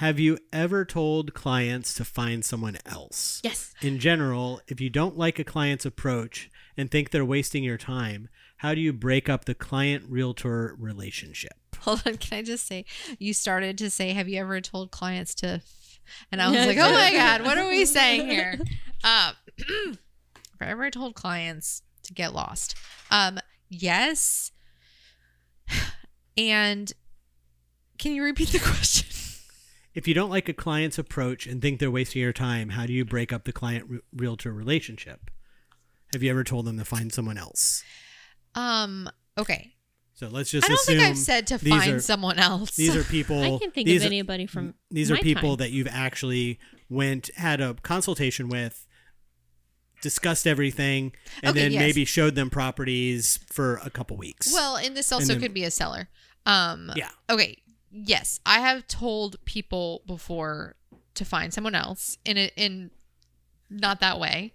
have 0.00 0.18
you 0.18 0.38
ever 0.50 0.86
told 0.86 1.34
clients 1.34 1.92
to 1.92 2.06
find 2.06 2.42
someone 2.42 2.78
else? 2.86 3.38
Yes. 3.44 3.74
In 3.82 3.98
general, 3.98 4.62
if 4.66 4.80
you 4.80 4.88
don't 4.88 5.18
like 5.18 5.38
a 5.38 5.44
client's 5.44 5.84
approach 5.84 6.50
and 6.74 6.90
think 6.90 7.10
they're 7.10 7.22
wasting 7.22 7.62
your 7.62 7.76
time, 7.76 8.30
how 8.56 8.74
do 8.74 8.80
you 8.80 8.94
break 8.94 9.28
up 9.28 9.44
the 9.44 9.54
client 9.54 10.06
realtor 10.08 10.74
relationship? 10.78 11.52
Hold 11.80 12.02
on. 12.06 12.16
Can 12.16 12.38
I 12.38 12.42
just 12.42 12.66
say, 12.66 12.86
you 13.18 13.34
started 13.34 13.76
to 13.76 13.90
say, 13.90 14.14
have 14.14 14.26
you 14.26 14.40
ever 14.40 14.62
told 14.62 14.90
clients 14.90 15.34
to, 15.34 15.46
f-" 15.46 16.00
and 16.32 16.40
I 16.40 16.48
was 16.48 16.66
like, 16.66 16.78
oh 16.78 16.90
my. 16.90 17.12
God, 17.14 17.42
what 17.42 17.58
are 17.58 17.68
we 17.68 17.84
saying 17.84 18.26
here? 18.26 18.58
Uh, 19.04 19.32
have 19.68 19.98
I 20.62 20.66
ever 20.68 20.90
told 20.90 21.14
clients 21.14 21.82
to 22.04 22.14
get 22.14 22.32
lost? 22.32 22.74
Um, 23.10 23.38
yes. 23.68 24.50
And 26.38 26.90
can 27.98 28.14
you 28.14 28.22
repeat 28.22 28.48
the 28.48 28.58
question? 28.64 29.29
If 29.94 30.06
you 30.06 30.14
don't 30.14 30.30
like 30.30 30.48
a 30.48 30.52
client's 30.52 30.98
approach 30.98 31.46
and 31.46 31.60
think 31.60 31.80
they're 31.80 31.90
wasting 31.90 32.22
your 32.22 32.32
time, 32.32 32.70
how 32.70 32.86
do 32.86 32.92
you 32.92 33.04
break 33.04 33.32
up 33.32 33.44
the 33.44 33.52
client 33.52 33.86
re- 33.88 33.98
realtor 34.14 34.52
relationship? 34.52 35.30
Have 36.12 36.22
you 36.22 36.30
ever 36.30 36.44
told 36.44 36.64
them 36.66 36.78
to 36.78 36.84
find 36.84 37.12
someone 37.12 37.36
else? 37.38 37.82
Um, 38.54 39.08
okay. 39.36 39.74
So 40.14 40.28
let's 40.28 40.50
just 40.50 40.66
I 40.66 40.68
don't 40.68 40.74
assume 40.80 40.96
think 40.98 41.08
I've 41.10 41.18
said 41.18 41.46
to 41.48 41.58
find 41.58 41.92
are- 41.94 42.00
someone 42.00 42.38
else. 42.38 42.76
These 42.76 42.94
are 42.94 43.02
people. 43.04 43.42
I 43.56 43.58
can 43.58 43.70
think 43.70 43.86
these 43.86 44.02
of 44.02 44.06
are- 44.06 44.08
anybody 44.08 44.46
from 44.46 44.74
These 44.90 45.10
are 45.10 45.14
my 45.14 45.20
people 45.20 45.50
time. 45.56 45.58
that 45.58 45.70
you've 45.72 45.88
actually 45.88 46.58
went 46.88 47.30
had 47.36 47.60
a 47.60 47.74
consultation 47.74 48.48
with, 48.48 48.86
discussed 50.02 50.46
everything, 50.46 51.12
and 51.42 51.50
Okay, 51.50 51.62
then 51.62 51.72
yes. 51.72 51.80
maybe 51.80 52.04
showed 52.04 52.34
them 52.34 52.50
properties 52.50 53.38
for 53.50 53.76
a 53.84 53.90
couple 53.90 54.16
weeks. 54.16 54.52
Well, 54.52 54.76
and 54.76 54.96
this 54.96 55.10
also 55.10 55.32
then- 55.32 55.40
could 55.40 55.54
be 55.54 55.64
a 55.64 55.70
seller. 55.70 56.08
Um, 56.46 56.90
yeah. 56.96 57.10
Okay. 57.28 57.58
Yes, 57.90 58.40
I 58.46 58.60
have 58.60 58.86
told 58.86 59.44
people 59.44 60.02
before 60.06 60.76
to 61.14 61.24
find 61.24 61.52
someone 61.52 61.74
else 61.74 62.18
in 62.24 62.38
a, 62.38 62.50
in 62.56 62.90
not 63.68 64.00
that 64.00 64.18
way. 64.20 64.52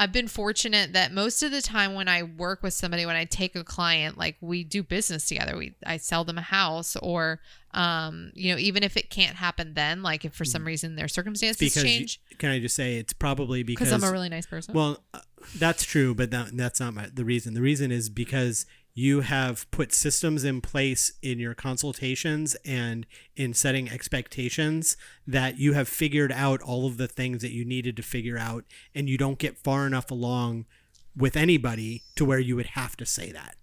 I've 0.00 0.12
been 0.12 0.28
fortunate 0.28 0.92
that 0.92 1.12
most 1.12 1.42
of 1.42 1.50
the 1.50 1.60
time 1.60 1.94
when 1.94 2.06
I 2.06 2.22
work 2.22 2.62
with 2.62 2.72
somebody, 2.72 3.04
when 3.04 3.16
I 3.16 3.24
take 3.24 3.56
a 3.56 3.64
client, 3.64 4.16
like 4.16 4.36
we 4.40 4.62
do 4.62 4.84
business 4.84 5.26
together, 5.26 5.56
we 5.56 5.74
I 5.84 5.96
sell 5.96 6.22
them 6.22 6.38
a 6.38 6.42
house, 6.42 6.94
or 6.94 7.40
um, 7.74 8.30
you 8.34 8.52
know, 8.52 8.58
even 8.60 8.84
if 8.84 8.96
it 8.96 9.10
can't 9.10 9.34
happen 9.34 9.74
then, 9.74 10.04
like 10.04 10.24
if 10.24 10.34
for 10.34 10.44
some 10.44 10.64
reason 10.64 10.94
their 10.94 11.08
circumstances 11.08 11.58
because 11.58 11.76
you- 11.82 11.82
change, 11.82 12.20
can 12.38 12.50
I 12.50 12.60
just 12.60 12.76
say 12.76 12.96
it's 12.96 13.12
probably 13.12 13.64
because 13.64 13.88
because 13.88 14.04
I'm 14.04 14.08
a 14.08 14.12
really 14.12 14.28
nice 14.28 14.46
person. 14.46 14.72
Well, 14.72 15.02
uh, 15.12 15.20
that's 15.56 15.84
true, 15.84 16.14
but 16.14 16.30
that, 16.30 16.56
that's 16.56 16.78
not 16.78 16.94
my, 16.94 17.08
the 17.12 17.24
reason. 17.24 17.54
The 17.54 17.60
reason 17.60 17.90
is 17.90 18.08
because 18.08 18.66
you 18.98 19.20
have 19.20 19.70
put 19.70 19.92
systems 19.92 20.42
in 20.42 20.60
place 20.60 21.12
in 21.22 21.38
your 21.38 21.54
consultations 21.54 22.56
and 22.64 23.06
in 23.36 23.54
setting 23.54 23.88
expectations 23.88 24.96
that 25.24 25.56
you 25.56 25.72
have 25.74 25.88
figured 25.88 26.32
out 26.32 26.60
all 26.62 26.84
of 26.84 26.96
the 26.96 27.06
things 27.06 27.40
that 27.40 27.52
you 27.52 27.64
needed 27.64 27.96
to 27.96 28.02
figure 28.02 28.36
out, 28.36 28.64
and 28.96 29.08
you 29.08 29.16
don't 29.16 29.38
get 29.38 29.56
far 29.56 29.86
enough 29.86 30.10
along 30.10 30.66
with 31.14 31.36
anybody 31.36 32.02
to 32.16 32.24
where 32.24 32.40
you 32.40 32.56
would 32.56 32.66
have 32.66 32.96
to 32.96 33.06
say 33.06 33.30
that. 33.30 33.54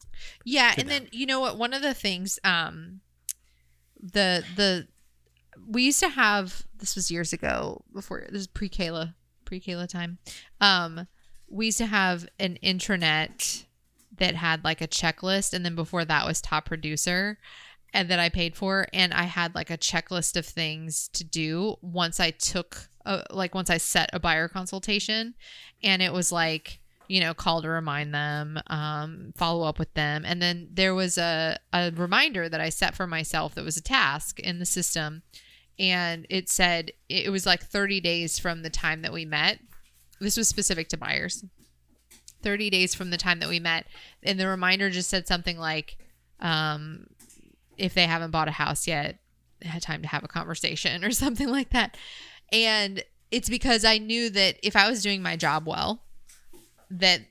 Yeah, 0.46 0.70
and 0.78 0.88
them. 0.88 1.04
then 1.04 1.08
you 1.12 1.26
know 1.26 1.42
what? 1.42 1.58
One 1.58 1.74
of 1.74 1.82
the 1.82 1.94
things, 1.94 2.40
um, 2.46 3.02
the 4.00 4.42
the 4.56 4.88
we 5.68 5.84
used 5.84 6.00
to 6.00 6.08
have 6.08 6.64
this 6.78 6.96
was 6.96 7.12
years 7.12 7.34
ago 7.34 7.84
before 7.94 8.26
this 8.32 8.40
is 8.40 8.48
pre 8.48 8.70
Kayla 8.70 9.16
pre 9.44 9.60
Kayla 9.60 9.90
time. 9.90 10.18
Um, 10.62 11.08
we 11.50 11.66
used 11.66 11.80
to 11.80 11.88
have 11.88 12.26
an 12.40 12.58
intranet 12.64 13.64
that 14.18 14.36
had 14.36 14.63
like 14.63 14.82
a 14.82 14.88
checklist, 14.88 15.53
and 15.53 15.66
then 15.66 15.76
before 15.76 16.05
that 16.05 16.26
was 16.26 16.41
top 16.41 16.66
producer, 16.66 17.38
and 17.93 18.09
that 18.09 18.20
I 18.20 18.30
paid 18.30 18.55
for, 18.55 18.88
and 18.93 19.13
I 19.13 19.24
had 19.24 19.55
like 19.55 19.70
a 19.70 19.78
checklist 19.78 20.36
of 20.38 20.45
things 20.45 21.09
to 21.13 21.24
do 21.24 21.76
once 21.82 22.20
I 22.20 22.32
took. 22.32 22.89
A, 23.07 23.24
like 23.30 23.53
once 23.53 23.70
I 23.70 23.78
set 23.78 24.09
a 24.13 24.20
buyer 24.20 24.47
consultation, 24.47 25.36
and 25.84 26.01
it 26.01 26.11
was 26.11 26.32
like 26.32 26.80
you 27.07 27.20
know, 27.20 27.34
call 27.34 27.61
to 27.61 27.70
remind 27.70 28.13
them, 28.13 28.59
um, 28.68 29.34
follow 29.36 29.68
up 29.68 29.80
with 29.80 29.93
them. 29.93 30.24
And 30.26 30.41
then 30.41 30.70
there 30.72 30.95
was 30.95 31.18
a, 31.18 31.57
a 31.74 31.91
reminder 31.91 32.49
that 32.49 32.61
I 32.61 32.70
set 32.70 32.95
for 32.95 33.07
myself 33.07 33.55
that 33.55 33.66
was 33.66 33.78
a 33.78 33.84
task 33.84 34.39
in 34.39 34.59
the 34.59 34.66
system. 34.66 35.24
And 35.78 36.26
it 36.30 36.49
said 36.49 36.91
it 37.09 37.32
was 37.32 37.45
like 37.45 37.63
30 37.63 37.99
days 38.01 38.39
from 38.39 38.63
the 38.63 38.70
time 38.70 39.01
that 39.01 39.13
we 39.13 39.26
met. 39.26 39.59
This 40.20 40.38
was 40.38 40.47
specific 40.47 40.88
to 40.89 40.97
buyers. 40.97 41.43
30 42.46 42.70
days 42.70 42.96
from 42.96 43.10
the 43.10 43.18
time 43.18 43.39
that 43.39 43.50
we 43.50 43.60
met. 43.60 43.88
And 44.24 44.39
the 44.39 44.48
reminder 44.48 44.89
just 44.89 45.10
said 45.10 45.28
something 45.28 45.58
like, 45.58 45.98
um, 46.39 47.08
if 47.78 47.93
they 47.93 48.06
haven't 48.06 48.32
bought 48.32 48.48
a 48.48 48.52
house 48.52 48.88
yet, 48.88 49.20
had 49.62 49.82
time 49.82 50.02
to 50.04 50.08
have 50.08 50.24
a 50.24 50.30
conversation 50.30 51.04
or 51.04 51.12
something 51.12 51.50
like 51.50 51.72
that. 51.72 51.98
And 52.52 53.04
it's 53.32 53.50
because 53.50 53.84
I 53.84 53.98
knew 53.98 54.30
that 54.30 54.58
if 54.64 54.76
I 54.76 54.89
was 54.89 55.02
doing 55.02 55.22
my 55.22 55.36
job 55.36 55.68
well, 55.68 56.04
that 56.91 57.22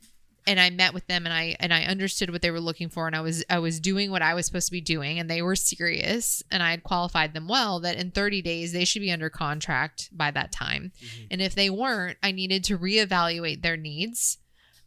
and 0.47 0.61
I 0.61 0.69
met 0.69 0.93
with 0.93 1.07
them 1.07 1.25
and 1.25 1.33
I 1.33 1.57
and 1.59 1.73
I 1.73 1.85
understood 1.85 2.31
what 2.31 2.43
they 2.43 2.51
were 2.51 2.61
looking 2.61 2.91
for 2.91 3.07
and 3.07 3.17
I 3.17 3.23
was 3.23 3.45
I 3.49 3.61
was 3.61 3.81
doing 3.81 4.11
what 4.11 4.21
I 4.21 4.35
was 4.35 4.45
supposed 4.45 4.67
to 4.67 4.73
be 4.73 4.81
doing 4.81 5.19
and 5.19 5.31
they 5.31 5.41
were 5.41 5.57
serious 5.57 6.43
and 6.51 6.63
I 6.63 6.73
had 6.73 6.83
qualified 6.83 7.33
them 7.33 7.49
well 7.49 7.81
that 7.81 7.97
in 7.97 8.11
30 8.11 8.43
days 8.43 8.73
they 8.73 8.85
should 8.85 9.01
be 9.01 9.13
under 9.13 9.31
contract 9.31 10.11
by 10.13 10.31
that 10.33 10.53
time. 10.53 10.93
And 11.31 11.41
if 11.41 11.55
they 11.55 11.71
weren't, 11.71 12.19
I 12.23 12.33
needed 12.33 12.65
to 12.65 12.79
reevaluate 12.79 13.63
their 13.63 13.77
needs 13.79 14.39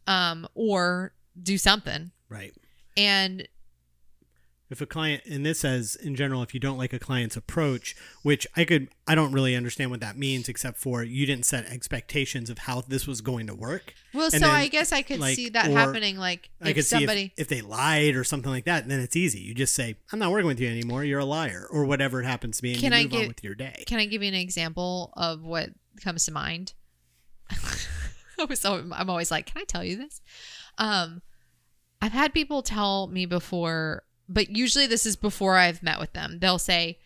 um 0.08 0.48
or 0.54 1.12
do 1.40 1.56
something. 1.56 2.10
Right. 2.28 2.52
And 2.96 3.46
If 4.70 4.80
a 4.80 4.86
client, 4.86 5.22
and 5.24 5.46
this 5.46 5.60
says 5.60 5.96
in 5.96 6.16
general, 6.16 6.42
if 6.42 6.52
you 6.52 6.60
don't 6.60 6.76
like 6.76 6.92
a 6.92 6.98
client's 6.98 7.36
approach, 7.36 7.94
which 8.22 8.46
I 8.56 8.64
could, 8.64 8.88
I 9.06 9.14
don't 9.14 9.32
really 9.32 9.54
understand 9.56 9.90
what 9.90 10.00
that 10.00 10.18
means, 10.18 10.48
except 10.48 10.76
for 10.78 11.02
you 11.04 11.24
didn't 11.24 11.46
set 11.46 11.64
expectations 11.66 12.50
of 12.50 12.58
how 12.58 12.80
this 12.82 13.06
was 13.06 13.20
going 13.20 13.46
to 13.46 13.54
work. 13.54 13.94
well 14.12 14.24
And 14.24 14.32
so 14.32 14.40
then, 14.40 14.50
I 14.50 14.68
guess 14.68 14.92
I 14.92 15.02
could 15.02 15.20
like, 15.20 15.36
see 15.36 15.48
that 15.50 15.70
happening 15.70 16.18
like 16.18 16.50
I 16.60 16.70
if 16.70 16.74
could 16.74 16.84
somebody 16.84 17.28
see 17.28 17.32
if, 17.36 17.42
if 17.42 17.48
they 17.48 17.60
lied 17.62 18.14
or 18.16 18.24
something 18.24 18.50
like 18.50 18.64
that, 18.64 18.88
then 18.88 19.00
it's 19.00 19.16
easy. 19.16 19.38
You 19.40 19.54
just 19.54 19.74
say, 19.74 19.94
"I'm 20.12 20.18
not 20.18 20.32
working 20.32 20.48
with 20.48 20.60
you 20.60 20.68
anymore. 20.68 21.04
You're 21.04 21.20
a 21.20 21.24
liar," 21.24 21.66
or 21.70 21.84
whatever 21.84 22.20
it 22.20 22.26
happens 22.26 22.56
to 22.56 22.62
be, 22.62 22.72
and 22.72 22.80
Can 22.80 22.92
you 22.92 22.98
I 22.98 23.02
move 23.04 23.14
on 23.14 23.28
with 23.28 23.44
your 23.44 23.54
day. 23.54 23.84
Can 23.86 24.00
I 24.00 24.06
give 24.06 24.22
you 24.22 24.28
an 24.28 24.34
example 24.34 25.12
of 25.16 25.42
what 25.44 25.70
comes 26.02 26.26
to 26.26 26.32
mind? 26.32 26.74
So 28.56 28.84
I'm 28.92 29.10
always 29.10 29.30
like, 29.30 29.46
can 29.46 29.60
I 29.60 29.64
tell 29.64 29.84
you 29.84 29.96
this? 29.96 30.20
Um, 30.78 31.22
I've 32.00 32.12
had 32.12 32.32
people 32.32 32.62
tell 32.62 33.08
me 33.08 33.26
before, 33.26 34.04
but 34.28 34.50
usually 34.50 34.86
this 34.86 35.04
is 35.06 35.16
before 35.16 35.56
I've 35.56 35.82
met 35.82 35.98
with 35.98 36.12
them. 36.12 36.38
They'll 36.40 36.58
say, 36.58 36.98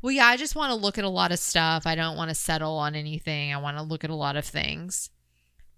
"Well, 0.00 0.12
yeah, 0.12 0.26
I 0.26 0.36
just 0.38 0.56
want 0.56 0.70
to 0.70 0.74
look 0.76 0.96
at 0.96 1.04
a 1.04 1.08
lot 1.10 1.32
of 1.32 1.38
stuff. 1.38 1.86
I 1.86 1.94
don't 1.94 2.16
want 2.16 2.30
to 2.30 2.34
settle 2.34 2.78
on 2.78 2.94
anything. 2.94 3.52
I 3.52 3.58
want 3.58 3.76
to 3.76 3.82
look 3.82 4.04
at 4.04 4.10
a 4.10 4.14
lot 4.14 4.36
of 4.36 4.44
things." 4.46 5.10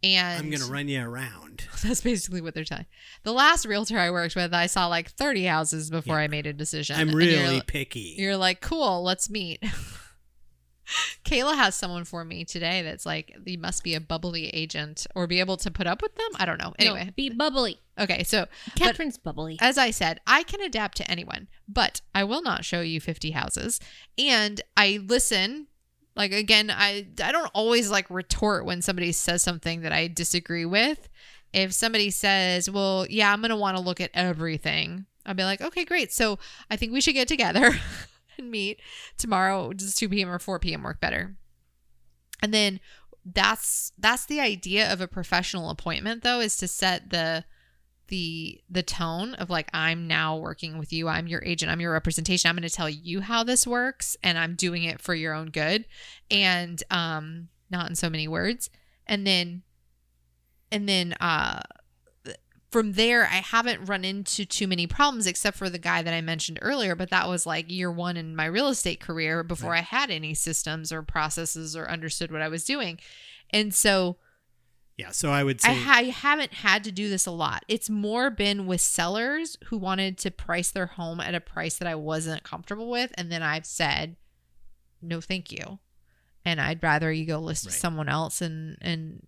And 0.02 0.38
I'm 0.44 0.50
gonna 0.50 0.70
run 0.70 0.86
you 0.88 1.02
around. 1.02 1.64
That's 1.82 2.02
basically 2.02 2.40
what 2.40 2.54
they're 2.54 2.64
telling. 2.64 2.86
The 3.24 3.32
last 3.32 3.64
realtor 3.66 3.98
I 3.98 4.10
worked 4.10 4.36
with, 4.36 4.52
I 4.54 4.66
saw 4.66 4.86
like 4.86 5.10
30 5.10 5.44
houses 5.46 5.90
before 5.90 6.16
Yeah. 6.18 6.24
I 6.24 6.28
made 6.28 6.46
a 6.46 6.52
decision. 6.52 6.96
I'm 6.96 7.08
And 7.08 7.20
you're 7.20 7.40
really 7.40 7.62
picky. 7.62 8.14
you're 8.18 8.36
like, 8.36 8.60
cool, 8.60 9.02
let's 9.02 9.28
meet. 9.30 9.64
Kayla 11.24 11.56
has 11.56 11.74
someone 11.74 12.04
for 12.04 12.24
me 12.24 12.44
today 12.44 12.82
that's 12.82 13.04
like, 13.04 13.34
you 13.44 13.58
must 13.58 13.82
be 13.82 13.94
a 13.94 14.00
bubbly 14.00 14.48
agent 14.48 15.06
or 15.14 15.26
be 15.26 15.40
able 15.40 15.56
to 15.58 15.70
put 15.70 15.86
up 15.86 16.02
with 16.02 16.14
them. 16.14 16.28
I 16.36 16.46
don't 16.46 16.58
know. 16.58 16.74
Anyway, 16.78 17.04
No, 17.06 17.10
be 17.16 17.30
bubbly. 17.30 17.80
okay. 17.98 18.22
So, 18.22 18.46
Catherine's 18.76 19.18
bubbly. 19.18 19.58
as 19.60 19.78
I 19.78 19.90
said, 19.90 20.20
I 20.26 20.42
can 20.44 20.60
adapt 20.60 20.96
to 20.98 21.10
anyone, 21.10 21.48
but 21.68 22.00
I 22.14 22.24
will 22.24 22.42
not 22.42 22.64
show 22.64 22.80
you 22.80 23.00
50 23.00 23.32
houses. 23.32 23.80
And 24.18 24.60
I 24.76 25.00
listen 25.04 25.66
Like 26.14 26.32
again, 26.32 26.70
I 26.70 27.08
I 27.22 27.30
don't 27.32 27.50
always 27.52 27.90
like 27.90 28.08
retort 28.08 28.64
when 28.64 28.80
somebody 28.80 29.12
says 29.12 29.42
something 29.42 29.82
that 29.82 29.92
I 29.92 30.08
disagree 30.08 30.64
with. 30.64 31.08
If 31.52 31.72
somebody 31.74 32.10
says, 32.10 32.70
"Well, 32.70 33.06
yeah, 33.10 33.30
I'm 33.32 33.40
going 33.40 33.50
to 33.50 33.56
want 33.56 33.76
to 33.76 33.82
look 33.82 34.00
at 34.00 34.10
everything." 34.14 35.04
I'll 35.26 35.34
be 35.34 35.44
like, 35.44 35.60
"Okay, 35.60 35.84
great. 35.84 36.12
So, 36.12 36.38
I 36.70 36.76
think 36.76 36.92
we 36.92 37.00
should 37.02 37.14
get 37.14 37.28
together 37.28 37.78
and 38.38 38.50
meet 38.50 38.80
tomorrow. 39.18 39.72
Does 39.72 39.94
2 39.94 40.08
p.m. 40.08 40.30
or 40.30 40.38
4 40.38 40.58
p.m. 40.58 40.82
work 40.82 41.00
better?" 41.00 41.36
And 42.42 42.52
then 42.52 42.80
that's 43.24 43.92
that's 43.98 44.26
the 44.26 44.40
idea 44.40 44.92
of 44.92 45.00
a 45.00 45.08
professional 45.08 45.70
appointment 45.70 46.22
though 46.22 46.38
is 46.38 46.56
to 46.58 46.68
set 46.68 47.10
the 47.10 47.44
the 48.08 48.60
the 48.70 48.82
tone 48.82 49.34
of 49.34 49.50
like 49.50 49.68
I'm 49.74 50.06
now 50.06 50.36
working 50.36 50.78
with 50.78 50.92
you. 50.92 51.08
I'm 51.08 51.26
your 51.26 51.42
agent. 51.44 51.72
I'm 51.72 51.80
your 51.80 51.92
representation. 51.92 52.48
I'm 52.48 52.54
going 52.54 52.68
to 52.68 52.74
tell 52.74 52.88
you 52.88 53.20
how 53.20 53.42
this 53.42 53.66
works 53.66 54.16
and 54.22 54.38
I'm 54.38 54.54
doing 54.54 54.84
it 54.84 55.00
for 55.00 55.14
your 55.14 55.34
own 55.34 55.50
good 55.50 55.86
and 56.30 56.82
um 56.90 57.48
not 57.70 57.88
in 57.88 57.96
so 57.96 58.08
many 58.08 58.28
words. 58.28 58.70
And 59.06 59.26
then 59.26 59.62
and 60.70 60.88
then 60.88 61.14
uh 61.14 61.62
from 62.70 62.92
there 62.92 63.24
I 63.24 63.36
haven't 63.36 63.84
run 63.86 64.04
into 64.04 64.44
too 64.44 64.66
many 64.66 64.86
problems 64.86 65.26
except 65.26 65.56
for 65.56 65.70
the 65.70 65.78
guy 65.78 66.02
that 66.02 66.12
I 66.12 66.20
mentioned 66.20 66.58
earlier, 66.62 66.94
but 66.94 67.10
that 67.10 67.28
was 67.28 67.46
like 67.46 67.70
year 67.70 67.90
1 67.90 68.16
in 68.16 68.34
my 68.36 68.46
real 68.46 68.68
estate 68.68 69.00
career 69.00 69.42
before 69.42 69.70
Right. 69.70 69.78
I 69.78 69.82
had 69.82 70.10
any 70.10 70.34
systems 70.34 70.92
or 70.92 71.02
processes 71.02 71.76
or 71.76 71.88
understood 71.88 72.30
what 72.32 72.42
I 72.42 72.48
was 72.48 72.64
doing. 72.64 72.98
And 73.50 73.72
so 73.74 74.16
Yeah. 74.98 75.10
So 75.10 75.30
I 75.30 75.44
would 75.44 75.60
say 75.60 75.70
I, 75.70 75.74
ha- 75.74 75.94
I 75.96 76.02
haven't 76.04 76.54
had 76.54 76.82
to 76.84 76.92
do 76.92 77.08
this 77.08 77.26
a 77.26 77.30
lot. 77.30 77.64
It's 77.68 77.88
more 77.90 78.30
been 78.30 78.66
with 78.66 78.80
sellers 78.80 79.56
who 79.66 79.76
wanted 79.78 80.18
to 80.18 80.30
price 80.30 80.70
their 80.70 80.86
home 80.86 81.20
at 81.20 81.34
a 81.34 81.40
price 81.40 81.76
that 81.78 81.86
I 81.88 81.94
wasn't 81.94 82.42
comfortable 82.44 82.90
with. 82.90 83.12
And 83.16 83.30
then 83.30 83.42
I've 83.42 83.66
said, 83.66 84.16
no, 85.02 85.20
thank 85.20 85.52
you. 85.52 85.78
And 86.44 86.60
I'd 86.60 86.82
rather 86.82 87.12
you 87.12 87.26
go 87.26 87.38
list 87.38 87.64
with 87.66 87.74
someone 87.74 88.08
else 88.08 88.40
and, 88.40 88.78
and 88.80 89.20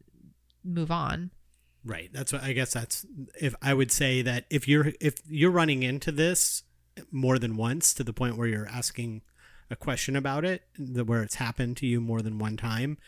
move 0.65 0.91
on. 0.91 1.31
Right. 1.89 2.11
That's 2.13 2.35
what 2.35 2.43
I 2.43 2.53
guess 2.53 2.75
that's 2.75 3.07
if 3.41 3.55
I 3.63 3.73
would 3.73 3.91
say 3.91 4.21
that 4.21 4.45
if 4.51 4.69
you're 4.69 4.93
if 5.01 5.23
you're 5.27 5.51
running 5.51 5.83
into 5.83 6.13
this 6.13 6.63
more 7.11 7.39
than 7.39 7.57
once 7.57 7.95
to 7.95 8.05
the 8.05 8.13
point 8.13 8.37
where 8.37 8.47
you're 8.47 8.69
asking 8.69 9.23
a 9.71 9.77
question 9.77 10.15
about 10.15 10.45
it, 10.45 10.65
the, 10.79 11.03
where 11.03 11.23
it's 11.23 11.37
happened 11.37 11.79
to 11.79 11.87
you 11.87 11.99
more 12.03 12.21
than 12.21 12.39
one 12.39 12.59
time, 12.59 12.99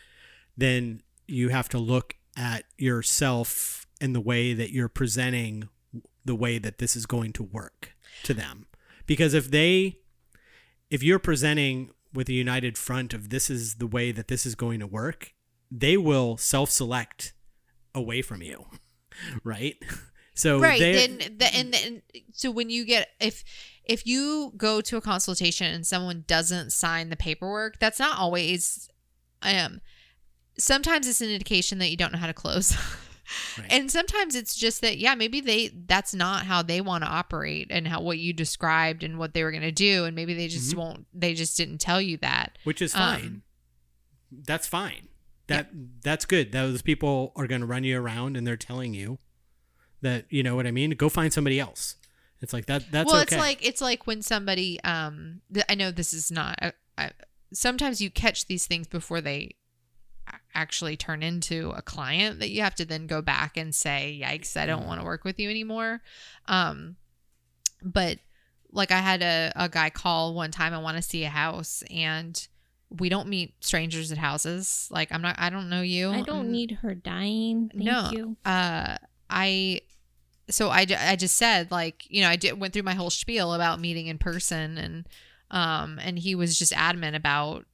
then 0.57 1.03
you 1.27 1.49
have 1.49 1.69
to 1.69 1.77
look 1.77 2.15
at 2.35 2.63
yourself 2.79 3.85
and 3.99 4.15
the 4.15 4.19
way 4.19 4.55
that 4.55 4.71
you're 4.71 4.89
presenting 4.89 5.69
the 6.25 6.35
way 6.35 6.57
that 6.57 6.79
this 6.79 6.95
is 6.95 7.05
going 7.05 7.33
to 7.33 7.43
work 7.43 7.91
to 8.23 8.33
them. 8.33 8.65
Because 9.05 9.35
if 9.35 9.51
they 9.51 9.99
if 10.89 11.03
you're 11.03 11.19
presenting 11.19 11.91
with 12.15 12.29
a 12.29 12.33
united 12.33 12.79
front 12.79 13.13
of 13.13 13.29
this 13.29 13.47
is 13.51 13.75
the 13.75 13.85
way 13.85 14.11
that 14.11 14.27
this 14.27 14.43
is 14.43 14.55
going 14.55 14.79
to 14.79 14.87
work, 14.87 15.35
they 15.69 15.97
will 15.97 16.35
self-select 16.35 17.33
away 17.95 18.21
from 18.21 18.41
you, 18.41 18.65
right? 19.43 19.75
So 20.33 20.59
right. 20.61 20.79
Then, 20.79 21.17
the, 21.37 21.53
and 21.53 21.73
then, 21.73 22.01
so 22.31 22.51
when 22.51 22.69
you 22.69 22.85
get, 22.85 23.09
if, 23.19 23.43
if 23.83 24.07
you 24.07 24.53
go 24.55 24.79
to 24.79 24.95
a 24.95 25.01
consultation 25.01 25.67
and 25.71 25.85
someone 25.85 26.23
doesn't 26.25 26.71
sign 26.71 27.09
the 27.09 27.17
paperwork, 27.17 27.79
that's 27.79 27.99
not 27.99 28.17
always, 28.17 28.89
um, 29.41 29.81
sometimes 30.57 31.05
it's 31.07 31.19
an 31.19 31.29
indication 31.29 31.79
that 31.79 31.89
you 31.91 31.97
don't 31.97 32.13
know 32.13 32.17
how 32.17 32.27
to 32.27 32.33
close. 32.33 32.75
Right. 33.57 33.67
And 33.71 33.89
sometimes 33.91 34.35
it's 34.35 34.55
just 34.55 34.81
that 34.81 34.97
yeah, 34.97 35.15
maybe 35.15 35.39
they 35.39 35.69
that's 35.85 36.13
not 36.13 36.45
how 36.45 36.61
they 36.63 36.81
want 36.81 37.03
to 37.05 37.09
operate 37.09 37.67
and 37.69 37.87
how 37.87 38.01
what 38.01 38.17
you 38.17 38.33
described 38.33 39.03
and 39.03 39.17
what 39.17 39.33
they 39.33 39.43
were 39.45 39.51
going 39.51 39.61
to 39.63 39.71
do 39.71 40.03
and 40.03 40.15
maybe 40.15 40.33
they 40.33 40.49
just 40.49 40.73
Mhm. 40.73 40.77
won't 40.77 41.05
they 41.13 41.33
just 41.33 41.55
didn't 41.55 41.77
tell 41.77 42.01
you 42.01 42.17
that. 42.17 42.57
which 42.65 42.81
is 42.81 42.93
um, 42.93 42.99
fine. 42.99 43.41
that's 44.31 44.67
fine. 44.67 45.07
That 45.51 45.69
that's 46.03 46.25
good. 46.25 46.51
Those 46.51 46.81
people 46.81 47.31
are 47.35 47.47
going 47.47 47.61
to 47.61 47.67
run 47.67 47.83
you 47.83 47.99
around 47.99 48.37
and 48.37 48.45
they're 48.45 48.57
telling 48.57 48.93
you 48.93 49.19
that 50.01 50.25
you 50.29 50.43
know 50.43 50.55
what 50.55 50.67
I 50.67 50.71
mean. 50.71 50.91
Go 50.91 51.09
find 51.09 51.31
somebody 51.31 51.59
else. 51.59 51.95
It's 52.41 52.53
like 52.53 52.65
that. 52.65 52.91
That's 52.91 53.11
well, 53.11 53.21
okay. 53.21 53.35
it's 53.35 53.41
like 53.41 53.65
it's 53.65 53.81
like 53.81 54.07
when 54.07 54.21
somebody 54.21 54.79
um 54.83 55.41
th- 55.53 55.65
I 55.69 55.75
know 55.75 55.91
this 55.91 56.13
is 56.13 56.31
not 56.31 56.57
uh, 56.61 56.71
uh, 56.97 57.09
sometimes 57.53 58.01
you 58.01 58.09
catch 58.09 58.47
these 58.47 58.65
things 58.65 58.87
before 58.87 59.21
they 59.21 59.55
actually 60.53 60.97
turn 60.97 61.23
into 61.23 61.71
a 61.71 61.81
client 61.81 62.39
that 62.39 62.49
you 62.49 62.61
have 62.61 62.75
to 62.75 62.85
then 62.85 63.07
go 63.07 63.21
back 63.21 63.57
and 63.57 63.73
say 63.73 64.19
yikes 64.21 64.57
i 64.57 64.65
don't 64.65 64.85
want 64.85 64.99
to 64.99 65.05
work 65.05 65.23
with 65.23 65.39
you 65.39 65.49
anymore 65.49 66.01
um 66.47 66.95
but 67.81 68.17
like 68.71 68.91
i 68.91 68.99
had 68.99 69.21
a, 69.21 69.51
a 69.55 69.69
guy 69.69 69.89
call 69.89 70.33
one 70.33 70.51
time 70.51 70.73
i 70.73 70.77
want 70.77 70.97
to 70.97 71.01
see 71.01 71.23
a 71.23 71.29
house 71.29 71.83
and 71.89 72.47
we 72.99 73.07
don't 73.09 73.27
meet 73.29 73.53
strangers 73.63 74.11
at 74.11 74.17
houses 74.17 74.87
like 74.91 75.07
i'm 75.11 75.21
not 75.21 75.35
i 75.39 75.49
don't 75.49 75.69
know 75.69 75.81
you 75.81 76.09
I 76.11 76.21
don't 76.21 76.37
I'm- 76.37 76.51
need 76.51 76.71
her 76.81 76.93
dying. 76.93 77.69
Thank 77.73 77.83
no 77.85 78.09
you. 78.11 78.37
uh 78.45 78.97
i 79.29 79.81
so 80.49 80.69
I, 80.69 80.85
I 80.99 81.15
just 81.15 81.37
said 81.37 81.71
like 81.71 82.05
you 82.09 82.21
know 82.21 82.29
i 82.29 82.35
did 82.35 82.59
went 82.59 82.73
through 82.73 82.83
my 82.83 82.93
whole 82.95 83.09
spiel 83.09 83.53
about 83.53 83.79
meeting 83.79 84.07
in 84.07 84.17
person 84.17 84.77
and 84.77 85.07
um 85.51 85.99
and 86.01 86.19
he 86.19 86.35
was 86.35 86.59
just 86.59 86.73
adamant 86.73 87.15
about 87.15 87.65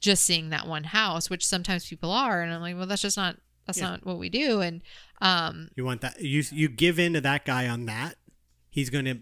just 0.00 0.24
seeing 0.24 0.50
that 0.50 0.66
one 0.66 0.84
house 0.84 1.30
which 1.30 1.44
sometimes 1.46 1.88
people 1.88 2.10
are 2.10 2.42
and 2.42 2.52
i'm 2.52 2.60
like 2.60 2.76
well 2.76 2.86
that's 2.86 3.02
just 3.02 3.16
not 3.16 3.36
that's 3.66 3.78
Yeah. 3.78 3.90
not 3.90 4.04
what 4.06 4.18
we 4.18 4.28
do 4.28 4.60
and 4.60 4.82
um 5.22 5.70
you 5.74 5.84
want 5.84 6.02
that. 6.02 6.20
You 6.20 6.42
you 6.52 6.68
give 6.68 6.98
in 6.98 7.14
to 7.14 7.20
that 7.22 7.44
guy 7.46 7.66
on 7.66 7.86
that. 7.86 8.16
He's 8.68 8.90
going 8.90 9.06
to 9.06 9.18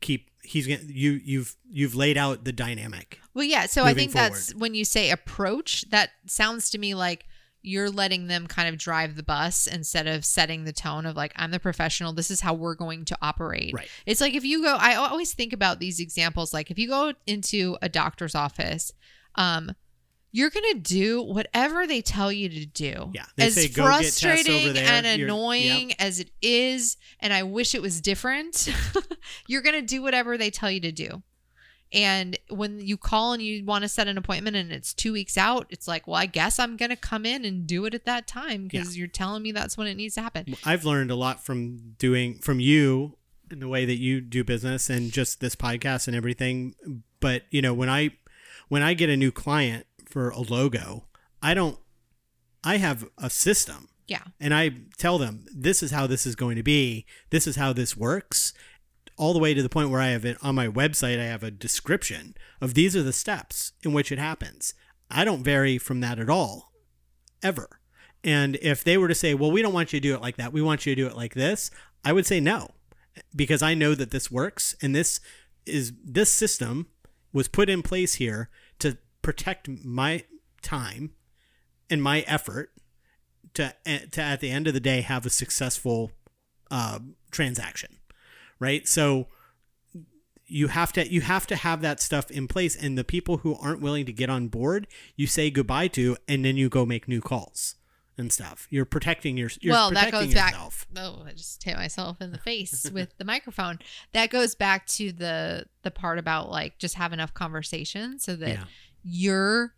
keep. 0.00 0.30
He's 0.42 0.66
going 0.66 0.80
to 0.80 0.92
you. 0.92 1.20
You've 1.24 1.56
you've 1.70 1.94
laid 1.94 2.16
out 2.18 2.44
the 2.44 2.52
dynamic. 2.52 3.20
well 3.34 3.44
yeah 3.44 3.66
so 3.66 3.84
i 3.84 3.94
think 3.94 4.12
that's 4.12 4.54
when 4.54 4.74
you 4.74 4.84
say 4.84 5.10
approach 5.10 5.88
that 5.90 6.10
sounds 6.26 6.68
to 6.70 6.78
me 6.78 6.94
like 6.94 7.24
you're 7.64 7.88
letting 7.90 8.26
them 8.26 8.46
kind 8.48 8.68
of 8.68 8.76
drive 8.76 9.14
the 9.14 9.22
bus 9.22 9.68
instead 9.68 10.08
of 10.08 10.24
setting 10.24 10.64
the 10.64 10.72
tone 10.72 11.06
of 11.06 11.14
like 11.16 11.32
i'm 11.36 11.50
the 11.52 11.60
professional 11.60 12.12
this 12.12 12.30
is 12.30 12.40
how 12.40 12.52
we're 12.52 12.74
going 12.74 13.04
to 13.04 13.16
operate 13.22 13.72
Right. 13.72 13.88
It's 14.04 14.20
like 14.20 14.34
if 14.34 14.44
you 14.44 14.62
go, 14.62 14.76
I 14.78 14.96
always 14.96 15.32
think 15.32 15.52
about 15.52 15.78
these 15.78 16.00
examples. 16.00 16.52
Like 16.52 16.70
if 16.72 16.78
you 16.78 16.88
go 16.88 17.12
into 17.26 17.76
a 17.80 17.88
doctor's 17.88 18.34
office, 18.34 18.92
um, 19.36 19.70
you're 20.32 20.50
gonna 20.50 20.74
do 20.74 21.22
whatever 21.22 21.86
they 21.86 22.00
tell 22.00 22.32
you 22.32 22.48
to 22.48 22.66
do. 22.66 23.10
Yeah, 23.14 23.26
as 23.38 23.54
say, 23.54 23.68
"Go 23.68 23.82
get 23.82 23.88
over 23.88 23.98
frustrating 23.98 24.72
there." 24.72 24.86
and 24.86 25.06
annoying 25.06 25.92
as 25.98 26.18
it 26.18 26.30
is, 26.40 26.96
and 27.20 27.32
I 27.32 27.42
wish 27.42 27.74
it 27.74 27.82
was 27.82 28.00
different. 28.00 28.68
you're 29.46 29.62
gonna 29.62 29.82
do 29.82 30.02
whatever 30.02 30.38
they 30.38 30.50
tell 30.50 30.70
you 30.70 30.80
to 30.80 30.92
do. 30.92 31.22
And 31.92 32.38
when 32.48 32.80
you 32.80 32.96
call 32.96 33.34
and 33.34 33.42
you 33.42 33.64
want 33.66 33.82
to 33.82 33.88
set 33.88 34.08
an 34.08 34.16
appointment 34.16 34.56
and 34.56 34.72
it's 34.72 34.94
two 34.94 35.12
weeks 35.12 35.36
out, 35.36 35.66
it's 35.68 35.86
like, 35.86 36.06
well, 36.06 36.16
I 36.16 36.24
guess 36.24 36.58
I'm 36.58 36.78
gonna 36.78 36.96
come 36.96 37.26
in 37.26 37.44
and 37.44 37.66
do 37.66 37.84
it 37.84 37.94
at 37.94 38.06
that 38.06 38.26
time 38.26 38.66
because 38.68 38.96
you're 38.96 39.08
telling 39.08 39.42
me 39.42 39.52
that's 39.52 39.76
when 39.76 39.86
it 39.86 39.94
needs 39.94 40.14
to 40.14 40.22
happen. 40.22 40.54
I've 40.64 40.86
learned 40.86 41.10
a 41.10 41.14
lot 41.14 41.44
from 41.44 41.94
doing 41.98 42.38
from 42.38 42.60
you 42.60 43.18
and 43.50 43.60
the 43.60 43.68
way 43.68 43.84
that 43.84 43.98
you 43.98 44.22
do 44.22 44.42
business 44.42 44.88
and 44.88 45.12
just 45.12 45.40
this 45.40 45.54
podcast 45.54 46.06
and 46.06 46.16
everything. 46.16 46.74
But 47.20 47.42
you 47.50 47.60
know, 47.60 47.74
when 47.74 47.90
I 47.90 48.12
when 48.68 48.82
I 48.82 48.94
get 48.94 49.10
a 49.10 49.16
new 49.16 49.30
client 49.30 49.86
for 50.12 50.28
a 50.30 50.40
logo, 50.40 51.06
I 51.40 51.54
don't 51.54 51.78
I 52.62 52.76
have 52.76 53.04
a 53.18 53.28
system 53.30 53.88
Yeah. 54.06 54.22
and 54.38 54.54
I 54.54 54.70
tell 54.98 55.18
them 55.18 55.46
this 55.52 55.82
is 55.82 55.90
how 55.90 56.06
this 56.06 56.26
is 56.26 56.36
going 56.36 56.56
to 56.56 56.62
be. 56.62 57.06
This 57.30 57.46
is 57.46 57.56
how 57.56 57.72
this 57.72 57.96
works. 57.96 58.52
All 59.16 59.32
the 59.32 59.40
way 59.40 59.52
to 59.54 59.62
the 59.62 59.68
point 59.68 59.90
where 59.90 60.00
I 60.00 60.08
have 60.10 60.24
it 60.24 60.36
on 60.42 60.54
my 60.54 60.68
website, 60.68 61.18
I 61.18 61.24
have 61.24 61.42
a 61.42 61.50
description 61.50 62.34
of 62.60 62.74
these 62.74 62.94
are 62.96 63.02
the 63.02 63.12
steps 63.12 63.72
in 63.82 63.92
which 63.92 64.12
it 64.12 64.18
happens. 64.18 64.74
I 65.10 65.24
don't 65.24 65.42
vary 65.44 65.76
from 65.78 66.00
that 66.00 66.18
at 66.18 66.30
all, 66.30 66.72
ever. 67.42 67.68
And 68.24 68.56
if 68.62 68.82
they 68.84 68.96
were 68.96 69.08
to 69.08 69.14
say, 69.14 69.34
well, 69.34 69.50
we 69.50 69.60
don't 69.62 69.74
want 69.74 69.92
you 69.92 70.00
to 70.00 70.08
do 70.08 70.14
it 70.14 70.22
like 70.22 70.36
that, 70.36 70.52
we 70.52 70.62
want 70.62 70.86
you 70.86 70.94
to 70.94 71.02
do 71.02 71.08
it 71.08 71.16
like 71.16 71.34
this, 71.34 71.70
I 72.04 72.12
would 72.12 72.26
say 72.26 72.38
no, 72.40 72.70
because 73.34 73.62
I 73.62 73.74
know 73.74 73.94
that 73.94 74.10
this 74.12 74.30
works 74.30 74.74
and 74.80 74.94
this 74.94 75.20
is 75.66 75.92
this 76.04 76.30
system 76.30 76.86
was 77.32 77.48
put 77.48 77.68
in 77.68 77.82
place 77.82 78.14
here 78.14 78.48
to 78.78 78.96
protect 79.22 79.68
my 79.68 80.24
time 80.60 81.12
and 81.88 82.02
my 82.02 82.20
effort 82.20 82.72
to 83.54 83.74
to 83.84 84.20
at 84.20 84.40
the 84.40 84.50
end 84.50 84.66
of 84.66 84.74
the 84.74 84.80
day 84.80 85.00
have 85.00 85.26
a 85.26 85.30
successful 85.30 86.12
uh, 86.70 86.98
transaction, 87.30 87.98
right? 88.58 88.86
So 88.88 89.28
you 90.46 90.68
have 90.68 90.92
to 90.94 91.10
you 91.10 91.22
have 91.22 91.46
to 91.46 91.56
have 91.56 91.80
that 91.82 92.00
stuff 92.00 92.30
in 92.30 92.48
place, 92.48 92.76
and 92.76 92.98
the 92.98 93.04
people 93.04 93.38
who 93.38 93.56
aren't 93.56 93.80
willing 93.80 94.06
to 94.06 94.12
get 94.12 94.30
on 94.30 94.48
board, 94.48 94.86
you 95.16 95.26
say 95.26 95.50
goodbye 95.50 95.88
to, 95.88 96.16
and 96.28 96.44
then 96.44 96.56
you 96.56 96.68
go 96.68 96.84
make 96.84 97.08
new 97.08 97.20
calls 97.20 97.76
and 98.18 98.32
stuff. 98.32 98.66
You're 98.70 98.84
protecting 98.84 99.36
your 99.36 99.50
you're 99.60 99.72
well, 99.72 99.90
that 99.90 100.04
protecting 100.04 100.30
goes 100.30 100.34
back. 100.34 100.54
Oh, 100.96 101.24
I 101.26 101.32
just 101.32 101.62
hit 101.62 101.76
myself 101.76 102.20
in 102.20 102.32
the 102.32 102.38
face 102.38 102.90
with 102.92 103.16
the 103.18 103.24
microphone. 103.24 103.78
That 104.12 104.30
goes 104.30 104.54
back 104.54 104.86
to 104.88 105.12
the 105.12 105.66
the 105.82 105.90
part 105.90 106.18
about 106.18 106.50
like 106.50 106.78
just 106.78 106.94
have 106.96 107.12
enough 107.12 107.34
conversation 107.34 108.18
so 108.18 108.36
that 108.36 108.48
Yeah. 108.48 108.64
Your 109.02 109.74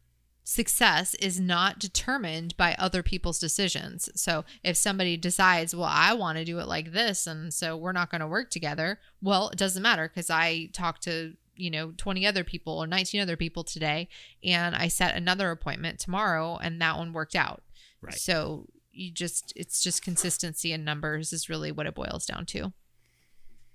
success 0.47 1.15
is 1.15 1.41
not 1.41 1.79
determined 1.79 2.55
by 2.59 2.75
other 2.79 3.03
people's 3.03 3.39
decisions. 3.39 4.11
So 4.15 4.45
if 4.63 4.77
somebody 4.77 5.17
decides, 5.17 5.75
well, 5.75 5.89
I 5.91 6.13
want 6.13 6.37
to 6.39 6.45
do 6.45 6.59
it 6.59 6.69
like 6.69 6.93
this, 6.93 7.27
and 7.27 7.53
so 7.53 7.77
we're 7.77 7.93
not 7.93 8.11
going 8.11 8.21
to 8.21 8.27
work 8.27 8.51
together, 8.51 9.01
well, 9.23 9.49
it 9.49 9.57
doesn't 9.59 9.83
matter 9.83 10.07
because 10.09 10.29
I 10.31 10.69
talked 10.73 11.03
to 11.05 11.35
you 11.57 11.71
know 11.71 11.93
20 11.97 12.27
other 12.27 12.43
people 12.43 12.77
or 12.83 12.87
19 12.89 13.21
other 13.21 13.37
people 13.37 13.63
today 13.63 14.09
and 14.43 14.75
i 14.75 14.89
set 14.89 15.15
another 15.15 15.53
appointment 15.53 16.01
tomorrow 16.01 16.57
and 16.61 16.81
that 16.83 16.99
one 16.99 17.13
worked 17.13 17.37
out 17.37 17.63
Right. 18.03 18.15
so 18.15 18.67
you 18.91 19.13
just 19.13 19.53
it's 19.55 19.81
just 19.81 20.03
consistency 20.03 20.73
in 20.73 20.83
numbers 20.83 21.33
is 21.33 21.49
really 21.49 21.71
what 21.71 21.87
it 21.87 21.95
boils 21.95 22.27
down 22.27 22.45
to 22.47 22.73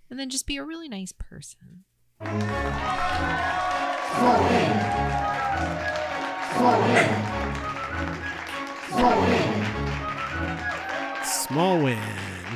and 0.10 0.20
then 0.20 0.30
just 0.30 0.46
be 0.46 0.58
a 0.58 0.64
really 0.66 0.90
nice 0.90 1.14
person 1.14 1.86
Small 11.24 11.82
win. 11.82 11.98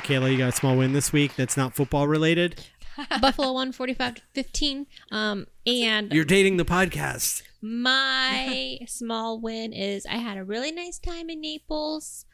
Kayla, 0.03 0.31
you 0.31 0.37
got 0.37 0.49
a 0.49 0.51
small 0.51 0.77
win 0.77 0.93
this 0.93 1.13
week 1.13 1.35
that's 1.35 1.55
not 1.57 1.75
football 1.75 2.07
related. 2.07 2.63
Buffalo 3.21 3.53
won 3.53 3.71
45 3.71 4.15
to 4.15 4.21
15. 4.33 4.87
Um, 5.11 5.47
and 5.65 6.11
You're 6.13 6.25
dating 6.25 6.57
the 6.57 6.65
podcast. 6.65 7.41
my 7.61 8.79
small 8.87 9.39
win 9.39 9.73
is 9.73 10.05
I 10.05 10.17
had 10.17 10.37
a 10.37 10.43
really 10.43 10.71
nice 10.71 10.99
time 10.99 11.29
in 11.29 11.41
Naples, 11.41 12.25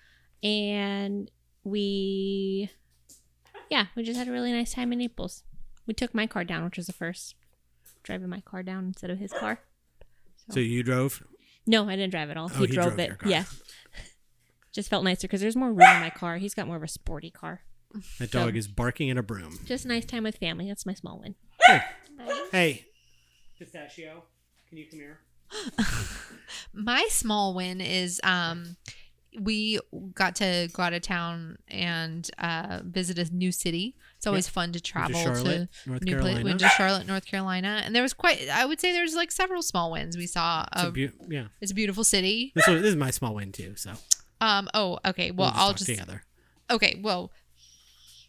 and 0.43 1.29
we, 1.63 2.69
yeah, 3.69 3.85
we 3.95 4.03
just 4.03 4.17
had 4.17 4.27
a 4.27 4.31
really 4.31 4.51
nice 4.51 4.73
time 4.73 4.91
in 4.91 4.99
Naples. 4.99 5.43
We 5.85 5.93
took 5.93 6.13
my 6.13 6.27
car 6.27 6.43
down, 6.43 6.65
which 6.65 6.77
was 6.77 6.87
the 6.87 6.93
first 6.93 7.35
driving 8.03 8.29
my 8.29 8.41
car 8.41 8.63
down 8.63 8.85
instead 8.85 9.09
of 9.11 9.19
his 9.19 9.31
car. 9.33 9.59
So 10.49 10.59
you 10.59 10.83
drove? 10.83 11.23
No, 11.65 11.87
I 11.87 11.95
didn't 11.95 12.11
drive 12.11 12.29
at 12.29 12.37
all. 12.37 12.49
Oh, 12.53 12.59
he, 12.59 12.67
he 12.67 12.73
drove, 12.73 12.95
drove 12.95 12.99
it. 12.99 13.11
Yeah. 13.25 13.43
Just 14.71 14.89
felt 14.89 15.03
nicer 15.03 15.27
because 15.27 15.41
there's 15.41 15.55
more 15.55 15.69
room 15.69 15.81
in 15.81 16.01
my 16.01 16.09
car. 16.09 16.37
He's 16.37 16.53
got 16.53 16.67
more 16.67 16.77
of 16.77 16.83
a 16.83 16.87
sporty 16.87 17.31
car. 17.31 17.61
That 18.19 18.31
dog 18.31 18.55
is 18.55 18.67
barking 18.67 19.09
at 19.09 19.17
a 19.17 19.23
broom. 19.23 19.59
Just 19.65 19.85
nice 19.85 20.05
time 20.05 20.23
with 20.23 20.37
family. 20.37 20.67
That's 20.67 20.85
my 20.85 20.93
small 20.93 21.19
win. 21.19 21.35
Hey. 22.51 22.85
Pistachio, 23.57 24.23
can 24.67 24.77
you 24.77 24.85
come 24.89 24.99
here? 24.99 25.19
my 26.73 27.07
small 27.09 27.55
win 27.55 27.81
is 27.81 28.21
um 28.23 28.77
we 29.39 29.79
got 30.15 30.35
to 30.35 30.67
go 30.73 30.81
out 30.83 30.93
of 30.93 31.01
town 31.01 31.57
and 31.67 32.29
uh 32.39 32.79
visit 32.83 33.19
a 33.19 33.33
new 33.35 33.51
city 33.51 33.95
it's 34.17 34.25
always 34.25 34.47
fun 34.47 34.71
to 34.71 34.81
travel 34.81 35.21
Charlotte, 35.21 35.69
to 35.83 35.89
North 35.89 36.01
new 36.03 36.11
Carolina. 36.13 36.43
went 36.43 36.59
to 36.61 36.67
charlotte 36.69 37.05
north 37.07 37.25
carolina 37.25 37.81
and 37.85 37.95
there 37.95 38.01
was 38.01 38.13
quite 38.13 38.49
i 38.49 38.65
would 38.65 38.79
say 38.79 38.91
there's 38.91 39.13
like 39.15 39.31
several 39.31 39.61
small 39.61 39.91
wins 39.91 40.17
we 40.17 40.25
saw 40.27 40.65
It's 40.75 40.83
a 40.83 41.11
yeah. 41.27 41.47
it's 41.61 41.71
a 41.71 41.75
beautiful 41.75 42.03
city 42.03 42.51
This, 42.55 42.67
one, 42.67 42.77
this 42.77 42.85
is 42.89 42.95
my 42.95 43.11
small 43.11 43.35
win 43.35 43.51
too. 43.51 43.73
So 43.75 43.91
um 44.41 44.67
oh 44.73 44.97
okay 45.05 45.31
well 45.31 45.47
we'll 45.47 45.51
just 45.51 45.59
i'll 45.61 45.73
just 45.73 45.85
together. 45.85 46.23
okay 46.71 46.99
well 47.01 47.31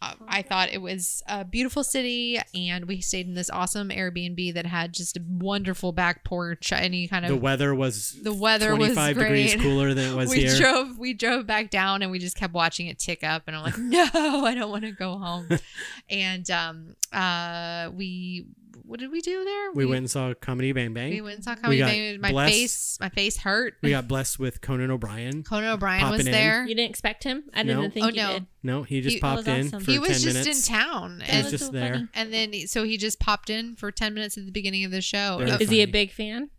I 0.01 0.41
thought 0.41 0.69
it 0.71 0.81
was 0.81 1.21
a 1.27 1.45
beautiful 1.45 1.83
city, 1.83 2.39
and 2.55 2.85
we 2.85 3.01
stayed 3.01 3.27
in 3.27 3.35
this 3.35 3.49
awesome 3.49 3.89
Airbnb 3.89 4.53
that 4.55 4.65
had 4.65 4.93
just 4.93 5.15
a 5.17 5.21
wonderful 5.29 5.91
back 5.91 6.23
porch. 6.23 6.71
Any 6.71 7.07
kind 7.07 7.25
of 7.25 7.29
The 7.29 7.37
weather 7.37 7.75
was 7.75 8.17
the 8.21 8.33
weather 8.33 8.75
was 8.75 8.93
25 8.93 9.17
degrees 9.17 9.55
cooler 9.55 9.93
than 9.93 10.13
it 10.13 10.15
was 10.17 10.29
we 10.29 10.41
here. 10.41 10.57
drove 10.57 10.97
we 10.97 11.13
drove 11.13 11.45
back 11.45 11.69
down 11.69 12.01
and 12.01 12.11
we 12.11 12.19
just 12.19 12.35
kept 12.35 12.53
watching 12.53 12.87
it 12.87 12.97
tick 12.99 13.23
up 13.23 13.43
and 13.47 13.55
i'm 13.55 13.63
like 13.63 13.77
no 14.13 14.45
i 14.45 14.55
don't 14.55 14.71
want 14.71 14.83
to 14.83 14.91
go 14.91 15.17
home 15.17 15.47
and 16.09 16.49
um 16.51 16.95
uh 17.13 17.89
we 17.93 18.45
what 18.83 18.99
did 18.99 19.11
we 19.11 19.21
do 19.21 19.43
there 19.43 19.71
we 19.73 19.85
went 19.85 19.99
and 19.99 20.11
saw 20.11 20.33
Comedy 20.33 20.71
Bang 20.71 20.93
Bang. 20.93 21.11
we 21.11 21.21
went 21.21 21.35
and 21.35 21.43
saw 21.43 21.55
comedy 21.55 21.81
Bang 21.81 22.13
Bang. 22.13 22.21
my 22.21 22.31
blessed- 22.31 22.53
face 22.53 22.97
my 22.99 23.09
face 23.09 23.37
hurt 23.37 23.75
We 23.81 23.89
got 23.91 24.07
blessed 24.07 24.39
with 24.39 24.61
Conan 24.61 24.91
O'Brien. 24.91 25.43
conan 25.43 25.69
o'brien 25.69 26.01
popping 26.01 26.17
was 26.17 26.25
in. 26.27 26.31
there 26.31 26.63
You 26.67 26.75
didn't 26.75 26.89
expect 26.89 27.23
him? 27.23 27.43
I 27.53 27.63
didn't 27.63 27.81
No. 27.81 27.89
think 27.89 28.05
Oh, 28.05 28.09
you 28.09 28.15
no. 28.15 28.33
did. 28.33 28.45
No, 28.63 28.83
he 28.83 29.01
just 29.01 29.15
He- 29.15 29.19
popped 29.19 29.47
in 29.47 29.67
awesome. 29.67 29.79
for 29.83 29.91
he 29.91 29.97
10 29.97 30.01
was 30.01 30.23
just 30.23 30.25
minutes. 30.37 30.69
in 30.69 30.75
town 30.75 31.17
That 31.19 31.29
and 31.29 31.43
was 31.45 31.51
was 31.51 31.61
just 31.61 31.65
so 31.65 31.71
there. 31.77 31.93
funny. 31.93 32.07
and 32.13 32.33
then 32.33 32.53
he- 32.53 32.67
so 32.67 32.83
he 32.83 32.97
just 32.97 33.19
popped 33.19 33.49
in 33.49 33.75
for 33.75 33.91
10 33.91 34.13
minutes 34.13 34.37
at 34.37 34.45
the 34.45 34.51
beginning 34.51 34.83
of 34.85 34.91
the 34.91 35.01
show 35.01 35.37
Very 35.39 35.51
Is 35.63 35.69
he 35.69 35.81
a 35.81 35.87
big 35.87 36.11
fan? 36.11 36.49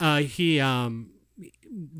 Uh, 0.00 0.18
he 0.22 0.60
um, 0.60 1.10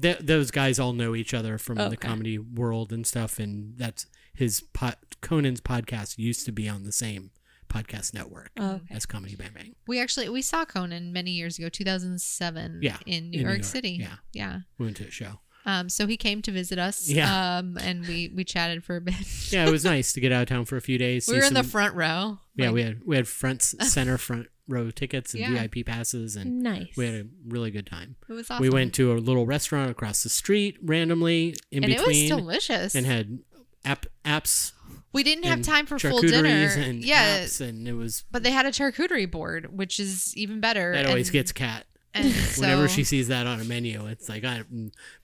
th- 0.01 0.19
those 0.21 0.51
guys 0.51 0.79
all 0.79 0.93
know 0.93 1.15
each 1.15 1.35
other 1.35 1.59
from 1.59 1.77
the 1.77 1.97
comedy 1.97 2.39
world 2.39 2.93
and 2.93 3.07
stuff, 3.07 3.39
and 3.39 3.77
that's 3.77 4.07
his 4.35 4.61
pod- 4.73 4.97
Conan's 5.21 5.61
podcast 5.61 6.19
used 6.19 6.45
to 6.47 6.53
be 6.53 6.69
on 6.69 6.85
the 6.85 6.93
same 6.93 7.31
podcast 7.69 8.15
network 8.15 8.51
Oh, 8.59 8.75
okay. 8.75 8.85
as 8.95 9.07
Comedy 9.07 9.37
Bang 9.37 9.51
Bang. 9.55 9.75
we 9.87 10.01
actually 10.01 10.29
we 10.29 10.43
saw 10.43 10.65
conan 10.65 11.13
many 11.13 11.33
years 11.33 11.59
ago 11.59 11.69
2007 11.69 12.81
Yeah, 12.83 12.97
in 13.07 13.31
new 13.31 13.39
in 13.39 13.43
New 13.43 13.49
york 13.49 13.55
York, 13.59 13.65
city 13.65 13.91
yeah. 14.01 14.17
yeah 14.33 14.59
We 14.79 14.87
went 14.87 14.97
to 14.99 15.07
a 15.07 15.11
show. 15.11 15.41
um 15.65 15.89
so 15.89 16.07
he 16.07 16.17
came 16.17 16.43
to 16.43 16.53
visit 16.53 16.79
us 16.79 17.09
Yeah. 17.09 17.59
um 17.59 17.77
and 17.81 18.07
we 18.07 18.31
we 18.35 18.45
chatted 18.45 18.85
for 18.85 18.97
a 18.97 19.01
bit 19.01 19.15
Yeah, 19.53 19.67
it 19.67 19.71
was 19.71 19.85
nice 19.95 20.13
to 20.15 20.21
get 20.21 20.33
out 20.33 20.43
of 20.43 20.49
town 20.49 20.65
for 20.65 20.77
a 20.77 20.81
few 20.83 20.99
days. 20.99 21.29
we 21.29 21.37
were 21.39 21.45
in 21.45 21.55
the 21.55 21.63
front 21.65 21.95
row 21.95 22.39
Yeah, 22.55 22.67
Like, 22.67 22.75
we 22.75 22.83
had 22.83 23.01
we 23.05 23.17
had 23.17 23.29
front 23.29 23.63
center 23.93 24.19
front 24.19 24.47
row 24.69 24.91
tickets 24.91 25.33
and 25.33 25.41
Yeah. 25.43 25.51
VIP 25.69 25.87
passes, 25.87 26.35
and 26.35 26.61
Nice. 26.61 26.89
we 26.97 27.07
had 27.07 27.15
a 27.15 27.27
really 27.47 27.71
good 27.71 27.87
time. 27.87 28.17
it 28.29 28.33
was 28.33 28.51
awesome 28.51 28.63
We 28.63 28.69
went 28.71 28.95
to 28.95 29.13
a 29.13 29.15
little 29.15 29.47
restaurant 29.47 29.91
across 29.93 30.25
the 30.25 30.29
street 30.29 30.77
randomly 30.83 31.55
in 31.71 31.85
and 31.85 31.93
between, 31.95 32.33
it 32.33 32.35
was 32.35 32.41
delicious 32.43 32.95
and 32.97 33.07
had 33.07 33.39
app 33.85 34.07
apps. 34.25 34.73
We 35.17 35.23
didn't 35.25 35.45
have 35.45 35.63
time 35.63 35.87
for 35.87 35.99
full 35.99 36.21
dinner 36.21 36.49
and 36.49 37.05
yeah 37.05 37.39
apps, 37.41 37.61
and 37.61 37.89
it 37.89 37.95
was 37.95 38.25
but 38.31 38.43
they 38.45 38.51
had 38.53 38.67
a 38.67 38.71
charcuterie 38.71 39.29
board 39.31 39.77
which 39.77 39.99
is 39.99 40.37
even 40.37 40.61
better 40.61 40.93
that 40.93 41.07
always 41.07 41.29
and- 41.29 41.33
gets 41.33 41.53
cat. 41.53 41.87
and 42.15 42.33
Whenever 42.59 42.87
so- 42.89 42.95
she 42.95 43.05
sees 43.05 43.29
that 43.29 43.47
on 43.47 43.61
a 43.61 43.65
menu, 43.65 44.07
it's 44.07 44.29
like 44.29 44.45
I 44.45 44.63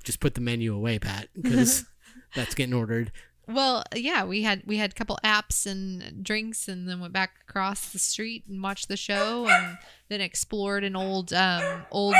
just 0.02 0.18
put 0.20 0.34
the 0.34 0.40
menu 0.40 0.74
away, 0.74 0.98
Pat, 0.98 1.28
because 1.40 1.84
that's 2.34 2.54
getting 2.54 2.74
ordered. 2.74 3.12
well 3.48 3.82
yeah 3.94 4.24
we 4.24 4.42
had 4.42 4.62
we 4.66 4.76
had 4.78 4.90
a 4.92 4.94
couple 4.94 5.18
apps 5.24 5.66
and 5.66 6.22
drinks 6.24 6.68
and 6.68 6.88
then 6.88 7.00
went 7.00 7.12
back 7.12 7.32
across 7.48 7.90
the 7.92 7.98
street 7.98 8.44
and 8.48 8.62
watched 8.62 8.88
the 8.88 8.96
show 8.96 9.46
and 9.48 9.78
then 10.08 10.20
explored 10.20 10.84
an 10.84 10.94
old 10.94 11.32
um 11.32 11.82
old 11.90 12.14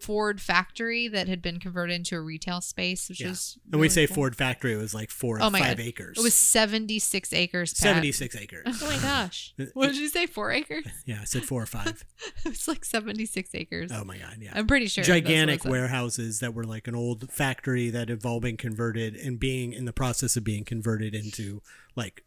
ford 0.00 0.40
factory 0.40 1.08
that 1.08 1.28
had 1.28 1.42
been 1.42 1.58
converted 1.60 1.94
into 1.96 2.16
a 2.16 2.20
retail 2.20 2.60
space 2.60 3.08
which 3.08 3.20
Yeah. 3.20 3.28
was 3.30 3.58
And 3.72 3.80
we 3.80 3.88
say 3.88 4.06
cool. 4.06 4.14
Ford 4.16 4.36
Factory 4.36 4.72
it 4.74 4.76
was 4.76 4.94
like 4.94 5.10
four 5.10 5.36
or 5.38 5.42
Oh 5.42 5.50
my 5.50 5.58
five 5.58 5.76
God. 5.78 5.86
acres. 5.86 6.18
it 6.18 6.22
was 6.22 6.34
76 6.34 7.32
acres 7.32 7.72
Pat. 7.72 7.78
seventy 7.78 8.12
six 8.12 8.34
acres. 8.40 8.64
oh 8.82 8.86
my 8.86 8.98
gosh. 9.02 9.54
what 9.74 9.86
did 9.88 9.96
you 9.96 10.08
say 10.08 10.26
four 10.26 10.52
acres 10.52 10.84
yeah, 11.06 11.18
I 11.20 11.24
said 11.24 11.44
four 11.44 11.62
or 11.62 11.66
five. 11.66 12.04
it 12.44 12.48
was 12.48 12.68
like 12.68 12.84
76 12.84 13.50
acres 13.54 13.90
Oh 13.92 14.04
my 14.04 14.18
god, 14.18 14.36
yeah. 14.40 14.52
i'm 14.54 14.66
pretty 14.66 14.86
sure 14.86 15.02
that's 15.02 15.08
what 15.10 15.16
it 15.18 15.20
gigantic 15.22 15.64
warehouses 15.64 16.40
that 16.40 16.54
were 16.54 16.64
like 16.64 16.86
an 16.88 16.94
old 16.94 17.30
factory 17.30 17.90
that 17.90 18.08
had 18.08 18.24
all 18.24 18.40
been 18.40 18.56
converted 18.56 19.14
and 19.16 19.38
being 19.40 19.72
in 19.72 19.84
the 19.84 19.92
process 19.92 20.36
of 20.36 20.44
being 20.44 20.64
converted 20.64 21.14
into 21.14 21.62
like 21.94 22.22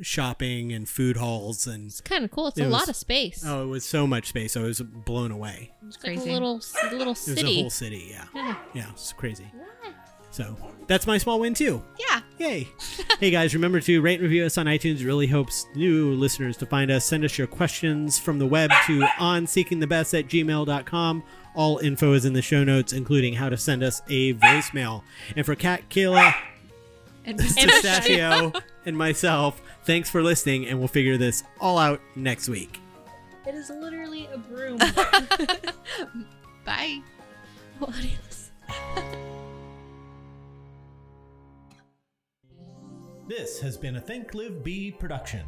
shopping 0.00 0.72
and 0.72 0.88
food 0.88 1.16
halls 1.16 1.66
and 1.66 1.86
It's 1.86 2.00
kind 2.02 2.24
of 2.24 2.30
cool. 2.30 2.48
It's 2.48 2.58
It 2.58 2.62
a 2.62 2.64
was- 2.66 2.72
lot 2.72 2.88
of 2.88 2.96
space. 2.96 3.42
oh 3.46 3.62
it 3.62 3.66
was 3.66 3.84
so 3.84 4.06
much 4.06 4.28
space 4.28 4.56
i 4.56 4.60
was 4.60 4.80
blown 4.80 5.30
away 5.30 5.72
it's 5.86 5.96
like 6.04 6.18
a 6.18 6.20
little, 6.20 6.60
a 6.82 6.90
little 6.94 7.00
it 7.00 7.06
was 7.08 7.28
a 7.28 7.34
city. 7.36 7.60
whole 7.62 7.70
city 7.70 8.08
yeah 8.10 8.24
Yeah. 8.34 8.56
yeah 8.74 8.90
it's 8.90 9.12
crazy 9.14 9.46
so 10.30 10.54
that's 10.86 11.06
my 11.06 11.16
small 11.16 11.40
win 11.40 11.54
too 11.54 11.82
yeah 11.98 12.20
Yay. 12.38 12.68
hey 13.20 13.30
guys, 13.30 13.54
remember 13.54 13.80
to 13.80 14.00
rate 14.02 14.16
and 14.20 14.24
review 14.24 14.44
us 14.44 14.58
on 14.58 14.66
iTunes. 14.66 15.00
It 15.00 15.06
really 15.06 15.26
helps 15.26 15.64
new 15.74 16.12
listeners 16.12 16.54
to 16.58 16.66
find 16.66 16.90
us. 16.90 17.06
Send 17.06 17.24
us 17.24 17.38
your 17.38 17.46
questions 17.46 18.18
from 18.18 18.38
the 18.38 18.44
web 18.46 18.70
to 18.86 19.00
onseekingthebest 19.18 20.18
at 20.18 20.26
gmail.com. 20.28 21.22
All 21.54 21.78
info 21.78 22.12
is 22.12 22.26
in 22.26 22.34
the 22.34 22.42
show 22.42 22.62
notes, 22.62 22.92
including 22.92 23.32
how 23.32 23.48
to 23.48 23.56
send 23.56 23.82
us 23.82 24.02
a 24.10 24.34
voicemail. 24.34 25.02
And 25.34 25.46
for 25.46 25.54
Kat, 25.54 25.88
Kayla, 25.88 26.34
and 27.24 27.38
Pistachio, 27.38 28.52
and 28.86 28.96
myself, 28.96 29.60
thanks 29.84 30.08
for 30.08 30.22
listening, 30.22 30.66
and 30.66 30.78
we'll 30.78 30.88
figure 30.88 31.18
this 31.18 31.42
all 31.60 31.76
out 31.78 32.00
next 32.14 32.48
week. 32.48 32.80
It 33.46 33.54
is 33.54 33.68
literally 33.68 34.28
a 34.32 34.38
broom. 34.38 34.78
bye 36.64 37.00
Adios. 37.80 38.50
This 43.28 43.60
has 43.60 43.76
been 43.76 43.96
a 43.96 44.00
Think 44.00 44.34
Live 44.34 44.62
Be 44.64 44.92
production. 44.92 45.44